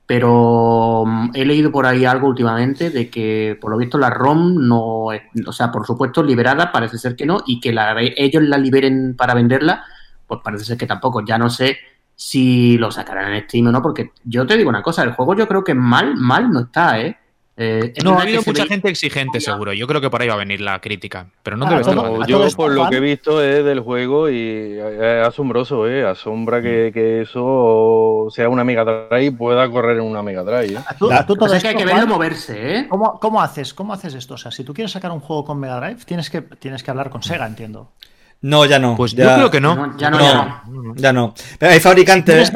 Pero 0.05 1.03
mm, 1.05 1.31
he 1.35 1.45
leído 1.45 1.71
por 1.71 1.85
ahí 1.85 2.03
algo 2.05 2.27
últimamente 2.27 2.89
de 2.89 3.09
que, 3.09 3.57
por 3.61 3.71
lo 3.71 3.77
visto, 3.77 3.97
la 3.97 4.09
ROM 4.09 4.67
no, 4.67 5.05
o 5.05 5.51
sea, 5.53 5.71
por 5.71 5.85
supuesto, 5.85 6.21
liberada, 6.23 6.71
parece 6.71 6.97
ser 6.97 7.15
que 7.15 7.25
no, 7.25 7.43
y 7.45 7.59
que 7.59 7.71
la, 7.71 7.95
ellos 7.99 8.43
la 8.43 8.57
liberen 8.57 9.15
para 9.15 9.33
venderla, 9.33 9.85
pues 10.27 10.41
parece 10.43 10.65
ser 10.65 10.77
que 10.77 10.87
tampoco. 10.87 11.23
Ya 11.25 11.37
no 11.37 11.49
sé 11.49 11.77
si 12.21 12.77
lo 12.77 12.91
sacarán 12.91 13.33
en 13.33 13.43
Steam 13.45 13.65
o 13.65 13.71
no, 13.71 13.81
porque 13.81 14.11
yo 14.23 14.45
te 14.45 14.55
digo 14.55 14.69
una 14.69 14.83
cosa, 14.83 15.01
el 15.01 15.13
juego 15.13 15.35
yo 15.35 15.47
creo 15.47 15.63
que 15.63 15.73
mal, 15.73 16.15
mal 16.15 16.51
no 16.51 16.59
está, 16.59 17.01
¿eh? 17.01 17.17
eh 17.57 17.93
no, 18.03 18.15
ha 18.15 18.21
habido 18.21 18.43
mucha 18.45 18.67
gente 18.67 18.89
exigente, 18.89 19.41
seguro. 19.41 19.73
Yo 19.73 19.87
creo 19.87 20.01
que 20.01 20.11
por 20.11 20.21
ahí 20.21 20.27
va 20.27 20.35
a 20.35 20.37
venir 20.37 20.61
la 20.61 20.79
crítica. 20.79 21.25
Pero 21.41 21.57
no 21.57 21.65
debe 21.65 21.81
estar. 21.81 21.95
yo, 22.27 22.47
por 22.55 22.73
lo 22.73 22.87
que 22.91 22.97
he 22.97 22.99
visto 22.99 23.41
es 23.41 23.65
del 23.65 23.79
juego 23.79 24.29
y 24.29 24.77
es 24.77 25.27
asombroso, 25.27 25.87
¿eh? 25.87 26.07
Asombra 26.07 26.61
que, 26.61 26.91
que 26.93 27.21
eso 27.21 28.27
sea 28.29 28.49
una 28.49 28.63
Mega 28.63 28.85
Drive 28.85 29.25
y 29.25 29.31
pueda 29.31 29.67
correr 29.71 29.97
en 29.97 30.03
una 30.03 30.21
Mega 30.21 30.43
Drive. 30.43 30.77
¿eh? 30.77 30.83
Tú, 30.99 31.35
todo 31.35 31.51
es 31.55 31.63
que 31.63 31.69
hay 31.69 31.75
que 31.75 31.85
verlo 31.85 32.05
moverse, 32.05 32.77
¿eh? 32.77 32.87
¿Cómo, 32.87 33.19
¿Cómo, 33.19 33.41
haces? 33.41 33.73
¿Cómo 33.73 33.93
haces 33.93 34.13
esto? 34.13 34.35
O 34.35 34.37
sea, 34.37 34.51
si 34.51 34.63
tú 34.63 34.75
quieres 34.75 34.91
sacar 34.91 35.11
un 35.11 35.21
juego 35.21 35.43
con 35.43 35.59
Mega 35.59 35.79
Drive, 35.79 36.05
tienes 36.05 36.29
que, 36.29 36.41
tienes 36.43 36.83
que 36.83 36.91
hablar 36.91 37.09
con 37.09 37.23
Sega, 37.23 37.47
entiendo. 37.47 37.93
No, 38.41 38.65
ya 38.65 38.79
no. 38.79 38.95
Pues 38.95 39.13
yo 39.13 39.33
creo 39.35 39.51
que 39.51 39.61
no. 39.61 39.95
ya 39.97 40.09
no, 40.09 40.19
ya 40.19 40.33
no. 40.65 40.95
Ya 40.95 41.13
no. 41.13 41.33
Pero 41.59 41.71
hay 41.71 41.79
fabricantes. 41.79 42.51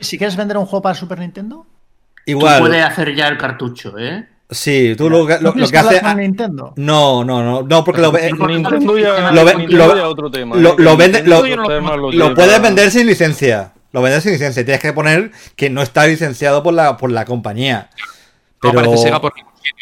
Si 0.00 0.18
quieres, 0.18 0.36
vender, 0.36 0.58
un 0.58 0.66
juego 0.66 0.82
para 0.82 0.94
Super 0.94 1.18
Nintendo, 1.18 1.66
igual. 2.26 2.58
Tú 2.58 2.66
puedes 2.66 2.84
hacer 2.84 3.14
ya 3.14 3.28
el 3.28 3.38
cartucho, 3.38 3.98
¿eh? 3.98 4.26
Sí, 4.50 4.94
tú 4.98 5.08
lo, 5.08 5.28
lo, 5.40 5.54
que 5.54 5.78
haces. 5.78 6.02
Nintendo? 6.16 6.74
No, 6.76 7.24
no, 7.24 7.42
no, 7.42 7.62
no, 7.62 7.84
porque 7.84 8.00
lo, 8.00 8.12
Nintendo 8.12 8.98
ya, 8.98 9.30
lo, 9.30 9.96
ya 9.96 10.08
otro 10.08 10.30
tema. 10.30 10.56
Lo, 10.56 10.96
vende, 10.96 11.22
lo, 11.22 12.34
puedes 12.34 12.60
vender 12.60 12.90
sin 12.90 13.06
licencia. 13.06 13.72
Lo 13.92 14.02
vendes 14.02 14.24
sin 14.24 14.32
licencia. 14.32 14.64
Tienes 14.64 14.82
que 14.82 14.92
poner 14.92 15.30
que 15.56 15.70
no 15.70 15.82
está 15.82 16.06
licenciado 16.06 16.62
por 16.62 16.74
la, 16.74 16.96
por 16.96 17.10
la 17.10 17.24
compañía. 17.24 17.90
Pero... 18.60 18.74
No 18.74 18.80
aparece 18.80 19.02
Sega 19.04 19.20
por 19.20 19.32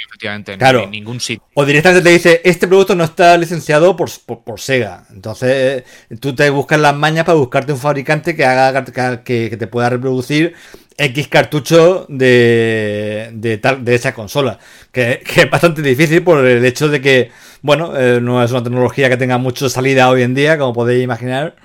efectivamente, 0.06 0.56
claro. 0.58 0.84
en 0.84 0.90
ningún 0.90 1.20
sitio. 1.20 1.44
O 1.54 1.64
directamente 1.64 2.02
te 2.02 2.12
dice, 2.12 2.40
este 2.44 2.66
producto 2.66 2.94
no 2.94 3.04
está 3.04 3.36
licenciado 3.36 3.96
por, 3.96 4.10
por, 4.44 4.60
Sega. 4.60 5.04
Entonces, 5.10 5.84
tú 6.20 6.34
te 6.34 6.50
buscas 6.50 6.80
las 6.80 6.94
mañas 6.94 7.24
para 7.24 7.38
buscarte 7.38 7.72
un 7.72 7.78
fabricante 7.78 8.34
que 8.34 8.44
haga 8.44 8.84
que, 9.22 9.56
te 9.56 9.66
pueda 9.66 9.90
reproducir 9.90 10.54
X 10.96 11.28
cartucho 11.28 12.06
de, 12.08 13.30
de, 13.34 13.58
tal, 13.58 13.84
de 13.84 13.94
esa 13.94 14.14
consola. 14.14 14.58
Que, 14.92 15.22
es 15.36 15.50
bastante 15.50 15.82
difícil 15.82 16.22
por 16.22 16.44
el 16.44 16.64
hecho 16.64 16.88
de 16.88 17.00
que, 17.00 17.30
bueno, 17.62 17.96
eh, 17.96 18.20
no 18.20 18.42
es 18.42 18.50
una 18.50 18.62
tecnología 18.62 19.08
que 19.08 19.16
tenga 19.16 19.38
mucha 19.38 19.68
salida 19.68 20.10
hoy 20.10 20.22
en 20.22 20.34
día, 20.34 20.58
como 20.58 20.72
podéis 20.72 21.04
imaginar. 21.04 21.56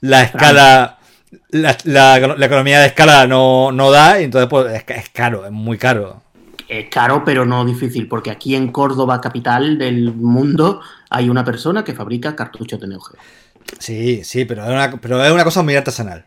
La 0.00 0.22
escala. 0.22 0.96
La, 1.50 2.16
economía 2.16 2.80
de 2.80 2.88
escala 2.88 3.26
no, 3.28 3.70
no 3.70 3.92
da 3.92 4.20
y 4.20 4.24
entonces 4.24 4.48
pues 4.48 4.82
es 4.84 5.08
caro, 5.10 5.46
es 5.46 5.52
muy 5.52 5.78
caro 5.78 6.22
es 6.70 6.88
caro, 6.88 7.24
pero 7.24 7.44
no 7.44 7.64
difícil, 7.64 8.06
porque 8.06 8.30
aquí 8.30 8.54
en 8.54 8.70
Córdoba, 8.70 9.20
capital 9.20 9.76
del 9.76 10.14
mundo, 10.14 10.80
hay 11.10 11.28
una 11.28 11.44
persona 11.44 11.82
que 11.82 11.94
fabrica 11.94 12.36
cartuchos 12.36 12.80
de 12.80 12.86
Neo 12.86 13.00
Geo. 13.00 13.20
Sí, 13.80 14.22
sí, 14.22 14.44
pero 14.44 14.62
es 14.62 14.70
una, 14.70 15.00
pero 15.00 15.24
es 15.24 15.32
una 15.32 15.42
cosa 15.42 15.64
muy 15.64 15.74
artesanal. 15.74 16.24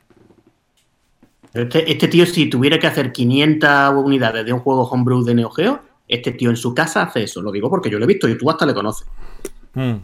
Este, 1.54 1.90
este, 1.90 2.10
tío, 2.10 2.26
si 2.26 2.50
tuviera 2.50 2.78
que 2.78 2.88
hacer 2.88 3.14
500 3.14 3.94
unidades 3.96 4.46
de 4.46 4.52
un 4.52 4.60
juego 4.60 4.84
homebrew 4.84 5.24
de 5.24 5.34
Neo 5.34 5.50
Geo, 5.50 5.80
este 6.10 6.34
tío 6.34 6.50
en 6.50 6.58
su 6.58 6.76
casa 6.76 7.04
hace 7.04 7.24
eso. 7.24 7.42
Lo 7.42 7.50
digo 7.50 7.70
porque 7.70 7.90
yo 7.90 7.98
lo 7.98 8.04
he 8.04 8.08
visto 8.08 8.28
y 8.28 8.38
tú 8.38 8.50
hasta 8.50 8.66
le 8.66 8.74
conoces. 8.74 9.08
Hmm. 9.74 9.96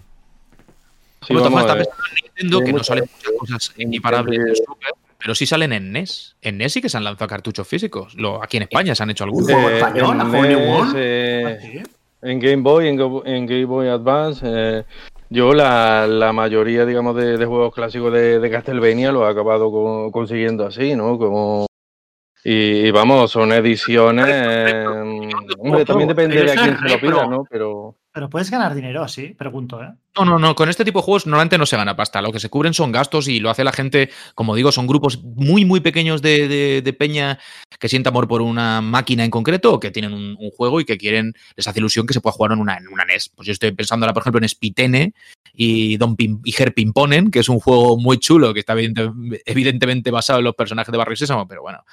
Sí, 1.28 1.34
está 1.36 1.50
pensando 1.50 1.84
en 1.84 1.88
Nintendo, 2.24 2.60
que 2.62 2.74
no 2.74 2.84
salen 2.84 3.10
muchas 3.14 3.34
cosas 3.38 3.74
imparables 3.78 4.40
de 4.46 4.56
Super, 4.56 4.94
pero 5.20 5.36
sí 5.36 5.45
salen 5.45 5.74
en 5.74 5.91
NES. 5.91 6.38
En 6.41 6.57
NES 6.57 6.74
sí 6.74 6.82
que 6.82 6.89
se 6.89 6.97
han 6.97 7.03
lanzado 7.03 7.28
cartuchos 7.28 7.67
físicos. 7.67 8.15
Lo, 8.15 8.41
aquí 8.41 8.57
en 8.57 8.63
España 8.63 8.95
se 8.95 9.03
han 9.03 9.09
hecho 9.09 9.26
algunos. 9.26 9.49
Eh, 9.49 9.82
en, 9.95 10.95
eh, 10.95 11.84
en 12.22 12.39
Game 12.39 12.63
Boy, 12.63 12.88
en, 12.88 13.45
Game 13.45 13.65
Boy 13.65 13.89
Advance, 13.89 14.45
eh, 14.45 14.84
yo 15.30 15.53
la, 15.53 16.32
mayoría, 16.34 16.86
digamos, 16.86 17.17
de, 17.17 17.45
juegos 17.45 17.74
clásicos 17.74 18.13
de, 18.13 18.49
Castlevania 18.49 19.11
lo 19.11 19.28
he 19.28 19.32
acabado 19.32 20.09
consiguiendo 20.11 20.65
así, 20.65 20.95
¿no? 20.95 21.17
Como 21.17 21.67
y, 22.43 22.89
vamos, 22.91 23.32
son 23.32 23.51
ediciones. 23.51 24.26
hombre, 25.57 25.84
también 25.84 26.07
depende 26.07 26.43
de 26.43 26.51
a 26.51 26.55
quién 26.55 26.78
se 26.80 26.89
lo 26.89 26.99
pida, 26.99 27.28
¿no? 27.28 27.43
Pero. 27.49 27.95
Pero 28.12 28.30
puedes 28.30 28.49
ganar 28.49 28.74
dinero 28.74 29.03
así, 29.03 29.36
pregunto, 29.36 29.84
¿eh? 29.84 29.93
No, 30.18 30.26
no, 30.26 30.39
no. 30.39 30.55
Con 30.55 30.68
este 30.68 30.84
tipo 30.84 30.99
de 30.99 31.03
juegos 31.03 31.28
normalmente 31.28 31.57
no 31.57 31.66
se 31.68 31.78
gana 31.78 31.95
pasta. 31.95 32.22
Lo 32.22 32.32
que 32.32 32.39
se 32.39 32.49
cubren 32.49 32.74
son 32.74 32.91
gastos 32.91 33.28
y 33.28 33.39
lo 33.39 33.49
hace 33.51 33.64
la 33.64 33.72
gente, 33.72 34.10
como 34.34 34.55
digo, 34.55 34.72
son 34.72 34.88
grupos 34.88 35.24
muy, 35.24 35.64
muy 35.64 35.80
pequeños 35.80 36.22
de, 36.22 36.95
peña 36.97 37.39
que 37.80 37.88
sienta 37.88 38.10
amor 38.10 38.28
por 38.28 38.41
una 38.41 38.82
máquina 38.82 39.24
en 39.24 39.30
concreto 39.30 39.74
o 39.74 39.80
que 39.80 39.91
tienen 39.91 40.14
un, 40.14 40.38
juego 40.57 40.82
y 40.82 40.86
que 40.86 40.97
quieren, 40.97 41.34
les 41.55 41.68
hace 41.68 41.80
ilusión 41.80 42.07
que 42.07 42.14
se 42.14 42.22
pueda 42.22 42.34
jugar 42.34 42.53
en 42.53 42.60
una, 42.60 42.78
en 42.78 42.86
NES. 43.07 43.30
Pues 43.30 43.45
yo 43.45 43.53
estoy 43.53 43.72
pensando 43.72 44.05
ahora, 44.05 44.14
por 44.14 44.22
ejemplo, 44.24 44.41
en 44.41 44.49
Spitene 44.49 45.14
y 45.53 45.97
Don 45.97 46.16
Pim, 46.16 46.41
y 46.43 46.53
Pimponen, 46.72 47.30
que 47.30 47.39
es 47.39 47.49
un 47.49 47.60
juego 47.60 47.97
muy 47.97 48.18
chulo 48.18 48.53
que 48.53 48.62
está 48.62 48.76
evidentemente 48.78 50.10
basado 50.10 50.39
en 50.39 50.45
los 50.45 50.55
personajes 50.55 50.91
de 50.91 50.97
Barrio 50.97 51.16
Sésamo, 51.16 51.47
pero 51.47 51.62
bueno, 51.62 51.86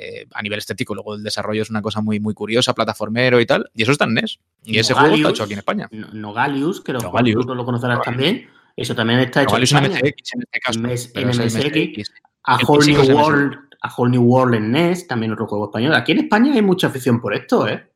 eh, 0.00 0.26
a 0.32 0.42
nivel 0.42 0.58
estético. 0.58 0.94
Luego 0.94 1.14
el 1.14 1.22
desarrollo 1.22 1.60
es 1.62 1.70
una 1.70 1.82
cosa 1.82 2.00
muy, 2.00 2.20
muy 2.20 2.32
curiosa, 2.32 2.74
plataformero 2.74 3.40
y 3.40 3.46
tal. 3.46 3.70
Y 3.74 3.82
eso 3.82 3.92
está 3.92 4.06
en 4.06 4.14
NES. 4.14 4.38
Y 4.64 4.78
ese 4.78 4.94
juego 4.94 5.14
está 5.14 5.30
hecho 5.30 5.42
aquí 5.44 5.52
en 5.52 5.58
España. 5.58 5.88
Nogalius, 6.12 6.80
que 6.80 6.92
lo, 6.92 7.00
tú 7.00 7.54
lo 7.54 7.64
conocerás 7.64 8.00
también. 8.02 8.48
Eso 8.76 8.94
también 8.94 9.20
está 9.20 9.42
hecho 9.42 9.56
en 9.56 9.62
España. 9.62 9.88
MCX 9.88 10.34
en 10.34 10.42
este 10.42 10.60
caso. 10.60 10.80
En, 11.14 11.28
MSX. 11.28 12.10
A 12.44 12.58
Whole 12.66 12.86
New 12.86 13.16
World. 13.16 13.58
A 13.82 13.94
Whole 13.94 14.10
New 14.10 14.22
World 14.22 14.54
en 14.54 14.72
NES, 14.72 15.06
también 15.06 15.32
otro 15.32 15.46
juego 15.46 15.66
español. 15.66 15.94
Aquí 15.94 16.12
en 16.12 16.20
España 16.20 16.54
hay 16.54 16.62
mucha 16.62 16.88
afición 16.88 17.20
por 17.20 17.34
esto, 17.34 17.66
¿eh? 17.68 17.90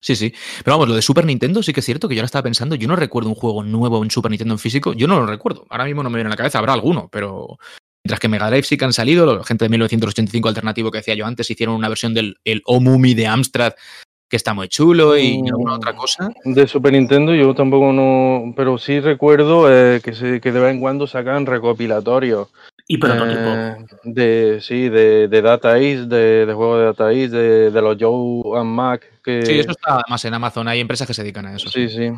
Sí, 0.00 0.14
sí. 0.14 0.32
Pero 0.64 0.74
vamos, 0.74 0.88
lo 0.88 0.94
de 0.94 1.02
Super 1.02 1.24
Nintendo 1.24 1.64
sí 1.64 1.72
que 1.72 1.80
es 1.80 1.86
cierto 1.86 2.08
que 2.08 2.14
yo 2.14 2.20
ahora 2.20 2.26
estaba 2.26 2.44
pensando, 2.44 2.76
yo 2.76 2.86
no 2.86 2.94
recuerdo 2.94 3.28
un 3.28 3.34
juego 3.34 3.64
nuevo 3.64 4.02
en 4.04 4.10
Super 4.10 4.30
Nintendo 4.30 4.54
en 4.54 4.60
físico, 4.60 4.92
yo 4.92 5.08
no 5.08 5.18
lo 5.18 5.26
recuerdo. 5.26 5.66
Ahora 5.68 5.84
mismo 5.84 6.04
no 6.04 6.10
me 6.10 6.16
viene 6.16 6.28
a 6.28 6.30
la 6.30 6.36
cabeza, 6.36 6.58
habrá 6.58 6.74
alguno, 6.74 7.08
pero 7.10 7.58
Mientras 8.06 8.20
que 8.20 8.28
Mega 8.28 8.48
Drive 8.48 8.62
sí 8.62 8.76
que 8.76 8.84
han 8.84 8.92
salido, 8.92 9.26
la 9.26 9.42
gente 9.42 9.64
de 9.64 9.68
1985 9.68 10.48
alternativo 10.48 10.92
que 10.92 10.98
decía 10.98 11.16
yo 11.16 11.26
antes, 11.26 11.50
hicieron 11.50 11.74
una 11.74 11.88
versión 11.88 12.14
del 12.14 12.36
el 12.44 12.62
Omumi 12.64 13.14
de 13.14 13.26
Amstrad 13.26 13.72
que 14.28 14.36
está 14.36 14.54
muy 14.54 14.68
chulo 14.68 15.18
y 15.18 15.42
mm, 15.42 15.46
alguna 15.48 15.74
otra 15.74 15.92
cosa. 15.96 16.30
De 16.44 16.68
Super 16.68 16.92
Nintendo 16.92 17.34
yo 17.34 17.52
tampoco 17.52 17.92
no, 17.92 18.54
pero 18.56 18.78
sí 18.78 19.00
recuerdo 19.00 19.66
eh, 19.68 20.00
que, 20.04 20.14
se, 20.14 20.40
que 20.40 20.52
de 20.52 20.60
vez 20.60 20.70
en 20.70 20.78
cuando 20.78 21.08
sacan 21.08 21.46
recopilatorios. 21.46 22.46
Y 22.86 22.98
prototipo. 22.98 23.40
Eh, 23.40 23.76
de, 24.04 24.58
sí, 24.60 24.88
de, 24.88 25.26
de 25.26 25.42
Data 25.42 25.76
East, 25.76 26.04
de, 26.04 26.46
de 26.46 26.54
juegos 26.54 26.78
de 26.78 26.84
Data 26.84 27.12
East, 27.12 27.32
de, 27.32 27.82
los 27.82 27.96
Joe 27.98 28.60
and 28.60 28.70
Mac. 28.70 29.02
Que... 29.24 29.44
Sí, 29.44 29.58
eso 29.58 29.72
está 29.72 30.00
más 30.08 30.24
en 30.24 30.34
Amazon, 30.34 30.68
hay 30.68 30.78
empresas 30.78 31.08
que 31.08 31.14
se 31.14 31.24
dedican 31.24 31.46
a 31.46 31.56
eso. 31.56 31.68
Sí, 31.68 31.88
sí. 31.88 32.12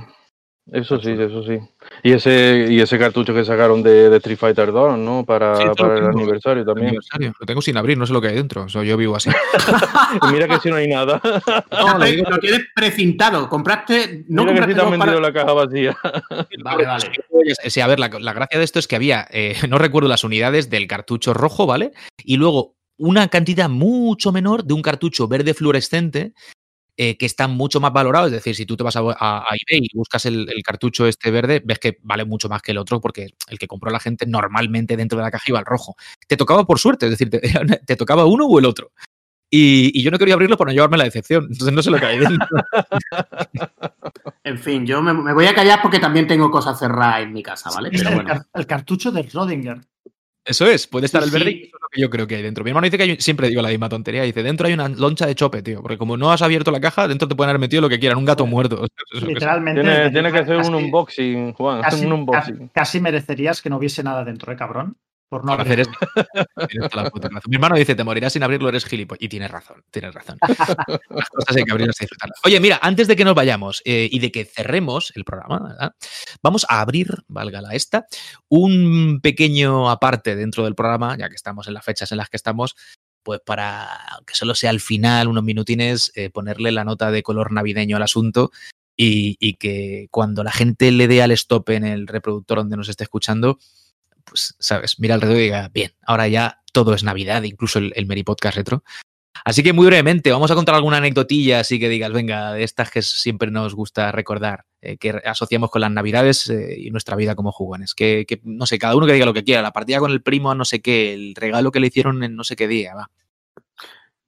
Eso 0.73 1.01
sí, 1.01 1.13
eso 1.13 1.43
sí. 1.45 1.59
Y 2.03 2.13
ese, 2.13 2.67
y 2.69 2.81
ese 2.81 2.99
cartucho 2.99 3.33
que 3.33 3.45
sacaron 3.45 3.83
de, 3.83 4.15
Street 4.17 4.37
Fighter 4.37 4.71
2, 4.71 4.99
¿no? 4.99 5.25
Para, 5.25 5.55
el 5.63 6.07
aniversario 6.07 6.65
también. 6.65 6.99
Lo 7.19 7.47
tengo 7.47 7.63
sin 7.63 7.77
abrir, 7.77 7.97
no 7.97 8.07
sé 8.07 8.13
lo 8.13 8.21
que 8.21 8.29
hay 8.29 8.35
dentro. 8.35 8.67
yo 8.67 8.97
vivo 8.97 9.17
así. 9.17 9.31
mira 10.33 10.47
que 10.47 10.59
si 10.59 10.69
no 10.69 10.77
hay 10.77 10.89
nada. 10.89 11.21
No, 11.71 11.99
lo, 11.99 12.39
tienes 12.39 12.67
precintado. 12.75 13.49
Compraste. 13.49 14.25
No 14.29 14.45
mira 14.45 14.57
compraste 14.57 14.67
que 14.67 14.73
si 14.73 14.75
te 14.75 14.95
han 14.95 14.99
vendido 14.99 15.21
la 15.21 15.33
caja 15.33 15.53
vacía. 15.55 15.97
vale, 16.63 16.85
vale. 16.85 17.13
Sí, 17.65 17.81
a 17.81 17.87
ver, 17.87 17.99
la, 17.99 18.09
gracia 18.09 18.59
de 18.59 18.65
esto 18.65 18.79
es 18.79 18.87
que 18.87 18.97
había, 18.97 19.27
eh, 19.31 19.57
no 19.69 19.79
recuerdo 19.79 20.09
las 20.09 20.25
unidades 20.25 20.69
del 20.69 20.87
cartucho 20.87 21.33
rojo, 21.33 21.67
¿vale? 21.67 21.93
Y 22.23 22.37
luego 22.37 22.77
una 22.99 23.29
cantidad 23.29 23.69
mucho 23.69 24.33
menor 24.33 24.65
de 24.65 24.75
un 24.75 24.83
cartucho 24.83 25.29
verde 25.29 25.55
fluorescente 25.55 26.33
eh, 27.01 27.17
que 27.17 27.27
están 27.27 27.53
mucho 27.53 27.79
más 27.79 27.93
valorados. 27.93 28.27
Es 28.27 28.33
decir, 28.33 28.57
si 28.57 28.67
tú 28.67 28.77
te 28.77 28.83
vas 28.83 28.97
a, 28.97 29.01
eBay 29.01 29.87
y 29.87 29.97
buscas 29.97 30.27
el, 30.27 30.49
cartucho 30.65 31.07
este 31.07 31.31
verde, 31.31 31.63
ves 31.65 31.79
que 31.79 31.99
vale 32.03 32.25
mucho 32.25 32.49
más 32.49 32.61
que 32.61 32.73
el 32.73 32.79
otro 32.79 33.01
porque 33.01 33.35
el 33.47 33.57
que 33.57 33.69
compró 33.69 33.93
la 33.93 34.01
gente 34.01 34.27
normalmente 34.27 34.97
dentro 34.97 35.17
de 35.17 35.23
la 35.23 35.31
caja 35.31 35.45
iba 35.47 35.61
al 35.61 35.65
rojo. 35.65 35.95
Te 36.27 36.37
tocaba 36.37 36.65
por 36.65 36.81
suerte, 36.81 37.07
es 37.07 37.11
decir, 37.13 37.31
te, 37.31 37.41
tocaba 37.97 38.27
uno 38.27 38.47
o 38.47 38.59
el 38.59 38.65
otro. 38.65 38.91
Y, 39.49 40.03
yo 40.03 40.11
no 40.11 40.19
quería 40.19 40.35
abrirlo 40.35 40.57
para 40.57 40.71
no 40.71 40.75
llevarme 40.75 40.99
la 40.99 41.05
decepción. 41.05 41.45
Entonces 41.45 41.73
no 41.73 41.83
sé 41.83 41.91
lo 41.93 42.01
que 42.01 42.07
hay 42.07 42.19
dentro. 42.19 42.49
en 44.43 44.59
fin, 44.59 44.85
yo 44.85 45.01
me, 45.01 45.33
voy 45.33 45.47
a 45.47 45.55
callar 45.55 45.81
porque 45.81 46.01
también 46.01 46.27
tengo 46.27 46.51
cosas 46.51 46.81
cerradas 46.81 47.23
en 47.23 47.33
mi 47.33 47.45
casa, 47.45 47.71
¿vale? 47.73 47.91
el, 47.91 48.67
cartucho 48.67 49.13
de 49.13 49.23
Rodinger. 49.23 49.83
Eso 50.49 50.67
es, 50.67 50.87
puede 50.87 51.05
estar 51.05 51.23
el 51.23 51.31
verde 51.31 51.51
y 51.51 51.63
eso 51.65 51.77
es 51.77 51.83
lo 51.83 51.89
que 51.91 52.01
yo 52.01 52.09
creo 52.09 52.27
que 52.27 52.37
hay 52.37 52.43
dentro. 52.43 52.65
Mi 52.65 52.71
hermano 52.71 52.87
dice 52.87 52.97
que 52.97 53.03
hay, 53.03 53.17
siempre 53.19 53.49
digo 53.49 53.61
la 53.61 53.69
misma 53.69 53.91
tontería, 53.91 54.23
dice, 54.23 54.43
dentro 54.43 54.67
hay 54.67 54.73
una 54.73 54.89
loncha 54.89 55.27
de 55.27 55.35
chope, 55.35 55.63
tío, 55.63 55.83
porque 55.83 55.99
como 55.99 56.17
no 56.17 56.33
has 56.33 56.41
abierto 56.41 56.71
la 56.71 56.81
caja, 56.81 57.07
dentro 57.07 57.29
te 57.29 57.35
pueden 57.35 57.51
haber 57.51 57.61
metido 57.61 57.83
lo 57.83 57.89
que 57.91 57.99
quieran, 57.99 58.17
un 58.17 58.25
gato 58.25 58.47
muerto. 58.47 58.87
Literalmente. 59.13 59.83
Tiene, 60.11 60.33
que 60.33 60.39
hacer 60.39 60.57
un 60.57 60.75
unboxing, 60.75 61.53
Juan, 61.53 61.83
casi, 61.83 62.07
un 62.07 62.13
unboxing. 62.13 62.71
Casi 62.73 62.99
merecerías 62.99 63.61
que 63.61 63.69
no 63.69 63.77
hubiese 63.77 64.03
nada 64.03 64.25
dentro, 64.25 64.51
¿eh, 64.51 64.57
cabrón? 64.57 64.97
Por 65.29 65.45
no 65.45 65.53
hacer 65.53 65.81
esto. 65.81 65.93
Mi 67.49 67.57
hermano 67.57 67.77
dice, 67.77 67.95
te 67.95 68.05
morirás 68.05 68.33
sin 68.33 68.43
abrirlo, 68.43 68.69
eres 68.69 68.85
gilipollas. 68.85 69.23
Y 69.23 69.29
tienes 69.29 69.51
razón, 69.51 69.83
tienes 69.91 70.15
razón. 70.15 70.39
Las 71.11 71.29
cosas 71.29 71.57
hay 71.57 71.65
que 71.65 71.73
abrirlas 71.73 71.97
y 72.01 72.05
disfrutarlas. 72.05 72.41
Oye, 72.45 72.61
mira, 72.61 72.79
antes 72.83 73.09
de 73.09 73.17
que 73.17 73.25
nos 73.25 73.35
vayamos 73.35 73.83
eh, 73.85 74.09
y 74.11 74.19
de 74.19 74.33
que 74.33 74.45
cerremos 74.45 75.13
el 75.17 75.25
programa, 75.25 75.95
vamos 76.43 76.67
a 76.69 76.81
abrir, 76.81 77.25
valga 77.29 77.61
la 77.61 77.75
esta, 77.75 78.07
un 78.49 79.21
pequeño 79.23 79.91
aparte 79.91 80.37
dentro 80.37 80.65
del 80.65 80.75
programa, 80.75 81.17
ya 81.19 81.29
que 81.29 81.35
estamos 81.37 81.69
en 81.69 81.75
las 81.75 81.85
fechas 81.85 82.11
en 82.13 82.19
las 82.19 82.31
que 82.31 82.37
estamos, 82.37 82.77
pues 83.23 83.41
para 83.45 83.89
que 84.27 84.35
solo 84.35 84.55
sea 84.55 84.71
al 84.71 84.81
final, 84.81 85.29
unos 85.29 85.45
minutines, 85.45 86.11
eh, 86.15 86.31
ponerle 86.31 86.73
la 86.73 86.85
nota 86.85 87.11
de 87.11 87.23
color 87.23 87.53
navideño 87.53 87.97
al 87.97 88.03
asunto 88.03 88.51
y, 88.97 89.37
y 89.39 89.55
que 89.55 90.09
cuando 90.11 90.43
la 90.43 90.53
gente 90.53 90.91
le 90.91 91.07
dé 91.07 91.23
al 91.23 91.33
stop 91.33 91.69
en 91.71 91.85
el 91.85 92.07
reproductor 92.07 92.59
donde 92.59 92.77
nos 92.77 92.89
esté 92.89 93.05
escuchando, 93.05 93.59
pues, 94.29 94.55
¿sabes? 94.59 94.99
Mira 94.99 95.15
alrededor 95.15 95.41
y 95.41 95.45
diga, 95.45 95.71
bien, 95.73 95.93
ahora 96.07 96.29
ya 96.29 96.63
todo 96.73 96.95
es 96.95 97.03
Navidad, 97.03 97.43
incluso 97.43 97.79
el, 97.79 97.93
el 97.97 98.07
Meri 98.07 98.25
Podcast 98.25 98.57
Retro. 98.57 98.83
Así 99.45 99.63
que 99.63 99.73
muy 99.73 99.87
brevemente, 99.87 100.31
vamos 100.31 100.51
a 100.51 100.55
contar 100.55 100.75
alguna 100.75 100.99
anecdotilla 100.99 101.61
así 101.61 101.79
que 101.79 101.89
digas, 101.89 102.13
venga, 102.13 102.53
de 102.53 102.65
estas 102.65 102.91
que 102.91 103.03
siempre 103.03 103.51
nos 103.51 103.75
gusta 103.75 104.13
recordar, 104.13 104.65
eh, 104.81 104.97
que 104.97 105.11
asociamos 105.25 105.71
con 105.71 105.81
las 105.81 105.91
Navidades 105.91 106.49
eh, 106.51 106.77
y 106.79 106.91
nuestra 106.91 107.17
vida 107.17 107.35
como 107.35 107.53
jugones. 107.53 107.95
Que, 107.95 108.27
no 108.45 108.67
sé, 108.67 108.79
cada 108.79 108.97
uno 108.97 109.07
que 109.07 109.13
diga 109.13 109.27
lo 109.27 109.35
que 109.35 109.45
quiera, 109.45 109.63
la 109.63 109.73
partida 109.73 109.99
con 110.01 110.11
el 110.11 110.23
primo, 110.23 110.55
no 110.55 110.65
sé 110.65 110.81
qué, 110.81 111.15
el 111.15 111.35
regalo 111.35 111.73
que 111.73 111.81
le 111.81 111.89
hicieron 111.89 112.23
en 112.23 112.37
no 112.37 112.45
sé 112.45 112.57
qué 112.57 112.69
día, 112.69 112.95
va. 112.95 113.11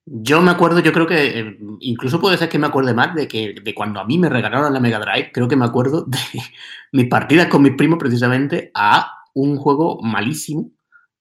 Yo 0.07 0.41
me 0.41 0.51
acuerdo, 0.51 0.81
yo 0.81 0.93
creo 0.93 1.07
que 1.07 1.39
eh, 1.39 1.59
incluso 1.81 2.21
puede 2.21 2.37
ser 2.37 2.49
que 2.49 2.59
me 2.59 2.67
acuerde 2.67 2.95
más 2.95 3.15
de 3.15 3.29
que 3.29 3.55
de 3.63 3.75
cuando 3.75 4.01
a 4.01 4.05
mí 4.05 4.19
me 4.19 4.29
regalaron 4.29 4.73
la 4.73 4.81
Mega 4.81 4.99
Drive, 4.99 5.31
creo 5.33 5.47
que 5.47 5.57
me 5.57 5.67
acuerdo 5.67 6.05
de 6.07 6.19
mis 6.93 7.07
partidas 7.07 7.47
con 7.49 7.63
mis 7.63 7.75
primos 7.75 7.99
precisamente 7.99 8.71
a 8.75 9.20
un 9.35 9.57
juego 9.57 9.99
malísimo 10.03 10.71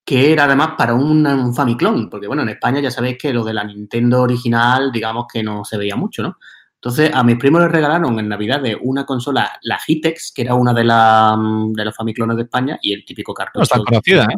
que 0.10 0.34
era 0.34 0.45
además 0.45 0.72
para 0.76 0.95
un, 0.95 1.53
Famiclone, 1.53 2.07
porque 2.10 2.26
bueno, 2.26 2.41
en 2.41 2.49
España 2.49 2.80
ya 2.80 2.89
sabéis 2.89 3.18
que 3.20 3.32
lo 3.32 3.43
de 3.43 3.53
la 3.53 3.64
Nintendo 3.64 4.24
original, 4.24 4.91
digamos 4.91 5.26
que 5.32 5.43
no 5.43 5.64
se 5.64 5.78
veía 5.78 5.95
mucho, 5.95 6.24
¿no? 6.24 6.38
Entonces, 6.74 7.12
a 7.14 7.24
mis 7.24 7.36
primos 7.36 7.62
les 7.62 7.72
regalaron 7.72 8.18
en 8.18 8.28
Navidad 8.28 8.60
de 8.60 8.76
una 8.82 9.05
consola, 9.05 9.60
la 9.62 9.80
Hitex, 9.86 10.32
que 10.34 10.41
era 10.41 10.55
una 10.55 10.74
de, 10.74 10.84
la, 10.86 11.38
de 11.74 11.86
los 11.86 11.95
Famiclones 11.95 12.38
de 12.38 12.43
España, 12.43 12.80
y 12.82 12.93
el 12.93 13.05
típico 13.05 13.36
cartón. 13.36 13.60
No 13.60 13.64
está 13.64 13.78
conocida, 13.78 14.24
¿eh? 14.24 14.38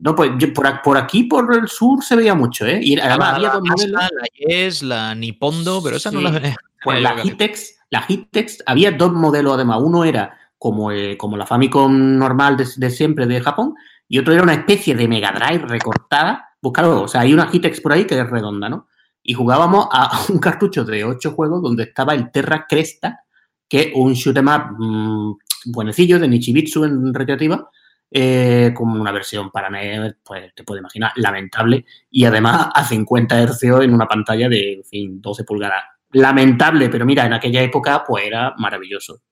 No, 0.00 0.14
pues 0.14 0.32
por, 0.52 0.82
por, 0.82 0.98
aquí, 0.98 1.24
por 1.24 1.54
el 1.54 1.68
sur, 1.68 2.04
se 2.04 2.14
veía 2.14 2.34
mucho, 2.34 2.66
¿eh? 2.66 2.80
Y 2.82 2.98
además 2.98 3.34
había 3.34 3.50
dos 3.50 3.62
modelos. 3.62 4.02
La 4.02 4.26
Yes, 4.46 4.82
la 4.82 5.14
Nipondo, 5.14 5.80
pero 5.82 5.96
esa 5.96 6.10
no 6.10 6.20
la 6.20 6.54
Pues 6.84 7.00
la 7.00 7.14
Hitex, 7.24 7.76
la 7.88 8.04
Hitex, 8.06 8.64
había 8.66 8.90
dos 8.90 9.12
modelos 9.12 9.54
además. 9.54 9.78
Uno 9.80 10.04
era 10.04 10.36
como, 10.62 10.92
eh, 10.92 11.16
como 11.18 11.36
la 11.36 11.44
Famicom 11.44 12.16
normal 12.16 12.56
de, 12.56 12.90
siempre 12.90 13.26
de 13.26 13.40
Japón, 13.40 13.74
y 14.06 14.20
otro 14.20 14.32
era 14.32 14.44
una 14.44 14.54
especie 14.54 14.94
de 14.94 15.08
Mega 15.08 15.32
Drive 15.32 15.66
recortada. 15.66 16.50
Buscalo, 16.62 17.02
o 17.02 17.08
sea, 17.08 17.22
hay 17.22 17.34
una 17.34 17.48
Hitex 17.52 17.80
por 17.80 17.92
ahí 17.92 18.04
que 18.04 18.16
es 18.16 18.30
redonda, 18.30 18.68
¿no? 18.68 18.86
Y 19.24 19.34
jugábamos 19.34 19.88
a 19.90 20.20
un 20.28 20.38
cartucho 20.38 20.84
de 20.84 21.02
ocho 21.02 21.32
juegos 21.32 21.62
donde 21.62 21.82
estaba 21.82 22.14
el 22.14 22.30
Terra 22.30 22.66
Cresta, 22.68 23.24
que 23.68 23.80
es 23.80 23.88
un 23.96 24.12
shoot'em 24.12 24.46
up 24.46 24.62
mmm, 24.78 25.34
buenecillo 25.66 26.20
de 26.20 26.28
Nichibitsu 26.28 26.84
en 26.84 27.12
recreativa, 27.12 27.68
eh, 28.08 28.72
como 28.72 29.00
una 29.00 29.10
versión 29.10 29.50
para 29.50 29.68
NES, 29.68 30.14
pues 30.22 30.54
te 30.54 30.62
puedes 30.62 30.80
imaginar, 30.80 31.10
lamentable, 31.16 31.84
y 32.08 32.24
además 32.24 32.68
a 32.72 32.84
50 32.84 33.48
Hz 33.48 33.64
en 33.82 33.92
una 33.92 34.06
pantalla 34.06 34.48
de, 34.48 34.74
en 34.74 34.84
fin, 34.84 35.20
12 35.20 35.42
pulgadas. 35.42 35.82
Lamentable, 36.12 36.88
pero 36.88 37.04
mira, 37.04 37.26
en 37.26 37.32
aquella 37.32 37.62
época 37.62 38.04
pues 38.06 38.26
era 38.26 38.54
maravilloso. 38.58 39.22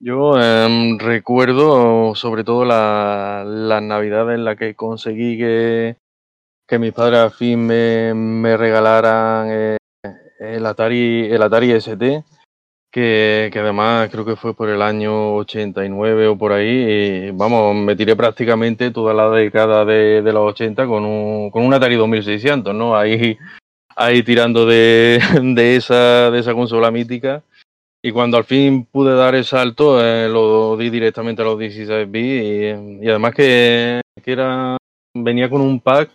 Yo 0.00 0.40
em, 0.40 0.96
recuerdo 0.98 2.14
sobre 2.14 2.44
todo 2.44 2.64
la, 2.64 3.42
la, 3.44 3.80
Navidad 3.80 4.32
en 4.32 4.44
la 4.44 4.54
que 4.54 4.76
conseguí 4.76 5.36
que, 5.36 5.96
que 6.68 6.78
mis 6.78 6.92
padres 6.92 7.18
al 7.18 7.30
fin 7.32 7.66
me, 7.66 8.14
me 8.14 8.56
regalaran 8.56 9.48
eh, 9.50 9.76
el, 10.38 10.64
Atari, 10.66 11.26
el 11.32 11.42
Atari 11.42 11.72
ST, 11.72 12.22
que, 12.92 13.50
que, 13.52 13.58
además 13.58 14.08
creo 14.10 14.24
que 14.24 14.36
fue 14.36 14.54
por 14.54 14.68
el 14.68 14.82
año 14.82 15.34
89 15.34 16.28
o 16.28 16.38
por 16.38 16.52
ahí. 16.52 16.68
Y, 16.68 17.30
vamos, 17.32 17.74
me 17.74 17.96
tiré 17.96 18.14
prácticamente 18.14 18.92
toda 18.92 19.12
la 19.14 19.28
década 19.30 19.84
de, 19.84 20.22
de 20.22 20.32
los 20.32 20.48
80 20.52 20.86
con 20.86 21.04
un, 21.04 21.50
con 21.50 21.64
un 21.64 21.74
Atari 21.74 21.96
2600, 21.96 22.72
¿no? 22.72 22.96
Ahí, 22.96 23.36
ahí 23.96 24.22
tirando 24.22 24.64
de, 24.64 25.18
de, 25.42 25.74
esa, 25.74 26.30
de 26.30 26.38
esa 26.38 26.54
consola 26.54 26.92
mítica. 26.92 27.42
Y 28.08 28.10
cuando 28.10 28.38
al 28.38 28.44
fin 28.44 28.86
pude 28.86 29.14
dar 29.14 29.34
el 29.34 29.44
salto, 29.44 30.02
eh, 30.02 30.30
lo 30.30 30.78
di 30.78 30.88
directamente 30.88 31.42
a 31.42 31.44
los 31.44 31.58
16 31.58 32.10
bits 32.10 33.02
y, 33.02 33.06
además 33.06 33.34
que, 33.34 34.00
que, 34.24 34.32
era 34.32 34.78
venía 35.14 35.50
con 35.50 35.60
un 35.60 35.78
pack, 35.78 36.10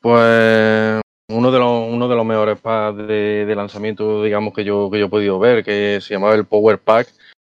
pues 0.00 1.02
uno 1.30 1.50
de 1.50 1.58
los, 1.58 1.92
uno 1.92 2.08
de 2.08 2.16
los 2.16 2.24
mejores 2.24 2.58
packs 2.58 3.06
de, 3.06 3.52
lanzamiento, 3.54 4.22
digamos, 4.22 4.54
que 4.54 4.64
yo, 4.64 4.88
que 4.90 5.00
yo 5.00 5.04
he 5.04 5.10
podido 5.10 5.38
ver, 5.38 5.62
que 5.62 5.98
se 6.00 6.14
llamaba 6.14 6.34
el 6.34 6.46
Power 6.46 6.78
Pack, 6.78 7.08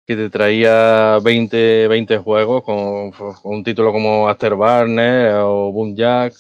que 0.07 0.15
te 0.15 0.31
traía 0.31 1.19
20, 1.25 1.89
20 1.89 2.19
juegos 2.19 2.63
con, 2.63 3.11
un 3.43 3.65
título 3.65 3.91
como 3.91 4.29
Afterburner 4.29 5.35
o 5.39 5.73
Boom 5.73 5.97
Jack 5.97 6.33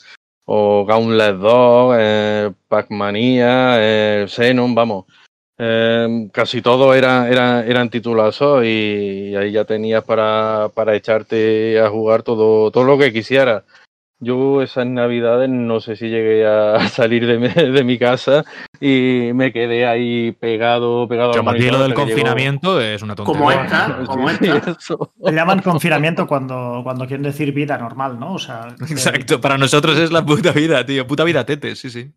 o 0.44 0.86
Gauntlet 0.86 1.34
2, 1.34 1.96
eh, 1.98 2.52
Pac-Mania, 2.68 3.74
eh, 3.80 4.26
Xenon, 4.28 4.72
vamos 4.72 5.06
eh, 5.58 6.28
casi 6.32 6.62
todo 6.62 6.94
era, 6.94 7.28
era, 7.28 7.64
eran 7.64 7.90
titulazos 7.90 8.64
y 8.64 9.34
ahí 9.36 9.52
ya 9.52 9.64
tenías 9.64 10.02
para, 10.04 10.68
para 10.74 10.94
echarte 10.96 11.80
a 11.80 11.88
jugar 11.88 12.22
todo, 12.22 12.70
todo 12.70 12.84
lo 12.84 12.98
que 12.98 13.12
quisieras. 13.12 13.62
Yo 14.24 14.62
esas 14.62 14.86
navidades 14.86 15.50
no 15.50 15.80
sé 15.80 15.96
si 15.96 16.08
llegué 16.08 16.46
a 16.46 16.88
salir 16.88 17.26
de 17.26 17.38
mi, 17.38 17.48
de 17.48 17.84
mi 17.84 17.98
casa 17.98 18.44
y 18.80 19.30
me 19.34 19.52
quedé 19.52 19.86
ahí 19.86 20.32
pegado, 20.32 21.06
pegado 21.06 21.32
Yo, 21.32 21.48
al 21.48 21.58
lo 21.58 21.82
del 21.82 21.94
confinamiento 21.94 22.80
es 22.80 23.02
una 23.02 23.14
tontería. 23.14 23.40
Como 23.44 23.50
esta, 23.50 24.04
como 24.06 24.30
esta. 24.30 24.76
Le 25.22 25.32
llaman 25.32 25.60
confinamiento 25.60 26.26
cuando, 26.26 26.80
cuando 26.82 27.06
quieren 27.06 27.22
decir 27.22 27.52
vida 27.52 27.76
normal, 27.78 28.18
¿no? 28.18 28.34
O 28.34 28.38
sea, 28.38 28.68
Exacto, 28.80 29.40
para 29.40 29.58
nosotros 29.58 29.98
es 29.98 30.10
la 30.10 30.24
puta 30.24 30.52
vida, 30.52 30.84
tío. 30.84 31.06
Puta 31.06 31.24
vida 31.24 31.44
tete, 31.44 31.76
sí, 31.76 31.90
sí. 31.90 32.10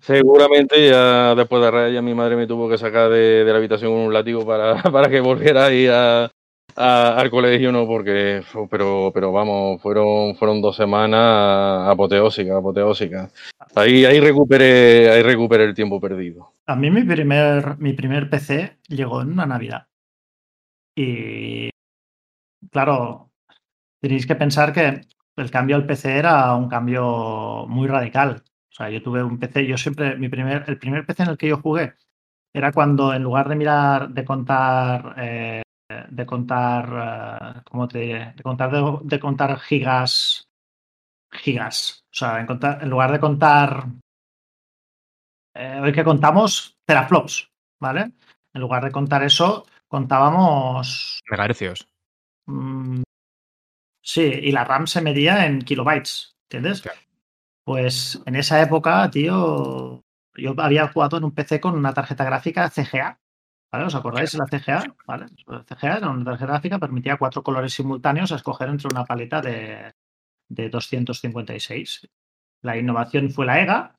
Seguramente 0.00 0.88
ya 0.88 1.34
después 1.34 1.62
de 1.62 1.70
Raya 1.70 2.02
mi 2.02 2.14
madre 2.14 2.36
me 2.36 2.46
tuvo 2.46 2.68
que 2.68 2.78
sacar 2.78 3.10
de, 3.10 3.44
de 3.44 3.52
la 3.52 3.58
habitación 3.58 3.92
con 3.92 4.00
un 4.00 4.12
látigo 4.12 4.46
para, 4.46 4.82
para 4.82 5.08
que 5.08 5.20
volviera 5.20 5.66
ahí 5.66 5.86
a, 5.86 6.30
al 6.76 7.30
colegio 7.30 7.72
no, 7.72 7.86
porque, 7.86 8.42
pero, 8.70 9.10
pero 9.12 9.32
vamos, 9.32 9.80
fueron, 9.80 10.34
fueron 10.36 10.60
dos 10.60 10.76
semanas 10.76 11.88
apoteósicas, 11.88 12.56
apoteósicas. 12.56 13.32
Ahí, 13.74 14.04
ahí 14.04 14.20
recuperé, 14.20 15.10
ahí 15.10 15.22
recuperé 15.22 15.64
el 15.64 15.74
tiempo 15.74 16.00
perdido. 16.00 16.52
A 16.66 16.76
mí 16.76 16.90
mi 16.90 17.02
primer, 17.04 17.78
mi 17.78 17.92
primer 17.92 18.30
PC 18.30 18.78
llegó 18.88 19.22
en 19.22 19.32
una 19.32 19.46
Navidad. 19.46 19.86
Y 20.96 21.70
claro, 22.70 23.30
tenéis 24.00 24.26
que 24.26 24.36
pensar 24.36 24.72
que 24.72 25.00
el 25.36 25.50
cambio 25.50 25.76
al 25.76 25.86
PC 25.86 26.16
era 26.16 26.54
un 26.54 26.68
cambio 26.68 27.66
muy 27.68 27.88
radical. 27.88 28.42
O 28.70 28.74
sea, 28.76 28.90
yo 28.90 29.02
tuve 29.02 29.22
un 29.22 29.38
PC, 29.38 29.66
yo 29.66 29.76
siempre, 29.76 30.16
mi 30.16 30.28
primer, 30.28 30.64
el 30.66 30.78
primer 30.78 31.06
PC 31.06 31.22
en 31.24 31.28
el 31.30 31.38
que 31.38 31.48
yo 31.48 31.58
jugué 31.58 31.94
era 32.52 32.72
cuando 32.72 33.12
en 33.12 33.22
lugar 33.22 33.48
de 33.48 33.56
mirar, 33.56 34.10
de 34.10 34.24
contar, 34.24 35.14
eh, 35.18 35.62
de 35.88 36.26
contar, 36.26 37.56
eh, 37.56 37.62
¿cómo 37.64 37.88
te 37.88 37.98
diré? 37.98 38.32
De 38.36 38.42
contar, 38.42 38.70
de, 39.02 39.20
contar 39.20 39.58
gigas, 39.60 40.48
gigas. 41.30 42.04
O 42.10 42.16
sea, 42.16 42.40
en, 42.40 42.90
lugar 42.90 43.12
de 43.12 43.20
contar, 43.20 43.86
eh, 45.54 45.80
hoy 45.82 45.92
que 45.92 46.04
contamos 46.04 46.78
teraflops, 46.86 47.50
¿vale? 47.80 48.12
En 48.52 48.60
lugar 48.60 48.84
de 48.84 48.92
contar 48.92 49.22
eso, 49.22 49.66
contábamos... 49.88 51.20
Megahercios. 51.30 51.86
Mm, 52.46 53.02
sí, 54.02 54.22
y 54.22 54.52
la 54.52 54.64
RAM 54.64 54.86
se 54.86 55.02
medía 55.02 55.46
en 55.46 55.60
kilobytes, 55.62 56.34
¿entiendes? 56.48 56.82
Pues 57.64 58.22
en 58.26 58.36
esa 58.36 58.60
época, 58.60 59.10
tío, 59.10 60.02
yo 60.36 60.54
había 60.58 60.88
jugado 60.88 61.16
en 61.16 61.24
un 61.24 61.34
PC 61.34 61.60
con 61.60 61.74
una 61.74 61.94
tarjeta 61.94 62.24
gráfica 62.24 62.70
CGA. 62.70 63.18
¿Vale? 63.74 63.86
¿Os 63.86 63.94
acordáis 63.96 64.30
de 64.30 64.38
la 64.38 64.46
CGA? 64.46 64.84
¿Vale? 65.04 65.26
La 65.48 65.64
CGA 65.64 65.96
era 65.96 66.08
una 66.08 66.24
tarjeta 66.24 66.52
gráfica, 66.52 66.78
permitía 66.78 67.16
cuatro 67.16 67.42
colores 67.42 67.74
simultáneos 67.74 68.30
a 68.30 68.36
escoger 68.36 68.68
entre 68.68 68.86
una 68.86 69.04
paleta 69.04 69.40
de, 69.40 69.92
de 70.48 70.68
256. 70.68 72.08
La 72.62 72.76
innovación 72.76 73.30
fue 73.30 73.46
la 73.46 73.60
EGA. 73.60 73.96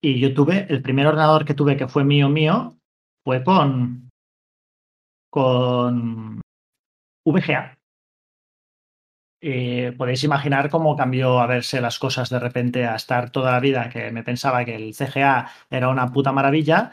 Y 0.00 0.20
yo 0.20 0.32
tuve, 0.32 0.68
el 0.70 0.80
primer 0.80 1.08
ordenador 1.08 1.44
que 1.44 1.54
tuve 1.54 1.76
que 1.76 1.88
fue 1.88 2.04
mío, 2.04 2.28
mío, 2.28 2.78
fue 3.24 3.42
con, 3.42 4.10
con 5.28 6.40
VGA. 7.26 7.76
Eh, 9.40 9.92
podéis 9.98 10.22
imaginar 10.22 10.70
cómo 10.70 10.96
cambió 10.96 11.40
a 11.40 11.48
verse 11.48 11.80
las 11.80 11.98
cosas 11.98 12.30
de 12.30 12.38
repente 12.38 12.86
a 12.86 12.94
estar 12.94 13.30
toda 13.30 13.50
la 13.50 13.60
vida 13.60 13.88
que 13.88 14.12
me 14.12 14.22
pensaba 14.22 14.64
que 14.64 14.76
el 14.76 14.94
CGA 14.94 15.50
era 15.68 15.88
una 15.88 16.12
puta 16.12 16.30
maravilla. 16.30 16.92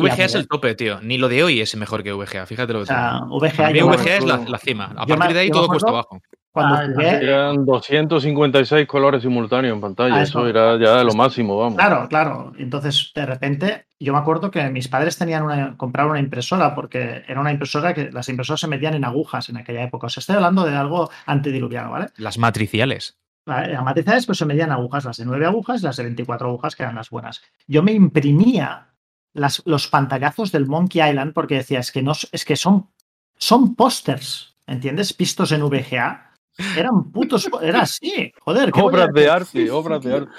VGA 0.00 0.24
es 0.24 0.34
el 0.34 0.48
tope, 0.48 0.74
tío. 0.74 1.00
Ni 1.00 1.18
lo 1.18 1.28
de 1.28 1.42
hoy 1.42 1.60
es 1.60 1.74
mejor 1.76 2.02
que 2.02 2.12
VGA, 2.12 2.46
fíjate 2.46 2.72
lo 2.72 2.80
que 2.80 2.82
o 2.84 2.86
sea, 2.86 3.20
VGA, 3.26 3.70
VGA 3.70 4.16
es 4.16 4.24
la, 4.24 4.58
cima. 4.58 4.92
A 4.96 5.06
partir 5.06 5.34
de 5.34 5.40
ahí 5.40 5.50
todo 5.50 5.68
cuesta 5.68 5.90
abajo. 5.90 6.20
Cuando 6.54 7.00
ah, 7.00 7.02
Eran 7.02 7.64
256 7.64 8.86
colores 8.86 9.22
simultáneos 9.22 9.74
en 9.74 9.80
pantalla, 9.80 10.22
eso. 10.22 10.46
era 10.46 10.78
ya 10.78 11.02
lo 11.02 11.12
máximo, 11.12 11.58
vamos. 11.58 11.74
Claro, 11.74 12.06
claro. 12.08 12.52
Entonces, 12.56 13.10
de 13.12 13.26
repente, 13.26 13.86
yo 13.98 14.12
me 14.12 14.20
acuerdo 14.20 14.52
que 14.52 14.70
mis 14.70 14.86
padres 14.86 15.18
tenían 15.18 15.42
una, 15.42 15.76
compraron 15.76 16.12
una 16.12 16.20
impresora 16.20 16.72
porque 16.76 17.24
era 17.26 17.40
una 17.40 17.50
impresora 17.50 17.92
que 17.92 18.12
las 18.12 18.28
impresoras 18.28 18.60
se 18.60 18.68
metían 18.68 18.94
en 18.94 19.04
agujas 19.04 19.48
en 19.48 19.56
aquella 19.56 19.82
época. 19.82 20.06
O 20.06 20.10
sea, 20.10 20.20
estoy 20.20 20.36
hablando 20.36 20.64
de 20.64 20.76
algo 20.76 21.10
antediluviano, 21.26 21.90
¿vale? 21.90 22.06
Las 22.18 22.38
matriciales. 22.38 23.18
Las 23.46 23.82
matriciales 23.82 24.24
pues 24.24 24.38
se 24.38 24.46
medían 24.46 24.70
agujas, 24.70 25.04
las 25.04 25.16
de 25.16 25.24
9 25.24 25.46
agujas, 25.46 25.82
las 25.82 25.96
de 25.96 26.04
24 26.04 26.48
agujas, 26.48 26.76
que 26.76 26.84
eran 26.84 26.94
las 26.94 27.10
buenas. 27.10 27.42
Yo 27.66 27.82
me 27.82 27.90
imprimía 27.90 28.93
las, 29.34 29.62
los 29.66 29.88
pantallazos 29.88 30.50
del 30.50 30.66
Monkey 30.66 31.06
Island 31.06 31.34
porque 31.34 31.56
decía, 31.56 31.80
es 31.80 31.92
que, 31.92 32.02
no, 32.02 32.12
es 32.32 32.44
que 32.44 32.56
son, 32.56 32.88
son 33.36 33.74
pósters, 33.74 34.56
¿entiendes? 34.66 35.12
Pistos 35.12 35.52
en 35.52 35.68
VGA 35.68 36.34
eran 36.76 37.10
putos. 37.10 37.48
Era 37.60 37.82
así. 37.82 38.32
Joder. 38.40 38.70
Obras 38.74 39.12
de 39.12 39.28
arte, 39.28 39.70
obras 39.70 40.02
de 40.02 40.14
arte. 40.14 40.32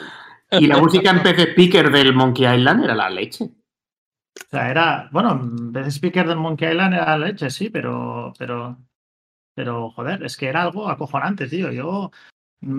Y 0.51 0.67
la 0.67 0.77
música 0.77 1.09
en 1.09 1.23
PC 1.23 1.51
Speaker 1.51 1.91
del 1.91 2.13
Monkey 2.13 2.45
Island 2.45 2.85
era 2.85 2.95
la 2.95 3.09
leche. 3.09 3.45
O 3.45 4.49
sea, 4.49 4.69
era. 4.69 5.09
Bueno, 5.11 5.41
PC 5.73 5.91
Speaker 5.91 6.27
del 6.27 6.37
Monkey 6.37 6.69
Island 6.69 6.93
era 6.93 7.17
la 7.17 7.27
leche, 7.27 7.49
sí, 7.49 7.69
pero. 7.69 8.33
Pero. 8.37 8.77
Pero, 9.53 9.91
joder, 9.91 10.23
es 10.23 10.35
que 10.35 10.47
era 10.47 10.63
algo 10.63 10.89
acojonante, 10.89 11.47
tío. 11.47 11.71
Yo. 11.71 12.11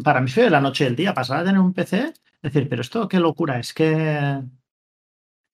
Para 0.03 0.21
mí 0.21 0.31
fue 0.31 0.51
la 0.51 0.61
noche 0.61 0.85
y 0.85 0.87
el 0.89 0.97
día. 0.97 1.15
Pasar 1.15 1.41
a 1.41 1.45
tener 1.45 1.61
un 1.61 1.75
PC. 1.75 2.15
Es 2.43 2.53
decir, 2.53 2.69
pero 2.69 2.83
esto 2.83 3.09
qué 3.09 3.21
locura 3.21 3.59
es 3.59 3.75
que. 3.75 4.41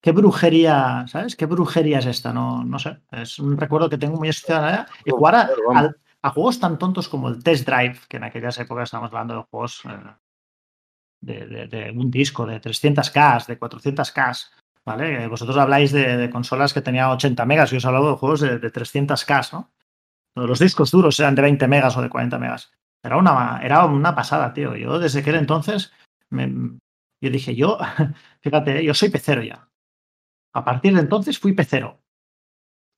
¿Qué 0.02 0.10
brujería, 0.10 1.04
¿sabes? 1.06 1.36
¿Qué 1.36 1.46
brujería 1.46 2.00
es 2.00 2.06
esta? 2.06 2.32
No, 2.32 2.64
no 2.64 2.80
sé. 2.80 2.98
Es 3.12 3.38
un 3.38 3.56
recuerdo 3.56 3.88
que 3.88 3.98
tengo 3.98 4.18
muy 4.18 4.28
asociado 4.28 4.84
y 5.04 5.12
jugar 5.12 5.48
a 6.22 6.30
juegos 6.30 6.58
tan 6.58 6.76
tontos 6.76 7.08
como 7.08 7.28
el 7.28 7.42
Test 7.42 7.64
Drive, 7.68 8.00
que 8.08 8.16
en 8.16 8.24
aquellas 8.24 8.58
épocas 8.58 8.84
estábamos 8.84 9.12
hablando 9.12 9.36
de 9.36 9.46
juegos 9.48 9.82
eh, 9.84 11.66
de, 11.68 11.94
un 11.96 12.10
disco 12.10 12.44
de 12.44 12.60
300K, 12.60 13.46
de 13.46 13.60
400K, 13.60 14.50
¿vale? 14.84 15.28
Vosotros 15.28 15.56
habláis 15.56 15.92
de, 15.92 16.28
consolas 16.30 16.74
que 16.74 16.82
tenían 16.82 17.10
80 17.10 17.46
megas, 17.46 17.70
yo 17.70 17.76
os 17.76 17.84
he 17.84 17.86
hablado 17.86 18.10
de 18.10 18.16
juegos 18.16 18.40
de, 18.40 18.60
300K, 18.60 19.52
¿no? 19.52 19.70
Los 20.34 20.58
discos 20.58 20.90
duros 20.90 21.20
eran 21.20 21.36
de 21.36 21.42
20 21.42 21.68
megas 21.68 21.96
o 21.96 22.02
de 22.02 22.08
40 22.08 22.38
megas. 22.40 22.72
Era 23.04 23.18
una, 23.18 23.60
era 23.62 23.84
una 23.84 24.16
pasada, 24.16 24.52
tío. 24.52 24.74
Yo 24.74 24.98
desde 24.98 25.20
aquel 25.20 25.36
entonces, 25.36 25.92
yo 26.30 27.30
dije, 27.30 27.54
yo, 27.54 27.78
fíjate, 28.40 28.82
yo 28.82 28.94
soy 28.94 29.10
pecero 29.10 29.44
ya. 29.44 29.68
A 30.52 30.64
partir 30.64 30.94
de 30.94 31.00
entonces 31.00 31.38
fui 31.38 31.52
pecero. 31.52 32.00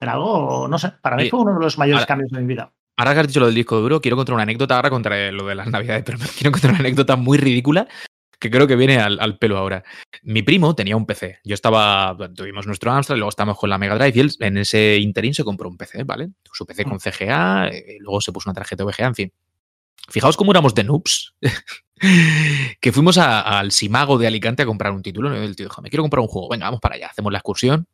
Era 0.00 0.12
algo, 0.12 0.68
no 0.68 0.78
sé, 0.78 0.92
para 1.00 1.16
mí 1.16 1.30
fue 1.30 1.40
uno 1.40 1.54
de 1.54 1.60
los 1.60 1.78
mayores 1.78 2.06
cambios 2.06 2.30
de 2.30 2.40
mi 2.40 2.46
vida. 2.46 2.72
Ahora 2.96 3.14
que 3.14 3.20
has 3.20 3.26
dicho 3.26 3.40
lo 3.40 3.46
del 3.46 3.54
disco 3.54 3.80
duro, 3.80 4.00
quiero 4.00 4.16
contar 4.16 4.34
una 4.34 4.42
anécdota 4.42 4.76
ahora 4.76 4.90
contra 4.90 5.32
lo 5.32 5.46
de 5.46 5.54
las 5.54 5.68
navidades, 5.68 6.04
pero 6.04 6.18
quiero 6.36 6.52
contar 6.52 6.70
una 6.72 6.80
anécdota 6.80 7.16
muy 7.16 7.38
ridícula 7.38 7.88
que 8.44 8.50
creo 8.50 8.66
que 8.66 8.76
viene 8.76 8.98
al, 8.98 9.38
pelo 9.38 9.56
ahora. 9.56 9.82
Mi 10.22 10.42
primo 10.42 10.74
tenía 10.74 10.96
un 10.96 11.06
PC. 11.06 11.38
Yo 11.44 11.54
estaba, 11.54 12.14
tuvimos 12.34 12.66
nuestro 12.66 12.92
Amstrad, 12.92 13.16
luego 13.16 13.30
estábamos 13.30 13.58
con 13.58 13.70
la 13.70 13.78
Mega 13.78 13.94
Drive 13.94 14.12
y 14.14 14.20
él 14.20 14.30
en 14.40 14.58
ese 14.58 14.98
interín 14.98 15.32
se 15.32 15.44
compró 15.44 15.68
un 15.68 15.78
PC, 15.78 16.04
¿vale? 16.04 16.28
Su 16.52 16.66
PC 16.66 16.84
con 16.84 17.00
CGA, 17.00 17.68
eh, 17.68 17.96
luego 18.00 18.20
se 18.20 18.32
puso 18.32 18.50
una 18.50 18.54
tarjeta 18.54 18.84
VGA, 18.84 19.06
en 19.06 19.14
fin. 19.14 19.32
Fijaos 20.08 20.36
cómo 20.36 20.52
éramos 20.52 20.74
de 20.74 20.84
noobs. 20.84 21.34
que 22.80 22.92
fuimos 22.92 23.18
al 23.18 23.72
Simago 23.72 24.18
de 24.18 24.26
Alicante 24.26 24.62
a 24.62 24.66
comprar 24.66 24.92
un 24.92 25.02
título. 25.02 25.34
El 25.34 25.56
tío 25.56 25.66
dijo, 25.66 25.82
me 25.82 25.90
quiero 25.90 26.02
comprar 26.02 26.20
un 26.20 26.28
juego. 26.28 26.48
Venga, 26.48 26.66
vamos 26.66 26.80
para 26.80 26.96
allá. 26.96 27.08
Hacemos 27.08 27.32
la 27.32 27.38
excursión 27.38 27.86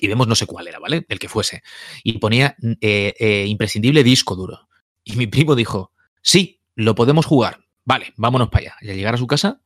y 0.00 0.08
vemos 0.08 0.26
no 0.26 0.34
sé 0.34 0.46
cuál 0.46 0.68
era, 0.68 0.78
¿vale? 0.78 1.04
El 1.08 1.18
que 1.18 1.28
fuese. 1.28 1.62
Y 2.02 2.18
ponía 2.18 2.56
eh, 2.80 3.14
eh, 3.18 3.46
imprescindible 3.46 4.02
disco 4.02 4.34
duro. 4.36 4.68
Y 5.04 5.16
mi 5.16 5.26
primo 5.26 5.54
dijo, 5.54 5.92
sí, 6.22 6.60
lo 6.74 6.94
podemos 6.94 7.26
jugar. 7.26 7.60
Vale, 7.84 8.12
vámonos 8.16 8.48
para 8.48 8.66
allá. 8.66 8.76
Y 8.80 8.90
al 8.90 8.96
llegar 8.96 9.14
a 9.14 9.18
su 9.18 9.26
casa, 9.26 9.60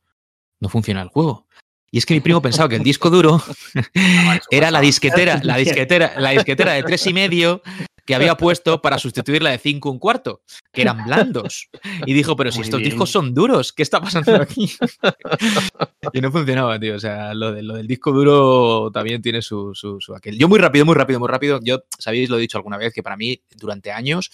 no 0.59 0.69
funciona 0.69 1.01
el 1.01 1.09
juego. 1.09 1.47
Y 1.91 1.99
es 1.99 2.05
que 2.05 2.15
mi 2.15 2.21
primo 2.21 2.41
pensaba 2.41 2.69
que 2.69 2.77
el 2.77 2.83
disco 2.83 3.09
duro 3.09 3.41
era 4.51 4.71
la 4.71 4.81
disquetera, 4.81 5.39
la 5.43 5.57
disquetera, 5.57 6.13
la 6.17 6.31
disquetera 6.31 6.73
de 6.73 6.83
tres 6.83 7.05
y 7.07 7.13
medio 7.13 7.61
que 8.05 8.15
había 8.15 8.35
puesto 8.37 8.81
para 8.81 8.97
sustituir 8.97 9.41
la 9.41 9.51
de 9.51 9.57
5 9.57 9.89
un 9.89 9.99
cuarto, 9.99 10.41
que 10.71 10.81
eran 10.81 11.03
blandos. 11.05 11.69
Y 12.05 12.13
dijo, 12.13 12.35
pero 12.35 12.51
si 12.51 12.61
estos 12.61 12.81
discos 12.81 13.09
son 13.09 13.33
duros, 13.33 13.73
¿qué 13.73 13.83
está 13.83 14.01
pasando 14.01 14.35
aquí? 14.35 14.71
y 16.13 16.21
no 16.21 16.31
funcionaba, 16.31 16.79
tío. 16.79 16.95
O 16.95 16.99
sea, 16.99 17.33
lo, 17.33 17.51
de, 17.51 17.63
lo 17.63 17.75
del 17.75 17.87
disco 17.87 18.11
duro 18.11 18.91
también 18.91 19.21
tiene 19.21 19.41
su, 19.41 19.73
su, 19.73 19.99
aquel. 20.15 20.37
Yo 20.37 20.47
muy 20.47 20.59
rápido, 20.59 20.85
muy 20.85 20.95
rápido, 20.95 21.19
muy 21.19 21.29
rápido. 21.29 21.59
Yo, 21.63 21.83
sabéis, 21.97 22.29
lo 22.29 22.37
he 22.37 22.41
dicho 22.41 22.57
alguna 22.57 22.77
vez, 22.77 22.93
que 22.93 23.03
para 23.03 23.17
mí, 23.17 23.41
durante 23.55 23.91
años, 23.91 24.31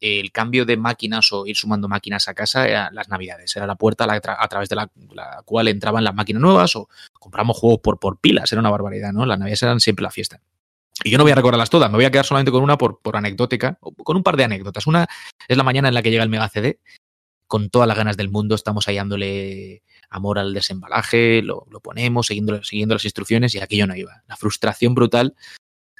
el 0.00 0.30
cambio 0.30 0.66
de 0.66 0.76
máquinas 0.76 1.32
o 1.32 1.46
ir 1.46 1.56
sumando 1.56 1.88
máquinas 1.88 2.28
a 2.28 2.34
casa 2.34 2.68
era 2.68 2.90
las 2.92 3.08
navidades. 3.08 3.56
Era 3.56 3.66
la 3.66 3.76
puerta 3.76 4.04
a, 4.04 4.48
través 4.48 4.68
de 4.68 4.76
la, 4.76 4.90
cual 5.44 5.68
entraban 5.68 6.04
las 6.04 6.14
máquinas 6.14 6.42
nuevas 6.42 6.76
o 6.76 6.88
compramos 7.14 7.56
juegos 7.56 7.80
por, 7.80 7.98
por 7.98 8.18
pilas. 8.18 8.52
Era 8.52 8.60
una 8.60 8.70
barbaridad, 8.70 9.12
¿no? 9.12 9.24
Las 9.24 9.38
navidades 9.38 9.62
eran 9.62 9.80
siempre 9.80 10.02
la 10.02 10.10
fiesta. 10.10 10.40
Y 11.04 11.10
yo 11.10 11.18
no 11.18 11.24
voy 11.24 11.32
a 11.32 11.36
recordarlas 11.36 11.70
todas, 11.70 11.90
me 11.90 11.96
voy 11.96 12.06
a 12.06 12.10
quedar 12.10 12.24
solamente 12.24 12.50
con 12.50 12.62
una 12.62 12.78
por, 12.78 13.00
por 13.00 13.16
anecdótica, 13.16 13.78
con 13.80 14.16
un 14.16 14.22
par 14.22 14.36
de 14.36 14.44
anécdotas. 14.44 14.86
Una 14.86 15.06
es 15.46 15.56
la 15.56 15.62
mañana 15.62 15.88
en 15.88 15.94
la 15.94 16.02
que 16.02 16.10
llega 16.10 16.22
el 16.22 16.30
Mega 16.30 16.48
CD, 16.48 16.80
con 17.46 17.70
todas 17.70 17.86
las 17.86 17.96
ganas 17.96 18.16
del 18.16 18.30
mundo, 18.30 18.54
estamos 18.54 18.88
ahí 18.88 18.96
dándole 18.96 19.82
amor 20.10 20.38
al 20.38 20.52
desembalaje, 20.52 21.42
lo, 21.42 21.64
ponemos, 21.82 22.26
siguiendo, 22.26 22.62
siguiendo 22.64 22.94
las 22.94 23.04
instrucciones 23.04 23.54
y 23.54 23.60
aquello 23.60 23.86
no 23.86 23.96
iba. 23.96 24.22
La 24.26 24.36
frustración 24.36 24.94
brutal 24.94 25.34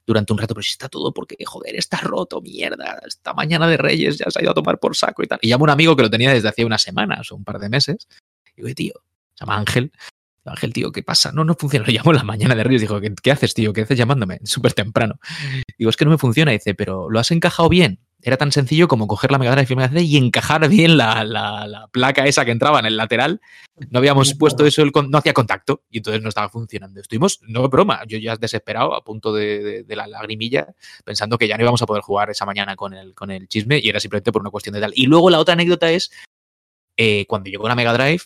durante 0.07 0.33
un 0.33 0.39
rato, 0.39 0.55
pero 0.55 0.63
si 0.63 0.71
está 0.71 0.89
todo 0.89 1.13
porque, 1.13 1.37
joder, 1.45 1.77
está 1.77 1.99
roto, 1.99 2.41
mierda, 2.41 3.01
esta 3.07 3.35
mañana 3.35 3.67
de 3.69 3.77
Reyes 3.77 4.19
ya 4.19 4.31
se 4.31 4.39
ha 4.39 4.43
ido 4.43 4.53
a 4.53 4.55
tomar 4.55 4.79
por 4.79 4.97
saco 4.97 5.23
y 5.23 5.27
tal. 5.27 5.39
Y 5.43 5.49
llamo 5.49 5.65
a 5.65 5.67
un 5.67 5.71
amigo 5.71 5.97
que 5.97 6.03
lo 6.03 6.11
tenía 6.11 6.33
desde 6.33 6.49
hace 6.49 6.65
unas 6.65 6.83
semanas 6.83 7.31
o 7.31 7.37
un 7.37 7.45
par 7.45 7.59
de 7.59 7.69
meses. 7.69 8.09
Y 8.57 8.63
digo, 8.63 8.75
tío, 8.75 8.95
se 9.35 9.45
llama 9.45 9.57
Ángel, 9.59 9.93
Ángel, 10.51 10.73
tío, 10.73 10.93
¿qué 10.93 11.03
pasa? 11.03 11.33
No, 11.33 11.45
no 11.45 11.55
funciona. 11.55 11.87
Lo 11.87 11.93
llamo 11.93 12.11
en 12.13 12.17
la 12.17 12.25
mañana 12.25 12.55
de 12.55 12.65
Reyes. 12.65 12.83
Dijo, 12.83 13.01
¿qué, 13.01 13.31
haces, 13.31 13.55
tío? 13.55 13.73
¿Qué 13.73 13.83
haces 13.83 13.99
llamándome? 13.99 14.41
Súper 14.45 14.73
temprano. 14.73 15.19
Digo, 15.79 15.91
es 15.91 15.97
que 15.97 16.05
no 16.05 16.11
me 16.11 16.19
funciona. 16.19 16.53
dice, 16.53 16.75
pero 16.75 17.11
¿lo 17.11 17.19
has 17.19 17.31
encajado 17.31 17.69
bien? 17.69 18.01
Era 18.23 18.39
tan 18.39 18.51
sencillo 18.51 18.89
como 18.89 19.07
coger 19.07 19.31
la 19.31 19.39
Mega 19.39 19.55
Drive 19.55 20.03
y 20.03 20.17
encajar 20.17 20.69
bien 20.69 20.97
la, 20.97 21.89
placa 21.93 22.25
esa 22.25 22.45
que 22.45 22.51
entraba 22.51 22.81
en 22.81 22.87
el 22.87 22.97
lateral. 22.97 23.41
No 23.91 23.99
habíamos 23.99 24.35
puesto 24.35 24.65
eso, 24.67 24.83
no 24.85 25.19
hacía 25.19 25.35
contacto 25.35 25.83
y 25.91 25.99
entonces 25.99 26.23
no 26.23 26.31
estaba 26.31 26.49
funcionando. 26.49 27.01
Estuvimos, 27.01 27.41
no 27.43 27.69
broma, 27.69 28.03
yo 28.09 28.19
ya 28.19 28.37
desesperado, 28.37 28.95
a 28.95 29.05
punto 29.05 29.35
de, 29.35 29.85
la 29.89 30.07
lagrimilla, 30.07 30.75
pensando 31.05 31.37
que 31.37 31.47
ya 31.47 31.57
no 31.57 31.63
íbamos 31.63 31.83
a 31.83 31.87
poder 31.87 32.03
jugar 32.03 32.31
esa 32.31 32.47
mañana 32.47 32.75
con 32.75 32.95
el, 32.95 33.15
con 33.15 33.31
el 33.31 33.49
chisme 33.49 33.79
y 33.79 33.91
era 33.91 34.01
simplemente 34.01 34.33
por 34.33 34.41
una 34.41 34.51
cuestión 34.51 34.75
de 34.75 34.81
tal. 34.81 34.93
Y 34.97 35.07
luego 35.07 35.29
la 35.29 35.39
otra 35.39 35.53
anécdota 35.53 35.91
es, 35.91 36.11
eh, 36.97 37.27
cuando 37.29 37.51
llegó 37.51 37.69
la 37.69 37.75
Mega 37.75 37.93
Drive, 37.93 38.23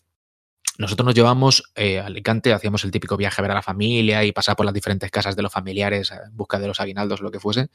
nosotros 0.80 1.04
nos 1.04 1.14
llevamos 1.14 1.62
eh, 1.74 1.98
a 1.98 2.06
Alicante, 2.06 2.54
hacíamos 2.54 2.84
el 2.84 2.90
típico 2.90 3.18
viaje 3.18 3.38
a 3.38 3.42
ver 3.42 3.50
a 3.50 3.54
la 3.54 3.62
familia 3.62 4.24
y 4.24 4.32
pasar 4.32 4.56
por 4.56 4.64
las 4.64 4.74
diferentes 4.74 5.10
casas 5.10 5.36
de 5.36 5.42
los 5.42 5.52
familiares 5.52 6.10
en 6.10 6.34
busca 6.34 6.58
de 6.58 6.68
los 6.68 6.80
aguinaldos, 6.80 7.20
lo 7.20 7.30
que 7.30 7.38
fuese. 7.38 7.68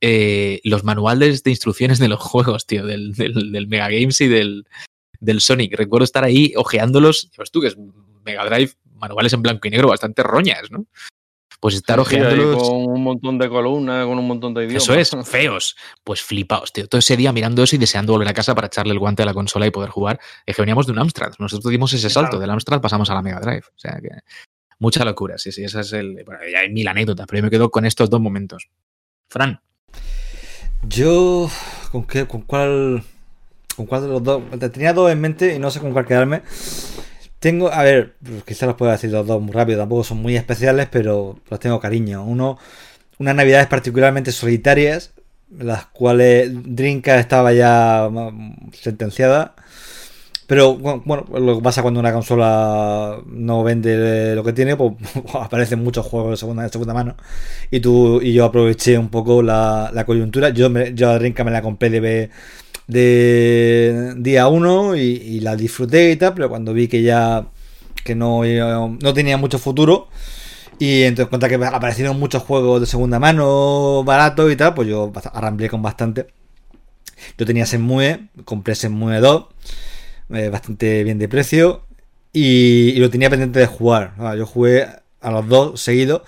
Eh, 0.00 0.60
los 0.64 0.82
manuales 0.82 1.44
de 1.44 1.50
instrucciones 1.50 2.00
de 2.00 2.08
los 2.08 2.18
juegos, 2.20 2.66
tío, 2.66 2.84
del, 2.84 3.12
del, 3.12 3.68
Mega 3.68 3.88
Games 3.88 4.20
y 4.20 4.26
del, 4.26 4.66
del, 5.20 5.40
Sonic. 5.40 5.76
Recuerdo 5.76 6.02
estar 6.02 6.24
ahí 6.24 6.52
ojeándolos. 6.56 7.30
Pues 7.36 7.52
tú, 7.52 7.60
que 7.60 7.68
es 7.68 7.76
Mega 8.24 8.44
Drive, 8.44 8.72
manuales 8.96 9.32
en 9.32 9.42
blanco 9.42 9.68
y 9.68 9.70
negro 9.70 9.86
bastante 9.86 10.24
roñas, 10.24 10.68
¿no? 10.72 10.86
Pues 11.62 11.76
estar 11.76 12.00
ojeando 12.00 12.58
Con 12.58 12.90
un 12.90 13.04
montón 13.04 13.38
de 13.38 13.48
columnas, 13.48 14.04
con 14.04 14.18
un 14.18 14.26
montón 14.26 14.52
de 14.52 14.64
idiomas. 14.64 14.82
Eso 14.82 14.94
es, 14.94 15.28
feos. 15.28 15.76
Pues 16.02 16.20
flipaos, 16.20 16.72
tío. 16.72 16.88
Todo 16.88 16.98
ese 16.98 17.16
día 17.16 17.32
mirando 17.32 17.62
eso 17.62 17.76
y 17.76 17.78
deseando 17.78 18.12
volver 18.14 18.26
a 18.26 18.34
casa 18.34 18.52
para 18.52 18.66
echarle 18.66 18.92
el 18.92 18.98
guante 18.98 19.22
a 19.22 19.26
la 19.26 19.32
consola 19.32 19.64
y 19.64 19.70
poder 19.70 19.90
jugar. 19.90 20.18
Es 20.44 20.56
que 20.56 20.62
veníamos 20.62 20.86
de 20.86 20.92
un 20.92 20.98
Amstrad. 20.98 21.34
Nosotros 21.38 21.70
dimos 21.70 21.92
ese 21.92 22.10
salto. 22.10 22.40
Del 22.40 22.50
Amstrad 22.50 22.80
pasamos 22.80 23.10
a 23.10 23.14
la 23.14 23.22
Mega 23.22 23.38
Drive. 23.38 23.62
O 23.68 23.78
sea 23.78 23.96
que. 24.02 24.08
Mucha 24.80 25.04
locura, 25.04 25.38
sí, 25.38 25.52
sí. 25.52 25.62
Esa 25.62 25.82
es 25.82 25.92
el. 25.92 26.24
Bueno, 26.26 26.40
ya 26.52 26.58
hay 26.58 26.70
mil 26.72 26.88
anécdotas, 26.88 27.28
pero 27.28 27.38
yo 27.38 27.44
me 27.44 27.50
quedo 27.50 27.70
con 27.70 27.84
estos 27.84 28.10
dos 28.10 28.20
momentos. 28.20 28.68
Fran. 29.28 29.60
Yo. 30.82 31.48
¿Con 31.92 32.08
qué? 32.08 32.26
¿Con 32.26 32.42
cuál? 32.42 33.04
¿Con 33.76 33.86
cuál 33.86 34.02
de 34.02 34.08
los 34.08 34.24
dos? 34.24 34.42
Tenía 34.72 34.92
dos 34.92 35.12
en 35.12 35.20
mente 35.20 35.54
y 35.54 35.60
no 35.60 35.70
sé 35.70 35.78
con 35.78 35.92
cuál 35.92 36.06
quedarme. 36.06 36.42
Tengo, 37.42 37.72
a 37.72 37.82
ver, 37.82 38.14
quizás 38.46 38.68
los 38.68 38.76
puedo 38.76 38.92
decir 38.92 39.10
los 39.10 39.26
dos 39.26 39.42
muy 39.42 39.52
rápido, 39.52 39.80
tampoco 39.80 40.04
son 40.04 40.18
muy 40.22 40.36
especiales, 40.36 40.86
pero 40.88 41.40
los 41.50 41.58
tengo 41.58 41.80
cariño. 41.80 42.24
Uno, 42.24 42.56
unas 43.18 43.34
navidades 43.34 43.66
particularmente 43.66 44.30
solitarias, 44.30 45.12
las 45.50 45.86
cuales 45.86 46.52
Drinka 46.52 47.18
estaba 47.18 47.52
ya 47.52 48.08
sentenciada. 48.72 49.56
Pero 50.46 50.76
bueno, 50.76 51.26
lo 51.36 51.56
que 51.56 51.62
pasa 51.62 51.82
cuando 51.82 51.98
una 51.98 52.12
consola 52.12 53.20
no 53.26 53.64
vende 53.64 54.36
lo 54.36 54.44
que 54.44 54.52
tiene, 54.52 54.76
pues 54.76 54.92
aparecen 55.34 55.82
muchos 55.82 56.06
juegos 56.06 56.30
de 56.30 56.36
segunda, 56.36 56.62
de 56.62 56.68
segunda 56.68 56.94
mano. 56.94 57.16
Y 57.72 57.80
tú 57.80 58.20
y 58.22 58.32
yo 58.34 58.44
aproveché 58.44 58.98
un 58.98 59.08
poco 59.08 59.42
la, 59.42 59.90
coyuntura. 60.06 60.50
Yo, 60.50 60.70
me, 60.70 60.94
yo 60.94 61.10
a 61.10 61.18
Drinka 61.18 61.42
me 61.42 61.50
la 61.50 61.60
compré 61.62 61.90
de, 61.90 62.30
de 62.92 64.14
día 64.18 64.48
1 64.48 64.96
y, 64.96 65.40
la 65.40 65.56
disfruté 65.56 66.12
y 66.12 66.16
tal, 66.16 66.34
pero 66.34 66.48
cuando 66.48 66.72
vi 66.74 66.88
que 66.88 67.02
ya 67.02 67.46
que 68.04 68.14
no, 68.14 68.42
no 68.44 69.14
tenía 69.14 69.36
mucho 69.36 69.58
futuro 69.58 70.08
y 70.78 71.02
entonces 71.04 71.28
cuenta 71.28 71.48
que 71.48 71.54
aparecieron 71.54 72.18
muchos 72.18 72.42
juegos 72.42 72.80
de 72.80 72.86
segunda 72.86 73.18
mano 73.18 74.02
baratos 74.04 74.50
y 74.52 74.56
tal, 74.56 74.74
pues 74.74 74.88
yo 74.88 75.12
arramblé 75.32 75.68
con 75.68 75.82
bastante. 75.82 76.26
Yo 77.38 77.46
tenía 77.46 77.66
Senmue, 77.66 78.28
compré 78.44 78.74
Senmue 78.74 79.20
2, 79.20 79.46
eh, 80.30 80.48
bastante 80.48 81.04
bien 81.04 81.18
de 81.18 81.28
precio 81.28 81.86
y, 82.32 82.94
lo 82.98 83.10
tenía 83.10 83.30
pendiente 83.30 83.60
de 83.60 83.66
jugar. 83.66 84.14
Yo 84.36 84.46
jugué 84.46 84.86
a 85.20 85.30
los 85.30 85.48
dos 85.48 85.80
seguidos 85.80 86.22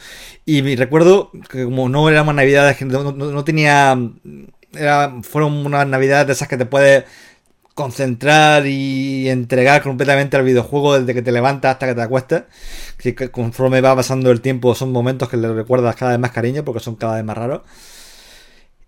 y 0.47 0.77
recuerdo 0.77 1.33
que 1.51 1.65
como 1.65 1.89
no 1.89 2.09
eran 2.09 2.27
más 2.27 2.37
navidades, 2.37 2.81
no 2.83 3.45
tenía 3.45 3.99
fueron 5.23 5.67
unas 5.67 5.87
navidades 5.87 6.27
de 6.27 6.33
esas 6.33 6.49
que 6.49 6.57
te 6.57 6.67
puedes 6.67 7.05
concentrar 7.75 8.67
y 8.67 9.29
entregar 9.29 9.83
completamente 9.83 10.37
al 10.37 10.45
videojuego 10.45 10.99
desde 10.99 11.13
que 11.13 11.23
te 11.23 11.33
levantas 11.33 11.73
hasta 11.73 11.87
que 11.89 11.95
te 11.95 12.03
acuestas. 12.03 12.45
Que 12.99 13.15
conforme 13.31 13.81
va 13.81 13.97
pasando 13.97 14.31
el 14.31 14.41
tiempo 14.41 14.75
son 14.75 14.93
momentos 14.93 15.29
que 15.29 15.37
le 15.37 15.53
recuerdas 15.53 15.97
cada 15.97 16.13
vez 16.13 16.21
más 16.21 16.31
cariño 16.31 16.65
porque 16.65 16.81
son 16.81 16.97
cada 16.97 17.17
vez 17.17 17.25
más 17.25 17.37
raros. 17.37 17.63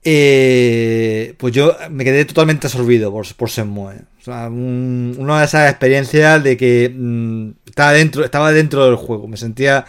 Eh, 0.08 1.34
pues 1.36 1.52
yo 1.52 1.76
me 1.90 2.04
quedé 2.04 2.24
totalmente 2.24 2.68
absorbido 2.68 3.10
por, 3.10 3.26
por 3.34 3.50
Senmue. 3.50 4.02
una 4.28 5.40
de 5.40 5.44
esas 5.44 5.68
experiencias 5.68 6.44
de 6.44 6.56
que 6.56 6.94
mm, 6.96 7.50
estaba, 7.66 7.90
dentro, 7.92 8.24
estaba 8.24 8.52
dentro 8.52 8.86
del 8.86 8.94
juego. 8.94 9.26
Me 9.26 9.36
sentía, 9.36 9.84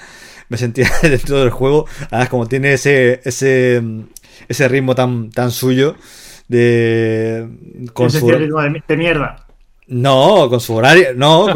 me 0.50 0.58
sentía 0.58 0.90
dentro 1.04 1.38
del 1.40 1.52
juego. 1.52 1.86
Además, 2.10 2.30
como 2.30 2.48
tiene 2.48 2.74
ese, 2.74 3.22
ese, 3.26 3.84
ese 4.48 4.68
ritmo 4.68 4.96
tan, 4.96 5.30
tan 5.30 5.52
suyo 5.52 5.96
de. 6.48 7.48
Con 7.94 8.10
su, 8.10 8.30
ritmo 8.30 8.62
de, 8.62 8.98
mierda. 8.98 9.48
No, 9.88 10.50
con 10.50 10.60
su 10.60 10.76
horario. 10.76 11.14
No, 11.16 11.48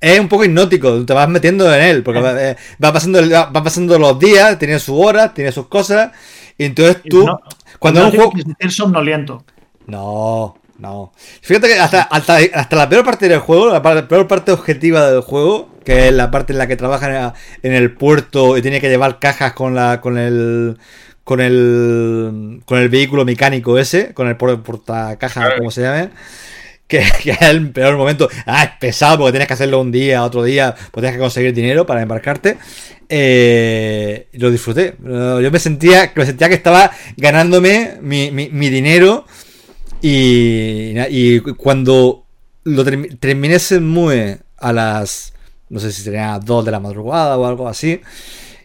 es 0.00 0.20
un 0.20 0.28
poco 0.28 0.44
hipnótico. 0.44 1.04
Te 1.04 1.12
vas 1.12 1.28
metiendo 1.28 1.72
en 1.74 1.82
él. 1.82 2.02
Porque 2.02 2.20
va, 2.20 2.92
pasando, 2.92 3.20
va 3.28 3.52
pasando 3.52 3.98
los 3.98 4.18
días, 4.18 4.58
tiene 4.58 4.78
su 4.78 4.98
hora, 4.98 5.34
tiene 5.34 5.50
sus 5.50 5.66
cosas. 5.66 6.12
Y 6.56 6.64
entonces 6.64 7.02
tú. 7.08 7.26
cuando 7.78 8.06
un 8.06 8.10
juego. 8.12 8.32
somnoliento. 8.68 9.44
No, 9.86 10.56
no. 10.78 11.12
Fíjate 11.40 11.68
que 11.68 11.78
hasta, 11.78 12.02
hasta, 12.02 12.76
la 12.76 12.88
peor 12.88 13.04
parte 13.04 13.28
del 13.28 13.40
juego, 13.40 13.70
la, 13.70 13.82
peor 13.82 14.28
parte 14.28 14.52
objetiva 14.52 15.10
del 15.10 15.22
juego, 15.22 15.70
que 15.84 16.06
es 16.06 16.14
la 16.14 16.30
parte 16.30 16.52
en 16.52 16.58
la 16.58 16.68
que 16.68 16.76
trabaja 16.76 17.34
en 17.62 17.72
el 17.72 17.92
puerto 17.92 18.56
y 18.56 18.62
tiene 18.62 18.80
que 18.80 18.88
llevar 18.88 19.18
cajas 19.18 19.54
con 19.54 19.74
la 19.74 20.00
con 20.00 20.18
el 20.18 20.78
con 21.24 21.40
el 21.40 22.62
con 22.64 22.78
el 22.78 22.88
vehículo 22.88 23.24
mecánico 23.24 23.78
ese, 23.78 24.12
con 24.14 24.28
el 24.28 24.36
portacaja, 24.36 25.56
como 25.56 25.70
se 25.70 25.82
llame. 25.82 26.10
Que, 26.86 26.98
es 27.24 27.42
el 27.42 27.70
peor 27.70 27.96
momento. 27.96 28.28
Ah, 28.46 28.64
es 28.64 28.70
pesado 28.78 29.18
porque 29.18 29.32
tienes 29.32 29.48
que 29.48 29.54
hacerlo 29.54 29.80
un 29.80 29.92
día, 29.92 30.24
otro 30.24 30.42
día, 30.42 30.74
pues 30.74 31.02
tienes 31.02 31.12
que 31.12 31.20
conseguir 31.20 31.54
dinero 31.54 31.86
para 31.86 32.02
embarcarte. 32.02 32.58
Eh, 33.08 34.28
lo 34.32 34.50
disfruté. 34.50 34.96
Yo 35.02 35.50
me 35.50 35.58
sentía, 35.58 36.12
me 36.14 36.26
sentía 36.26 36.48
que 36.48 36.54
estaba 36.54 36.90
ganándome 37.16 37.98
mi, 38.00 38.30
mi, 38.30 38.70
dinero. 38.70 39.26
Y, 40.00 40.94
y, 41.10 41.40
cuando 41.40 42.26
lo 42.64 42.84
terminé 42.84 43.58
MUE 43.80 44.38
a 44.58 44.72
las. 44.72 45.32
No 45.68 45.80
sé 45.80 45.92
si 45.92 46.02
serían 46.02 46.32
las 46.32 46.44
2 46.44 46.64
de 46.66 46.70
la 46.70 46.80
madrugada 46.80 47.38
o 47.38 47.46
algo 47.46 47.68
así. 47.68 48.00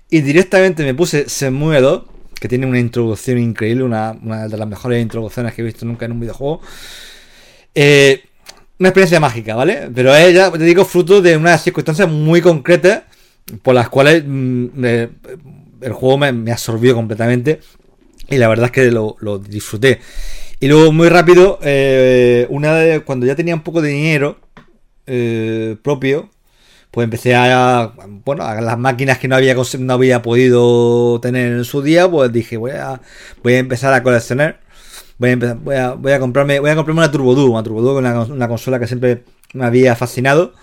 Y 0.09 0.21
directamente 0.21 0.83
me 0.83 0.93
puse 0.93 1.29
Semue 1.29 1.81
2 1.81 2.03
que 2.39 2.47
tiene 2.47 2.65
una 2.65 2.79
introducción 2.79 3.37
increíble, 3.37 3.83
una, 3.83 4.13
de 4.13 4.57
las 4.57 4.67
mejores 4.67 5.01
introducciones 5.01 5.53
que 5.53 5.61
he 5.61 5.65
visto 5.65 5.85
nunca 5.85 6.05
en 6.05 6.13
un 6.13 6.19
videojuego. 6.19 6.61
Eh, 7.73 8.23
una 8.79 8.89
experiencia 8.89 9.19
mágica, 9.19 9.55
¿vale? 9.55 9.89
Pero 9.93 10.15
es, 10.15 10.33
ya 10.33 10.51
te 10.51 10.63
digo, 10.63 10.85
fruto 10.85 11.21
de 11.21 11.35
unas 11.35 11.63
circunstancias 11.63 12.09
muy 12.09 12.41
concretas 12.41 13.03
por 13.61 13.73
las 13.73 13.89
cuales 13.89 14.23
mm, 14.25 14.83
el 15.81 15.93
juego 15.93 16.17
me, 16.17 16.51
absorbió 16.51 16.93
completamente 16.95 17.59
y 18.29 18.37
la 18.37 18.47
verdad 18.47 18.65
es 18.67 18.71
que 18.71 18.91
lo, 18.91 19.39
disfruté. 19.39 19.99
Y 20.59 20.67
luego, 20.67 20.91
muy 20.91 21.09
rápido, 21.09 21.59
eh, 21.61 22.47
una 22.49 22.75
de, 22.75 23.01
cuando 23.01 23.25
ya 23.25 23.35
tenía 23.35 23.55
un 23.55 23.61
poco 23.61 23.81
de 23.81 23.89
dinero 23.89 24.39
eh, 25.05 25.77
propio, 25.81 26.29
pues 26.97 27.03
empecé 27.03 27.35
a, 27.35 27.93
bueno, 28.25 28.43
a 28.43 28.59
las 28.59 28.75
máquinas 28.75 29.19
que 29.19 29.27
no 29.27 29.35
había, 29.35 29.55
no 29.77 29.93
había 29.93 30.23
podido 30.23 31.19
tener 31.21 31.51
en 31.51 31.63
su 31.63 31.83
día, 31.83 32.09
pues 32.09 32.33
dije, 32.33 32.57
voy 32.57 32.71
a, 32.71 32.99
voy 33.43 33.53
a 33.53 33.59
empezar 33.59 33.93
a 33.93 34.01
coleccionar. 34.01 34.61
Voy 35.19 35.29
a, 35.29 35.33
empezar, 35.33 35.57
voy 35.57 35.75
a, 35.75 35.91
voy 35.91 36.11
a 36.11 36.19
comprarme 36.19 36.59
una 36.59 37.11
Turbo 37.11 37.35
Duo, 37.35 37.51
una 37.51 37.61
Turbo 37.61 37.83
Duo, 37.83 37.99
una, 37.99 38.21
una 38.21 38.47
consola 38.47 38.79
que 38.79 38.87
siempre 38.87 39.25
me 39.53 39.65
había 39.65 39.95
fascinado. 39.95 40.55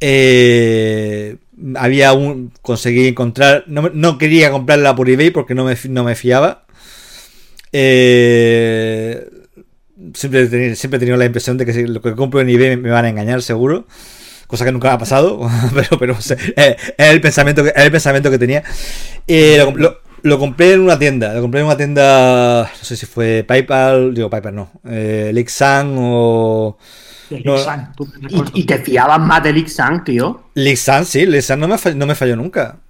Eh, 0.00 1.36
había 1.74 2.14
un 2.14 2.52
conseguí 2.62 3.08
encontrar 3.08 3.64
no, 3.66 3.90
no, 3.92 4.16
quería 4.16 4.50
comprarla 4.50 4.96
por 4.96 5.10
eBay 5.10 5.28
porque 5.28 5.54
no 5.54 5.66
me, 5.66 5.76
no 5.90 6.04
me 6.04 6.14
fiaba 6.14 6.64
eh, 7.70 9.28
siempre, 10.14 10.74
siempre 10.74 10.96
he 10.96 11.00
tenido 11.00 11.18
la 11.18 11.26
impresión 11.26 11.58
de 11.58 11.66
que 11.66 11.86
lo 11.86 12.00
que 12.00 12.14
compro 12.14 12.40
en 12.40 12.48
eBay 12.48 12.78
me 12.78 12.88
van 12.88 13.04
a 13.04 13.10
engañar 13.10 13.42
seguro 13.42 13.86
cosa 14.50 14.64
que 14.64 14.72
nunca 14.72 14.88
me 14.88 14.94
ha 14.94 14.98
pasado, 14.98 15.40
pero, 15.74 15.98
pero 15.98 16.16
es, 16.18 16.36
el 16.98 17.20
pensamiento 17.20 17.62
que, 17.62 17.70
el 17.70 17.90
pensamiento 17.90 18.30
que 18.30 18.38
tenía. 18.38 18.62
Y 19.26 19.56
lo, 20.22 20.38
compré 20.38 20.74
en 20.74 20.80
una 20.80 20.98
tienda, 20.98 21.32
lo 21.32 21.40
compré 21.40 21.60
en 21.60 21.66
una 21.66 21.76
tienda, 21.76 22.64
no 22.64 22.84
sé 22.84 22.96
si 22.96 23.06
fue 23.06 23.44
PayPal, 23.46 24.12
digo 24.12 24.28
PayPal 24.28 24.54
no, 24.54 24.70
eh, 24.84 25.30
Lixan 25.32 25.94
o... 25.98 26.76
¿Y, 28.54 28.64
te 28.64 28.78
fiabas 28.78 29.20
más 29.20 29.40
de 29.44 29.52
Lixan, 29.52 30.02
tío? 30.02 30.48
Lixan, 30.54 31.06
sí, 31.06 31.24
Lixan 31.26 31.60
no 31.60 31.68
me, 31.68 31.76
no 31.94 32.06
me 32.06 32.16
falló 32.16 32.34
nunca. 32.34 32.80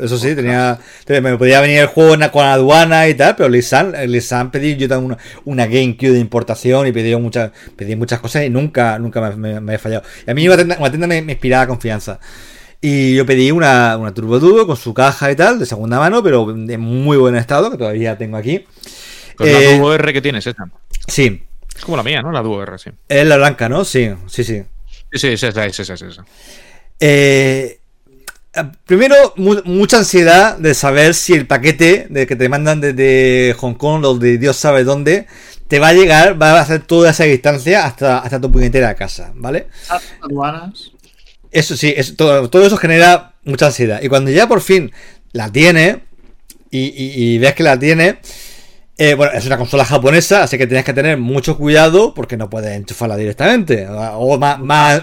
Eso 0.00 0.18
sí, 0.18 0.34
tenía. 0.34 0.78
Me 1.08 1.36
podía 1.36 1.60
venir 1.60 1.78
el 1.78 1.86
juego 1.86 2.16
con 2.32 2.44
aduana 2.44 3.08
y 3.08 3.14
tal, 3.14 3.36
pero 3.36 3.48
Lisan, 3.48 3.94
Lisan 4.10 4.50
pedí 4.50 4.76
yo 4.76 4.88
también 4.88 5.12
una, 5.12 5.18
una 5.44 5.66
GameCube 5.66 6.10
de 6.10 6.18
importación 6.18 6.86
y 6.86 6.92
pedí 6.92 7.14
muchas, 7.16 7.52
pedí 7.76 7.94
muchas 7.94 8.20
cosas 8.20 8.44
y 8.44 8.50
nunca, 8.50 8.98
nunca 8.98 9.30
me, 9.32 9.74
he 9.74 9.78
fallado. 9.78 10.02
Y 10.26 10.30
a 10.30 10.34
mí 10.34 10.46
una 10.48 10.56
tienda, 10.56 10.76
una 10.80 10.90
tienda 10.90 11.06
me, 11.06 11.18
inspiraba 11.18 11.68
confianza. 11.68 12.18
Y 12.80 13.14
yo 13.14 13.24
pedí 13.24 13.50
una, 13.50 13.96
una 13.96 14.12
Turbo 14.12 14.40
Duo 14.40 14.66
con 14.66 14.76
su 14.76 14.92
caja 14.92 15.30
y 15.30 15.36
tal, 15.36 15.58
de 15.58 15.66
segunda 15.66 15.98
mano, 15.98 16.22
pero 16.22 16.52
de 16.52 16.76
muy 16.76 17.16
buen 17.16 17.36
estado, 17.36 17.70
que 17.70 17.78
todavía 17.78 18.18
tengo 18.18 18.36
aquí. 18.36 18.64
Con 19.36 19.50
la 19.50 19.60
eh, 19.60 19.78
Duo 19.78 19.94
R 19.94 20.12
que 20.12 20.20
tienes, 20.20 20.46
esa. 20.46 20.64
Sí. 21.06 21.44
Es 21.74 21.84
como 21.84 21.96
la 21.96 22.02
mía, 22.02 22.20
¿no? 22.20 22.30
La 22.32 22.42
Duo 22.42 22.62
R, 22.62 22.78
sí. 22.78 22.90
Es 23.08 23.26
la 23.26 23.36
blanca, 23.36 23.68
¿no? 23.68 23.84
Sí, 23.84 24.10
sí, 24.26 24.44
sí. 24.44 24.62
Sí, 25.12 25.18
sí, 25.18 25.28
es 25.28 25.42
esa, 25.44 25.64
es 25.64 25.78
esa, 25.78 25.94
es 25.94 26.02
esa. 26.02 26.24
Eh, 27.00 27.78
Primero, 28.86 29.34
mucha 29.36 29.98
ansiedad 29.98 30.56
de 30.58 30.74
saber 30.74 31.14
si 31.14 31.32
el 31.32 31.46
paquete 31.46 32.06
de 32.08 32.26
que 32.26 32.36
te 32.36 32.48
mandan 32.48 32.80
desde 32.80 33.54
Hong 33.58 33.74
Kong 33.74 34.04
o 34.04 34.16
de 34.16 34.38
Dios 34.38 34.56
sabe 34.56 34.84
dónde 34.84 35.26
te 35.66 35.80
va 35.80 35.88
a 35.88 35.92
llegar, 35.92 36.40
va 36.40 36.52
a 36.52 36.60
hacer 36.60 36.82
toda 36.82 37.10
esa 37.10 37.24
distancia 37.24 37.84
hasta, 37.84 38.18
hasta 38.18 38.40
tu 38.40 38.52
puñetera 38.52 38.94
casa, 38.94 39.32
¿vale? 39.34 39.66
Eso 41.50 41.76
sí, 41.76 41.94
todo, 42.16 42.48
todo, 42.48 42.66
eso 42.66 42.76
genera 42.76 43.34
mucha 43.44 43.66
ansiedad. 43.66 44.00
Y 44.02 44.08
cuando 44.08 44.30
ya 44.30 44.46
por 44.46 44.60
fin 44.60 44.92
la 45.32 45.50
tiene 45.50 46.02
y, 46.70 47.38
ves 47.38 47.54
que 47.54 47.62
la 47.62 47.78
tiene, 47.78 48.18
eh, 48.98 49.14
bueno, 49.14 49.32
es 49.32 49.46
una 49.46 49.56
consola 49.56 49.84
japonesa, 49.84 50.44
así 50.44 50.58
que 50.58 50.66
tienes 50.66 50.84
que 50.84 50.92
tener 50.92 51.18
mucho 51.18 51.56
cuidado 51.56 52.14
porque 52.14 52.36
no 52.36 52.50
puedes 52.50 52.76
enchufarla 52.76 53.16
directamente. 53.16 53.86
O 53.88 54.38
más, 54.38 54.60
más, 54.60 55.02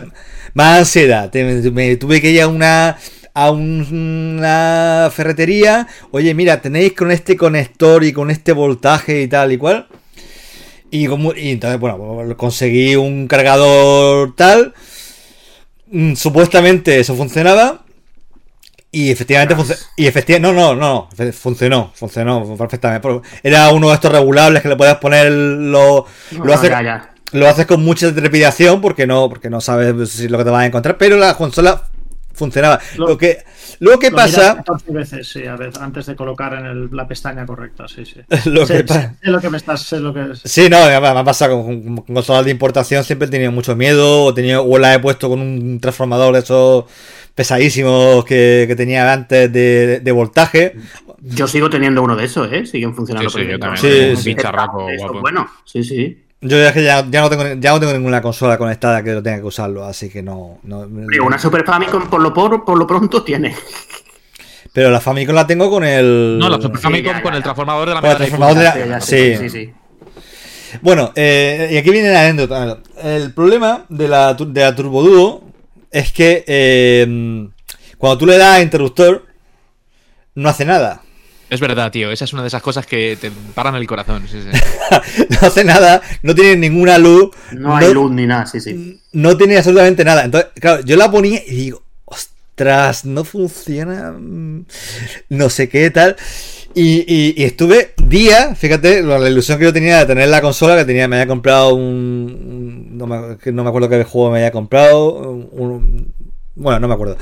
más 0.54 0.80
ansiedad. 0.80 1.34
me 1.34 1.96
tuve 1.98 2.22
que 2.22 2.32
ir 2.32 2.42
a 2.42 2.48
una 2.48 2.98
a 3.34 3.52
una 3.52 5.10
ferretería, 5.14 5.88
oye, 6.12 6.34
mira, 6.34 6.62
tenéis 6.62 6.94
con 6.94 7.12
este 7.12 7.38
conector 7.38 8.04
y 8.04 8.14
con 8.14 8.30
este 8.30 8.52
voltaje 8.52 9.22
y 9.22 9.28
tal 9.28 9.52
y 9.52 9.58
cual. 9.58 9.88
Y, 10.90 11.08
como, 11.08 11.34
y 11.34 11.52
entonces, 11.52 11.80
bueno, 11.80 12.36
conseguí 12.36 12.98
un 12.98 13.28
cargador 13.28 14.36
tal. 14.36 14.74
Mm, 15.90 16.16
supuestamente 16.16 17.00
eso 17.00 17.16
funcionaba. 17.16 17.86
Y 18.94 19.10
efectivamente, 19.10 19.56
y 19.96 20.06
efectivamente, 20.06 20.54
no, 20.54 20.76
no, 20.76 20.76
no, 20.76 21.10
funcionó, 21.32 21.94
funcionó 21.96 22.58
perfectamente. 22.58 23.08
Era 23.42 23.70
uno 23.70 23.88
de 23.88 23.96
estos 23.96 24.12
regulables 24.12 24.62
que 24.62 24.68
le 24.68 24.76
puedes 24.76 24.96
poner 24.96 25.32
lo, 25.32 26.06
lo, 26.44 26.54
haces, 26.54 26.74
lo 27.32 27.48
haces 27.48 27.66
con 27.68 27.86
mucha 27.86 28.14
trepidación 28.14 28.82
porque 28.82 29.08
no, 29.08 29.30
porque 29.30 29.50
no 29.50 29.62
sabes 29.62 30.10
si 30.10 30.28
lo 30.28 30.38
que 30.38 30.44
te 30.44 30.50
vas 30.50 30.64
a 30.64 30.66
encontrar, 30.66 30.98
pero 30.98 31.16
la 31.16 31.38
consola 31.38 31.86
funcionaba. 32.42 32.80
Lo, 32.98 33.18
que, 33.18 33.44
lo 33.80 34.00
que 34.00 34.12
pasa. 34.12 34.64
veces, 34.88 35.28
sí, 35.28 35.46
a 35.46 35.56
ver, 35.56 35.72
antes 35.80 36.08
de 36.08 36.16
colocar 36.16 36.54
en 36.54 36.90
la 36.96 37.08
pestaña 37.08 37.46
correcta, 37.46 37.88
sí, 37.88 38.04
sí. 38.04 38.20
lo 38.50 38.66
que 38.66 38.84
pasa. 38.84 39.16
lo 39.22 39.40
que 39.40 39.50
me 39.50 39.58
estás. 39.58 39.92
lo 39.94 40.14
que, 40.14 40.36
sí. 40.44 40.70
no, 40.70 40.78
me 40.86 40.96
ha 40.96 41.24
pasado 41.24 41.64
con, 41.64 41.98
consolas 41.98 42.46
de 42.46 42.52
importación, 42.52 43.04
siempre 43.04 43.28
he 43.28 43.32
tenido 43.32 43.52
mucho 43.52 43.76
miedo, 43.76 44.26
o, 44.26 44.34
tenía, 44.34 44.60
o 44.62 44.78
la 44.80 44.96
he 44.96 45.00
puesto 45.00 45.30
con 45.30 45.40
un 45.40 45.80
transformador 45.80 46.34
de 46.34 46.40
esos 46.40 46.86
pesadísimos 47.36 48.26
que, 48.26 48.74
tenía 48.76 49.14
antes 49.14 49.52
de, 49.54 50.12
voltaje. 50.12 50.76
Yo 51.22 51.48
sigo 51.48 51.70
teniendo 51.70 52.02
uno 52.02 52.16
de 52.16 52.26
esos, 52.26 52.52
¿eh? 52.52 52.66
Siguen 52.66 52.96
funcionando. 52.96 53.30
Sí, 53.30 53.46
sí, 54.16 54.16
sí, 54.16 54.36
Bueno, 55.22 55.48
sí, 55.64 55.84
sí. 55.84 56.18
Yo 56.42 56.58
ya, 56.58 56.74
que 56.74 56.84
ya, 56.84 57.04
no 57.04 57.30
tengo, 57.30 57.44
ya 57.60 57.72
no 57.72 57.80
tengo 57.80 57.94
ninguna 57.94 58.20
consola 58.20 58.58
conectada 58.58 59.04
que 59.04 59.14
lo 59.14 59.22
tenga 59.22 59.38
que 59.38 59.46
usarlo, 59.46 59.86
así 59.86 60.10
que 60.10 60.24
no. 60.24 60.58
no 60.64 60.88
una 61.24 61.38
Super 61.38 61.64
Famicom 61.64 62.10
por 62.10 62.20
lo, 62.20 62.34
por, 62.34 62.66
por 62.66 62.78
lo 62.78 62.88
pronto 62.88 63.24
tiene. 63.24 63.56
Pero 64.74 64.90
la 64.90 65.00
Famicom 65.00 65.36
la 65.36 65.46
tengo 65.46 65.70
con 65.70 65.84
el. 65.84 66.38
No, 66.40 66.50
la 66.50 66.60
Super 66.60 66.80
Famicom 66.80 67.22
con 67.22 67.36
el 67.36 67.44
transformador 67.44 67.90
de 67.90 67.94
la 67.94 68.12
el 68.12 68.18
transformador 68.18 68.58
de 68.58 68.86
la... 68.88 69.02
Sí, 69.02 69.38
sí, 69.38 69.50
sí. 69.50 69.74
Bueno, 70.82 71.12
eh, 71.16 71.70
y 71.74 71.78
aquí 71.78 71.92
viene 71.92 72.10
la 72.10 72.22
anécdota. 72.22 72.80
El 73.04 73.34
problema 73.34 73.86
de 73.90 74.08
la, 74.08 74.34
de 74.34 74.62
la 74.62 74.76
Turbo 74.76 75.04
Duo 75.04 75.44
es 75.92 76.12
que 76.12 76.44
eh, 76.48 77.50
cuando 77.98 78.18
tú 78.18 78.26
le 78.26 78.38
das 78.38 78.58
a 78.58 78.62
interruptor, 78.62 79.28
no 80.34 80.50
hace 80.50 80.66
nada. 80.66 81.04
Es 81.52 81.60
verdad, 81.60 81.92
tío. 81.92 82.14
Esa 82.14 82.24
es 82.24 82.32
una 82.32 82.44
de 82.44 82.48
esas 82.48 82.62
cosas 82.62 82.86
que 82.86 83.18
te 83.20 83.30
paran 83.54 83.76
el 83.76 83.86
corazón. 83.86 84.24
no 85.30 85.38
hace 85.42 85.66
nada, 85.66 86.02
no 86.24 86.34
tiene 86.34 86.56
ninguna 86.56 86.98
luz. 86.98 87.32
No 87.52 87.76
hay 87.76 87.94
luz 87.94 88.10
ni 88.10 88.26
nada, 88.26 88.46
sí, 88.46 88.62
sí. 88.62 89.02
No 89.12 89.36
tiene 89.36 89.58
absolutamente 89.58 90.06
nada. 90.06 90.24
Entonces, 90.24 90.50
claro, 90.62 90.82
yo 90.86 90.96
la 90.96 91.12
ponía 91.12 91.42
y 91.46 91.52
digo, 91.54 91.84
ostras, 92.06 93.04
no 93.04 93.26
funciona. 93.26 94.14
Mm, 94.14 94.64
no 95.28 95.50
sé 95.50 95.68
qué 95.68 95.92
tal. 95.92 96.16
Y, 96.74 97.44
estuve 97.44 97.96
días, 97.98 98.58
fíjate, 98.58 99.04
la 99.04 99.28
ilusión 99.28 99.60
que 99.60 99.66
yo 99.66 99.74
tenía 99.74 100.00
de 100.00 100.06
tener 100.06 100.30
la 100.30 100.42
consola, 100.42 100.78
que 100.78 100.86
tenía, 100.86 101.10
me 101.10 101.18
había 101.18 101.28
comprado 101.28 101.76
un. 101.76 102.98
no, 102.98 103.08
me, 103.08 103.38
no 103.52 103.64
me 103.64 103.70
acuerdo 103.70 103.90
qué 103.90 104.06
juego 104.06 104.32
me 104.32 104.38
había 104.38 104.52
comprado. 104.52 105.32
Un, 105.52 106.14
bueno, 106.56 106.80
no 106.80 106.88
me 106.88 106.94
acuerdo. 106.94 107.18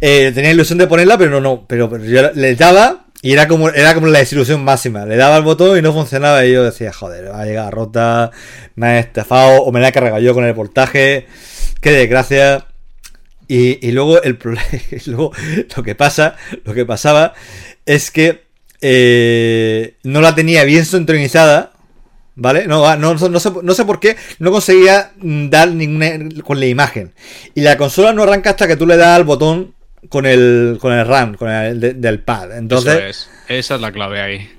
Eh, 0.00 0.30
tenía 0.32 0.52
ilusión 0.52 0.78
de 0.78 0.86
ponerla, 0.86 1.18
pero 1.18 1.32
no, 1.32 1.40
no. 1.40 1.64
Pero, 1.66 1.90
pero 1.90 2.04
yo 2.04 2.30
le 2.32 2.54
daba 2.54 3.06
y 3.24 3.32
era 3.32 3.46
como, 3.46 3.68
era 3.68 3.94
como 3.94 4.08
la 4.08 4.18
desilusión 4.18 4.64
máxima. 4.64 5.06
Le 5.06 5.16
daba 5.16 5.36
el 5.36 5.44
botón 5.44 5.78
y 5.78 5.82
no 5.82 5.92
funcionaba. 5.92 6.44
Y 6.44 6.52
yo 6.52 6.64
decía, 6.64 6.92
joder, 6.92 7.30
va 7.30 7.42
a 7.42 7.46
llegar 7.46 7.72
rota, 7.72 8.32
me 8.74 8.86
ha 8.88 8.98
estafado, 8.98 9.62
o 9.62 9.70
me 9.70 9.78
la 9.78 9.88
he 9.88 9.92
cargado 9.92 10.18
yo 10.18 10.34
con 10.34 10.44
el 10.44 10.54
portaje. 10.54 11.28
Qué 11.80 11.92
desgracia. 11.92 12.66
Y, 13.46 13.86
y 13.86 13.92
luego 13.92 14.20
el 14.22 14.38
luego 15.06 15.32
lo 15.76 15.82
que 15.84 15.94
pasa, 15.94 16.36
lo 16.64 16.74
que 16.74 16.84
pasaba 16.84 17.32
es 17.86 18.10
que 18.10 18.42
eh, 18.80 19.94
no 20.02 20.20
la 20.20 20.34
tenía 20.34 20.64
bien 20.64 20.84
sintonizada. 20.84 21.70
¿Vale? 22.34 22.66
No, 22.66 22.96
no, 22.96 23.14
no, 23.14 23.40
sé, 23.40 23.52
no 23.62 23.74
sé 23.74 23.84
por 23.84 24.00
qué 24.00 24.16
no 24.38 24.50
conseguía 24.50 25.12
dar 25.20 25.68
ninguna 25.68 26.42
con 26.42 26.58
la 26.58 26.66
imagen. 26.66 27.12
Y 27.54 27.60
la 27.60 27.76
consola 27.76 28.12
no 28.12 28.24
arranca 28.24 28.50
hasta 28.50 28.66
que 28.66 28.76
tú 28.76 28.86
le 28.86 28.96
das 28.96 29.14
al 29.14 29.24
botón 29.24 29.74
con 30.08 30.26
el, 30.26 30.78
con 30.80 30.92
el 30.92 31.06
RAM, 31.06 31.34
con 31.34 31.48
el 31.48 32.00
del 32.00 32.20
pad. 32.20 32.56
Entonces, 32.56 33.28
Esa 33.48 33.74
es 33.74 33.80
la 33.80 33.92
clave 33.92 34.20
ahí. 34.20 34.50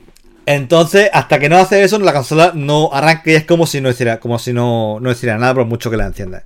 Entonces, 0.46 1.10
hasta 1.14 1.40
que 1.40 1.50
no 1.50 1.58
hace 1.58 1.84
eso, 1.84 1.98
la 2.00 2.14
consola 2.14 2.52
no 2.54 2.90
arranca 2.92 3.32
y 3.32 3.36
es 3.36 3.46
como 3.46 3.66
si 3.66 3.80
no 3.80 3.90
hiciera, 3.90 4.20
como 4.20 4.40
si 4.40 4.52
no, 4.52 5.00
no 5.00 5.12
hiciera 5.12 5.38
nada 5.38 5.54
por 5.54 5.66
mucho 5.66 5.90
que 5.90 5.98
la 5.98 6.06
encienda. 6.06 6.44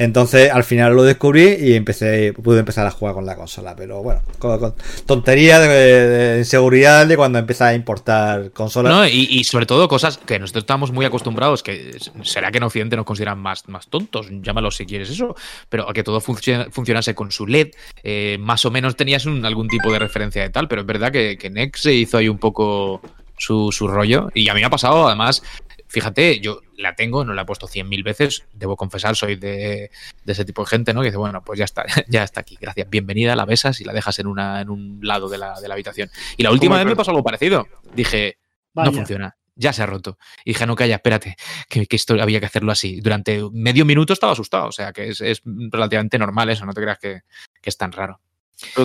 Entonces, 0.00 0.50
al 0.50 0.64
final 0.64 0.96
lo 0.96 1.02
descubrí 1.02 1.56
y 1.60 1.74
empecé, 1.74 2.32
pude 2.32 2.58
empezar 2.58 2.86
a 2.86 2.90
jugar 2.90 3.14
con 3.14 3.26
la 3.26 3.36
consola. 3.36 3.76
Pero 3.76 4.02
bueno, 4.02 4.22
con, 4.38 4.74
tontería 5.04 5.60
de, 5.60 6.38
inseguridad 6.38 7.06
de 7.06 7.18
cuando 7.18 7.38
empecé 7.38 7.64
a 7.64 7.74
importar 7.74 8.50
consolas. 8.52 8.94
No, 8.94 9.06
y, 9.06 9.44
sobre 9.44 9.66
todo 9.66 9.88
cosas 9.88 10.16
que 10.16 10.38
nosotros 10.38 10.62
estamos 10.62 10.90
muy 10.90 11.04
acostumbrados, 11.04 11.62
que 11.62 11.98
será 12.22 12.50
que 12.50 12.56
en 12.56 12.64
Occidente 12.64 12.96
nos 12.96 13.04
consideran 13.04 13.38
más, 13.38 13.68
más 13.68 13.88
tontos, 13.88 14.28
llámalo 14.30 14.70
si 14.70 14.86
quieres 14.86 15.10
eso, 15.10 15.36
pero 15.68 15.86
a 15.86 15.92
que 15.92 16.02
todo 16.02 16.22
funcionase 16.22 17.14
con 17.14 17.30
su 17.30 17.46
LED, 17.46 17.72
eh, 18.02 18.38
más 18.40 18.64
o 18.64 18.70
menos 18.70 18.96
tenías 18.96 19.26
algún 19.26 19.68
tipo 19.68 19.92
de 19.92 19.98
referencia 19.98 20.40
de 20.40 20.48
tal, 20.48 20.66
pero 20.66 20.80
es 20.80 20.86
verdad 20.86 21.12
que, 21.12 21.36
que 21.36 21.50
Nex 21.50 21.78
se 21.78 21.92
hizo 21.92 22.16
ahí 22.16 22.30
un 22.30 22.38
poco 22.38 23.02
su, 23.40 23.72
su 23.72 23.88
rollo. 23.88 24.28
Y 24.34 24.48
a 24.48 24.54
mí 24.54 24.60
me 24.60 24.66
ha 24.66 24.70
pasado, 24.70 25.06
además, 25.06 25.42
Fíjate, 25.90 26.38
yo 26.38 26.60
la 26.76 26.94
tengo, 26.94 27.24
no 27.24 27.34
la 27.34 27.42
he 27.42 27.44
puesto 27.44 27.66
cien 27.66 27.88
mil 27.88 28.04
veces, 28.04 28.44
debo 28.52 28.76
confesar, 28.76 29.16
soy 29.16 29.34
de, 29.34 29.90
ese 30.24 30.44
tipo 30.44 30.62
de 30.62 30.68
gente, 30.68 30.94
¿no? 30.94 31.00
Que 31.00 31.06
dice, 31.06 31.16
bueno, 31.16 31.42
pues 31.42 31.58
ya 31.58 31.64
está, 31.64 31.84
ya 32.08 32.22
está 32.22 32.42
aquí, 32.42 32.56
gracias, 32.60 32.88
bienvenida, 32.88 33.34
la 33.34 33.44
besas 33.44 33.80
y 33.80 33.84
la 33.84 33.92
dejas 33.92 34.20
en, 34.20 34.28
una, 34.28 34.60
en 34.60 34.70
un 34.70 35.00
lado 35.02 35.28
de 35.28 35.38
la, 35.38 35.60
de 35.60 35.66
la 35.66 35.74
habitación. 35.74 36.08
Y 36.36 36.44
la 36.44 36.52
última 36.52 36.76
vez 36.76 36.86
me 36.86 36.94
pasó 36.94 37.10
algo 37.10 37.24
parecido. 37.24 37.66
Dije, 37.92 38.38
no 38.72 38.92
funciona, 38.92 39.36
ya 39.56 39.72
se 39.72 39.82
ha 39.82 39.86
roto. 39.86 40.16
Y 40.44 40.50
dije, 40.50 40.64
no, 40.64 40.76
calla, 40.76 40.94
espérate, 40.94 41.34
que, 41.68 41.88
esto 41.90 42.14
había 42.22 42.38
que 42.38 42.46
hacerlo 42.46 42.70
así. 42.70 43.00
Durante 43.00 43.42
medio 43.50 43.84
minuto 43.84 44.12
estaba 44.12 44.32
asustado, 44.32 44.68
o 44.68 44.72
sea 44.72 44.92
que 44.92 45.08
es, 45.08 45.42
relativamente 45.44 46.20
normal 46.20 46.50
eso, 46.50 46.64
no 46.66 46.72
te 46.72 46.82
creas 46.82 47.00
que, 47.00 47.22
es 47.64 47.76
tan 47.76 47.90
raro. 47.90 48.20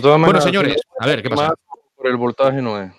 bueno, 0.01 0.41
señores, 0.41 0.81
a 0.99 1.05
ver, 1.05 1.21
¿qué 1.21 1.29
pasa? 1.29 1.53
Por 1.95 2.07
el 2.07 2.17
voltaje 2.17 2.63
no 2.63 2.81
es. 2.81 2.91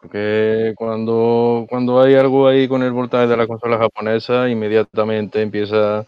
Porque 0.00 0.72
cuando, 0.76 1.66
cuando 1.68 2.00
hay 2.00 2.14
algo 2.14 2.48
ahí 2.48 2.66
con 2.66 2.82
el 2.82 2.92
voltaje 2.92 3.26
de 3.26 3.36
la 3.36 3.46
consola 3.46 3.76
japonesa, 3.76 4.48
inmediatamente 4.48 5.42
empieza 5.42 6.06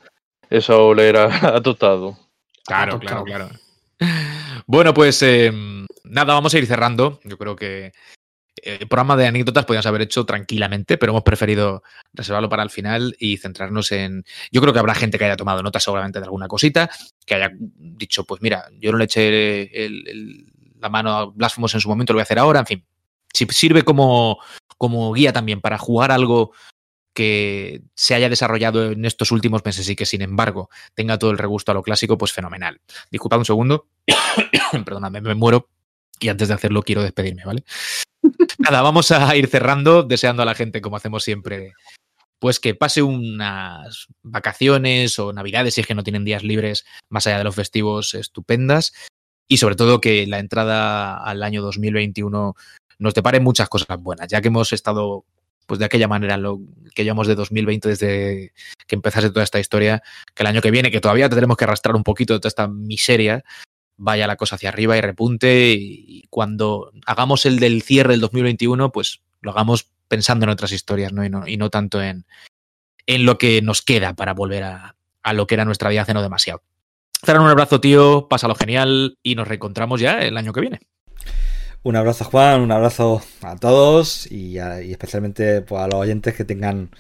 eso 0.49 0.73
a 0.73 0.79
oler 0.79 1.17
a, 1.17 1.61
tostado. 1.63 2.17
Claro, 2.65 2.99
claro, 2.99 3.25
claro. 3.25 3.51
Bueno, 4.67 4.95
pues 4.95 5.23
em, 5.23 5.87
nada, 6.05 6.33
vamos 6.33 6.55
a 6.55 6.59
ir 6.59 6.67
cerrando. 6.67 7.21
Yo 7.25 7.37
creo 7.37 7.55
que 7.55 7.93
eh, 8.63 8.79
el 8.81 8.89
programa 8.89 9.17
de 9.17 9.27
anécdotas 9.27 9.67
podíamos 9.67 9.87
haber 9.87 10.03
hecho 10.03 10.25
tranquilamente, 10.25 10.97
pero 10.97 11.13
hemos 11.13 11.23
preferido 11.23 11.83
reservarlo 12.15 12.49
para 12.49 12.63
el 12.63 12.71
final 12.71 13.15
y 13.19 13.37
centrarnos 13.37 13.93
en. 13.93 14.25
Yo 14.51 14.63
creo 14.63 14.73
que 14.73 14.79
habrá 14.79 14.95
gente 14.95 15.19
que 15.19 15.27
haya 15.27 15.37
tomado 15.37 15.63
nota 15.63 15.81
seguramente 15.81 16.19
de 16.19 16.25
alguna 16.25 16.49
cosita, 16.49 16.89
que 17.27 17.35
haya 17.35 17.51
dicho, 17.59 18.25
pues 18.25 18.41
mira, 18.41 18.65
yo 18.79 18.91
no 18.91 18.99
le 18.99 19.05
eché 19.05 19.91
la 20.81 20.89
mano 20.89 21.11
a 21.11 21.27
Blasphemous 21.27 21.75
en 21.75 21.81
su 21.81 21.89
momento, 21.91 22.15
lo 22.15 22.17
voy 22.17 22.23
a 22.23 22.25
hacer 22.25 22.39
ahora, 22.39 22.61
en 22.61 22.67
fin 22.67 22.85
sirve 23.33 23.83
como, 23.83 24.39
como 24.79 25.13
guía 25.13 25.33
también 25.33 25.61
para 25.61 25.79
jugar 25.79 26.13
algo 26.13 26.53
que 27.15 27.83
se 27.95 28.15
haya 28.15 28.29
desarrollado 28.29 28.93
en 28.93 29.05
estos 29.05 29.33
últimos 29.33 29.65
meses 29.65 29.89
y 29.89 29.97
que 29.97 30.07
sin 30.07 30.23
embargo 30.23 30.71
tenga 30.95 31.19
todo 31.19 31.31
el 31.31 31.39
regusto 31.39 31.71
a 31.71 31.75
lo 31.75 31.83
clásico, 31.83 32.17
pues 32.17 32.33
fenomenal. 32.33 32.81
Disculpad 33.11 33.41
un 33.41 33.45
segundo, 33.45 33.89
perdóname, 34.85 35.21
me 35.21 35.35
muero 35.35 35.69
y 36.19 36.29
antes 36.29 36.49
de 36.49 36.55
hacerlo 36.55 36.83
quiero 36.83 37.03
despedirme, 37.03 37.45
¿vale? 37.45 37.65
Nada, 38.59 38.83
vamos 38.83 39.11
a 39.11 39.35
ir 39.37 39.49
cerrando, 39.49 40.03
deseando 40.03 40.43
a 40.43 40.47
la 40.47 40.55
gente, 40.55 40.81
como 40.81 40.97
hacemos 40.97 41.25
siempre, 41.25 41.75
pues 42.39 42.61
que 42.61 42.75
pase 42.75 43.03
unas 43.03 44.09
vacaciones 44.23 45.19
o 45.19 45.33
navidades, 45.33 45.75
si 45.75 45.81
es 45.81 45.87
que 45.87 45.95
no 45.95 46.05
tienen 46.05 46.25
días 46.25 46.43
libres 46.43 46.85
más 47.09 47.27
allá 47.27 47.39
de 47.39 47.45
los 47.45 47.55
festivos 47.55 48.15
estupendas, 48.15 48.93
y 49.49 49.59
sobre 49.59 49.77
todo 49.77 50.01
que 50.01 50.27
la 50.27 50.39
entrada 50.39 51.23
al 51.23 51.43
año 51.43 51.61
2021 51.63 52.55
nos 53.03 53.15
depare 53.15 53.41
muchas 53.41 53.69
cosas 53.69 54.01
buenas, 54.01 54.29
ya 54.29 54.41
que 54.41 54.49
hemos 54.49 54.73
estado 54.73 55.25
pues 55.67 55.79
de 55.79 55.87
aquella 55.87 56.09
manera 56.09 56.37
lo 56.37 56.61
que 56.95 57.05
llevamos 57.05 57.27
de 57.27 57.35
2020 57.35 57.89
desde 57.89 58.53
que 58.87 58.95
empezase 58.95 59.31
toda 59.31 59.45
esta 59.45 59.61
historia, 59.61 60.03
que 60.35 60.43
el 60.43 60.49
año 60.49 60.61
que 60.61 60.71
viene, 60.71 60.91
que 60.91 61.01
todavía 61.01 61.29
tendremos 61.29 61.57
que 61.57 61.65
arrastrar 61.65 61.97
un 61.97 62.05
poquito 62.05 62.35
de 62.35 62.41
toda 62.41 62.49
esta 62.49 62.69
miseria, 62.69 63.45
vaya 63.97 64.27
la 64.27 64.37
cosa 64.37 64.57
hacia 64.57 64.71
arriba 64.71 64.97
y 64.97 65.01
repunte 65.01 65.75
y 65.77 66.27
cuando 66.31 66.93
hagamos 67.07 67.47
el 67.47 67.59
del 67.59 67.83
cierre 67.83 68.13
del 68.13 68.21
2021, 68.21 68.91
pues 68.93 69.21
lo 69.41 69.53
hagamos 69.53 69.89
pensando 70.09 70.45
en 70.45 70.51
otras 70.51 70.73
historias, 70.73 71.13
¿no? 71.13 71.25
Y 71.47 71.57
no, 71.57 71.71
tanto 71.71 72.03
en, 72.03 72.27
en 73.07 73.25
lo 73.25 73.39
que 73.39 73.63
nos 73.63 73.83
queda 73.83 74.15
para 74.15 74.35
volver 74.35 74.65
a, 74.65 74.97
a 75.23 75.33
lo 75.33 75.47
que 75.47 75.55
era 75.55 75.65
nuestra 75.65 75.91
vida 75.91 76.03
hace 76.03 76.15
no 76.15 76.23
demasiado. 76.23 76.63
Cerrar 77.25 77.43
un 77.43 77.49
abrazo, 77.49 77.81
tío, 77.81 78.27
pásalo 78.29 78.55
genial 78.55 79.17
y 79.23 79.37
nos 79.37 79.47
reencontramos 79.47 80.01
ya 80.01 80.21
el 80.23 80.37
año 80.37 80.53
que 80.53 80.61
viene. 80.61 80.81
Un 81.85 81.97
abrazo 81.97 82.25
Juan, 82.25 82.61
un 82.61 82.71
abrazo 82.71 83.21
a 83.43 83.57
todos 83.57 84.31
y, 84.31 84.59
especialmente 84.59 85.63
pues, 85.63 85.83
a 85.83 85.89
los 85.89 85.97
oyentes 85.97 86.35
que 86.35 86.45
tengan 86.45 86.91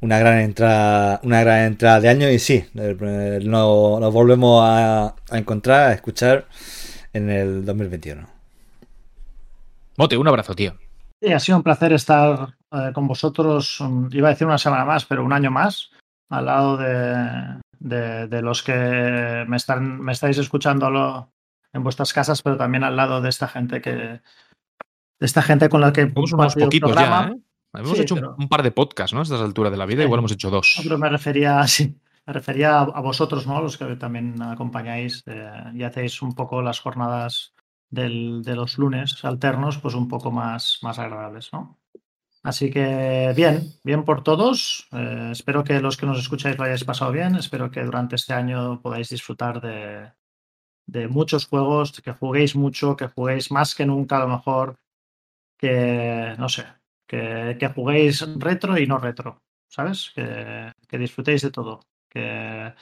una 0.00 0.18
gran 0.18 0.38
entrada, 0.40 1.20
una 1.22 1.40
gran 1.42 1.66
entrada 1.66 2.00
de 2.00 2.08
año 2.08 2.28
y 2.28 2.40
sí, 2.40 2.64
nos, 2.74 4.12
volvemos 4.12 4.62
a, 4.64 5.14
encontrar, 5.30 5.90
a 5.90 5.92
escuchar 5.92 6.46
en 7.12 7.30
el 7.30 7.64
2021. 7.64 8.26
Mote, 9.96 10.16
un 10.16 10.26
abrazo, 10.26 10.54
tío. 10.56 10.74
Sí, 11.22 11.32
ha 11.32 11.38
sido 11.38 11.58
un 11.58 11.62
placer 11.62 11.92
estar 11.92 12.56
eh, 12.72 12.90
con 12.92 13.06
vosotros, 13.06 13.78
iba 14.10 14.28
a 14.28 14.32
decir 14.32 14.46
una 14.46 14.58
semana 14.58 14.84
más, 14.84 15.04
pero 15.04 15.24
un 15.24 15.32
año 15.32 15.52
más, 15.52 15.90
al 16.30 16.46
lado 16.46 16.78
de, 17.78 18.42
los 18.42 18.62
que 18.64 19.44
me, 19.46 19.56
están, 19.56 20.00
me 20.00 20.12
estáis 20.12 20.38
escuchando 20.38 21.30
en 21.72 21.82
vuestras 21.82 22.12
casas, 22.12 22.42
pero 22.42 22.56
también 22.56 22.84
al 22.84 22.96
lado 22.96 23.20
de 23.20 23.28
esta 23.28 23.48
gente 23.48 23.80
que, 23.80 23.90
de 23.92 24.20
esta 25.20 25.42
gente 25.42 25.68
con 25.68 25.80
la 25.80 25.92
que 25.92 26.02
hemos 26.02 26.32
unos 26.32 26.54
poquitos 26.54 26.94
ya, 26.94 27.30
¿eh? 27.32 27.40
Hemos 27.72 27.98
hecho 28.00 28.16
un 28.36 28.48
par 28.48 28.62
de 28.64 28.72
podcasts, 28.72 29.14
¿no? 29.14 29.20
A 29.20 29.22
estas 29.22 29.40
alturas 29.40 29.70
de 29.70 29.78
la 29.78 29.86
vida, 29.86 30.02
igual 30.02 30.18
hemos 30.18 30.32
hecho 30.32 30.50
dos. 30.50 30.80
Pero 30.82 30.98
me 30.98 31.08
refería, 31.08 31.64
sí, 31.68 31.96
me 32.26 32.32
refería 32.32 32.80
a, 32.80 33.00
vosotros, 33.00 33.46
¿no? 33.46 33.60
Los 33.60 33.78
que 33.78 33.96
también 33.96 34.40
acompañáis 34.42 35.22
eh, 35.26 35.50
y 35.74 35.84
hacéis 35.84 36.20
un 36.22 36.34
poco 36.34 36.62
las 36.62 36.80
jornadas 36.80 37.54
del, 37.88 38.42
de 38.42 38.56
los 38.56 38.76
lunes 38.78 39.24
alternos, 39.24 39.78
pues 39.78 39.94
un 39.94 40.08
poco 40.08 40.32
más, 40.32 40.78
más 40.82 40.98
agradables, 40.98 41.52
¿no? 41.52 41.78
Así 42.42 42.70
que 42.70 43.32
bien, 43.36 43.74
bien 43.84 44.04
por 44.04 44.24
todos. 44.24 44.88
Eh, 44.92 45.28
espero 45.30 45.62
que 45.62 45.80
los 45.80 45.96
que 45.96 46.06
nos 46.06 46.18
escucháis 46.18 46.56
lo 46.56 46.64
hayáis 46.64 46.84
pasado 46.84 47.12
bien. 47.12 47.36
Espero 47.36 47.70
que 47.70 47.84
durante 47.84 48.16
este 48.16 48.32
año 48.32 48.80
podáis 48.80 49.10
disfrutar 49.10 49.60
de, 49.60 50.10
de 50.90 51.06
muchos 51.06 51.46
juegos, 51.46 52.00
que 52.02 52.12
juguéis 52.12 52.56
mucho, 52.56 52.96
que 52.96 53.06
juguéis 53.06 53.50
más 53.52 53.74
que 53.74 53.86
nunca 53.86 54.16
a 54.16 54.20
lo 54.20 54.28
mejor, 54.28 54.76
que 55.56 56.34
no 56.36 56.48
sé, 56.48 56.66
que, 57.06 57.56
que 57.58 57.68
juguéis 57.68 58.26
retro 58.36 58.76
y 58.76 58.86
no 58.86 58.98
retro, 58.98 59.42
¿sabes? 59.68 60.10
Que, 60.14 60.72
que 60.88 60.98
disfrutéis 60.98 61.42
de 61.42 61.50
todo. 61.50 61.80
Que, 62.08 62.74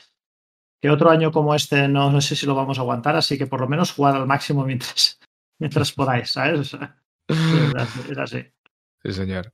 que, 0.81 0.91
otro 0.91 1.11
año 1.11 1.31
como 1.31 1.55
este 1.55 1.87
no, 1.87 2.11
no 2.11 2.21
sé 2.23 2.35
si 2.35 2.47
lo 2.47 2.55
vamos 2.55 2.79
a 2.79 2.81
aguantar, 2.81 3.15
así 3.15 3.37
que 3.37 3.47
por 3.47 3.61
lo 3.61 3.69
menos 3.69 3.93
jugad 3.93 4.17
al 4.17 4.27
máximo 4.27 4.65
mientras, 4.65 5.21
mientras 5.59 5.93
podáis, 5.93 6.31
¿sabes? 6.31 6.75
Es 8.09 8.19
así. 8.19 8.43
Sí, 9.03 9.13
señor. 9.13 9.53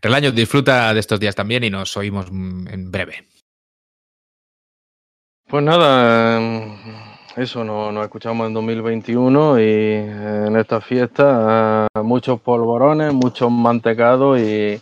Relaño, 0.00 0.30
disfruta 0.30 0.94
de 0.94 1.00
estos 1.00 1.18
días 1.18 1.34
también 1.34 1.64
y 1.64 1.70
nos 1.70 1.96
oímos 1.96 2.28
en 2.28 2.90
breve. 2.92 3.26
Pues 5.48 5.64
nada, 5.64 6.36
em, 6.36 7.07
eso, 7.36 7.64
nos, 7.64 8.04
escuchamos 8.04 8.46
en 8.46 8.54
2021 8.54 9.60
y 9.60 9.64
en 9.64 10.56
esta 10.56 10.80
fiesta 10.80 11.86
muchos 12.02 12.40
polvorones, 12.40 13.12
muchos 13.12 13.50
mantecados 13.50 14.40
y, 14.40 14.80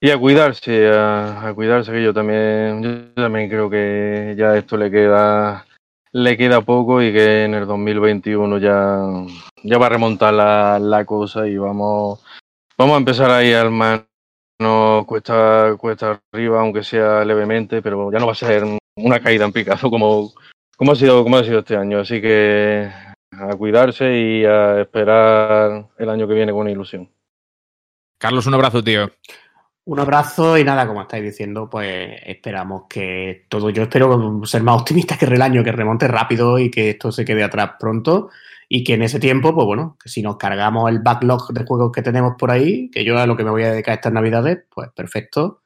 y 0.00 0.10
a 0.10 0.18
cuidarse, 0.18 0.90
a, 0.92 1.52
cuidarse 1.54 1.92
que 1.92 2.02
yo 2.02 2.12
también, 2.12 2.82
yo 2.82 3.22
también 3.22 3.48
creo 3.48 3.70
que 3.70 4.34
ya 4.36 4.56
esto 4.56 4.76
le 4.76 4.90
queda 4.90 5.66
le 6.12 6.36
queda 6.36 6.60
poco 6.60 7.02
y 7.02 7.12
que 7.12 7.44
en 7.44 7.54
el 7.54 7.66
2021 7.66 8.58
ya, 8.58 9.00
ya 9.64 9.78
va 9.78 9.86
a 9.86 9.88
remontar 9.88 10.32
la, 10.32 10.78
la 10.78 11.04
cosa 11.04 11.48
y 11.48 11.56
vamos 11.56 12.20
Vamos 12.76 12.94
a 12.94 12.98
empezar 12.98 13.30
ahí 13.30 13.52
al 13.52 13.70
mano 13.70 14.08
cuesta, 15.06 15.76
cuesta 15.78 16.20
arriba, 16.32 16.60
aunque 16.60 16.82
sea 16.82 17.24
levemente, 17.24 17.80
pero 17.82 18.10
ya 18.10 18.18
no 18.18 18.26
va 18.26 18.32
a 18.32 18.34
ser 18.34 18.64
una 18.96 19.20
caída 19.20 19.44
en 19.44 19.52
picado 19.52 19.88
como, 19.90 20.32
como, 20.76 20.92
ha, 20.92 20.96
sido, 20.96 21.22
como 21.22 21.36
ha 21.36 21.44
sido 21.44 21.60
este 21.60 21.76
año. 21.76 22.00
Así 22.00 22.20
que 22.20 22.90
a 23.30 23.56
cuidarse 23.56 24.16
y 24.16 24.44
a 24.44 24.80
esperar 24.80 25.88
el 25.98 26.08
año 26.08 26.28
que 26.28 26.34
viene 26.34 26.52
con 26.52 26.68
ilusión. 26.68 27.10
Carlos, 28.18 28.46
un 28.46 28.54
abrazo, 28.54 28.82
tío. 28.82 29.10
Un 29.86 30.00
abrazo 30.00 30.56
y 30.56 30.64
nada, 30.64 30.86
como 30.86 31.02
estáis 31.02 31.22
diciendo, 31.22 31.68
pues 31.68 32.18
esperamos 32.24 32.84
que 32.88 33.44
todo, 33.50 33.68
yo 33.68 33.82
espero 33.82 34.40
ser 34.44 34.62
más 34.62 34.80
optimista 34.80 35.18
que 35.18 35.26
el 35.26 35.42
año, 35.42 35.62
que 35.62 35.72
remonte 35.72 36.08
rápido 36.08 36.58
y 36.58 36.70
que 36.70 36.90
esto 36.90 37.12
se 37.12 37.24
quede 37.24 37.44
atrás 37.44 37.72
pronto 37.78 38.30
y 38.68 38.82
que 38.82 38.94
en 38.94 39.02
ese 39.02 39.20
tiempo, 39.20 39.54
pues 39.54 39.66
bueno, 39.66 39.98
que 40.02 40.08
si 40.08 40.22
nos 40.22 40.36
cargamos 40.36 40.90
el 40.90 41.00
backlog 41.00 41.52
de 41.52 41.64
juegos 41.64 41.92
que 41.92 42.00
tenemos 42.00 42.34
por 42.38 42.50
ahí, 42.50 42.90
que 42.90 43.04
yo 43.04 43.18
a 43.18 43.26
lo 43.26 43.36
que 43.36 43.44
me 43.44 43.50
voy 43.50 43.64
a 43.64 43.72
dedicar 43.72 43.94
estas 43.94 44.12
navidades, 44.12 44.64
pues 44.74 44.88
perfecto. 44.94 45.63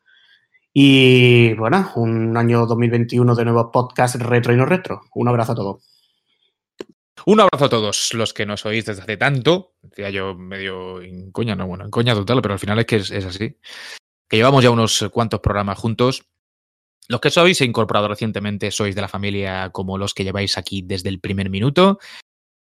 Y 0.72 1.54
bueno, 1.54 1.90
un 1.96 2.36
año 2.36 2.66
2021 2.66 3.34
de 3.34 3.44
nuevos 3.44 3.70
podcasts 3.72 4.18
retro 4.18 4.52
y 4.52 4.56
no 4.56 4.66
retro. 4.66 5.02
Un 5.14 5.28
abrazo 5.28 5.52
a 5.52 5.54
todos. 5.54 5.98
Un 7.26 7.40
abrazo 7.40 7.64
a 7.64 7.68
todos 7.68 8.14
los 8.14 8.32
que 8.32 8.46
nos 8.46 8.64
oís 8.64 8.84
desde 8.84 9.02
hace 9.02 9.16
tanto. 9.16 9.74
Decía 9.82 10.10
yo 10.10 10.34
medio 10.34 11.02
en 11.02 11.32
coña, 11.32 11.56
no, 11.56 11.66
bueno, 11.66 11.84
en 11.84 11.90
coña 11.90 12.14
total, 12.14 12.40
pero 12.42 12.54
al 12.54 12.60
final 12.60 12.78
es 12.78 12.86
que 12.86 12.96
es, 12.96 13.10
así. 13.10 13.56
Que 14.28 14.36
llevamos 14.36 14.62
ya 14.62 14.70
unos 14.70 15.08
cuantos 15.12 15.40
programas 15.40 15.78
juntos. 15.78 16.24
Los 17.08 17.20
que 17.20 17.30
sois, 17.30 17.60
he 17.60 17.64
incorporado 17.64 18.08
recientemente, 18.08 18.70
sois 18.70 18.94
de 18.94 19.00
la 19.00 19.08
familia 19.08 19.70
como 19.70 19.98
los 19.98 20.14
que 20.14 20.24
lleváis 20.24 20.58
aquí 20.58 20.82
desde 20.82 21.08
el 21.08 21.20
primer 21.20 21.48
minuto 21.50 21.98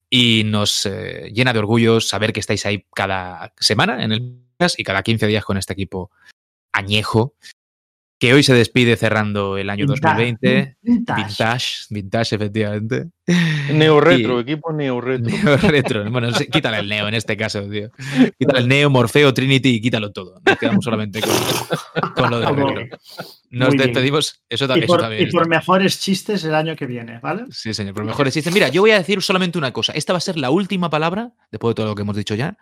y 0.09 0.43
nos 0.45 0.85
eh, 0.85 1.31
llena 1.33 1.53
de 1.53 1.59
orgullo 1.59 1.99
saber 1.99 2.31
que 2.31 2.39
estáis 2.39 2.65
ahí 2.65 2.85
cada 2.93 3.53
semana 3.57 4.03
en 4.03 4.11
el 4.11 4.45
podcast 4.57 4.79
y 4.79 4.83
cada 4.83 5.03
15 5.03 5.27
días 5.27 5.43
con 5.43 5.57
este 5.57 5.73
equipo 5.73 6.11
añejo 6.71 7.35
que 8.17 8.33
hoy 8.33 8.43
se 8.43 8.53
despide 8.53 8.95
cerrando 8.95 9.57
el 9.57 9.69
año 9.69 9.85
2020. 9.85 10.77
Vintage. 10.81 11.85
vintage, 11.89 12.35
efectivamente. 12.35 13.07
Neo 13.73 13.99
retro, 13.99 14.39
equipo 14.39 14.71
neo 14.71 15.01
retro. 15.01 15.35
Neo 15.43 15.57
retro. 15.57 16.11
Bueno, 16.11 16.29
quítale 16.51 16.79
el 16.79 16.87
neo 16.87 17.07
en 17.07 17.15
este 17.15 17.35
caso, 17.35 17.67
tío. 17.69 17.89
Quítale 18.39 18.59
el 18.59 18.67
neo, 18.67 18.89
Morfeo, 18.89 19.33
Trinity 19.33 19.75
y 19.75 19.81
quítalo 19.81 20.11
todo. 20.11 20.39
Nos 20.45 20.57
quedamos 20.57 20.85
solamente 20.85 21.19
con, 21.21 22.29
lo 22.29 22.39
de 22.39 22.45
retro. 22.45 22.97
Nos 23.49 23.75
despedimos. 23.75 24.43
Eso, 24.47 24.67
también. 24.67 24.85
Y 24.85 24.87
por, 24.87 25.13
y 25.13 25.31
por 25.31 25.49
mejores 25.49 25.99
chistes 25.99 26.43
el 26.45 26.55
año 26.55 26.75
que 26.75 26.85
viene, 26.85 27.19
¿vale? 27.19 27.45
Sí, 27.49 27.73
señor, 27.73 27.95
por 27.95 28.05
mejores 28.05 28.33
chistes. 28.33 28.53
Mira, 28.53 28.69
yo 28.69 28.81
voy 28.81 28.91
a 28.91 28.97
decir 28.97 29.21
solamente 29.21 29.57
una 29.57 29.73
cosa. 29.73 29.91
Esta 29.93 30.13
va 30.13 30.17
a 30.17 30.21
ser 30.21 30.37
la 30.37 30.51
última 30.51 30.89
palabra, 30.89 31.33
después 31.51 31.71
de 31.71 31.75
todo 31.75 31.87
lo 31.87 31.95
que 31.95 32.03
hemos 32.03 32.15
dicho 32.15 32.35
ya, 32.35 32.57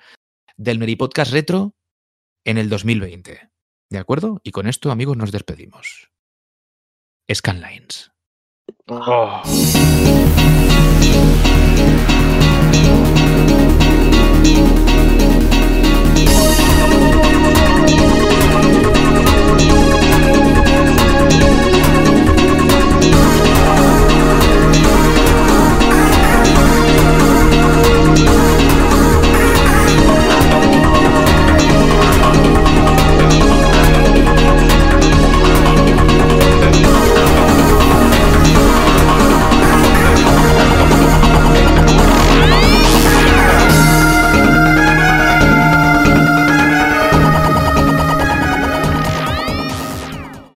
del 0.57 0.79
Meri 0.79 0.95
Podcast 0.95 1.31
Retro 1.31 1.75
en 2.43 2.57
el 2.57 2.69
2020. 2.69 3.52
¿De 3.93 3.99
acuerdo? 3.99 4.41
Y 4.43 4.49
con 4.49 4.65
esto, 4.65 4.89
amigos, 4.89 5.17
nos 5.17 5.31
despedimos. 5.31 6.09
Scanlines. 7.31 8.11
Oh. 8.87 9.43